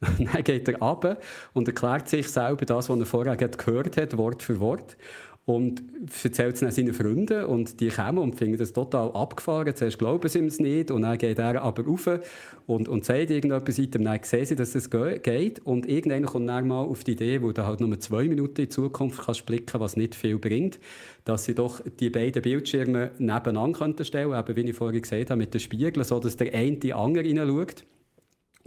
dann 0.32 0.44
geht 0.44 0.68
er 0.68 0.78
runter 0.78 1.18
und 1.52 1.68
erklärt 1.68 2.08
sich 2.08 2.28
selber 2.28 2.64
das, 2.64 2.88
was 2.88 2.98
er 2.98 3.06
vorher 3.06 3.36
gehört 3.36 3.96
hat, 3.96 4.16
Wort 4.16 4.42
für 4.42 4.60
Wort. 4.60 4.96
Und 5.48 5.82
erzählt 6.22 6.56
es 6.56 6.60
dann 6.60 6.70
seinen 6.70 6.92
Freunden 6.92 7.46
und 7.46 7.80
die 7.80 7.88
kommen 7.88 8.18
und 8.18 8.34
finden 8.34 8.58
das 8.58 8.74
total 8.74 9.10
abgefahren. 9.12 9.74
Zuerst 9.74 9.98
glauben 9.98 10.28
sie 10.28 10.40
ihm 10.40 10.44
es 10.44 10.60
nicht 10.60 10.90
und 10.90 11.00
dann 11.02 11.16
geht 11.16 11.38
er 11.38 11.62
aber 11.62 11.86
rauf 11.86 12.06
und, 12.66 12.86
und 12.86 13.06
sagt 13.06 13.30
irgendetwas 13.30 13.78
weiter. 13.78 13.98
Dann 13.98 14.20
sehen 14.24 14.44
sie, 14.44 14.56
dass 14.56 14.74
es 14.74 14.90
das 14.90 15.22
geht 15.22 15.60
und 15.64 15.88
irgendwann 15.88 16.26
kommt 16.26 16.50
dann 16.50 16.68
mal 16.68 16.82
auf 16.82 17.02
die 17.02 17.12
Idee, 17.12 17.40
wo 17.40 17.50
du 17.52 17.64
halt 17.64 17.80
nur 17.80 17.98
zwei 17.98 18.24
Minuten 18.24 18.60
in 18.60 18.70
Zukunft 18.70 19.24
kannst 19.24 19.46
blicken 19.46 19.80
was 19.80 19.96
nicht 19.96 20.14
viel 20.14 20.38
bringt, 20.38 20.78
dass 21.24 21.46
sie 21.46 21.54
doch 21.54 21.80
die 21.98 22.10
beiden 22.10 22.42
Bildschirme 22.42 23.12
nebeneinander 23.16 23.78
könnten 23.78 24.04
stellen, 24.04 24.38
eben 24.38 24.54
wie 24.54 24.68
ich 24.68 24.76
vorhin 24.76 25.00
gesagt 25.00 25.30
habe, 25.30 25.38
mit 25.38 25.54
den 25.54 25.60
Spiegeln, 25.62 26.04
sodass 26.04 26.36
der 26.36 26.52
eine 26.52 26.76
die 26.76 26.92
andere 26.92 27.24
hineinschaut 27.24 27.84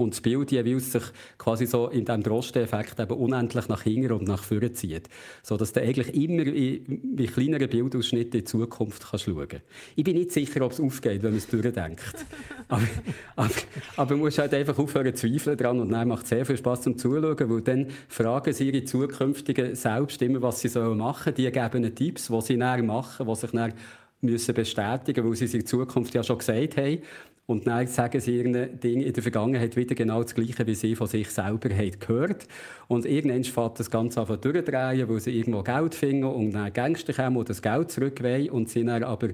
und 0.01 0.13
das 0.13 0.21
Bild 0.21 0.51
jeweils 0.51 0.91
sich 0.91 1.03
quasi 1.37 1.65
so 1.65 1.87
in 1.87 2.05
diesem 2.05 2.23
Drosteneffekt 2.23 2.99
eben 2.99 3.17
unendlich 3.17 3.67
nach 3.67 3.81
hinten 3.83 4.11
und 4.13 4.27
nach 4.27 4.43
vorne 4.43 4.73
zieht. 4.73 5.09
So 5.43 5.57
dass 5.57 5.73
du 5.73 5.81
eigentlich 5.81 6.13
immer 6.13 6.43
in, 6.43 7.01
wie 7.15 7.27
kleinere 7.27 7.67
Bildausschnitte 7.67 8.37
in 8.37 8.43
die 8.43 8.43
Zukunft 8.43 9.09
kannst 9.09 9.25
schauen 9.25 9.47
kannst. 9.47 9.65
Ich 9.95 10.03
bin 10.03 10.17
nicht 10.17 10.31
sicher, 10.31 10.61
ob 10.63 10.71
es 10.71 10.79
aufgeht, 10.79 11.23
wenn 11.23 11.31
man 11.31 11.37
es 11.37 11.47
durchdenkt. 11.47 12.25
aber, 12.67 12.87
aber, 13.35 13.49
aber 13.97 14.11
man 14.11 14.19
muss 14.19 14.37
halt 14.37 14.53
einfach 14.53 14.77
aufhören 14.77 15.15
zu 15.15 15.31
zweifeln 15.31 15.57
dran 15.57 15.79
und 15.79 15.89
dann 15.89 16.07
macht 16.07 16.23
es 16.23 16.29
sehr 16.29 16.45
viel 16.45 16.57
Spaß 16.57 16.81
zum 16.81 16.97
Zuschauen, 16.97 17.49
weil 17.49 17.61
dann 17.61 17.87
fragen 18.07 18.53
sie 18.53 18.69
ihre 18.69 18.83
zukünftigen 18.83 19.75
selbst 19.75 20.21
immer, 20.21 20.41
was 20.41 20.61
sie 20.61 20.67
sollen 20.67 20.97
machen. 20.97 21.33
Die 21.33 21.51
geben 21.51 21.83
ihnen 21.83 21.95
Tipps, 21.95 22.31
was 22.31 22.47
sie 22.47 22.57
dann 22.57 22.85
machen, 22.85 23.27
was 23.27 23.41
sich 23.41 23.51
dann 23.51 23.73
müssen 24.21 24.53
bestätigen, 24.53 25.27
weil 25.27 25.35
sie 25.35 25.45
es 25.45 25.53
in 25.53 25.65
Zukunft 25.65 26.13
ja 26.13 26.23
schon 26.23 26.37
gesagt 26.37 26.77
haben. 26.77 26.99
Und 27.47 27.67
dann 27.67 27.85
sagen 27.87 28.19
sie 28.21 28.37
ihren 28.37 28.79
Dingen 28.79 29.01
in 29.01 29.13
der 29.13 29.23
Vergangenheit 29.23 29.75
wieder 29.75 29.95
genau 29.95 30.21
das 30.21 30.35
Gleiche, 30.35 30.65
wie 30.67 30.75
sie 30.75 30.95
von 30.95 31.07
sich 31.07 31.29
selber 31.29 31.69
haben 31.75 31.99
gehört. 31.99 32.47
Und 32.87 33.05
irgendwann 33.05 33.43
fährt 33.43 33.79
das 33.79 33.89
Ganze 33.89 34.21
einfach 34.21 34.37
durchdrehen, 34.37 35.09
weil 35.09 35.19
sie 35.19 35.37
irgendwo 35.37 35.61
Geld 35.63 35.95
finden 35.95 36.25
und 36.25 36.51
dann 36.51 36.71
Gangster 36.71 37.13
kommen 37.13 37.37
und 37.37 37.49
das 37.49 37.61
Geld 37.61 37.91
zurück 37.91 38.21
und 38.51 38.69
sie 38.69 38.85
dann 38.85 39.03
aber 39.03 39.29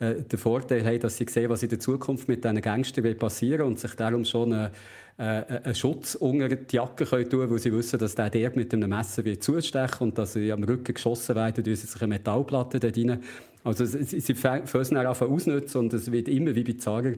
äh, 0.00 0.16
den 0.22 0.38
Vorteil 0.38 0.84
haben, 0.84 1.00
dass 1.00 1.16
sie 1.16 1.26
sehen, 1.28 1.48
was 1.48 1.62
in 1.62 1.70
der 1.70 1.78
Zukunft 1.78 2.28
mit 2.28 2.44
diesen 2.44 2.60
Gangstern 2.60 3.16
passieren 3.16 3.62
und 3.62 3.78
sich 3.78 3.94
darum 3.94 4.24
schon 4.24 4.52
äh, 4.52 4.70
äh, 5.18 5.44
einen 5.64 5.74
Schutz 5.74 6.14
unter 6.14 6.48
die 6.48 6.76
Jacke 6.76 7.04
können 7.04 7.28
tun 7.28 7.50
weil 7.50 7.58
sie 7.58 7.72
wissen, 7.72 7.98
dass 7.98 8.14
der 8.14 8.30
dort 8.30 8.56
mit 8.56 8.72
einem 8.72 8.90
Messer 8.90 9.24
wird 9.24 9.42
zustechen 9.42 10.08
und 10.08 10.18
dass 10.18 10.32
sie 10.32 10.50
am 10.50 10.64
Rücken 10.64 10.94
geschossen 10.94 11.36
werden, 11.36 11.62
durch 11.62 11.80
sich 11.80 12.00
eine 12.00 12.08
Metallplatte 12.08 12.80
dort 12.80 12.96
rein. 12.96 13.22
Also 13.62 13.84
sie, 13.84 14.20
sie 14.20 14.34
fangen 14.34 14.96
an 14.96 15.06
ausnutzen 15.06 15.82
und 15.82 15.92
es 15.92 16.10
wird 16.10 16.28
immer 16.28 16.54
wie 16.54 16.64
bizarrer 16.64 17.12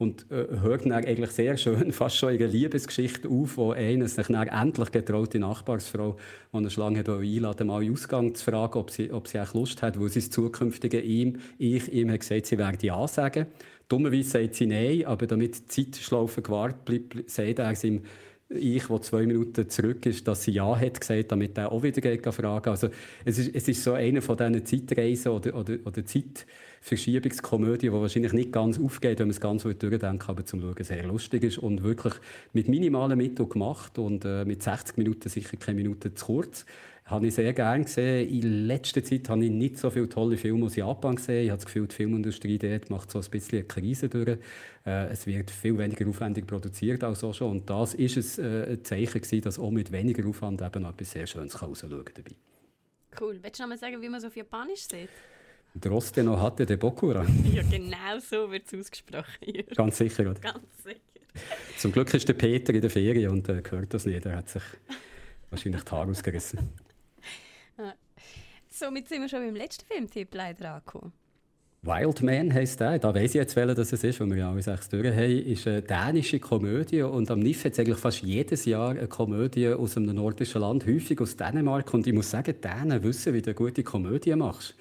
und 0.00 0.24
äh, 0.30 0.46
hört 0.62 0.86
dann 0.86 0.92
eigentlich 0.92 1.30
sehr 1.30 1.58
schön, 1.58 1.92
fast 1.92 2.16
schon 2.16 2.32
ihre 2.32 2.46
Liebesgeschichte 2.46 3.28
auf, 3.28 3.58
wo 3.58 3.72
einer 3.72 4.08
sich 4.08 4.28
dann 4.28 4.48
endlich 4.48 4.92
getraut, 4.92 5.34
die 5.34 5.38
Nachbarsfrau, 5.38 6.16
die 6.52 6.56
eine 6.56 6.70
Schlange 6.70 7.04
einladen, 7.06 7.66
mal 7.66 7.82
in 7.82 7.92
Ausgang 7.92 8.34
zu 8.34 8.42
fragen, 8.42 8.78
ob 8.78 8.90
sie, 8.90 9.12
ob 9.12 9.28
sie 9.28 9.38
auch 9.38 9.52
Lust 9.52 9.82
hat, 9.82 10.00
wo 10.00 10.08
sie 10.08 10.20
das 10.20 10.30
zukünftige 10.30 11.00
ihm, 11.00 11.36
ich 11.58 11.92
ihm 11.92 12.10
hat 12.10 12.20
gesagt, 12.20 12.46
sie 12.46 12.56
werde 12.56 12.86
Ja 12.86 13.06
sagen. 13.06 13.46
Dummerweise 13.88 14.30
sagt 14.30 14.54
sie 14.54 14.66
Nein, 14.66 15.04
aber 15.04 15.26
damit 15.26 15.58
die 15.76 15.90
Zeitschlaufe 15.90 16.40
gewahrt 16.40 16.86
bleibt, 16.86 17.30
sagt 17.30 17.58
er 17.58 17.70
es 17.72 17.84
ihm, 17.84 18.02
ich, 18.48 18.86
der 18.86 19.02
zwei 19.02 19.26
Minuten 19.26 19.68
zurück 19.68 20.06
ist, 20.06 20.26
dass 20.26 20.44
sie 20.44 20.52
Ja 20.52 20.74
hat 20.80 20.98
gesagt, 20.98 21.30
damit 21.30 21.58
er 21.58 21.70
auch 21.70 21.82
wieder 21.82 22.00
geht 22.00 22.26
fragen. 22.26 22.70
Also 22.70 22.88
es 23.26 23.38
ist, 23.38 23.54
es 23.54 23.68
ist 23.68 23.84
so 23.84 23.92
eine 23.92 24.22
von 24.22 24.38
diesen 24.38 24.64
Zeitreisen 24.64 25.32
oder, 25.32 25.54
oder, 25.54 25.76
oder 25.84 26.06
Zeit 26.06 26.46
Verschiebungskomödie, 26.80 27.88
die 27.88 27.92
wahrscheinlich 27.92 28.32
nicht 28.32 28.52
ganz 28.52 28.80
aufgeht, 28.80 29.18
wenn 29.18 29.26
man 29.26 29.34
es 29.34 29.40
ganz 29.40 29.62
durchdenkt, 29.62 30.28
aber 30.28 30.44
zum 30.46 30.60
Schauen 30.60 30.82
sehr 30.82 31.04
lustig 31.04 31.44
ist 31.44 31.58
und 31.58 31.82
wirklich 31.82 32.14
mit 32.54 32.68
minimalen 32.68 33.18
Mitteln 33.18 33.48
gemacht 33.48 33.98
und 33.98 34.24
äh, 34.24 34.46
mit 34.46 34.62
60 34.62 34.96
Minuten 34.96 35.28
sicher 35.28 35.56
keine 35.58 35.76
Minute 35.76 36.14
zu 36.14 36.26
kurz. 36.26 36.64
Habe 37.04 37.26
ich 37.26 37.34
sehr 37.34 37.52
gerne 37.52 37.84
gesehen. 37.84 38.28
In 38.28 38.66
letzter 38.66 39.02
Zeit 39.02 39.28
habe 39.28 39.44
ich 39.44 39.50
nicht 39.50 39.78
so 39.78 39.90
viele 39.90 40.08
tolle 40.08 40.36
Filme 40.36 40.66
aus 40.66 40.76
Japan 40.76 41.16
gesehen. 41.16 41.44
Ich 41.44 41.50
habe 41.50 41.58
das 41.58 41.66
Gefühl, 41.66 41.88
die 41.88 41.94
Filmindustrie 41.94 42.56
dort 42.56 42.88
macht 42.88 43.10
so 43.10 43.18
ein 43.18 43.28
bisschen 43.28 43.58
eine 43.58 43.66
Krise 43.66 44.08
durch. 44.08 44.38
Äh, 44.86 45.08
es 45.08 45.26
wird 45.26 45.50
viel 45.50 45.76
weniger 45.76 46.08
aufwendig 46.08 46.46
produziert 46.46 47.04
als 47.04 47.24
auch 47.24 47.34
schon. 47.34 47.50
Und 47.50 47.68
das 47.68 47.94
ist 47.94 48.38
äh, 48.38 48.72
ein 48.72 48.84
Zeichen 48.84 49.20
gewesen, 49.20 49.42
dass 49.42 49.58
auch 49.58 49.70
mit 49.70 49.92
weniger 49.92 50.26
Aufwand 50.26 50.62
eben 50.62 50.84
etwas 50.84 51.10
sehr 51.10 51.26
Schönes 51.26 51.60
rausschauen 51.60 51.90
dabei. 51.90 52.36
Cool. 53.20 53.38
Willst 53.42 53.58
du 53.58 53.64
noch 53.64 53.70
mal 53.70 53.78
sagen, 53.78 54.00
wie 54.00 54.08
man 54.08 54.18
es 54.18 54.24
auf 54.24 54.36
Japanisch 54.36 54.86
sieht? 54.86 55.10
Droste 55.74 56.22
no 56.24 56.40
hatte 56.40 56.66
de 56.66 56.76
Bokura. 56.76 57.24
Ja, 57.52 57.62
genau 57.62 58.18
so 58.18 58.50
wird 58.50 58.66
es 58.66 58.78
ausgesprochen. 58.78 59.64
Ganz 59.74 59.98
sicher, 59.98 60.30
oder? 60.30 60.40
Ganz 60.40 60.58
sicher. 60.82 60.98
Zum 61.78 61.92
Glück 61.92 62.12
ist 62.12 62.28
der 62.28 62.34
Peter 62.34 62.74
in 62.74 62.80
der 62.80 62.90
Ferien 62.90 63.30
und 63.30 63.48
äh, 63.48 63.62
hört 63.70 63.94
das 63.94 64.04
nicht. 64.04 64.26
Er 64.26 64.36
hat 64.36 64.48
sich 64.48 64.62
wahrscheinlich 65.50 65.84
die 65.84 65.90
Haare 65.90 66.10
ausgerissen. 66.10 66.58
Somit 68.68 69.08
sind 69.08 69.20
wir 69.20 69.28
schon 69.28 69.44
beim 69.44 69.54
letzten 69.54 69.84
Filmtipp 69.86 70.34
leider 70.34 70.74
angekommen. 70.74 71.12
Wild 71.82 72.22
Man 72.22 72.52
heisst 72.52 72.80
der. 72.80 72.98
Da 72.98 73.14
weiß 73.14 73.30
ich 73.30 73.34
jetzt, 73.34 73.56
welcher 73.56 73.74
das 73.74 73.92
ist, 73.92 74.20
weil 74.20 74.28
wir 74.28 74.36
ja 74.36 74.50
alle 74.50 74.62
sechs 74.62 74.88
durch 74.88 75.14
haben. 75.14 75.46
ist 75.46 75.66
eine 75.66 75.82
dänische 75.82 76.38
Komödie. 76.38 77.02
Und 77.02 77.30
am 77.30 77.40
NIF 77.40 77.64
hat 77.64 77.72
es 77.72 77.78
eigentlich 77.78 77.98
fast 77.98 78.22
jedes 78.22 78.66
Jahr 78.66 78.90
eine 78.90 79.08
Komödie 79.08 79.68
aus 79.68 79.96
einem 79.96 80.14
nordischen 80.14 80.60
Land, 80.60 80.86
häufig 80.86 81.20
aus 81.20 81.36
Dänemark. 81.36 81.92
Und 81.94 82.06
ich 82.06 82.12
muss 82.12 82.30
sagen, 82.30 82.54
Dänen 82.60 83.02
wissen, 83.02 83.32
wie 83.32 83.40
du 83.40 83.50
eine 83.50 83.54
gute 83.54 83.82
Komödie 83.82 84.34
machst 84.34 84.74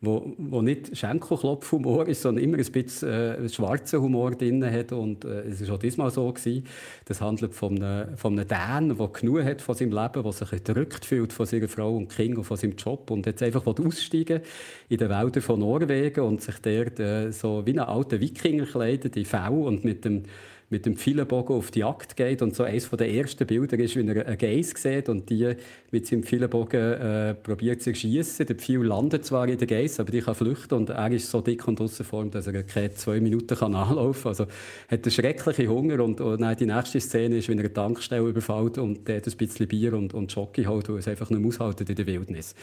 wo, 0.00 0.34
wo 0.36 0.60
nicht 0.60 0.96
Schenkelklopfhumor 0.96 2.06
ist, 2.06 2.22
sondern 2.22 2.44
immer 2.44 2.58
ein 2.58 2.72
bisschen 2.72 3.08
äh, 3.08 3.48
schwarzen 3.48 4.00
Humor 4.00 4.32
drin 4.32 4.64
hat. 4.64 4.92
Und 4.92 5.24
äh, 5.24 5.42
es 5.42 5.66
war 5.66 5.76
auch 5.76 5.78
diesmal 5.78 6.10
so. 6.10 6.26
Gewesen. 6.26 6.64
Das 7.06 7.20
handelt 7.20 7.54
von 7.54 7.82
einem, 7.82 8.16
von 8.16 8.38
einem 8.38 8.48
Dän, 8.48 8.96
der 8.96 9.08
genug 9.08 9.44
hat 9.44 9.62
von 9.62 9.74
seinem 9.74 9.92
Leben, 9.92 10.22
der 10.22 10.32
sich 10.32 10.52
entrückt 10.52 11.04
fühlt 11.04 11.32
von 11.32 11.46
seiner 11.46 11.68
Frau 11.68 11.96
und 11.96 12.08
Kind 12.08 12.36
und 12.36 12.44
von 12.44 12.56
seinem 12.56 12.76
Job 12.76 13.10
und 13.10 13.26
jetzt 13.26 13.42
einfach 13.42 13.66
aussteigen 13.66 14.40
in 14.88 14.98
den 14.98 15.08
Wäldern 15.08 15.42
von 15.42 15.60
Norwegen 15.60 16.20
und 16.24 16.42
sich 16.42 16.56
dort 16.60 17.00
äh, 17.00 17.30
so 17.30 17.64
wie 17.64 17.72
ein 17.72 17.78
alter 17.78 18.20
Wikinger 18.20 18.66
kleidet, 18.66 19.16
in 19.16 19.24
V 19.24 19.66
und 19.66 19.84
mit 19.84 20.04
dem 20.04 20.24
mit 20.68 20.84
dem 20.84 20.96
Pfeilenbogen 20.96 21.54
auf 21.54 21.70
die 21.70 21.78
Jagd 21.80 22.16
geht 22.16 22.42
und 22.42 22.56
so 22.56 22.64
eines 22.64 22.90
der 22.90 23.08
ersten 23.08 23.46
Bilder 23.46 23.78
ist, 23.78 23.94
wie 23.94 24.04
er 24.04 24.26
eine 24.26 24.36
Geiss 24.36 24.74
sieht 24.76 25.08
und 25.08 25.30
die 25.30 25.54
mit 25.92 26.06
seinem 26.06 26.24
Pfeilenbogen 26.24 26.80
äh, 26.80 27.34
probiert 27.34 27.82
zu 27.82 27.94
schießen. 27.94 28.46
Der 28.46 28.56
Pfeil 28.56 28.84
landet 28.84 29.24
zwar 29.24 29.48
in 29.48 29.58
der 29.58 29.68
Geiss, 29.68 30.00
aber 30.00 30.10
die 30.10 30.20
kann 30.20 30.34
flüchten 30.34 30.74
und 30.74 30.90
er 30.90 31.10
ist 31.12 31.30
so 31.30 31.40
dick 31.40 31.68
und 31.68 31.80
ausserformt, 31.80 32.34
dass 32.34 32.48
er 32.48 32.64
keine 32.64 32.92
zwei 32.94 33.20
Minuten 33.20 33.56
kann 33.56 33.76
anlaufen 33.76 34.22
kann. 34.22 34.30
Also 34.30 34.46
hat 34.88 35.04
einen 35.04 35.10
schrecklichen 35.12 35.68
Hunger 35.68 36.02
und, 36.02 36.20
und 36.20 36.40
dann 36.40 36.56
die 36.56 36.66
nächste 36.66 37.00
Szene 37.00 37.38
ist, 37.38 37.48
wenn 37.48 37.58
er 37.58 37.64
eine 37.64 37.72
Tankstelle 37.72 38.28
überfällt 38.28 38.78
und 38.78 39.06
der 39.06 39.16
ein 39.16 39.36
bisschen 39.36 39.68
Bier 39.68 39.94
und, 39.94 40.14
und 40.14 40.34
Jockey 40.34 40.64
holt, 40.64 40.88
weil 40.88 40.98
es 40.98 41.06
einfach 41.06 41.30
nicht 41.30 41.46
aushalten 41.46 41.86
in 41.86 41.94
der 41.94 42.06
Wildnis. 42.06 42.56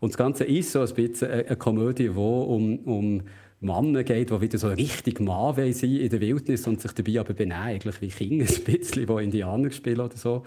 Und 0.00 0.12
das 0.12 0.16
Ganze 0.16 0.44
ist 0.44 0.72
so 0.72 0.80
ein 0.80 0.94
bisschen 0.94 1.30
eine 1.30 1.56
Komödie, 1.56 2.08
die 2.08 2.08
um, 2.08 2.78
um 2.78 3.22
Männer 3.62 4.04
geht, 4.04 4.30
die 4.30 4.40
wieder 4.40 4.58
so 4.58 4.68
richtig 4.68 5.20
Mann 5.20 5.54
sein 5.54 5.96
in 5.96 6.10
der 6.10 6.20
Wildnis 6.20 6.66
und 6.66 6.80
sich 6.80 6.92
dabei 6.92 7.20
aber 7.20 7.32
benehmen, 7.32 7.62
eigentlich 7.62 8.00
wie 8.00 8.08
Kinder, 8.08 8.44
ein 8.48 8.64
bisschen, 8.64 9.06
die 9.06 9.24
Indianer 9.24 9.70
spielen 9.70 10.00
oder 10.00 10.16
so. 10.16 10.42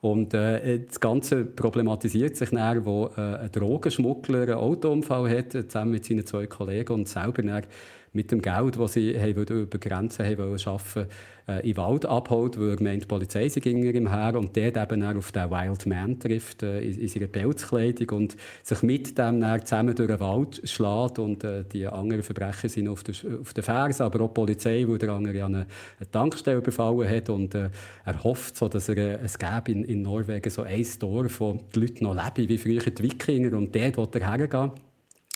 Und 0.00 0.32
äh, 0.32 0.80
das 0.86 1.00
Ganze 1.00 1.44
problematisiert 1.44 2.36
sich 2.36 2.50
dann, 2.50 2.84
wo 2.84 3.10
äh, 3.16 3.20
ein 3.20 3.52
Drogenschmuggler 3.52 4.42
einen 4.42 4.54
Autounfall 4.54 5.36
hat, 5.36 5.52
zusammen 5.52 5.90
mit 5.90 6.04
seinen 6.04 6.24
zwei 6.24 6.46
Kollegen 6.46 6.92
und 6.92 7.08
selber 7.08 7.42
dann 7.42 7.62
mit 8.12 8.32
dem 8.32 8.42
Geld, 8.42 8.78
das 8.78 8.94
sie 8.94 9.18
haben, 9.18 9.36
über 9.36 9.78
Grenzen 9.78 10.26
haben 10.26 10.38
wollen, 10.38 10.60
arbeiten 10.64 11.10
äh, 11.46 11.62
den 11.62 11.76
Wald 11.76 12.06
abholt, 12.06 12.58
weil 12.58 12.70
er 12.70 12.82
meint, 12.82 13.02
die 13.02 13.06
Polizei 13.06 13.48
sei 13.48 13.60
ihm 13.60 14.08
her 14.10 14.34
und 14.36 14.56
dort 14.56 14.76
eben 14.76 15.16
auf 15.16 15.32
den 15.32 15.50
Wild 15.50 15.86
Man 15.86 16.18
trifft, 16.18 16.62
äh, 16.62 16.80
in, 16.80 16.98
in 16.98 17.08
seiner 17.08 17.26
Pelzkleidung 17.26 18.18
und 18.18 18.36
sich 18.62 18.82
mit 18.82 19.16
dem 19.18 19.44
zusammen 19.64 19.94
durch 19.94 20.08
den 20.08 20.20
Wald 20.20 20.60
schlägt 20.68 21.18
und 21.18 21.44
äh, 21.44 21.64
die 21.64 21.86
anderen 21.86 22.22
Verbrecher 22.22 22.68
sind 22.68 22.88
auf 22.88 23.02
den, 23.02 23.14
auf 23.40 23.52
den 23.54 23.64
Fersen, 23.64 24.02
aber 24.02 24.24
auch 24.24 24.28
die 24.28 24.34
Polizei, 24.34 24.84
wo 24.86 24.96
der 24.96 25.10
andere 25.10 25.44
an 25.44 25.54
eine, 25.54 25.66
eine 25.98 26.10
Tankstelle 26.10 26.58
überfallen 26.58 27.08
hat 27.08 27.28
und 27.28 27.54
äh, 27.54 27.70
er 28.04 28.24
hofft 28.24 28.56
so, 28.56 28.68
dass 28.68 28.88
er, 28.88 28.96
äh, 28.96 29.18
es 29.24 29.38
gäbe 29.38 29.72
in, 29.72 29.84
in 29.84 30.02
Norwegen 30.02 30.50
so 30.50 30.62
ein 30.62 30.86
Dorf, 30.98 31.40
wo 31.40 31.60
die 31.74 31.80
Leute 31.80 32.04
noch 32.04 32.14
leben, 32.14 32.48
wie 32.48 32.58
früher 32.58 32.90
die 32.90 33.02
Wikinger 33.02 33.56
und 33.56 33.74
dort 33.74 33.96
will 33.96 34.20
er 34.20 34.30
hergehen. 34.30 34.72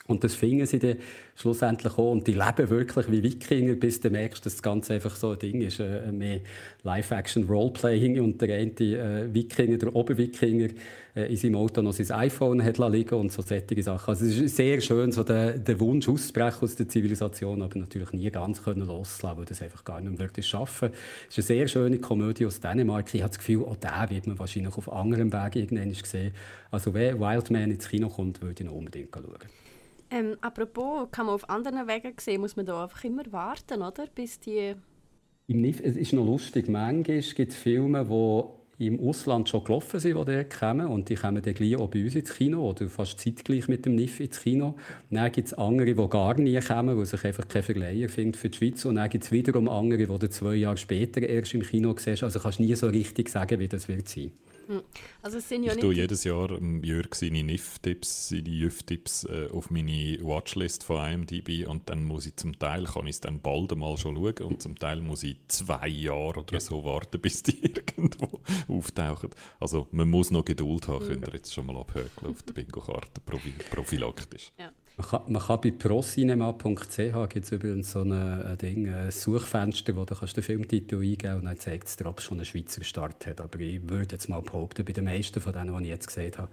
Und 0.06 0.22
das 0.22 0.34
finden 0.34 0.66
sie 0.66 0.78
dann 0.78 0.96
schlussendlich 1.34 1.92
auch. 1.94 2.12
Und 2.12 2.26
die 2.26 2.32
leben 2.32 2.70
wirklich 2.70 3.10
wie 3.10 3.22
Wikinger, 3.22 3.74
bis 3.74 4.00
du 4.00 4.10
merkst, 4.10 4.44
dass 4.44 4.54
das 4.54 4.62
Ganze 4.62 4.94
einfach 4.94 5.16
so 5.16 5.30
ein 5.30 5.38
Ding 5.38 5.60
ist. 5.60 5.80
Äh, 5.80 6.10
mehr 6.12 6.40
Live-Action-Roleplaying 6.82 8.20
und 8.20 8.40
der 8.40 8.56
eine 8.56 8.70
äh, 8.70 9.34
Wikinger, 9.34 9.78
der 9.78 9.94
Oberwikinger, 9.94 10.68
äh, 11.16 11.30
in 11.30 11.36
seinem 11.36 11.56
Auto 11.56 11.80
noch 11.80 11.92
sein 11.92 12.10
iPhone 12.10 12.62
hat 12.62 12.78
liegen 12.78 13.14
und 13.14 13.32
so 13.32 13.42
solche 13.42 13.82
Sachen. 13.82 14.10
Also 14.10 14.26
es 14.26 14.38
ist 14.38 14.56
sehr 14.56 14.80
schön, 14.80 15.12
so 15.12 15.22
der, 15.22 15.58
der 15.58 15.78
Wunsch 15.80 16.08
auszubrechen 16.08 16.62
aus 16.62 16.76
der 16.76 16.88
Zivilisation, 16.88 17.62
aber 17.62 17.78
natürlich 17.78 18.12
nie 18.12 18.30
ganz 18.30 18.62
können 18.62 18.86
loslassen, 18.86 19.38
weil 19.38 19.44
das 19.44 19.62
einfach 19.62 19.84
gar 19.84 20.00
nicht 20.00 20.18
wirklich 20.18 20.46
schaffen. 20.46 20.90
Es 21.28 21.38
ist 21.38 21.50
eine 21.50 21.58
sehr 21.58 21.68
schöne 21.68 21.98
Komödie 21.98 22.46
aus 22.46 22.60
Dänemark. 22.60 23.14
Ich 23.14 23.22
habe 23.22 23.30
das 23.30 23.38
Gefühl, 23.38 23.64
auch 23.64 23.76
den 23.76 24.10
wird 24.10 24.26
man 24.26 24.38
wahrscheinlich 24.38 24.76
auf 24.76 24.92
anderem 24.92 25.32
Weg 25.32 25.56
irgendwann 25.56 25.94
sehen. 25.94 26.34
Also 26.70 26.92
wenn 26.94 27.20
Wildman 27.20 27.70
ins 27.70 27.88
Kino 27.88 28.08
kommt, 28.08 28.42
würde 28.42 28.62
ich 28.62 28.66
noch 28.66 28.74
unbedingt 28.74 29.14
schauen. 29.14 29.63
Ähm, 30.14 30.36
apropos, 30.42 31.08
kann 31.10 31.26
man 31.26 31.34
auf 31.34 31.50
anderen 31.50 31.88
Wegen 31.88 32.12
sehen, 32.20 32.40
muss 32.40 32.54
man 32.54 32.64
da 32.64 32.84
einfach 32.84 33.02
immer 33.02 33.24
warten, 33.32 33.82
oder? 33.82 34.06
Bis 34.14 34.38
die... 34.38 34.76
Im 35.48 35.60
NIF, 35.60 35.80
es 35.82 35.96
ist 35.96 36.12
noch 36.12 36.24
lustig, 36.24 36.68
manchmal 36.68 37.20
gibt 37.20 37.50
es 37.50 37.56
Filme, 37.56 38.04
die 38.78 38.86
im 38.86 39.00
Ausland 39.00 39.48
schon 39.48 39.64
gelaufen 39.64 39.98
sind, 39.98 40.16
die 40.16 40.24
dort 40.24 40.56
kommen. 40.56 40.86
Und 40.86 41.08
die 41.08 41.16
kommen 41.16 41.42
dann 41.42 41.54
gleich 41.54 41.74
auch 41.74 41.90
bei 41.90 42.04
uns 42.04 42.14
ins 42.14 42.32
Kino 42.32 42.70
oder 42.70 42.88
fast 42.88 43.18
zeitgleich 43.18 43.66
mit 43.66 43.86
dem 43.86 43.96
NIF 43.96 44.20
ins 44.20 44.40
Kino. 44.40 44.76
dann 45.10 45.32
gibt 45.32 45.48
es 45.48 45.54
andere, 45.54 45.94
die 45.94 46.08
gar 46.08 46.34
nie 46.34 46.60
kommen, 46.60 46.96
weil 46.96 47.06
sich 47.06 47.24
einfach 47.24 47.48
kein 47.48 47.64
Verleiher 47.64 48.08
findet 48.08 48.36
für 48.36 48.50
die 48.50 48.56
Schweiz. 48.56 48.84
Und 48.84 48.94
dann 48.94 49.10
gibt 49.10 49.24
es 49.24 49.32
wiederum 49.32 49.68
andere, 49.68 50.06
die 50.06 50.18
du 50.18 50.30
zwei 50.30 50.54
Jahre 50.54 50.76
später 50.76 51.22
erst 51.22 51.54
im 51.54 51.62
Kino 51.62 51.92
siehst. 51.98 52.22
Also 52.22 52.38
kannst 52.38 52.60
du 52.60 52.62
nie 52.62 52.74
so 52.76 52.86
richtig 52.86 53.30
sagen, 53.30 53.58
wie 53.58 53.68
das 53.68 53.88
wird 53.88 54.08
sein. 54.08 54.30
Hm. 54.30 54.53
Also 55.22 55.38
es 55.38 55.48
sind 55.48 55.64
ja 55.64 55.72
ich 55.72 55.80
tue 55.80 55.94
jedes 55.94 56.24
Jahr 56.24 56.50
Jörg 56.82 57.14
seine 57.14 57.42
NIF-Tipps, 57.42 58.28
seine 58.28 58.48
JÜF-Tipps 58.48 59.24
äh, 59.24 59.48
auf 59.52 59.70
meine 59.70 60.18
Watchlist 60.22 60.84
von 60.84 61.04
IMDb 61.04 61.66
und 61.66 61.88
dann 61.88 62.04
muss 62.04 62.26
ich 62.26 62.36
zum 62.36 62.58
Teil, 62.58 62.84
kann 62.84 63.06
ich 63.06 63.16
es 63.16 63.20
dann 63.20 63.40
bald 63.40 63.72
einmal 63.72 63.96
schon 63.96 64.16
schauen 64.16 64.38
und 64.46 64.62
zum 64.62 64.78
Teil 64.78 65.00
muss 65.00 65.22
ich 65.22 65.36
zwei 65.48 65.88
Jahre 65.88 66.40
oder 66.40 66.60
so 66.60 66.84
warten, 66.84 67.20
bis 67.22 67.42
die 67.42 67.62
irgendwo 67.62 68.40
auftauchen. 68.68 69.30
Also 69.60 69.88
man 69.92 70.08
muss 70.10 70.30
noch 70.30 70.44
Geduld 70.44 70.88
haben, 70.88 71.04
mhm. 71.04 71.08
könnt 71.08 71.28
ihr 71.28 71.34
jetzt 71.34 71.52
schon 71.52 71.66
mal 71.66 71.76
abhökeln 71.76 72.30
auf 72.30 72.42
der 72.42 72.52
Bingo-Karte, 72.52 73.20
prophylaktisch. 73.70 74.52
Ja. 74.58 74.72
Man 74.96 75.08
kann, 75.08 75.22
man 75.26 75.42
kann 75.42 75.60
bei 75.60 75.72
procinema.ch 75.72 77.28
gibt 77.28 77.44
es 77.44 77.50
übrigens 77.50 77.90
so 77.90 78.02
ein, 78.02 78.56
Ding, 78.58 78.88
ein 78.88 79.10
Suchfenster, 79.10 79.96
wo 79.96 80.04
du 80.04 80.14
kannst 80.14 80.36
den 80.36 80.44
Filmtitel 80.44 81.02
eingeben 81.02 81.40
und 81.40 81.46
dann 81.46 81.58
zeigt 81.58 81.88
es 81.88 81.96
dir, 81.96 82.06
ob 82.06 82.20
es 82.20 82.24
schon 82.24 82.38
einen 82.38 82.44
Schweizer 82.44 82.84
Start 82.84 83.26
hat. 83.26 83.40
Aber 83.40 83.58
ich 83.58 83.88
würde 83.88 84.14
jetzt 84.14 84.28
mal 84.28 84.40
behaupten, 84.40 84.84
bei 84.84 84.92
den 84.92 85.04
meisten 85.04 85.40
von 85.40 85.52
denen, 85.52 85.76
die 85.78 85.84
ich 85.84 85.90
jetzt 85.90 86.06
gesehen 86.06 86.32
habe, 86.38 86.48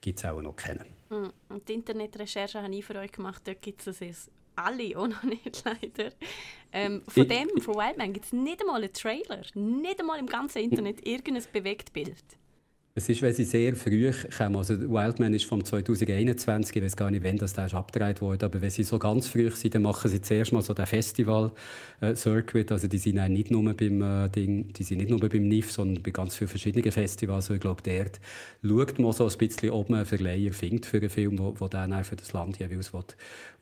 gibt 0.00 0.18
es 0.18 0.24
auch 0.24 0.42
noch 0.42 0.56
keinen. 0.56 0.86
Hm. 1.10 1.32
Und 1.48 1.68
die 1.68 1.74
Internetrecherche 1.74 2.60
habe 2.60 2.74
ich 2.74 2.84
für 2.84 2.96
euch 2.96 3.12
gemacht, 3.12 3.42
dort 3.46 3.62
gibt 3.62 3.86
es 3.86 4.00
es 4.00 4.28
alle 4.56 4.98
auch 4.98 5.06
noch 5.06 5.22
nicht, 5.22 5.62
leider. 5.64 6.10
Ähm, 6.72 7.02
von 7.06 7.28
dem, 7.28 7.48
von 7.60 7.76
Wildman, 7.76 8.12
gibt 8.12 8.26
es 8.26 8.32
nicht 8.32 8.60
einmal 8.60 8.82
einen 8.82 8.92
Trailer, 8.92 9.42
nicht 9.54 10.00
einmal 10.00 10.18
im 10.18 10.26
ganzen 10.26 10.58
Internet 10.58 11.06
irgendein 11.06 11.44
Bewegtbild. 11.52 12.24
Es 12.96 13.08
ist, 13.08 13.22
weil 13.22 13.34
sie 13.34 13.42
sehr 13.42 13.74
früh 13.74 14.12
kommen. 14.38 14.54
Also 14.54 14.78
Wildman 14.78 15.34
ist 15.34 15.46
vom 15.46 15.64
2021, 15.64 16.76
ich 16.76 16.82
weiß 16.84 16.94
gar 16.94 17.10
nicht, 17.10 17.24
wann 17.24 17.38
das 17.38 17.52
da 17.52 17.66
ist 17.66 17.74
abgedreht 17.74 18.20
wurde, 18.22 18.46
aber 18.46 18.62
wenn 18.62 18.70
sie 18.70 18.84
so 18.84 19.00
ganz 19.00 19.26
früh 19.26 19.50
sind, 19.50 19.74
dann 19.74 19.82
machen 19.82 20.08
sie 20.08 20.20
zuerst 20.20 20.52
mal 20.52 20.62
so 20.62 20.74
den 20.74 20.86
Festival-Circuit. 20.86 22.70
Also 22.70 22.86
die 22.86 22.98
sind 22.98 23.16
nicht 23.32 23.50
nur 23.50 23.74
beim 23.74 24.00
äh, 24.00 24.28
Ding, 24.28 24.72
die 24.74 24.84
sind 24.84 24.98
nicht 24.98 25.10
nur 25.10 25.18
beim 25.18 25.48
NIF, 25.48 25.72
sondern 25.72 26.04
bei 26.04 26.12
ganz 26.12 26.36
vielen 26.36 26.46
verschiedenen 26.46 26.92
Festivals. 26.92 27.46
Also 27.46 27.54
ich 27.54 27.60
glaube, 27.60 27.82
dort 27.82 28.20
schaut 28.62 29.00
man 29.00 29.10
so 29.10 29.26
ein 29.26 29.38
bisschen, 29.38 29.70
ob 29.70 29.90
man 29.90 29.98
einen 29.98 30.06
Verleiher 30.06 30.52
findet 30.52 30.86
für 30.86 30.98
einen 30.98 31.10
Film, 31.10 31.36
wo, 31.40 31.52
wo 31.58 31.66
dann 31.66 32.04
für 32.04 32.14
das 32.14 32.32
Land 32.32 32.60
jeweils 32.60 32.92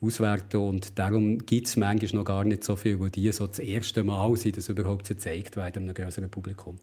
auswerten 0.02 0.60
Und 0.60 0.98
darum 0.98 1.38
gibt 1.38 1.68
es 1.68 1.76
manchmal 1.76 2.20
noch 2.20 2.24
gar 2.26 2.44
nicht 2.44 2.64
so 2.64 2.76
viel, 2.76 3.00
wo 3.00 3.08
die 3.08 3.32
so 3.32 3.46
das 3.46 3.60
erste 3.60 4.04
Mal 4.04 4.36
sind, 4.36 4.58
dass 4.58 4.68
überhaupt 4.68 5.08
gezeigt 5.08 5.56
werden 5.56 5.84
einem 5.84 5.94
größeren 5.94 6.28
Publikum. 6.28 6.78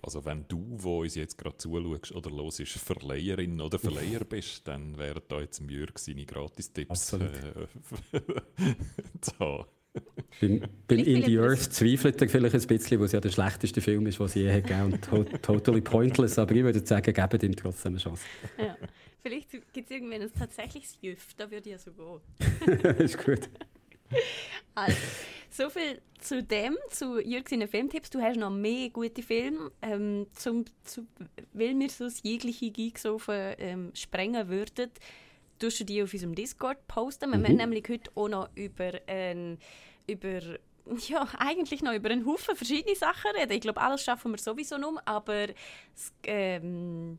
Also 0.00 0.24
wenn 0.24 0.46
du, 0.48 0.64
wo 0.78 1.00
uns 1.00 1.14
jetzt 1.14 1.36
gerade 1.36 1.58
zuschaust 1.58 1.89
oder 2.14 2.30
los 2.30 2.60
ist, 2.60 2.72
Verleiherin 2.72 3.60
oder 3.60 3.78
Verleiher 3.78 4.24
bist, 4.24 4.66
dann 4.66 4.96
wären 4.98 5.22
da 5.28 5.40
jetzt 5.40 5.62
Jörg 5.68 5.98
seine 5.98 6.24
Gratis-Tipps 6.24 7.14
äh, 7.14 7.18
zu 9.20 9.38
haben. 9.38 9.64
Beim, 10.40 10.62
beim 10.86 10.98
In 10.98 11.24
the 11.24 11.38
Earth 11.38 11.72
zweifelt 11.72 12.22
er 12.22 12.28
vielleicht 12.28 12.54
ein 12.54 12.66
bisschen, 12.66 13.00
weil 13.00 13.06
es 13.06 13.12
ja 13.12 13.20
der 13.20 13.30
schlechteste 13.30 13.80
Film 13.80 14.06
ist, 14.06 14.20
den 14.20 14.28
sie 14.28 14.42
je 14.42 14.60
gegeben 14.60 14.92
hat. 14.92 15.02
To 15.02 15.24
totally 15.24 15.80
pointless, 15.80 16.38
aber 16.38 16.54
ich 16.54 16.62
würde 16.62 16.86
sagen, 16.86 17.12
gebt 17.12 17.42
ihm 17.42 17.56
trotzdem 17.56 17.92
eine 17.92 18.00
Chance. 18.00 18.22
Ja. 18.56 18.76
Vielleicht 19.22 19.50
gibt 19.50 19.90
es 19.90 19.90
irgendwann 19.90 20.22
ein 20.22 20.32
tatsächliches 20.32 20.96
Jüff, 21.02 21.34
da 21.36 21.50
würde 21.50 21.68
ich 21.68 21.72
ja 21.72 21.78
so 21.78 21.92
gehen. 21.92 22.80
ist 22.98 23.22
gut. 23.22 23.50
Also, 24.74 24.96
so 25.50 25.68
viel 25.68 26.00
zu 26.20 26.42
dem, 26.42 26.76
zu 26.90 27.20
Jürg 27.20 27.48
seinen 27.48 27.68
Filmtipps. 27.68 28.10
Du 28.10 28.20
hast 28.20 28.36
noch 28.36 28.50
mehr 28.50 28.90
gute 28.90 29.22
Filme, 29.22 29.70
ähm, 29.82 30.26
zum, 30.34 30.64
zu, 30.84 31.06
weil 31.52 31.78
wir 31.78 31.90
so 31.90 32.04
das 32.04 32.22
jegliche 32.22 32.70
Geeksofa 32.70 33.54
ähm, 33.58 33.90
sprengen 33.94 34.48
würden. 34.48 34.90
Tust 35.58 35.80
du 35.80 35.84
die 35.84 36.02
auf 36.02 36.12
unserem 36.12 36.34
Discord 36.34 36.86
posten? 36.88 37.30
Wir 37.30 37.38
mhm. 37.38 37.56
nämlich 37.56 37.88
heute 37.88 38.10
auch 38.14 38.28
noch 38.28 38.48
über, 38.54 39.06
äh, 39.08 39.56
über 40.06 40.40
ja, 41.08 41.28
eigentlich 41.38 41.82
noch 41.82 41.94
über 41.94 42.10
einen 42.10 42.26
Haufen 42.26 42.56
verschiedene 42.56 42.96
Sachen 42.96 43.30
reden. 43.32 43.52
Ich 43.52 43.60
glaube, 43.60 43.80
alles 43.80 44.02
schaffen 44.02 44.32
wir 44.32 44.38
sowieso 44.38 44.78
noch, 44.78 45.00
aber 45.04 45.48
ähm, 46.24 47.18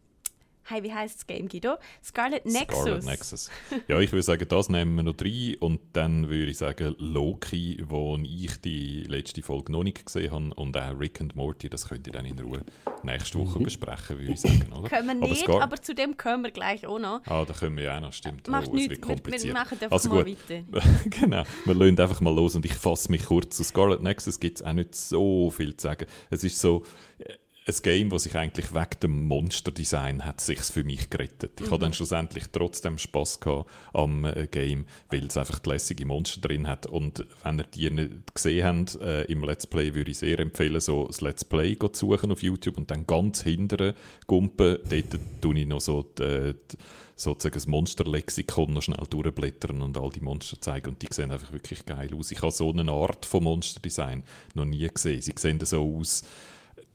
Hey, 0.71 0.83
wie 0.83 0.93
heißt 0.93 1.17
das 1.17 1.27
Game, 1.27 1.49
Guido? 1.49 1.75
Scarlet 2.01 2.45
Nexus. 2.45 2.79
Scarlet 2.79 3.03
Nexus. 3.03 3.51
Ja, 3.89 3.99
ich 3.99 4.09
würde 4.13 4.23
sagen, 4.23 4.47
das 4.47 4.69
nehmen 4.69 4.95
wir 4.95 5.03
noch 5.03 5.15
rein 5.19 5.55
und 5.59 5.81
dann 5.91 6.29
würde 6.29 6.49
ich 6.49 6.57
sagen, 6.57 6.95
Loki, 6.97 7.83
wo 7.83 8.17
ich 8.23 8.55
die 8.61 9.03
letzte 9.03 9.41
Folge 9.41 9.73
noch 9.73 9.83
nicht 9.83 10.05
gesehen 10.05 10.31
habe 10.31 10.53
und 10.53 10.77
auch 10.77 10.97
Rick 10.97 11.19
and 11.19 11.35
Morty, 11.35 11.67
das 11.67 11.89
könnt 11.89 12.07
ihr 12.07 12.13
dann 12.13 12.23
in 12.23 12.39
Ruhe 12.39 12.63
nächste 13.03 13.37
Woche 13.39 13.59
mhm. 13.59 13.63
besprechen, 13.63 14.17
würde 14.17 14.31
ich 14.31 14.39
sagen. 14.39 14.71
Oder? 14.71 14.87
Können 14.87 15.07
wir 15.07 15.27
nicht, 15.27 15.49
aber, 15.49 15.61
aber, 15.61 15.81
zu 15.81 15.93
dem 15.93 16.15
kommen 16.15 16.43
wir 16.45 16.51
gleich 16.51 16.87
auch 16.87 16.99
noch. 16.99 17.19
Ah, 17.25 17.43
da 17.43 17.53
können 17.53 17.75
wir 17.75 17.83
ja 17.83 17.97
auch 17.97 18.01
noch, 18.01 18.13
stimmt. 18.13 18.47
Macht 18.47 18.69
oh, 18.69 18.75
nichts, 18.75 19.05
wir, 19.05 19.43
wir, 19.43 19.53
machen 19.53 19.77
einfach 19.81 19.91
also 19.91 20.07
mal 20.07 20.25
weiter. 20.25 20.63
genau, 21.05 21.43
wir 21.65 21.73
lassen 21.73 21.99
einfach 21.99 22.21
mal 22.21 22.33
los 22.33 22.55
und 22.55 22.63
ich 22.65 22.75
fasse 22.75 23.11
mich 23.11 23.25
kurz. 23.25 23.57
Zu 23.57 23.65
Scarlet 23.65 24.01
Nexus 24.01 24.39
gibt 24.39 24.61
es 24.61 24.65
auch 24.65 24.71
nicht 24.71 24.95
so 24.95 25.51
viel 25.51 25.75
zu 25.75 25.87
sagen. 25.87 26.05
Es 26.29 26.45
ist 26.45 26.59
so 26.59 26.85
ein 27.67 27.75
Game, 27.83 28.09
das 28.09 28.23
sich 28.23 28.35
eigentlich 28.35 28.73
wegen 28.73 28.99
dem 29.03 29.27
Monsterdesign 29.27 30.25
hat 30.25 30.41
sich's 30.41 30.71
für 30.71 30.83
mich 30.83 31.09
gerettet. 31.09 31.51
Ich 31.59 31.67
mhm. 31.67 31.71
hatte 31.71 31.81
dann 31.81 31.93
schlussendlich 31.93 32.45
trotzdem 32.51 32.97
Spaß 32.97 33.39
am 33.93 34.25
äh, 34.25 34.47
Game, 34.49 34.85
weil 35.09 35.27
es 35.27 35.37
einfach 35.37 35.63
lässige 35.65 36.05
Monster 36.05 36.41
drin 36.41 36.67
hat. 36.67 36.87
Und 36.87 37.25
wenn 37.43 37.59
ihr 37.59 37.65
die 37.65 37.89
nicht 37.91 38.33
gesehen 38.33 38.65
habt 38.65 38.95
äh, 39.01 39.23
im 39.23 39.43
Let's 39.43 39.67
Play, 39.67 39.93
würde 39.93 40.11
ich 40.11 40.17
sehr 40.17 40.39
empfehlen, 40.39 40.81
so 40.81 41.05
das 41.05 41.21
Let's 41.21 41.45
Play 41.45 41.77
zu 41.77 41.89
suchen 41.93 42.31
auf 42.31 42.41
YouTube 42.41 42.77
und 42.77 42.89
dann 42.89 43.05
ganz 43.05 43.43
hinten 43.43 43.93
gumpen. 44.25 44.79
Dort 44.89 45.19
tue 45.41 45.59
ich 45.59 45.67
noch 45.67 45.81
so 45.81 46.01
die, 46.01 46.53
die 46.53 46.77
sozusagen 47.15 47.53
das 47.53 47.67
Monsterlexikon 47.67 48.73
noch 48.73 48.81
schnell 48.81 49.05
durchblättern 49.07 49.81
und 49.81 49.97
all 49.97 50.09
die 50.09 50.21
Monster 50.21 50.59
zeigen 50.59 50.89
und 50.89 51.01
die 51.01 51.07
sehen 51.11 51.31
einfach 51.31 51.51
wirklich 51.51 51.85
geil 51.85 52.09
aus. 52.15 52.31
Ich 52.31 52.41
habe 52.41 52.51
so 52.51 52.71
eine 52.71 52.91
Art 52.91 53.25
von 53.25 53.43
Monsterdesign 53.43 54.23
noch 54.55 54.65
nie 54.65 54.87
gesehen. 54.87 55.21
Sie 55.21 55.33
sehen 55.37 55.59
so 55.63 55.97
aus, 55.97 56.23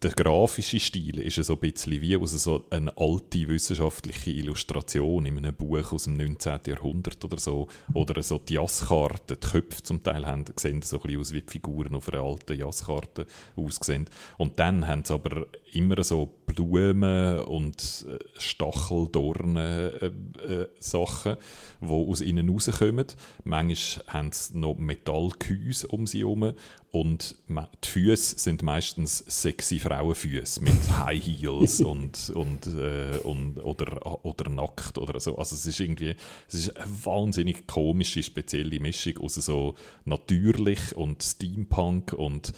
der 0.03 0.11
grafische 0.11 0.79
Stil 0.79 1.21
ist 1.21 1.37
so 1.37 1.55
ein 1.55 1.59
bisschen 1.59 2.01
wie 2.03 2.17
aus 2.17 2.33
so 2.33 2.67
eine 2.71 2.93
alte 2.99 3.49
wissenschaftliche 3.49 4.31
Illustration 4.31 5.25
in 5.25 5.39
einem 5.39 5.55
Buch 5.55 5.93
aus 5.93 6.05
dem 6.05 6.19
19. 6.19 6.61
Jahrhundert 6.67 7.25
oder 7.25 7.39
so. 7.39 7.69
Oder 7.95 8.23
so 8.23 8.39
die 8.39 8.55
Jasskarten, 8.55 9.39
die 9.43 9.49
Köpfe 9.49 9.83
zum 9.83 10.03
Teil 10.03 10.27
haben, 10.27 10.45
sehen 10.57 10.83
so 10.83 10.97
ein 10.97 11.03
bisschen 11.03 11.21
aus 11.21 11.33
wie 11.33 11.41
die 11.41 11.51
Figuren 11.51 11.95
auf 11.95 12.13
einer 12.13 12.23
alten 12.23 12.59
Jasskarte 12.59 13.27
aussehen. 13.57 14.07
Und 14.37 14.59
dann 14.59 14.87
haben 14.87 15.05
sie 15.05 15.15
aber 15.15 15.47
immer 15.77 16.03
so 16.03 16.27
Blumen 16.47 17.41
und 17.41 18.07
äh, 18.09 18.19
Stacheldornen 18.39 19.57
äh, 19.57 20.07
äh, 20.07 20.69
Sachen, 20.81 21.37
die 21.81 21.87
aus 21.87 22.23
ihnen 22.23 22.49
rauskommen. 22.49 23.07
Manchmal 23.45 24.07
haben 24.07 24.33
sie 24.33 24.59
noch 24.59 24.77
Metallgehäuse 24.77 25.89
um 25.89 26.07
sie 26.07 26.21
herum 26.21 26.55
und 26.93 27.37
die 27.49 27.89
Füße 27.89 28.39
sind 28.39 28.63
meistens 28.63 29.19
sexy 29.19 29.79
Frauenfüße 29.79 30.63
mit 30.63 30.75
High 30.99 31.23
Heels 31.23 31.81
und, 31.81 32.31
und, 32.31 32.67
äh, 32.69 33.19
und, 33.23 33.59
oder, 33.59 34.25
oder 34.25 34.49
nackt 34.49 34.97
oder 34.97 35.21
so. 35.21 35.37
Also 35.37 35.57
es 35.57 35.67
ist 35.67 35.79
irgendwie 35.79 36.15
es 36.49 36.55
ist 36.55 36.77
eine 36.77 36.87
wahnsinnig 37.05 37.67
komische, 37.67 38.23
spezielle 38.23 38.81
Mischung 38.81 39.19
aus 39.19 39.35
so 39.35 39.75
natürlich 40.05 40.97
und 40.97 41.23
Steampunk 41.23 42.15
und 42.15 42.55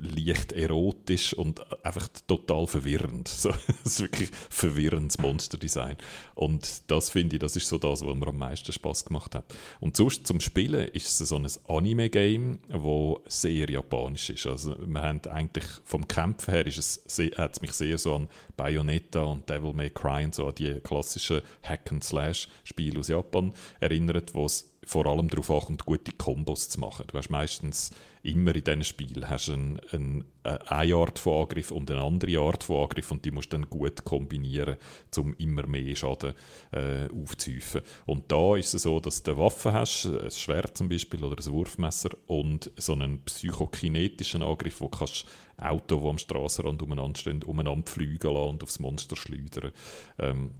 leicht 0.00 0.52
erotisch 0.52 1.34
und 1.34 1.60
einfach 1.84 2.08
total 2.26 2.66
verwirrend. 2.66 3.28
So, 3.40 3.50
das 3.50 3.94
ist 3.94 4.00
wirklich 4.00 4.28
verwirrendes 4.50 5.18
Monsterdesign. 5.18 5.96
Und 6.34 6.90
das 6.90 7.08
finde 7.08 7.36
ich, 7.36 7.40
das 7.40 7.56
ist 7.56 7.68
so 7.68 7.78
das, 7.78 8.04
was 8.04 8.14
mir 8.14 8.26
am 8.26 8.36
meisten 8.36 8.72
Spaß 8.72 9.06
gemacht 9.06 9.34
hat. 9.34 9.44
Und 9.80 9.96
sonst 9.96 10.26
zum 10.26 10.40
Spielen 10.40 10.88
ist 10.88 11.06
es 11.06 11.28
so 11.28 11.36
ein 11.36 11.46
Anime-Game, 11.68 12.58
das 12.68 13.40
sehr 13.42 13.70
japanisch 13.70 14.30
ist. 14.30 14.46
Also 14.46 14.76
wir 14.78 15.00
haben 15.00 15.20
eigentlich 15.30 15.64
vom 15.84 16.06
Kämpfen 16.06 16.52
her 16.52 16.66
ist 16.66 16.78
es, 17.08 17.18
hat 17.38 17.54
es 17.54 17.62
mich 17.62 17.72
sehr 17.72 17.96
so 17.96 18.14
an 18.14 18.28
Bayonetta 18.56 19.22
und 19.22 19.48
Devil 19.48 19.72
May 19.72 19.88
Cry 19.88 20.24
und 20.24 20.34
so 20.34 20.48
an 20.48 20.54
die 20.54 20.74
klassischen 20.80 21.40
Hack-and-Slash-Spiele 21.62 22.98
aus 22.98 23.08
Japan 23.08 23.54
erinnert, 23.80 24.34
wo 24.34 24.44
es 24.44 24.70
vor 24.84 25.06
allem 25.06 25.28
darauf 25.28 25.50
ankommt, 25.50 25.86
gute 25.86 26.12
Kombos 26.12 26.68
zu 26.68 26.80
machen. 26.80 27.06
Du 27.06 27.16
hast 27.16 27.30
meistens 27.30 27.90
immer 28.22 28.54
in 28.54 28.64
diesen 28.64 28.84
Spielen 28.84 29.28
hast 29.28 29.50
einen, 29.50 29.80
einen, 29.92 30.24
äh, 30.44 30.58
eine 30.66 30.94
Art 30.94 31.18
von 31.18 31.42
Angriff 31.42 31.70
und 31.70 31.90
eine 31.90 32.02
andere 32.02 32.38
Art 32.38 32.64
von 32.64 32.82
Angriff 32.82 33.10
und 33.10 33.24
die 33.24 33.30
musst 33.30 33.52
du 33.52 33.56
dann 33.56 33.68
gut 33.68 34.04
kombinieren, 34.04 34.76
um 35.16 35.34
immer 35.34 35.66
mehr 35.66 35.96
Schaden 35.96 36.34
äh, 36.72 37.08
aufzuhäufen. 37.08 37.82
Und 38.06 38.30
da 38.30 38.56
ist 38.56 38.74
es 38.74 38.82
so, 38.82 39.00
dass 39.00 39.22
du 39.22 39.32
eine 39.32 39.40
Waffe 39.40 39.72
hast, 39.72 40.06
ein 40.06 40.30
Schwert 40.30 40.76
zum 40.76 40.88
Beispiel 40.88 41.24
oder 41.24 41.36
ein 41.42 41.52
Wurfmesser 41.52 42.10
und 42.26 42.70
so 42.76 42.92
einen 42.92 43.24
psychokinetischen 43.24 44.42
Angriff, 44.42 44.80
wo 44.80 44.88
du 44.88 45.06
Auto, 45.56 46.00
die 46.00 46.08
am 46.08 46.18
Strassenrand 46.18 46.82
umeinander 46.82 47.18
stehen, 47.18 47.42
umeinander 47.42 47.90
fliegen 47.90 48.32
lassen 48.32 48.48
und 48.48 48.62
aufs 48.62 48.80
Monster 48.80 49.16
schleudern. 49.16 49.72
Ähm, 50.18 50.54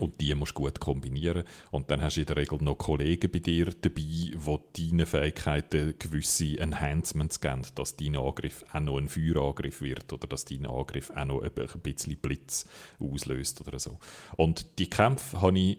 Und 0.00 0.20
die 0.20 0.34
musst 0.34 0.52
du 0.52 0.62
gut 0.62 0.80
kombinieren. 0.80 1.44
Und 1.70 1.90
dann 1.90 2.00
hast 2.00 2.16
du 2.16 2.20
in 2.20 2.26
der 2.26 2.36
Regel 2.36 2.58
noch 2.62 2.78
Kollegen 2.78 3.30
bei 3.30 3.40
dir 3.40 3.66
dabei, 3.66 4.00
die 4.00 4.36
deinen 4.76 5.06
Fähigkeiten 5.06 5.94
gewisse 5.98 6.58
Enhancements 6.58 7.40
geben, 7.40 7.62
dass 7.74 7.96
dein 7.96 8.16
Angriff 8.16 8.64
auch 8.72 8.80
noch 8.80 8.96
ein 8.96 9.08
Feuerangriff 9.08 9.82
wird 9.82 10.10
oder 10.12 10.26
dass 10.26 10.46
dein 10.46 10.66
Angriff 10.66 11.10
auch 11.10 11.24
noch 11.26 11.42
ein 11.42 11.52
bisschen 11.82 12.16
Blitz 12.16 12.66
auslöst 12.98 13.60
oder 13.66 13.78
so. 13.78 13.98
Und 14.36 14.78
die 14.78 14.88
Kämpfe 14.88 15.42
habe 15.42 15.58
ich 15.58 15.78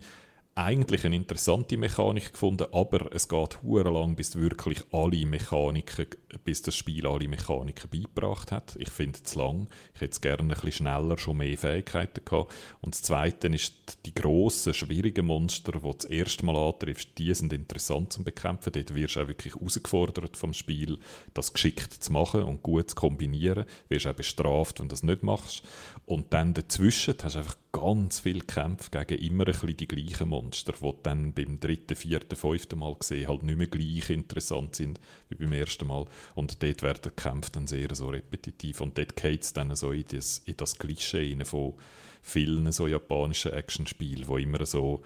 eigentlich 0.55 1.03
eine 1.03 1.15
interessante 1.15 1.77
Mechanik 1.77 2.33
gefunden, 2.33 2.67
aber 2.71 3.11
es 3.11 3.27
geht 3.27 3.63
hure 3.63 3.89
lang, 3.89 4.15
bis 4.15 4.35
wirklich 4.35 4.83
alle 4.91 5.25
Mechaniken, 5.25 6.05
bis 6.43 6.61
das 6.61 6.75
Spiel 6.75 7.07
alle 7.07 7.27
Mechaniken 7.27 7.89
beigebracht 7.89 8.51
hat. 8.51 8.75
Ich 8.77 8.89
finde 8.89 9.17
es 9.23 9.33
lang. 9.33 9.67
Ich 9.95 10.01
hätte 10.01 10.11
es 10.11 10.21
gerne 10.21 10.43
ein 10.43 10.49
bisschen 10.49 10.71
schneller 10.71 11.17
schon 11.17 11.37
mehr 11.37 11.57
Fähigkeiten 11.57 12.23
gehabt. 12.23 12.53
Und 12.81 12.93
das 12.93 13.01
Zweite 13.01 13.47
ist 13.47 13.97
die 14.05 14.13
grossen, 14.13 14.75
schwierigen 14.75 15.25
Monster, 15.25 15.71
die 15.71 15.79
du 15.79 15.93
das 15.93 16.05
erste 16.05 16.45
Mal 16.45 16.55
antriffst, 16.55 17.09
die 17.17 17.33
sind 17.33 17.51
interessant 17.51 18.13
zum 18.13 18.23
Bekämpfen. 18.23 18.73
Dort 18.73 18.93
wirst 18.93 19.15
du 19.15 19.21
auch 19.21 19.27
wirklich 19.27 19.55
herausgefordert 19.55 20.37
vom 20.37 20.53
Spiel, 20.53 20.99
das 21.33 21.53
geschickt 21.53 21.93
zu 21.93 22.13
machen 22.13 22.43
und 22.43 22.61
gut 22.61 22.91
zu 22.91 22.95
kombinieren. 22.95 23.65
Du 23.89 23.95
wirst 23.95 24.05
auch 24.05 24.13
bestraft, 24.13 24.79
wenn 24.79 24.87
du 24.87 24.93
das 24.93 25.01
nicht 25.01 25.23
machst. 25.23 25.63
Und 26.05 26.33
dann 26.33 26.53
dazwischen 26.53 27.15
hast 27.23 27.35
du 27.35 27.39
einfach 27.39 27.57
ganz 27.71 28.19
viele 28.19 28.41
Kämpfe 28.41 28.89
gegen 28.91 29.23
immer 29.23 29.47
ein 29.47 29.53
bisschen 29.53 29.77
die 29.77 29.87
gleichen 29.87 30.29
Monster, 30.29 30.73
die 30.81 30.93
dann 31.01 31.33
beim 31.33 31.59
dritten, 31.61 31.95
vierten, 31.95 32.35
fünften 32.35 32.79
Mal 32.79 32.95
gesehen 32.95 33.29
halt 33.29 33.43
nicht 33.43 33.57
mehr 33.57 33.67
gleich 33.67 34.09
interessant 34.09 34.75
sind 34.75 34.99
wie 35.29 35.35
beim 35.35 35.53
ersten 35.53 35.87
Mal. 35.87 36.05
Und 36.35 36.61
dort 36.61 36.81
werden 36.81 37.01
die 37.05 37.21
Kämpfe 37.21 37.51
dann 37.51 37.67
sehr 37.67 37.95
so 37.95 38.09
repetitiv. 38.09 38.81
Und 38.81 38.97
dort 38.97 39.15
geht 39.15 39.43
es 39.43 39.53
dann 39.53 39.73
so 39.75 39.91
in 39.91 40.03
das, 40.11 40.39
in 40.45 40.57
das 40.57 40.77
Klischee 40.77 41.37
von 41.45 41.75
vielen 42.21 42.71
so 42.73 42.87
japanischen 42.87 43.53
Actionspielen, 43.53 44.27
wo 44.27 44.37
immer 44.37 44.65
so 44.65 45.03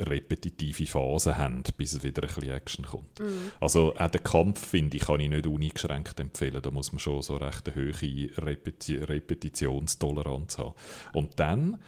repetitive 0.00 0.86
Phasen 0.86 1.36
haben, 1.36 1.62
bis 1.76 2.02
wieder 2.02 2.22
ein 2.22 2.28
bisschen 2.28 2.50
Action 2.50 2.84
kommt. 2.84 3.20
Mhm. 3.20 3.52
Also 3.60 3.94
auch 3.96 4.10
den 4.10 4.22
Kampf, 4.22 4.66
finde 4.66 4.96
ich, 4.96 5.04
kann 5.04 5.20
ich 5.20 5.28
nicht 5.28 5.46
uneingeschränkt 5.46 6.18
empfehlen. 6.20 6.60
Da 6.62 6.70
muss 6.70 6.92
man 6.92 6.98
schon 6.98 7.22
so 7.22 7.36
recht 7.36 7.68
eine 7.68 7.76
hohe 7.76 8.30
Repeti 8.44 8.96
Repetitionstoleranz 8.96 10.58
haben. 10.58 10.74
Und 11.12 11.38
dann, 11.38 11.78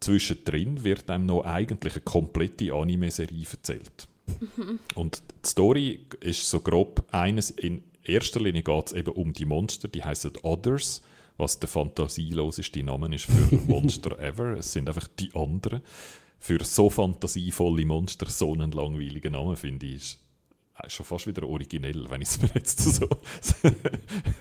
zwischendrin, 0.00 0.84
wird 0.84 1.10
einem 1.10 1.26
noch 1.26 1.44
eigentlich 1.44 1.94
eine 1.94 2.02
komplette 2.02 2.72
Anime-Serie 2.72 3.46
erzählt. 3.50 4.08
Mhm. 4.26 4.78
Und 4.94 5.22
die 5.44 5.48
Story 5.48 6.00
ist 6.20 6.48
so 6.48 6.60
grob 6.60 7.04
eines, 7.12 7.50
in 7.50 7.82
erster 8.04 8.40
Linie 8.40 8.62
geht 8.62 8.86
es 8.88 8.92
eben 8.92 9.12
um 9.12 9.32
die 9.32 9.44
Monster, 9.44 9.88
die 9.88 10.04
heißen 10.04 10.32
Others, 10.42 11.02
was 11.36 11.58
der 11.58 11.68
fantasieloseste 11.68 12.82
Name 12.82 13.14
ist 13.14 13.26
für 13.26 13.56
Monster 13.66 14.18
ever. 14.18 14.56
Es 14.58 14.72
sind 14.72 14.88
einfach 14.88 15.08
die 15.18 15.34
anderen 15.34 15.82
für 16.38 16.62
so 16.64 16.90
fantasievolle 16.90 17.84
Monster 17.86 18.28
so 18.30 18.52
einen 18.52 18.72
langweiligen 18.72 19.32
Namen, 19.32 19.56
finde 19.56 19.86
ich, 19.86 20.18
schon 20.88 21.06
fast 21.06 21.26
wieder 21.26 21.46
originell, 21.48 22.08
wenn 22.10 22.22
ich 22.22 22.28
es 22.28 22.42
mir 22.42 22.50
jetzt 22.54 22.80
so 22.80 23.08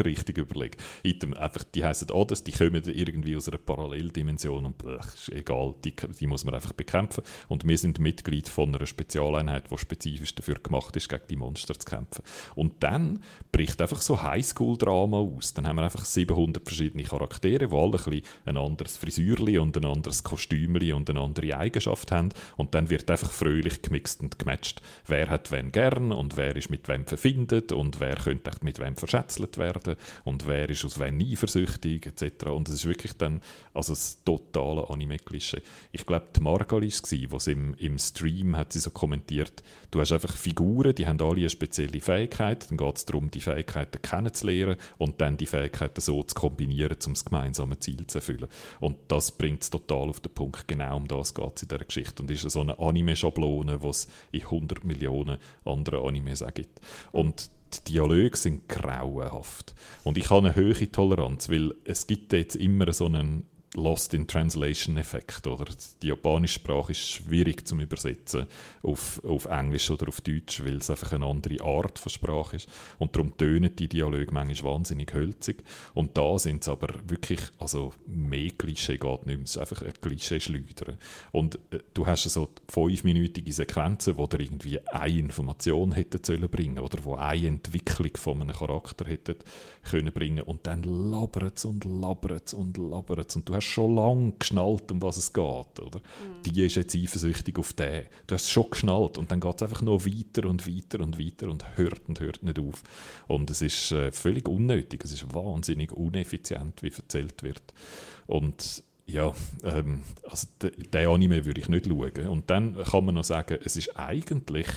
richtig 0.04 0.38
überlege. 0.38 0.78
Item, 1.04 1.34
einfach, 1.34 1.64
die 1.64 1.84
heißen 1.84 2.12
Others, 2.12 2.44
die 2.44 2.52
kommen 2.52 2.84
irgendwie 2.86 3.36
aus 3.36 3.48
einer 3.48 3.58
Paralleldimension 3.58 4.66
und 4.66 4.78
blech, 4.78 5.06
ist 5.16 5.30
egal, 5.30 5.76
die, 5.84 5.96
die, 5.96 6.28
muss 6.28 6.44
man 6.46 6.54
einfach 6.54 6.74
bekämpfen. 6.74 7.24
Und 7.48 7.68
wir 7.68 7.78
sind 7.78 8.00
Mitglied 8.00 8.50
von 8.50 8.76
einer 8.76 8.86
Spezialeinheit, 8.86 9.72
die 9.72 9.78
spezifisch 9.78 10.36
dafür 10.36 10.56
gemacht 10.56 10.96
ist, 10.96 11.10
gegen 11.10 11.24
die 11.30 11.36
Monster 11.36 11.78
zu 11.78 11.86
kämpfen. 11.86 12.24
Und 12.56 12.84
dann 12.84 13.24
bricht 13.52 13.82
einfach 13.82 14.02
so 14.02 14.22
Highschool-Drama 14.22 15.18
aus. 15.18 15.54
Dann 15.54 15.68
haben 15.68 15.78
wir 15.78 15.84
einfach 15.84 16.06
700 16.06 16.66
verschiedene 16.66 17.04
Charaktere, 17.04 17.68
die 17.68 17.76
alle 17.76 17.98
ein, 17.98 18.04
bisschen 18.04 18.22
ein 18.46 18.58
anderes 18.58 18.98
Frisürli 18.98 19.58
und 19.58 19.78
ein 19.78 19.86
anderes 19.86 20.24
Kostümli 20.24 20.94
und 20.94 21.10
eine 21.10 21.22
andere 21.22 21.58
Eigenschaft 21.58 22.12
haben. 22.12 22.30
Und 22.58 22.76
dann 22.76 22.90
wird 22.90 23.10
einfach 23.10 23.32
fröhlich 23.32 23.82
gemixt 23.82 24.22
und 24.22 24.38
gematcht. 24.38 24.82
Wer 25.08 25.30
hat 25.30 25.52
wen 25.52 25.72
gern 25.72 26.12
und 26.26 26.38
wer 26.38 26.56
ist 26.56 26.72
mit 26.72 26.88
wem 26.88 27.06
verfindet 27.06 27.72
und 27.72 28.00
wer 28.00 28.16
könnte 28.16 28.50
mit 28.62 28.80
wem 28.80 28.96
verschätzelt 28.96 29.60
werden 29.60 29.96
und 30.24 30.48
wer 30.48 30.68
ist 30.68 30.84
aus 30.84 31.00
wem 31.00 31.20
eifersüchtig 31.20 32.08
etc. 32.08 32.48
Und 32.48 32.68
es 32.68 32.76
ist 32.76 32.86
wirklich 32.88 33.14
dann 33.14 33.42
also 33.76 33.94
das 33.94 34.24
totale 34.24 34.90
Anime-Klischee. 34.90 35.62
Ich 35.92 36.06
glaube, 36.06 36.28
die 36.36 36.42
Margali 36.42 36.92
war 36.92 37.38
es, 37.38 37.48
im, 37.48 37.74
im 37.76 37.98
Stream 37.98 38.56
hat 38.56 38.74
sie 38.74 38.80
so 38.80 38.92
kommentiert, 38.92 39.64
du 39.92 40.00
hast 40.00 40.12
einfach 40.12 40.36
Figuren, 40.36 40.96
die 40.96 41.08
haben 41.08 41.20
alle 41.22 41.38
eine 41.38 41.50
spezielle 41.50 42.02
Fähigkeit, 42.02 42.70
dann 42.70 42.78
geht 42.78 42.98
es 42.98 43.06
darum, 43.06 43.30
die 43.32 43.42
Fähigkeiten 43.42 44.02
kennenzulernen 44.02 44.78
und 44.98 45.22
dann 45.22 45.38
die 45.38 45.46
Fähigkeiten 45.46 46.02
so 46.02 46.24
zu 46.24 46.36
kombinieren, 46.36 46.98
um 47.06 47.14
das 47.14 47.26
gemeinsame 47.26 47.80
Ziel 47.80 48.06
zu 48.08 48.20
erfüllen. 48.20 48.48
Und 48.80 48.98
das 49.08 49.32
bringt 49.32 49.64
es 49.64 49.70
total 49.70 50.10
auf 50.10 50.20
den 50.20 50.34
Punkt, 50.34 50.68
genau 50.68 50.98
um 50.98 51.08
das 51.08 51.34
geht 51.34 51.56
es 51.56 51.64
in 51.64 51.70
dieser 51.70 51.86
Geschichte 51.86 52.22
und 52.22 52.32
ist 52.32 52.50
so 52.50 52.62
eine 52.62 52.80
Anime-Schablone, 52.80 53.80
die 53.80 53.88
es 53.88 54.08
in 54.32 54.42
100 54.42 54.84
Millionen 54.84 55.38
anderen 55.66 56.06
Animes 56.06 56.42
auch 56.42 56.54
gibt. 56.54 56.80
Und 57.12 57.50
die 57.74 57.94
Dialoge 57.94 58.38
sind 58.38 58.70
grauenhaft. 58.70 59.74
Und 60.04 60.18
ich 60.18 60.30
habe 60.30 60.48
eine 60.48 60.56
hohe 60.56 60.92
Toleranz, 60.92 61.50
weil 61.50 61.74
es 61.84 62.08
gibt 62.08 62.34
jetzt 62.34 62.56
immer 62.56 62.92
so 62.94 63.06
einen 63.06 63.48
Lost 63.76 64.14
in 64.14 64.28
Translation 64.28 64.98
Effekt. 64.98 65.46
Oder? 65.48 65.66
Die 66.02 66.08
japanische 66.08 66.56
Sprache 66.56 66.92
ist 66.92 67.10
schwierig 67.10 67.68
zu 67.68 67.80
übersetzen 67.80 68.48
auf, 68.82 69.22
auf 69.24 69.46
Englisch 69.46 69.90
oder 69.90 70.08
auf 70.08 70.22
Deutsch, 70.22 70.64
weil 70.64 70.78
es 70.78 70.90
einfach 70.90 71.14
eine 71.14 71.26
andere 71.26 71.64
Art 71.64 72.00
von 72.00 72.10
Sprache 72.10 72.58
ist. 72.58 72.70
Und 73.00 73.16
darum 73.16 73.36
tönen 73.38 73.76
die 73.76 73.88
Dialoge 73.88 74.32
manchmal 74.32 74.74
wahnsinnig 74.74 75.14
hölzig. 75.14 75.64
Und 75.94 76.18
da 76.18 76.38
sind 76.38 76.64
es 76.64 76.70
aber 76.70 76.94
wirklich, 77.08 77.40
also 77.60 77.94
mehr 78.08 78.52
Klischee 78.52 78.98
geht 78.98 79.26
nicht 79.26 79.38
mehr. 79.38 79.44
Es 79.44 79.52
ist 79.52 79.58
einfach 79.58 79.82
ein 79.82 79.94
Klischee-Schleudern. 80.02 80.98
Und 81.32 81.56
äh, 81.72 81.80
du 81.94 82.06
hast 82.08 82.24
so 82.24 82.50
fünfminütige 82.70 83.52
Sequenzen, 83.52 84.18
wo 84.18 84.28
dir 84.28 84.40
irgendwie 84.40 84.80
eine 84.88 85.20
Information 85.20 85.92
hätte 85.92 86.20
sollen 86.24 86.50
bringen 86.50 86.80
oder 86.80 87.04
wo 87.04 87.16
eine 87.16 87.48
Entwicklung 87.48 88.16
von 88.16 88.42
einem 88.42 88.56
Charakter 88.56 89.06
hätte 89.06 89.38
können 89.86 90.12
bringen 90.12 90.44
und 90.44 90.66
dann 90.68 90.84
labert 90.84 91.58
es 91.58 91.66
und 91.66 91.86
labert 91.86 92.48
es 92.48 92.54
und 92.54 92.78
labert 92.78 93.30
es 93.30 93.36
und 93.36 93.48
du 93.48 93.56
hast 93.56 93.65
schon 93.66 93.96
lange 93.96 94.34
geschnallt, 94.40 94.92
um 94.92 95.02
was 95.02 95.18
es 95.18 95.34
geht. 95.34 95.44
Oder? 95.80 96.00
Mhm. 96.00 96.44
Die 96.46 96.66
ist 96.66 96.76
jetzt 96.76 96.96
eifersüchtig 96.96 97.58
auf 97.58 97.74
den. 97.74 98.06
Du 98.28 98.36
hast 98.36 98.44
es 98.44 98.52
schon 98.52 98.70
geschnallt 98.70 99.18
und 99.18 99.32
dann 99.32 99.40
geht 99.40 99.56
es 99.56 99.64
einfach 99.64 99.82
noch 99.82 100.06
weiter 100.06 100.48
und 100.48 100.68
weiter 100.68 101.04
und 101.04 101.20
weiter 101.20 101.50
und 101.50 101.78
hört 101.78 102.02
und 102.08 102.20
hört 102.20 102.44
nicht 102.44 102.60
auf. 102.60 102.84
Und 103.28 103.50
es 103.50 103.62
ist 103.62 103.92
äh, 103.92 104.12
völlig 104.12 104.48
unnötig, 104.48 105.04
es 105.04 105.12
ist 105.12 105.34
wahnsinnig 105.34 105.92
uneffizient, 105.92 106.82
wie 106.84 106.92
erzählt 106.92 107.44
wird. 107.44 107.74
Und 108.28 108.84
ja, 109.08 109.34
ähm, 109.64 110.02
also 110.24 110.48
den 110.60 111.08
Anime 111.08 111.46
würde 111.46 111.62
ich 111.62 111.70
nicht 111.70 111.88
schauen. 111.88 112.28
Und 112.28 112.50
dann 112.50 112.76
kann 112.76 113.06
man 113.06 113.16
noch 113.16 113.24
sagen, 113.24 113.60
es 113.64 113.76
ist 113.76 113.98
eigentlich 113.98 114.68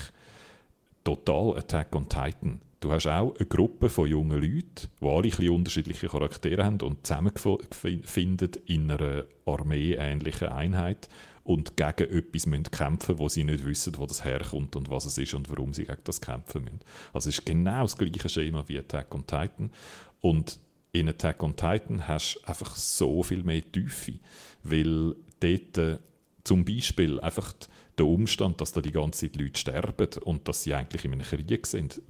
total 1.05 1.57
Attack 1.59 1.95
on 1.95 2.09
Titan. 2.09 2.61
Du 2.81 2.93
hast 2.93 3.09
auch 3.09 3.35
eine 3.37 3.47
Gruppe 3.47 3.89
von 3.89 4.09
jungen 4.09 4.41
Leuten, 4.41 4.89
die 5.01 5.07
alle 5.07 5.33
ein 5.37 5.49
unterschiedliche 5.49 6.09
Charaktere 6.09 6.65
haben 6.65 6.81
und 6.81 7.05
zusammenfinden 7.05 8.51
in 8.67 8.91
einer 8.91 9.25
armeeähnlichen 9.47 10.49
Einheit 10.49 11.09
und 11.43 11.77
gegen 11.77 12.11
etwas 12.13 12.47
müssen 12.47 12.65
kämpfen 12.65 13.19
wo 13.19 13.29
sie 13.29 13.43
nicht 13.43 13.65
wissen, 13.65 13.97
wo 13.97 14.07
das 14.07 14.25
herkommt 14.25 14.77
und 14.77 14.91
was 14.91 15.07
es 15.07 15.19
ist 15.19 15.35
und 15.35 15.51
warum 15.51 15.75
sie 15.75 15.87
gegen 15.87 16.05
das 16.05 16.21
kämpfen 16.21 16.65
müssen. 16.65 16.81
Also 17.13 17.31
es 17.31 17.39
ist 17.39 17.47
genau 17.47 17.83
das 17.83 17.97
gleiche 17.97 18.29
Schema 18.29 18.63
wie 18.69 18.79
Attack 18.79 19.13
on 19.15 19.27
Titan. 19.27 19.73
Und 20.21 20.61
in 20.93 21.09
Attack 21.09 21.43
on 21.43 21.57
Titan 21.57 22.07
hast 22.07 22.35
du 22.35 22.49
einfach 22.49 22.77
so 22.77 23.23
viel 23.23 23.43
mehr 23.43 23.63
Tiefe, 23.73 24.21
weil 24.63 25.17
dort 25.41 25.79
äh, 25.79 25.99
zum 26.45 26.65
Beispiel 26.65 27.19
einfach 27.21 27.55
der 27.97 28.07
Umstand, 28.07 28.61
dass 28.61 28.73
da 28.73 28.81
die 28.81 28.93
ganze 28.93 29.27
Zeit 29.27 29.41
Leute 29.41 29.59
sterben 29.59 30.09
und 30.25 30.47
dass 30.47 30.63
sie 30.63 30.75
eigentlich 30.75 31.05
in 31.05 31.13
einem 31.13 31.23
Krieg 31.23 31.67
sind, 31.67 32.01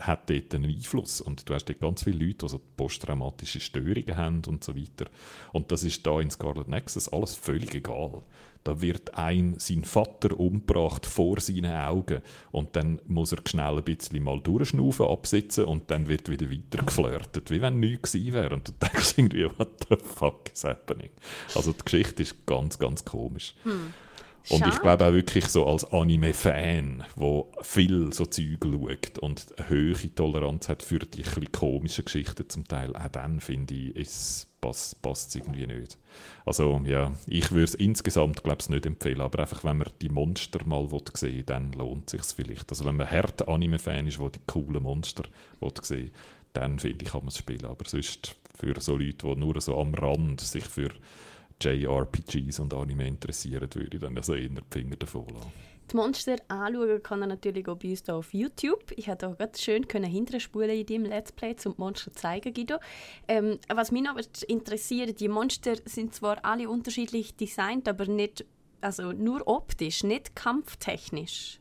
hat 0.00 0.30
dort 0.30 0.54
einen 0.54 0.70
Einfluss. 0.70 1.20
Und 1.20 1.48
du 1.48 1.54
hast 1.54 1.66
dort 1.66 1.80
ganz 1.80 2.04
viele 2.04 2.24
Leute, 2.24 2.46
die 2.46 2.58
posttraumatische 2.76 3.60
Störungen 3.60 4.16
haben 4.16 4.42
und 4.46 4.64
so 4.64 4.76
weiter. 4.76 5.10
Und 5.52 5.70
das 5.70 5.84
ist 5.84 6.06
da 6.06 6.20
in 6.20 6.30
Scarlet 6.30 6.68
Nexus 6.68 7.08
alles 7.08 7.34
völlig 7.34 7.74
egal. 7.74 8.22
Da 8.62 8.80
wird 8.82 9.14
ein 9.14 9.54
sein 9.58 9.84
Vater 9.84 10.38
umgebracht 10.38 11.06
vor 11.06 11.40
seinen 11.40 11.72
Augen 11.74 12.20
und 12.52 12.76
dann 12.76 13.00
muss 13.06 13.32
er 13.32 13.38
schnell 13.46 13.78
ein 13.78 13.84
bisschen 13.84 14.22
mal 14.22 14.38
durchschnaufen, 14.38 15.06
absitzen 15.06 15.64
und 15.64 15.90
dann 15.90 16.08
wird 16.08 16.28
wieder 16.28 16.50
weiter 16.50 16.84
geflirtet, 16.84 17.50
wie 17.50 17.62
wenn 17.62 17.80
nichts 17.80 18.12
gewesen 18.12 18.34
wäre. 18.34 18.54
Und 18.54 18.68
du 18.68 18.72
denkst 18.72 19.14
irgendwie, 19.16 19.46
what 19.58 19.86
the 19.88 19.96
fuck 19.96 20.52
is 20.52 20.64
happening? 20.64 21.08
Also 21.54 21.72
die 21.72 21.82
Geschichte 21.82 22.22
ist 22.22 22.44
ganz, 22.44 22.78
ganz 22.78 23.02
komisch. 23.02 23.54
Hm. 23.62 23.94
Und 24.48 24.66
ich 24.66 24.80
glaube 24.80 25.06
auch 25.06 25.12
wirklich 25.12 25.46
so 25.46 25.66
als 25.66 25.84
Anime-Fan, 25.92 27.04
wo 27.14 27.52
viel 27.62 28.12
so 28.12 28.26
Zeug 28.26 28.58
schaut 28.62 29.18
und 29.18 29.46
eine 29.58 29.68
hohe 29.68 30.14
Toleranz 30.14 30.68
hat 30.68 30.82
für 30.82 30.98
die 30.98 31.22
komischen 31.52 32.04
Geschichten 32.04 32.48
zum 32.48 32.66
Teil, 32.66 32.96
auch 32.96 33.08
dann 33.08 33.40
finde 33.40 33.74
ich, 33.74 33.96
es 33.96 34.46
passt, 34.60 35.00
passt 35.02 35.36
irgendwie 35.36 35.66
nicht. 35.66 35.98
Also 36.46 36.80
ja, 36.84 37.12
ich 37.26 37.50
würde 37.52 37.64
es 37.64 37.74
insgesamt 37.74 38.42
glaube 38.42 38.58
ich 38.60 38.68
nicht 38.68 38.86
empfehlen, 38.86 39.20
aber 39.20 39.40
einfach 39.40 39.62
wenn 39.64 39.78
man 39.78 39.90
die 40.00 40.08
Monster 40.08 40.64
mal 40.64 40.88
sehen 41.14 41.44
dann 41.46 41.72
lohnt 41.72 42.12
es 42.12 42.30
sich 42.30 42.34
vielleicht. 42.34 42.70
Also 42.70 42.84
wenn 42.84 42.96
man 42.96 43.10
hart 43.10 43.46
Anime-Fan 43.46 44.06
ist, 44.06 44.18
wo 44.18 44.28
die 44.28 44.40
coolen 44.46 44.82
Monster 44.82 45.24
sehen 45.82 46.10
dann 46.52 46.78
finde 46.78 47.04
ich, 47.04 47.10
kann 47.12 47.20
man 47.20 47.28
es 47.28 47.38
spielen. 47.38 47.64
Aber 47.64 47.84
sonst 47.86 48.34
für 48.58 48.80
so 48.80 48.96
Leute, 48.96 49.26
die 49.26 49.36
nur 49.36 49.60
so 49.60 49.80
am 49.80 49.94
Rand 49.94 50.40
sich 50.40 50.64
für 50.64 50.90
JRPGs 51.60 52.60
und 52.60 52.74
Anime 52.74 53.06
interessieren, 53.06 53.68
würde 53.74 53.96
ich 53.96 54.00
dann 54.00 54.16
also 54.16 54.34
eher 54.34 54.48
die 54.48 54.60
Finger 54.70 54.96
davon 54.96 55.26
lassen. 55.28 55.52
Die 55.90 55.96
Monster 55.96 56.36
anschauen 56.46 57.02
kann 57.02 57.22
er 57.22 57.26
natürlich 57.26 57.66
auch 57.66 57.76
bei 57.76 57.90
uns 57.90 58.04
hier 58.04 58.14
auf 58.14 58.32
YouTube. 58.32 58.92
Ich 58.94 59.06
konnte 59.06 59.28
auch 59.28 59.36
ganz 59.36 59.60
schön 59.60 59.84
hinterspulen 59.84 60.70
in 60.70 60.86
deinem 60.86 61.04
Let's 61.06 61.32
Play, 61.32 61.56
um 61.64 61.72
die 61.72 61.80
Monster 61.80 62.12
zu 62.12 62.20
zeigen, 62.20 62.54
Guido. 62.54 62.76
Ähm, 63.26 63.58
was 63.68 63.90
mich 63.90 64.08
aber 64.08 64.20
interessiert, 64.46 65.18
die 65.18 65.28
Monster 65.28 65.74
sind 65.84 66.14
zwar 66.14 66.44
alle 66.44 66.70
unterschiedlich 66.70 67.34
designt, 67.34 67.88
aber 67.88 68.06
nicht, 68.06 68.44
also 68.80 69.10
nur 69.12 69.46
optisch, 69.48 70.04
nicht 70.04 70.36
kampftechnisch. 70.36 71.58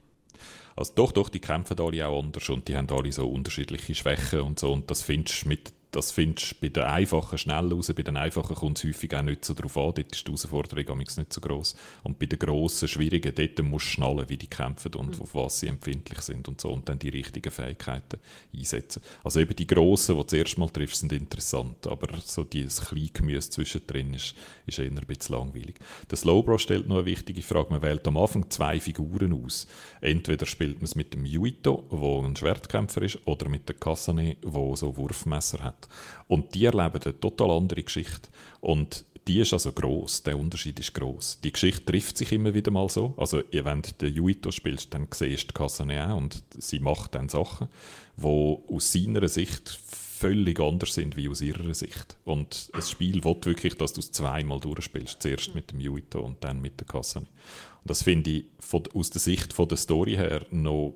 Also 0.76 0.93
doch, 0.93 1.11
doch, 1.11 1.30
die 1.30 1.39
kämpfen 1.41 1.80
alle 1.80 2.07
auch 2.07 2.23
anders 2.23 2.47
und 2.49 2.67
die 2.67 2.77
haben 2.77 2.89
alle 2.89 3.11
so 3.11 3.27
unterschiedliche 3.27 3.95
Schwächen 3.95 4.41
und 4.41 4.59
so 4.59 4.71
und 4.71 4.89
das 4.91 5.01
findest 5.01 5.43
du 5.43 5.49
mit 5.49 5.73
das 5.91 6.11
findest 6.11 6.51
du 6.51 6.55
bei 6.61 6.69
den 6.69 6.83
einfachen 6.83 7.37
schnell 7.37 7.73
raus. 7.73 7.91
Bei 7.95 8.03
den 8.03 8.15
einfachen 8.15 8.55
kommt 8.55 8.77
es 8.77 8.83
häufig 8.83 9.15
auch 9.15 9.23
nicht 9.23 9.43
so 9.43 9.55
darauf 9.55 9.75
an. 9.75 9.93
Dort 9.95 10.11
ist 10.11 10.27
die 10.27 10.31
Herausforderung 10.31 10.99
nicht 10.99 11.33
so 11.33 11.41
groß. 11.41 11.75
Und 12.03 12.19
bei 12.19 12.27
den 12.27 12.37
grossen, 12.37 12.87
schwierigen, 12.87 13.33
dort 13.33 13.59
musst 13.63 13.87
du 13.87 13.91
schnallen, 13.93 14.29
wie 14.29 14.37
die 14.37 14.47
kämpfen 14.47 14.93
und 14.93 15.15
mhm. 15.15 15.21
auf 15.23 15.33
was 15.33 15.59
sie 15.59 15.67
empfindlich 15.67 16.21
sind 16.21 16.47
und 16.47 16.61
so. 16.61 16.71
Und 16.71 16.87
dann 16.87 16.99
die 16.99 17.09
richtigen 17.09 17.51
Fähigkeiten 17.51 18.19
einsetzen. 18.55 19.01
Also 19.23 19.39
eben 19.39 19.55
die 19.55 19.65
grossen, 19.65 20.15
die 20.15 20.21
du 20.21 20.27
zuerst 20.27 20.57
mal 20.59 20.69
triffst, 20.69 20.99
sind 20.99 21.11
interessant. 21.11 21.87
Aber 21.87 22.07
so 22.23 22.43
dieses 22.43 22.81
Kleingemüse 22.81 23.49
zwischendrin 23.49 24.13
ist, 24.13 24.35
ist 24.67 24.77
eher 24.77 24.91
ein 24.91 25.01
bisschen 25.07 25.37
langweilig. 25.37 25.79
Der 26.11 26.17
Slowbro 26.17 26.59
stellt 26.59 26.87
noch 26.87 26.97
eine 26.97 27.05
wichtige 27.05 27.41
Frage. 27.41 27.71
Man 27.71 27.81
wählt 27.81 28.07
am 28.07 28.17
Anfang 28.17 28.47
zwei 28.51 28.79
Figuren 28.79 29.33
aus. 29.33 29.67
Entweder 30.01 30.45
spielt 30.45 30.77
man 30.77 30.85
es 30.85 30.93
mit 30.93 31.15
dem 31.15 31.25
Yuito, 31.25 31.85
der 31.91 32.27
ein 32.27 32.35
Schwertkämpfer 32.35 33.01
ist, 33.01 33.17
oder 33.25 33.49
mit 33.49 33.67
der 33.67 33.75
Kasane, 33.75 34.35
der 34.43 34.75
so 34.75 34.95
Wurfmesser 34.95 35.63
hat. 35.63 35.78
Und 36.27 36.53
die 36.56 36.65
erleben 36.65 37.01
eine 37.03 37.19
total 37.19 37.51
andere 37.51 37.84
Geschichte. 37.84 38.30
Und 38.61 39.06
die 39.27 39.39
ist 39.39 39.53
also 39.53 39.72
groß. 39.72 40.23
Der 40.23 40.38
Unterschied 40.38 40.80
ist 40.80 40.93
groß. 40.93 41.39
Die 41.43 41.51
Geschichte 41.51 41.85
trifft 41.85 42.18
sich 42.18 42.31
immer 42.31 42.53
wieder 42.53 42.72
mal 42.72 42.89
so. 42.89 43.14
Also 43.18 43.43
wenn 43.51 43.81
du 43.81 43.91
den 43.93 44.15
Yuito 44.15 44.51
spielst, 44.51 44.93
dann 44.93 45.07
siehst 45.14 45.51
du 45.56 45.64
auch 45.64 45.80
und 46.18 46.43
sie 46.57 46.80
macht 46.80 47.14
dann 47.14 47.30
Sachen, 47.30 47.68
die 48.18 48.23
aus 48.26 48.91
seiner 48.91 49.27
Sicht 49.27 49.80
völlig 50.19 50.60
anders 50.60 50.95
sind 50.95 51.15
wie 51.15 51.30
aus 51.30 51.41
ihrer 51.41 51.73
Sicht. 51.73 52.18
Und 52.26 52.69
das 52.73 52.89
Spiel 52.89 53.23
will 53.23 53.38
wirklich, 53.43 53.76
dass 53.76 53.93
du 53.93 54.01
es 54.01 54.11
zweimal 54.11 54.60
durchspielst. 54.60 55.22
Zuerst 55.22 55.56
mit 55.56 55.72
dem 55.72 55.80
Yuito 55.80 56.19
und 56.22 56.43
dann 56.43 56.60
mit 56.60 56.80
der 56.80 56.88
Kasane. 56.88 57.27
Und 57.84 57.89
das 57.89 58.03
finde 58.03 58.31
ich 58.31 58.45
von, 58.60 58.84
aus 58.93 59.11
der 59.11 59.22
Sicht 59.22 59.53
von 59.53 59.68
der 59.68 59.77
Story 59.77 60.15
her 60.15 60.45
noch 60.49 60.95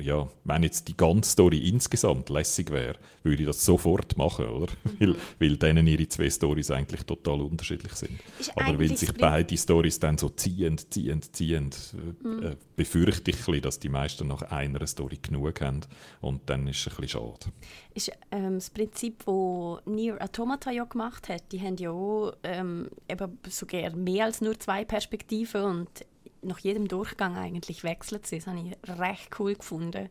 ja, 0.00 0.28
wenn 0.44 0.62
jetzt 0.62 0.88
die 0.88 0.96
ganze 0.96 1.30
Story 1.30 1.68
insgesamt 1.68 2.28
lässig 2.28 2.70
wäre, 2.70 2.96
würde 3.22 3.42
ich 3.42 3.46
das 3.46 3.64
sofort 3.64 4.16
machen, 4.16 4.46
oder? 4.46 4.72
Mhm. 4.84 4.98
Weil, 4.98 5.16
weil 5.38 5.56
denen 5.56 5.86
ihre 5.86 6.08
zwei 6.08 6.28
Stories 6.28 6.70
eigentlich 6.70 7.04
total 7.04 7.40
unterschiedlich 7.40 7.92
sind. 7.92 8.18
Ist 8.38 8.56
Aber 8.56 8.78
weil 8.78 8.96
sich 8.96 9.12
beide 9.14 9.56
Stories 9.56 9.98
dann 10.00 10.18
so 10.18 10.28
ziehend, 10.30 10.92
ziehend, 10.92 11.34
ziehend, 11.34 11.94
mhm. 12.22 12.42
äh, 12.42 12.56
befürchte 12.76 13.30
ich, 13.30 13.36
bisschen, 13.44 13.62
dass 13.62 13.78
die 13.78 13.88
meisten 13.88 14.26
nach 14.28 14.42
einer 14.42 14.86
Story 14.86 15.18
genug 15.20 15.60
haben 15.60 15.80
und 16.20 16.42
dann 16.46 16.66
ist 16.66 16.86
es 16.86 16.88
ein 16.88 17.00
bisschen 17.00 17.20
schade. 17.20 17.52
Ist 17.94 18.10
ähm, 18.30 18.54
das 18.54 18.70
Prinzip, 18.70 19.24
das 19.24 19.78
Nier 19.86 20.20
Automata 20.20 20.70
ja 20.70 20.84
gemacht 20.84 21.28
hat, 21.28 21.52
die 21.52 21.60
haben 21.60 21.76
ja 21.76 21.90
auch 21.90 22.32
ähm, 22.42 22.88
eben 23.08 23.38
sogar 23.48 23.94
mehr 23.94 24.26
als 24.26 24.40
nur 24.40 24.58
zwei 24.58 24.84
Perspektiven 24.84 25.62
und 25.62 25.88
nach 26.44 26.58
jedem 26.58 26.88
Durchgang 26.88 27.36
eigentlich 27.36 27.84
wechselt 27.84 28.26
sie. 28.26 28.38
Das 28.38 28.46
habe 28.46 28.58
ich 28.58 28.98
recht 28.98 29.38
cool 29.38 29.54
gefunden. 29.54 30.08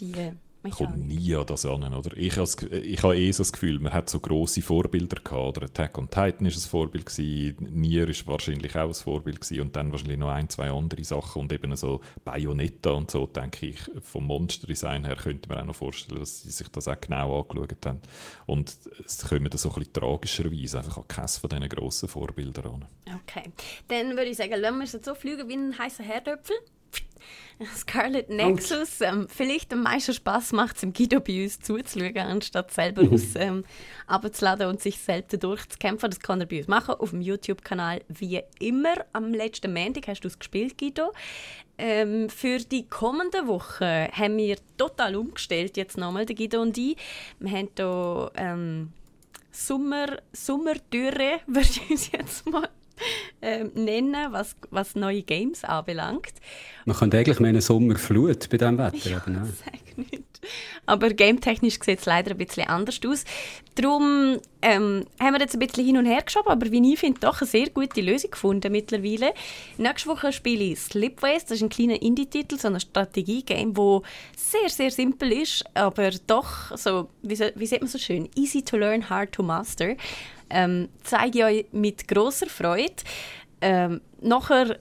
Die, 0.00 0.32
kommt 0.70 1.08
nie 1.08 1.34
an 1.34 1.46
das 1.46 1.66
an. 1.66 1.82
Oder? 1.92 2.16
Ich, 2.16 2.36
ich 2.36 3.02
habe 3.02 3.16
eh 3.16 3.32
so 3.32 3.42
das 3.42 3.52
Gefühl, 3.52 3.80
man 3.80 3.92
hat 3.92 4.08
so 4.08 4.20
grosse 4.20 4.62
Vorbilder 4.62 5.20
gehabt. 5.20 5.56
Oder 5.56 5.66
Attack 5.66 5.98
on 5.98 6.08
Titan 6.08 6.46
war 6.46 6.52
ein 6.52 6.52
Vorbild, 6.52 7.06
gewesen, 7.06 7.56
Nier 7.72 8.08
war 8.08 8.32
wahrscheinlich 8.32 8.76
auch 8.76 8.88
ein 8.88 8.94
Vorbild 8.94 9.40
gewesen, 9.40 9.60
und 9.60 9.76
dann 9.76 9.90
wahrscheinlich 9.90 10.18
noch 10.18 10.30
ein, 10.30 10.48
zwei 10.48 10.70
andere 10.70 11.04
Sachen 11.04 11.42
und 11.42 11.52
eben 11.52 11.74
so 11.76 12.00
Bayonetta 12.24 12.90
und 12.90 13.10
so, 13.10 13.26
denke 13.26 13.66
ich, 13.66 13.78
vom 14.02 14.26
Monsterdesign 14.26 15.04
her 15.04 15.16
könnte 15.16 15.48
man 15.48 15.58
auch 15.60 15.66
noch 15.66 15.76
vorstellen, 15.76 16.20
dass 16.20 16.42
sie 16.42 16.50
sich 16.50 16.68
das 16.68 16.88
auch 16.88 17.00
genau 17.00 17.40
angeschaut 17.40 17.86
haben. 17.86 18.00
Und 18.46 18.76
es 19.04 19.26
kommen 19.26 19.50
da 19.50 19.58
so 19.58 19.70
ein 19.70 19.74
bisschen 19.76 19.92
tragischerweise 19.92 20.78
einfach 20.78 20.98
an 20.98 21.08
keines 21.08 21.38
von 21.38 21.50
diesen 21.50 21.68
grossen 21.68 22.08
Vorbildern 22.08 22.66
an. 22.66 22.84
Okay, 23.22 23.50
dann 23.88 24.10
würde 24.10 24.26
ich 24.26 24.36
sagen, 24.36 24.54
lassen 24.60 24.78
wir 24.78 24.84
es 24.84 24.92
so 24.92 25.14
fliegen 25.14 25.48
wie 25.48 25.54
ein 25.54 25.78
heißer 25.78 26.04
Herdöpfel. 26.04 26.56
Scarlet 27.76 28.28
Nexus, 28.28 29.00
ähm, 29.00 29.26
vielleicht 29.28 29.72
am 29.72 29.82
meisten 29.82 30.14
Spaß 30.14 30.52
macht 30.52 30.76
es 30.76 30.82
im 30.82 30.92
Guido 30.92 31.20
bei 31.20 31.44
uns 31.44 31.60
zuzuschauen, 31.60 32.16
anstatt 32.16 32.72
selber 32.72 33.02
aus 33.12 33.34
ähm, 33.36 33.64
abzuladen 34.06 34.68
und 34.68 34.80
sich 34.80 34.98
selbst 34.98 35.42
durchzukämpfen. 35.42 36.10
Das 36.10 36.20
kann 36.20 36.40
er 36.40 36.46
bei 36.46 36.58
uns 36.58 36.68
machen, 36.68 36.94
auf 36.94 37.10
dem 37.10 37.20
YouTube-Kanal 37.20 38.02
wie 38.08 38.42
immer. 38.58 38.94
Am 39.12 39.32
letzten 39.32 39.72
Montag 39.72 40.08
hast 40.08 40.22
du 40.22 40.28
es 40.28 40.38
gespielt, 40.38 40.78
Guido. 40.78 41.12
Ähm, 41.78 42.28
für 42.28 42.58
die 42.58 42.86
kommenden 42.86 43.46
Wochen 43.46 43.84
haben 43.84 44.36
wir 44.36 44.56
total 44.76 45.16
umgestellt, 45.16 45.76
jetzt 45.76 45.96
nochmal, 45.96 46.26
der 46.26 46.36
Guido 46.36 46.60
und 46.60 46.76
ich. 46.76 46.96
Wir 47.38 47.52
haben 47.52 47.68
hier 47.76 48.32
ähm, 48.36 48.92
Sommer, 49.50 50.18
Sommerdürre, 50.32 51.40
würde 51.46 51.68
ich 51.68 51.90
uns 51.90 52.12
jetzt 52.12 52.48
mal 52.48 52.68
äh, 53.40 53.64
nennen, 53.74 54.32
was, 54.32 54.56
was 54.70 54.94
neue 54.94 55.22
Games 55.22 55.64
anbelangt. 55.64 56.32
Man 56.84 56.96
könnte 56.96 57.18
eigentlich 57.18 57.40
mehr 57.40 57.50
eine 57.50 57.60
Sommerflut 57.60 58.48
bei 58.50 58.56
diesem 58.56 58.78
Wetter. 58.78 59.08
Ja, 59.08 59.18
aber, 59.18 59.46
sag 59.46 59.98
nicht. 59.98 60.22
aber 60.86 61.10
gametechnisch 61.10 61.78
sieht 61.80 62.00
es 62.00 62.06
leider 62.06 62.32
ein 62.32 62.38
bisschen 62.38 62.66
anders 62.68 63.00
aus. 63.06 63.24
Darum 63.74 64.38
ähm, 64.60 65.06
haben 65.20 65.34
wir 65.34 65.40
jetzt 65.40 65.54
ein 65.54 65.60
bisschen 65.60 65.86
hin 65.86 65.96
und 65.96 66.06
her 66.06 66.22
geschoben, 66.22 66.50
aber 66.50 66.70
wie 66.70 66.92
ich 66.92 66.98
finde, 66.98 67.20
doch 67.20 67.40
eine 67.40 67.48
sehr 67.48 67.70
gute 67.70 68.00
Lösung 68.00 68.32
gefunden 68.32 68.72
mittlerweile. 68.72 69.32
Nächste 69.78 70.08
Woche 70.10 70.32
spiele 70.32 70.64
ich 70.64 70.80
Slipways, 70.80 71.44
das 71.44 71.58
ist 71.58 71.62
ein 71.62 71.68
kleiner 71.68 72.00
Indie-Titel, 72.02 72.58
so 72.58 72.68
ein 72.68 72.78
Strategie-Game, 72.78 73.76
wo 73.76 74.02
sehr, 74.36 74.68
sehr 74.68 74.90
simpel 74.90 75.32
ist, 75.32 75.64
aber 75.74 76.10
doch 76.26 76.76
so, 76.76 77.08
wie, 77.22 77.38
wie 77.54 77.66
sieht 77.66 77.80
man 77.80 77.88
so 77.88 77.98
schön, 77.98 78.28
easy 78.34 78.62
to 78.62 78.76
learn, 78.76 79.08
hard 79.08 79.32
to 79.32 79.42
master 79.42 79.96
ähm, 80.52 80.88
zeige 81.02 81.38
ich 81.38 81.44
euch 81.44 81.66
mit 81.72 82.06
großer 82.06 82.46
Freude. 82.46 82.94
Ähm, 83.60 84.00
nachher 84.20 84.78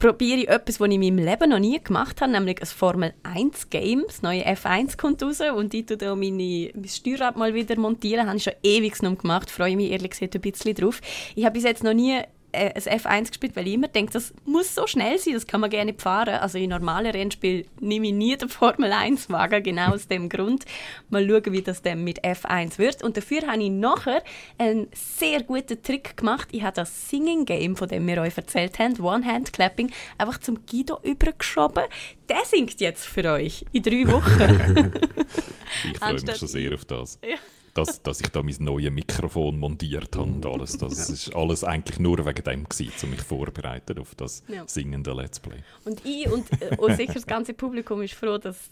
probiere 0.00 0.40
ich 0.40 0.48
etwas, 0.48 0.80
was 0.80 0.88
ich 0.88 0.94
in 0.94 1.00
meinem 1.00 1.24
Leben 1.24 1.50
noch 1.50 1.58
nie 1.58 1.78
gemacht 1.78 2.20
habe, 2.20 2.32
nämlich 2.32 2.60
ein 2.60 2.66
Formel 2.66 3.12
1 3.22 3.70
Game. 3.70 4.04
Das 4.06 4.22
neue 4.22 4.44
F1 4.46 4.96
kommt 4.96 5.22
raus 5.22 5.40
und 5.40 5.74
ich 5.74 5.86
tue 5.86 6.16
meine, 6.16 6.70
mein 6.74 6.88
Steuerrad 6.88 7.36
mal 7.36 7.54
wieder 7.54 7.78
montieren. 7.78 8.26
Das 8.26 8.28
habe 8.28 8.36
ich 8.38 8.44
schon 8.44 8.54
ewig 8.62 9.02
noch 9.02 9.18
gemacht. 9.18 9.50
Freue 9.50 9.76
mich 9.76 9.90
ehrlich 9.90 10.10
gesagt 10.10 10.34
ein 10.34 10.40
bisschen 10.40 10.74
drauf. 10.74 11.00
Ich 11.36 11.44
habe 11.44 11.52
bis 11.52 11.64
jetzt 11.64 11.84
noch 11.84 11.94
nie 11.94 12.20
ein 12.52 12.72
F1 12.72 13.28
gespielt, 13.28 13.56
weil 13.56 13.66
ich 13.66 13.74
immer 13.74 13.88
denke, 13.88 14.12
das 14.12 14.32
muss 14.44 14.74
so 14.74 14.86
schnell 14.86 15.18
sein, 15.18 15.34
das 15.34 15.46
kann 15.46 15.60
man 15.60 15.70
gerne 15.70 15.94
fahren. 15.94 16.34
Also 16.34 16.58
in 16.58 16.70
normalen 16.70 17.10
Rennspielen 17.10 17.66
nehme 17.80 18.08
ich 18.08 18.12
nie 18.12 18.36
den 18.36 18.48
Formel 18.48 18.92
1 18.92 19.30
Wagen, 19.30 19.62
genau 19.62 19.92
aus 19.92 20.08
dem 20.08 20.28
Grund. 20.28 20.64
Mal 21.08 21.28
schauen, 21.28 21.52
wie 21.52 21.62
das 21.62 21.82
dann 21.82 22.04
mit 22.04 22.24
F1 22.24 22.78
wird. 22.78 23.02
Und 23.02 23.16
dafür 23.16 23.46
habe 23.46 23.62
ich 23.62 23.70
nachher 23.70 24.22
einen 24.58 24.88
sehr 24.94 25.42
guten 25.42 25.82
Trick 25.82 26.16
gemacht. 26.16 26.48
Ich 26.52 26.62
habe 26.62 26.74
das 26.74 27.08
Singing 27.10 27.44
Game, 27.44 27.76
von 27.76 27.88
dem 27.88 28.06
wir 28.06 28.20
euch 28.20 28.36
erzählt 28.36 28.78
haben, 28.78 28.98
One 29.00 29.24
Hand 29.24 29.52
Clapping, 29.52 29.90
einfach 30.18 30.38
zum 30.38 30.66
Guido 30.66 30.98
übergeschoben. 31.02 31.84
Der 32.28 32.44
singt 32.44 32.80
jetzt 32.80 33.06
für 33.06 33.24
euch 33.24 33.64
in 33.72 33.82
drei 33.82 34.06
Wochen. 34.06 34.92
ich 35.90 35.98
freue 35.98 36.14
mich 36.14 36.36
schon 36.36 36.48
sehr 36.48 36.74
auf 36.74 36.84
das. 36.84 37.18
Ja 37.24 37.36
dass, 37.74 38.02
dass 38.02 38.20
ich 38.20 38.28
da 38.28 38.42
mein 38.42 38.56
neues 38.58 38.90
Mikrofon 38.90 39.58
montiert 39.58 40.16
habe 40.16 40.30
und 40.30 40.46
alles. 40.46 40.78
Das 40.78 41.08
ist 41.08 41.34
alles 41.34 41.64
eigentlich 41.64 41.98
nur 41.98 42.24
wegen 42.24 42.44
dem 42.44 42.68
gewesen, 42.68 42.94
um 43.04 43.10
mich 43.10 43.22
vorbereiten 43.22 43.98
auf 43.98 44.14
das 44.14 44.42
ja. 44.48 44.66
singende 44.66 45.12
Let's 45.12 45.40
Play. 45.40 45.62
Und 45.84 46.04
ich 46.04 46.30
und, 46.30 46.50
äh, 46.60 46.76
und 46.76 46.96
sicher 46.96 47.14
das 47.14 47.26
ganze 47.26 47.54
Publikum 47.54 48.02
ist 48.02 48.14
froh, 48.14 48.38
dass 48.38 48.70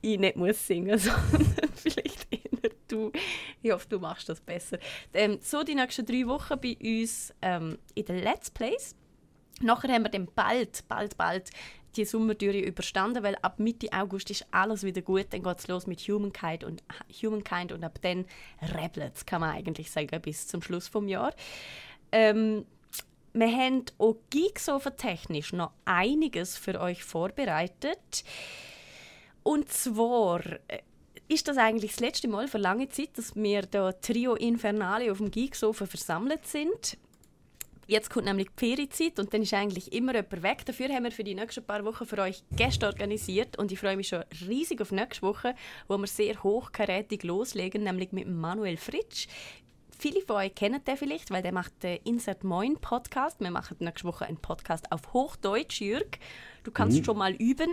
ich 0.00 0.18
nicht 0.18 0.36
muss 0.36 0.66
singen, 0.66 0.98
sondern 0.98 1.70
vielleicht 1.74 2.26
eher 2.30 2.70
du. 2.88 3.12
Ich 3.62 3.70
hoffe, 3.70 3.86
du 3.88 3.98
machst 3.98 4.28
das 4.28 4.40
besser. 4.40 4.78
Ähm, 5.12 5.38
so 5.40 5.62
die 5.62 5.74
nächsten 5.74 6.06
drei 6.06 6.26
Wochen 6.26 6.58
bei 6.60 6.76
uns 6.80 7.34
ähm, 7.42 7.78
in 7.94 8.04
den 8.04 8.22
Let's 8.22 8.50
Plays. 8.50 8.94
Nachher 9.60 9.92
haben 9.92 10.04
wir 10.04 10.10
dann 10.10 10.28
bald, 10.34 10.84
bald, 10.88 11.16
bald 11.16 11.50
die 11.98 12.04
Sommertüre 12.04 12.58
überstanden, 12.58 13.22
weil 13.22 13.36
ab 13.42 13.58
Mitte 13.58 13.88
August 13.92 14.30
ist 14.30 14.46
alles 14.50 14.84
wieder 14.84 15.02
gut. 15.02 15.26
Dann 15.30 15.42
geht 15.42 15.58
es 15.58 15.68
los 15.68 15.86
mit 15.86 16.00
Humankind 16.00 16.64
und, 16.64 16.82
Humankind 17.22 17.72
und 17.72 17.84
ab 17.84 17.98
dann 18.02 18.24
rebelt 18.62 19.26
kann 19.26 19.40
man 19.40 19.54
eigentlich 19.54 19.90
sagen, 19.90 20.20
bis 20.22 20.46
zum 20.46 20.62
Schluss 20.62 20.90
des 20.90 21.08
Jahres. 21.08 21.34
Ähm, 22.12 22.64
wir 23.34 23.48
haben 23.48 23.84
auch 23.98 24.16
Geeksofa-technisch 24.30 25.52
noch 25.52 25.72
einiges 25.84 26.56
für 26.56 26.80
euch 26.80 27.04
vorbereitet. 27.04 28.24
Und 29.42 29.70
zwar 29.70 30.40
äh, 30.68 30.80
ist 31.28 31.46
das 31.48 31.58
eigentlich 31.58 31.92
das 31.92 32.00
letzte 32.00 32.28
Mal 32.28 32.48
für 32.48 32.58
lange 32.58 32.88
Zeit, 32.88 33.10
dass 33.16 33.36
wir 33.36 33.62
da 33.62 33.92
Trio 33.92 34.34
Infernale 34.34 35.12
auf 35.12 35.18
dem 35.18 35.30
Geeksofa 35.30 35.86
versammelt 35.86 36.46
sind. 36.46 36.96
Jetzt 37.90 38.10
kommt 38.10 38.26
nämlich 38.26 38.48
die 38.50 38.66
Ferienzeit 38.66 39.18
und 39.18 39.32
dann 39.32 39.40
ist 39.40 39.54
eigentlich 39.54 39.94
immer 39.94 40.14
jemand 40.14 40.42
weg. 40.42 40.66
Dafür 40.66 40.90
haben 40.90 41.04
wir 41.04 41.10
für 41.10 41.24
die 41.24 41.34
nächsten 41.34 41.64
paar 41.64 41.86
Wochen 41.86 42.04
für 42.04 42.18
euch 42.18 42.44
Gäste 42.54 42.86
organisiert 42.86 43.58
und 43.58 43.72
ich 43.72 43.78
freue 43.80 43.96
mich 43.96 44.08
schon 44.08 44.24
riesig 44.46 44.82
auf 44.82 44.92
nächste 44.92 45.22
Woche, 45.22 45.54
wo 45.88 45.96
wir 45.96 46.06
sehr 46.06 46.42
hochkarätig 46.42 47.22
loslegen, 47.22 47.84
nämlich 47.84 48.12
mit 48.12 48.28
Manuel 48.28 48.76
Fritsch. 48.76 49.26
viele 49.98 50.20
von 50.20 50.36
euch 50.36 50.54
kennen 50.54 50.84
den 50.84 50.98
vielleicht, 50.98 51.30
weil 51.30 51.40
der 51.40 51.52
macht 51.52 51.82
den 51.82 51.98
Insert 52.04 52.44
Moin 52.44 52.76
Podcast. 52.76 53.40
Wir 53.40 53.50
machen 53.50 53.78
nächste 53.80 54.06
Woche 54.06 54.26
einen 54.26 54.36
Podcast 54.36 54.92
auf 54.92 55.14
Hochdeutsch, 55.14 55.80
Jürg. 55.80 56.18
Du 56.64 56.70
kannst 56.70 56.98
mhm. 56.98 57.04
schon 57.04 57.16
mal 57.16 57.32
üben. 57.32 57.70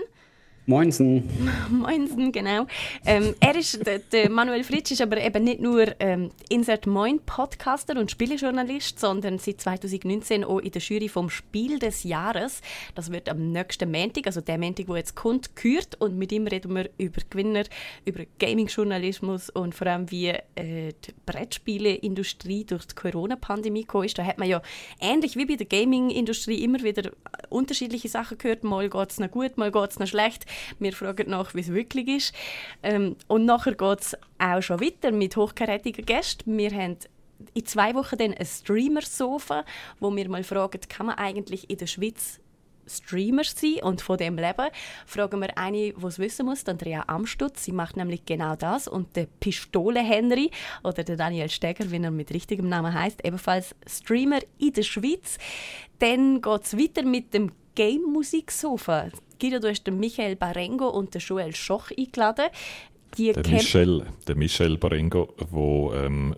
Moinsen. 0.67 1.29
Moinsen, 1.69 2.31
genau. 2.31 2.65
Ähm, 3.05 3.35
er 3.39 3.55
ist, 3.55 3.85
der, 3.85 3.99
der, 3.99 4.31
Manuel 4.31 4.63
Fritsch 4.63 4.91
ist 4.91 5.01
aber 5.01 5.17
eben 5.17 5.43
nicht 5.43 5.59
nur 5.59 5.93
ähm, 5.99 6.31
Insert 6.49 6.87
Moin 6.87 7.19
Podcaster 7.19 7.99
und 7.99 8.09
Spielejournalist, 8.09 8.99
sondern 8.99 9.37
seit 9.37 9.61
2019 9.61 10.43
auch 10.43 10.57
in 10.57 10.71
der 10.71 10.81
Jury 10.81 11.07
vom 11.07 11.29
Spiel 11.29 11.77
des 11.77 12.03
Jahres. 12.03 12.61
Das 12.95 13.11
wird 13.11 13.29
am 13.29 13.51
nächsten 13.51 13.91
Montag, 13.91 14.25
also 14.25 14.41
der 14.41 14.57
Montag, 14.57 14.87
wo 14.87 14.95
jetzt 14.95 15.15
kommt, 15.15 15.55
gehört. 15.55 16.01
Und 16.01 16.17
mit 16.17 16.31
ihm 16.31 16.47
reden 16.47 16.73
wir 16.73 16.89
über 16.97 17.21
Gewinner, 17.29 17.65
über 18.03 18.23
Gaming-Journalismus 18.39 19.51
und 19.51 19.75
vor 19.75 19.85
allem, 19.85 20.09
wie 20.09 20.29
äh, 20.29 20.93
die 20.93 21.13
Brettspieleindustrie 21.27 22.63
durch 22.65 22.87
die 22.87 22.95
Corona-Pandemie 22.95 23.81
gekommen 23.81 24.05
ist. 24.05 24.17
Da 24.17 24.25
hat 24.25 24.39
man 24.39 24.49
ja 24.49 24.63
ähnlich 24.99 25.35
wie 25.35 25.45
bei 25.45 25.57
der 25.57 25.67
Gaming-Industrie 25.67 26.63
immer 26.63 26.81
wieder 26.81 27.11
unterschiedliche 27.49 28.09
Sachen 28.09 28.39
gehört. 28.39 28.63
Mal 28.63 28.89
geht 28.89 29.11
es 29.11 29.19
noch 29.19 29.29
gut, 29.29 29.57
mal 29.57 29.71
geht 29.71 29.91
es 29.91 29.99
noch 29.99 30.07
schlecht. 30.07 30.47
Wir 30.79 30.93
fragen 30.93 31.29
nach, 31.29 31.53
wie 31.53 31.61
es 31.61 31.73
wirklich 31.73 32.07
ist. 32.07 32.35
Ähm, 32.83 33.15
und 33.27 33.45
nachher 33.45 33.75
geht 33.75 34.01
es 34.01 34.17
auch 34.37 34.61
schon 34.61 34.81
weiter 34.81 35.11
mit 35.11 35.35
hochkarätigen 35.35 36.05
Gästen. 36.05 36.57
Wir 36.57 36.71
haben 36.71 36.97
in 37.53 37.65
zwei 37.65 37.93
Wochen 37.95 38.17
dann 38.17 38.33
ein 38.33 38.45
Streamer-Sofa, 38.45 39.65
wo 39.99 40.15
wir 40.15 40.29
mal 40.29 40.43
fragen, 40.43 40.79
kann 40.87 41.07
man 41.07 41.17
eigentlich 41.17 41.69
in 41.69 41.77
der 41.77 41.87
Schweiz 41.87 42.39
Streamer 42.87 43.43
sein 43.43 43.79
und 43.81 44.01
von 44.01 44.17
dem 44.17 44.37
leben, 44.37 44.69
fragen 45.05 45.41
wir 45.41 45.57
eine, 45.57 45.93
die 45.93 46.05
es 46.05 46.19
wissen 46.19 46.45
muss, 46.45 46.65
Andrea 46.65 47.03
Amstutz. 47.07 47.65
Sie 47.65 47.71
macht 47.71 47.97
nämlich 47.97 48.25
genau 48.25 48.55
das. 48.55 48.87
Und 48.87 49.15
der 49.15 49.27
Pistole-Henry 49.39 50.51
oder 50.83 51.03
der 51.03 51.17
Daniel 51.17 51.49
Steger, 51.49 51.89
wie 51.91 52.01
er 52.01 52.11
mit 52.11 52.31
richtigem 52.31 52.69
Namen 52.69 52.93
heißt, 52.93 53.25
ebenfalls 53.25 53.75
Streamer 53.87 54.39
in 54.59 54.73
der 54.73 54.83
Schweiz. 54.83 55.37
Dann 55.99 56.41
geht 56.41 56.63
es 56.63 56.77
weiter 56.77 57.03
mit 57.03 57.33
dem 57.33 57.51
Game-Musik-Sofa. 57.75 59.09
Guido, 59.39 59.59
du 59.59 59.69
hast 59.69 59.85
den 59.85 59.99
Michael 59.99 60.35
Barengo 60.35 60.89
und 60.89 61.13
den 61.13 61.21
Joel 61.21 61.55
Schoch 61.55 61.91
eingeladen. 61.97 62.47
Die 63.17 63.31
der, 63.31 63.47
Michel, 63.47 64.05
der 64.27 64.35
Michel 64.35 64.77
Barengo, 64.77 65.33
der 65.51 65.93
ähm, 65.93 66.35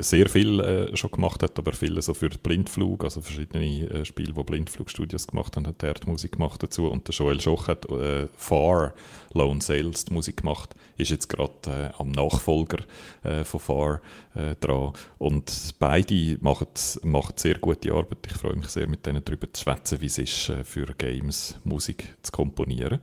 sehr 0.00 0.28
viel 0.28 0.60
äh, 0.60 0.96
schon 0.96 1.10
gemacht 1.10 1.42
hat, 1.42 1.58
aber 1.58 1.72
viele 1.72 2.02
so 2.02 2.14
für 2.14 2.28
Blindflug, 2.28 3.04
also 3.04 3.20
verschiedene 3.20 3.64
äh, 3.64 4.04
Spiele, 4.04 4.32
die 4.32 4.42
Blindflugstudios 4.42 5.26
gemacht 5.26 5.56
haben, 5.56 5.66
hat 5.66 5.82
er 5.82 5.94
die 5.94 6.08
Musik 6.08 6.32
gemacht 6.32 6.62
dazu. 6.62 6.88
Und 6.88 7.06
der 7.06 7.14
Joel 7.14 7.40
Schoch 7.40 7.68
hat 7.68 7.88
äh, 7.90 8.28
Far 8.36 8.94
Lone 9.34 9.60
Sales 9.60 10.04
die 10.04 10.12
Musik 10.12 10.38
gemacht, 10.38 10.74
ist 10.96 11.10
jetzt 11.10 11.28
gerade 11.28 11.52
äh, 11.66 11.90
am 11.98 12.10
Nachfolger 12.10 12.78
äh, 13.22 13.44
von 13.44 13.60
Far 13.60 14.00
äh, 14.34 14.54
dran. 14.60 14.92
Und 15.18 15.74
beide 15.78 16.38
machen, 16.40 16.68
machen 17.02 17.34
sehr 17.36 17.58
gute 17.58 17.92
Arbeit. 17.92 18.18
Ich 18.26 18.36
freue 18.36 18.56
mich 18.56 18.68
sehr, 18.68 18.88
mit 18.88 19.04
denen 19.06 19.24
darüber 19.24 19.52
zu 19.52 19.62
schwätzen, 19.62 20.00
wie 20.00 20.06
es 20.06 20.18
ist, 20.18 20.52
für 20.64 20.86
Games 20.96 21.58
Musik 21.64 22.16
zu 22.22 22.32
komponieren. 22.32 23.00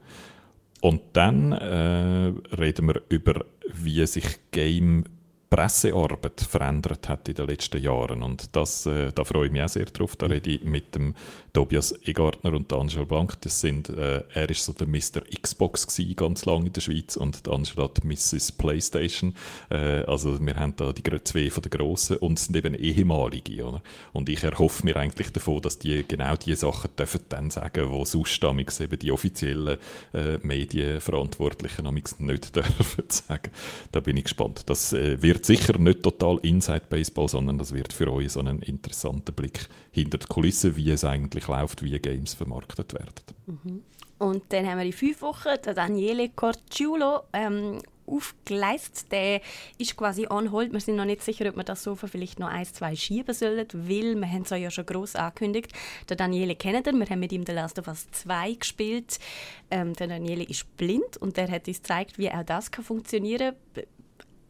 Und 0.81 1.01
dann 1.13 1.51
reden 1.51 2.87
wir 2.87 3.01
über, 3.09 3.45
wie 3.73 4.05
sich 4.05 4.25
Game 4.51 5.05
Pressearbeit 5.49 6.41
verändert 6.41 7.07
hat 7.07 7.27
in 7.29 7.35
den 7.35 7.47
letzten 7.47 7.81
Jahren. 7.81 8.23
Und 8.23 8.55
das, 8.55 8.85
äh, 8.85 9.11
da 9.13 9.23
freue 9.23 9.47
ich 9.47 9.51
mich 9.51 9.61
auch 9.61 9.69
sehr 9.69 9.85
drauf. 9.85 10.15
Da 10.15 10.25
rede 10.25 10.49
ich 10.49 10.63
mit 10.63 10.95
dem 10.95 11.15
Tobias 11.53 11.93
Egartner 12.03 12.53
und 12.53 12.71
Angela 12.73 13.05
Blank. 13.05 13.39
Das 13.41 13.61
sind, 13.61 13.89
äh, 13.89 14.23
er 14.33 14.49
ist 14.49 14.65
so 14.65 14.73
der 14.73 14.87
Mr. 14.87 15.21
Xbox 15.41 15.87
ganz 16.15 16.45
lange 16.45 16.67
in 16.67 16.73
der 16.73 16.81
Schweiz 16.81 17.15
und 17.15 17.47
Angela 17.47 17.87
die 17.87 18.07
Mrs. 18.07 18.51
Playstation. 18.51 19.33
Äh, 19.69 20.03
also 20.03 20.37
wir 20.45 20.55
haben 20.55 20.75
da 20.75 20.91
die 20.91 21.03
zwei 21.23 21.49
von 21.49 21.63
den 21.63 21.69
Grossen 21.69 22.17
und 22.17 22.39
sind 22.39 22.57
eben 22.57 22.73
ehemalige. 22.75 23.63
Oder? 23.65 23.81
Und 24.11 24.27
ich 24.29 24.43
erhoffe 24.43 24.83
mir 24.83 24.97
eigentlich 24.97 25.31
davon, 25.31 25.61
dass 25.61 25.79
die 25.79 26.03
genau 26.07 26.35
diese 26.35 26.57
Sachen 26.57 26.89
dürfen 26.97 27.21
dann 27.29 27.51
sagen, 27.51 27.89
wo 27.89 28.03
sonst 28.03 28.43
eben 28.43 28.99
die 28.99 29.11
offiziellen 29.11 29.77
äh, 30.13 30.37
Medienverantwortlichen 30.41 31.85
nicht 31.93 32.19
dürfen 32.55 33.03
sagen. 33.07 33.51
Da 33.91 33.99
bin 34.01 34.17
ich 34.17 34.25
gespannt. 34.25 34.63
Das 34.65 34.91
äh, 34.91 35.21
wird 35.35 35.45
sicher 35.45 35.77
nicht 35.77 36.01
total 36.01 36.39
Inside 36.43 36.83
Baseball, 36.89 37.27
sondern 37.27 37.57
das 37.57 37.73
wird 37.73 37.91
für 37.91 38.11
euch 38.11 38.31
so 38.31 38.39
ein 38.39 38.59
interessanter 38.59 39.33
Blick 39.33 39.67
hinter 39.91 40.17
die 40.17 40.27
Kulissen, 40.27 40.75
wie 40.77 40.91
es 40.91 41.03
eigentlich 41.03 41.47
läuft, 41.47 41.83
wie 41.83 41.99
Games 41.99 42.33
vermarktet 42.33 42.93
werden. 42.93 43.13
Mhm. 43.45 43.81
Und 44.17 44.43
dann 44.49 44.65
haben 44.65 44.77
wir 44.79 44.85
in 44.85 44.93
fünf 44.93 45.21
Wochen 45.21 45.49
den 45.65 45.75
Daniele 45.75 46.29
Corciulo 46.29 47.23
ähm, 47.33 47.79
aufgeleistet. 48.07 49.11
Der 49.11 49.41
ist 49.77 49.97
quasi 49.97 50.25
on 50.29 50.53
hold. 50.53 50.71
Wir 50.71 50.79
sind 50.79 50.95
noch 50.95 51.03
nicht 51.03 51.21
sicher, 51.21 51.49
ob 51.49 51.57
wir 51.57 51.65
das 51.65 51.83
Sofa 51.83 52.07
vielleicht 52.07 52.39
noch 52.39 52.47
ein, 52.47 52.65
zwei 52.65 52.95
schieben 52.95 53.35
sollen, 53.35 53.67
weil 53.73 54.15
wir 54.15 54.31
haben 54.31 54.43
es 54.43 54.51
ja 54.51 54.71
schon 54.71 54.85
gross 54.85 55.15
angekündigt. 55.17 55.73
Der 56.07 56.15
Daniele 56.15 56.55
kennt 56.55 56.87
ihr. 56.87 56.93
Wir 56.93 57.05
haben 57.07 57.19
mit 57.19 57.33
ihm 57.33 57.45
The 57.45 57.51
Last 57.51 57.77
of 57.77 57.87
Us 57.89 58.07
2 58.11 58.53
gespielt. 58.53 59.19
Ähm, 59.69 59.93
der 59.93 60.07
Daniele 60.07 60.45
ist 60.45 60.77
blind 60.77 61.17
und 61.17 61.35
der 61.35 61.51
hat 61.51 61.67
uns 61.67 61.81
gezeigt, 61.81 62.17
wie 62.17 62.31
auch 62.31 62.43
das 62.43 62.71
kann 62.71 62.85
funktionieren 62.85 63.53
kann 63.73 63.83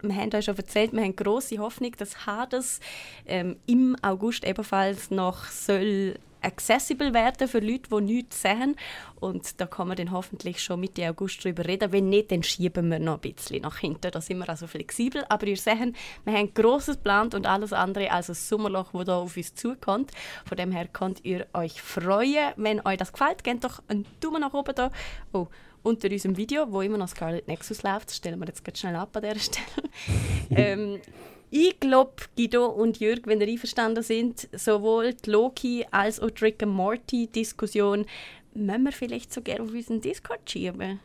wir 0.10 0.16
haben 0.16 0.34
euch 0.34 0.46
schon 0.46 0.58
erzählt, 0.58 0.94
wir 0.94 1.02
haben 1.02 1.16
große 1.16 1.58
Hoffnung, 1.58 1.92
dass 1.98 2.26
Hades 2.26 2.80
ähm, 3.26 3.58
im 3.66 3.96
August 4.02 4.46
ebenfalls 4.46 5.12
noch 5.12 5.46
soll 5.46 6.16
accessible 6.46 7.14
werden 7.14 7.48
für 7.48 7.60
Leute, 7.60 7.90
die 7.90 8.02
nichts 8.02 8.42
sehen. 8.42 8.76
Und 9.20 9.60
da 9.60 9.66
kann 9.66 9.88
man 9.88 9.98
dann 9.98 10.12
hoffentlich 10.12 10.62
schon 10.62 10.80
Mitte 10.80 11.08
August 11.10 11.44
darüber 11.44 11.66
reden. 11.66 11.92
Wenn 11.92 12.10
nicht, 12.10 12.32
dann 12.32 12.44
schieben 12.44 12.90
wir 12.90 13.00
noch 13.00 13.16
ein 13.16 13.22
bisschen 13.22 13.64
nach 13.64 13.80
hinten. 13.80 14.12
Da 14.12 14.22
sind 14.22 14.38
wir 14.38 14.48
also 14.48 14.68
flexibel. 14.68 15.26
Aber 15.30 15.48
ihr 15.48 15.58
seht, 15.58 15.96
wir 16.24 16.34
haben 16.34 16.54
Grosses 16.54 16.98
geplant 16.98 17.34
und 17.34 17.48
alles 17.48 17.74
andere 17.74 18.12
als 18.12 18.30
ein 18.30 18.36
Sommerloch, 18.36 18.92
das 18.94 19.06
da 19.06 19.18
auf 19.18 19.36
uns 19.36 19.56
zukommt. 19.56 20.12
Von 20.46 20.58
dem 20.58 20.72
her 20.72 20.88
könnt 20.88 21.26
ihr 21.26 21.48
euch 21.54 21.82
freuen. 21.82 22.54
Wenn 22.56 22.86
euch 22.86 22.98
das 22.98 23.12
gefällt, 23.12 23.44
gebt 23.44 23.64
doch 23.64 23.82
einen 23.88 24.06
Daumen 24.20 24.42
nach 24.42 24.54
oben 24.54 24.76
da. 24.76 24.92
Oh, 25.34 25.48
unter 25.86 26.10
unserem 26.10 26.36
Video, 26.36 26.72
wo 26.72 26.82
immer 26.82 26.98
noch 26.98 27.08
Scarlet 27.08 27.48
Nexus 27.48 27.84
läuft. 27.84 28.10
Das 28.10 28.18
stellen 28.18 28.40
wir 28.40 28.48
jetzt 28.48 28.66
ganz 28.66 28.80
schnell 28.80 28.96
ab 28.96 29.16
an 29.16 29.24
dieser 29.24 29.40
Stelle. 29.40 29.90
ähm, 30.50 31.00
ich 31.52 31.80
glaube, 31.80 32.12
Guido 32.36 32.66
und 32.66 33.00
Jörg, 33.00 33.22
wenn 33.26 33.40
ihr 33.40 33.48
einverstanden 33.48 34.04
sind, 34.04 34.50
sowohl 34.52 35.14
die 35.14 35.30
Loki 35.30 35.86
als 35.92 36.20
auch 36.20 36.32
die 36.32 36.44
Rick 36.44 36.64
and 36.64 36.74
Morty 36.74 37.28
Diskussion, 37.28 38.06
müssen 38.54 38.84
wir 38.84 38.92
vielleicht 38.92 39.32
so 39.32 39.42
gerne 39.42 39.64
auf 39.64 39.72
unseren 39.72 40.02
Discord 40.02 40.50
schieben. 40.50 41.00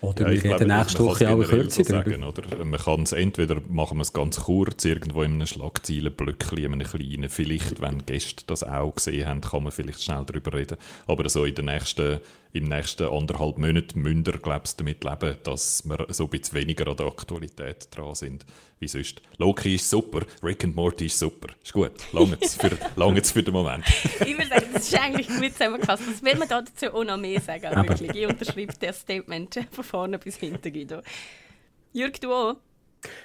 Oder 0.00 0.32
ja, 0.32 0.42
wir 0.42 0.54
reden 0.54 0.68
nächste 0.68 1.04
Woche 1.04 1.28
auch 1.28 1.42
kürzer 1.42 1.84
so 1.84 1.90
sagen, 1.90 2.24
oder? 2.24 2.64
Man 2.64 2.80
kann 2.80 3.02
es 3.02 3.12
entweder 3.12 3.60
machen 3.68 3.98
wir 3.98 4.02
es 4.02 4.12
ganz 4.12 4.40
kurz, 4.40 4.84
irgendwo 4.84 5.22
in 5.22 5.34
einem 5.34 5.46
Schlagzeilenblöckchen, 5.46 6.58
in 6.58 6.72
einem 6.72 6.86
kleinen, 6.86 7.28
vielleicht, 7.28 7.80
wenn 7.80 8.04
Gäste 8.06 8.44
das 8.46 8.64
auch 8.64 8.94
gesehen 8.94 9.28
haben, 9.28 9.42
kann 9.42 9.62
man 9.62 9.72
vielleicht 9.72 10.02
schnell 10.02 10.24
darüber 10.24 10.54
reden. 10.54 10.78
Aber 11.06 11.28
so 11.28 11.44
in 11.44 11.54
den 11.54 11.66
nächsten 11.66 12.20
im 12.52 12.64
nächsten 12.64 13.08
anderthalb 13.08 13.58
Monaten 13.58 14.00
Münder 14.00 14.32
glaubst 14.32 14.80
damit 14.80 15.04
leben, 15.04 15.36
dass 15.44 15.88
wir 15.88 16.06
so 16.10 16.24
ein 16.24 16.30
bisschen 16.30 16.58
weniger 16.58 16.88
an 16.88 16.96
der 16.96 17.06
Aktualität 17.06 17.88
dran 17.90 18.14
sind 18.14 18.44
wie 18.80 18.88
sonst. 18.88 19.20
Loki 19.36 19.74
ist 19.74 19.88
super, 19.88 20.22
Rick 20.42 20.64
and 20.64 20.74
Morty 20.74 21.06
ist 21.06 21.18
super. 21.18 21.48
Ist 21.62 21.72
gut, 21.72 21.92
lange 22.12 22.38
für, 22.38 22.78
lange 22.96 23.22
für 23.22 23.42
den 23.42 23.52
Moment. 23.52 23.84
ich 23.86 24.36
würde 24.36 24.48
sagen, 24.48 24.66
das 24.72 24.88
ist 24.88 24.98
eigentlich 24.98 25.28
gut 25.28 25.52
zusammengefasst. 25.52 26.02
Was 26.08 26.22
will 26.22 26.36
man 26.36 26.48
dazu 26.48 26.92
auch 26.94 27.04
noch 27.04 27.18
mehr 27.18 27.40
sagen? 27.40 27.76
Wirklich, 27.76 28.14
ich 28.14 28.26
unterschreibe 28.26 28.72
das 28.80 29.00
Statement 29.00 29.66
von 29.70 29.84
vorne 29.84 30.18
bis 30.18 30.36
hinten, 30.36 30.72
Guido. 30.72 31.02
Jürg, 31.92 32.20
du 32.20 32.32
auch? 32.32 32.56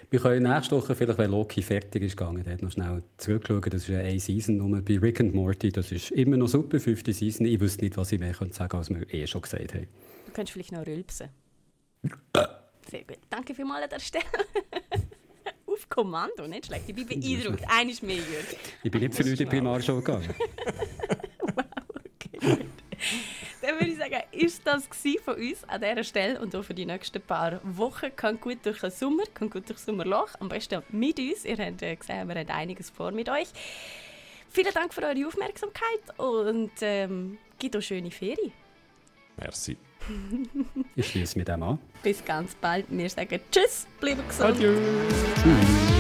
Wir 0.10 0.19
können 0.19 0.43
nächste 0.43 0.76
Woche, 0.76 0.95
vielleicht, 0.95 1.19
wenn 1.19 1.31
Loki 1.31 1.61
fertig 1.61 2.03
ist 2.03 2.15
gegangen, 2.15 2.43
noch 2.61 2.72
schnell 2.72 3.03
zurückschauen. 3.18 3.61
Das 3.69 3.88
ist 3.88 3.95
eine 3.95 4.19
Season 4.19 4.57
nur 4.57 4.81
bei 4.81 4.97
Rick 4.97 5.19
and 5.19 5.34
Morty. 5.34 5.72
Das 5.72 5.91
ist 5.91 6.11
immer 6.11 6.38
noch 6.38 6.47
super, 6.47 6.80
fünfte 6.80 7.11
Season. 7.14 7.45
Ich 7.45 7.60
wüsste 7.60 7.84
nicht, 7.84 7.97
was 7.97 8.11
ich 8.11 8.19
mehr 8.19 8.34
sagen 8.34 8.49
könnte, 8.52 8.77
als 8.77 8.89
wir 8.89 9.14
eh 9.14 9.27
schon 9.27 9.41
gesagt 9.41 9.73
haben. 9.73 9.88
Du 10.27 10.31
könntest 10.31 10.53
vielleicht 10.53 10.72
noch 10.72 10.85
rülpsen. 10.85 11.30
Sehr 12.89 13.03
gut. 13.03 13.18
Danke 13.30 13.56
vielmals 13.56 13.84
an 13.84 13.89
der 13.89 13.99
Stelle. 13.99 14.26
Auf 15.65 15.89
Kommando, 15.89 16.47
nicht 16.47 16.68
schlecht. 16.68 16.84
Ich 16.88 16.95
bin 16.95 17.07
beeindruckt. 17.07 17.64
Eines 17.68 18.02
mehr, 18.02 18.15
Jürg. 18.15 18.57
Ich 18.84 18.91
bin 18.91 19.02
nicht 19.02 19.15
für 19.15 19.23
nichts 19.23 19.39
in 19.39 19.45
die 19.45 19.56
Primarschule 19.56 20.02
gegangen. 20.02 20.30
wow, 21.41 21.64
okay. 22.39 22.65
Dann 23.66 23.80
würde 23.80 23.92
ich 23.92 23.98
sagen, 23.98 24.22
ist 24.32 24.62
das 24.66 24.88
von 25.24 25.36
uns 25.36 25.64
an 25.64 25.82
dieser 25.82 26.04
Stelle 26.04 26.40
und 26.40 26.56
auch 26.56 26.64
für 26.64 26.74
die 26.74 26.86
nächsten 26.86 27.22
paar 27.22 27.60
Wochen. 27.64 28.16
Kommt 28.16 28.42
gut 28.42 28.60
durch 28.64 28.80
den 28.80 28.92
Sommer, 28.92 29.24
kommt 29.34 29.52
gut 29.52 29.68
durch 29.68 29.78
das 29.78 29.86
Sommerloch. 29.86 30.30
Am 30.40 30.50
besten 30.50 30.84
mit 30.90 31.20
uns. 31.20 31.46
Ihr 31.46 31.58
habt 31.58 31.82
äh, 31.82 31.96
gesehen, 31.96 32.28
wir 32.28 32.36
haben 32.36 32.50
einiges 32.50 32.90
vor 32.92 33.12
mit 33.12 33.28
euch. 33.28 33.48
Vielen 34.50 34.74
Dank 34.74 34.94
für 34.94 35.02
eure 35.02 35.28
Aufmerksamkeit 35.28 36.18
und 36.18 36.72
ähm, 36.82 37.38
gibt 37.58 37.76
auch 37.76 37.82
schöne 37.82 38.12
Ferien. 38.12 38.54
Merci. 39.38 39.78
ich 40.96 41.08
schließe 41.08 41.38
mit 41.38 41.48
dem 41.48 41.64
an. 41.64 41.80
Bis 42.04 42.24
ganz 42.24 42.54
bald. 42.56 42.86
Wir 42.90 43.10
sagen 43.10 43.40
Tschüss, 43.52 43.88
bleibt 44.00 44.28
gesund. 44.28 44.52
Adieu. 44.52 44.76
Tschüss. 45.42 45.94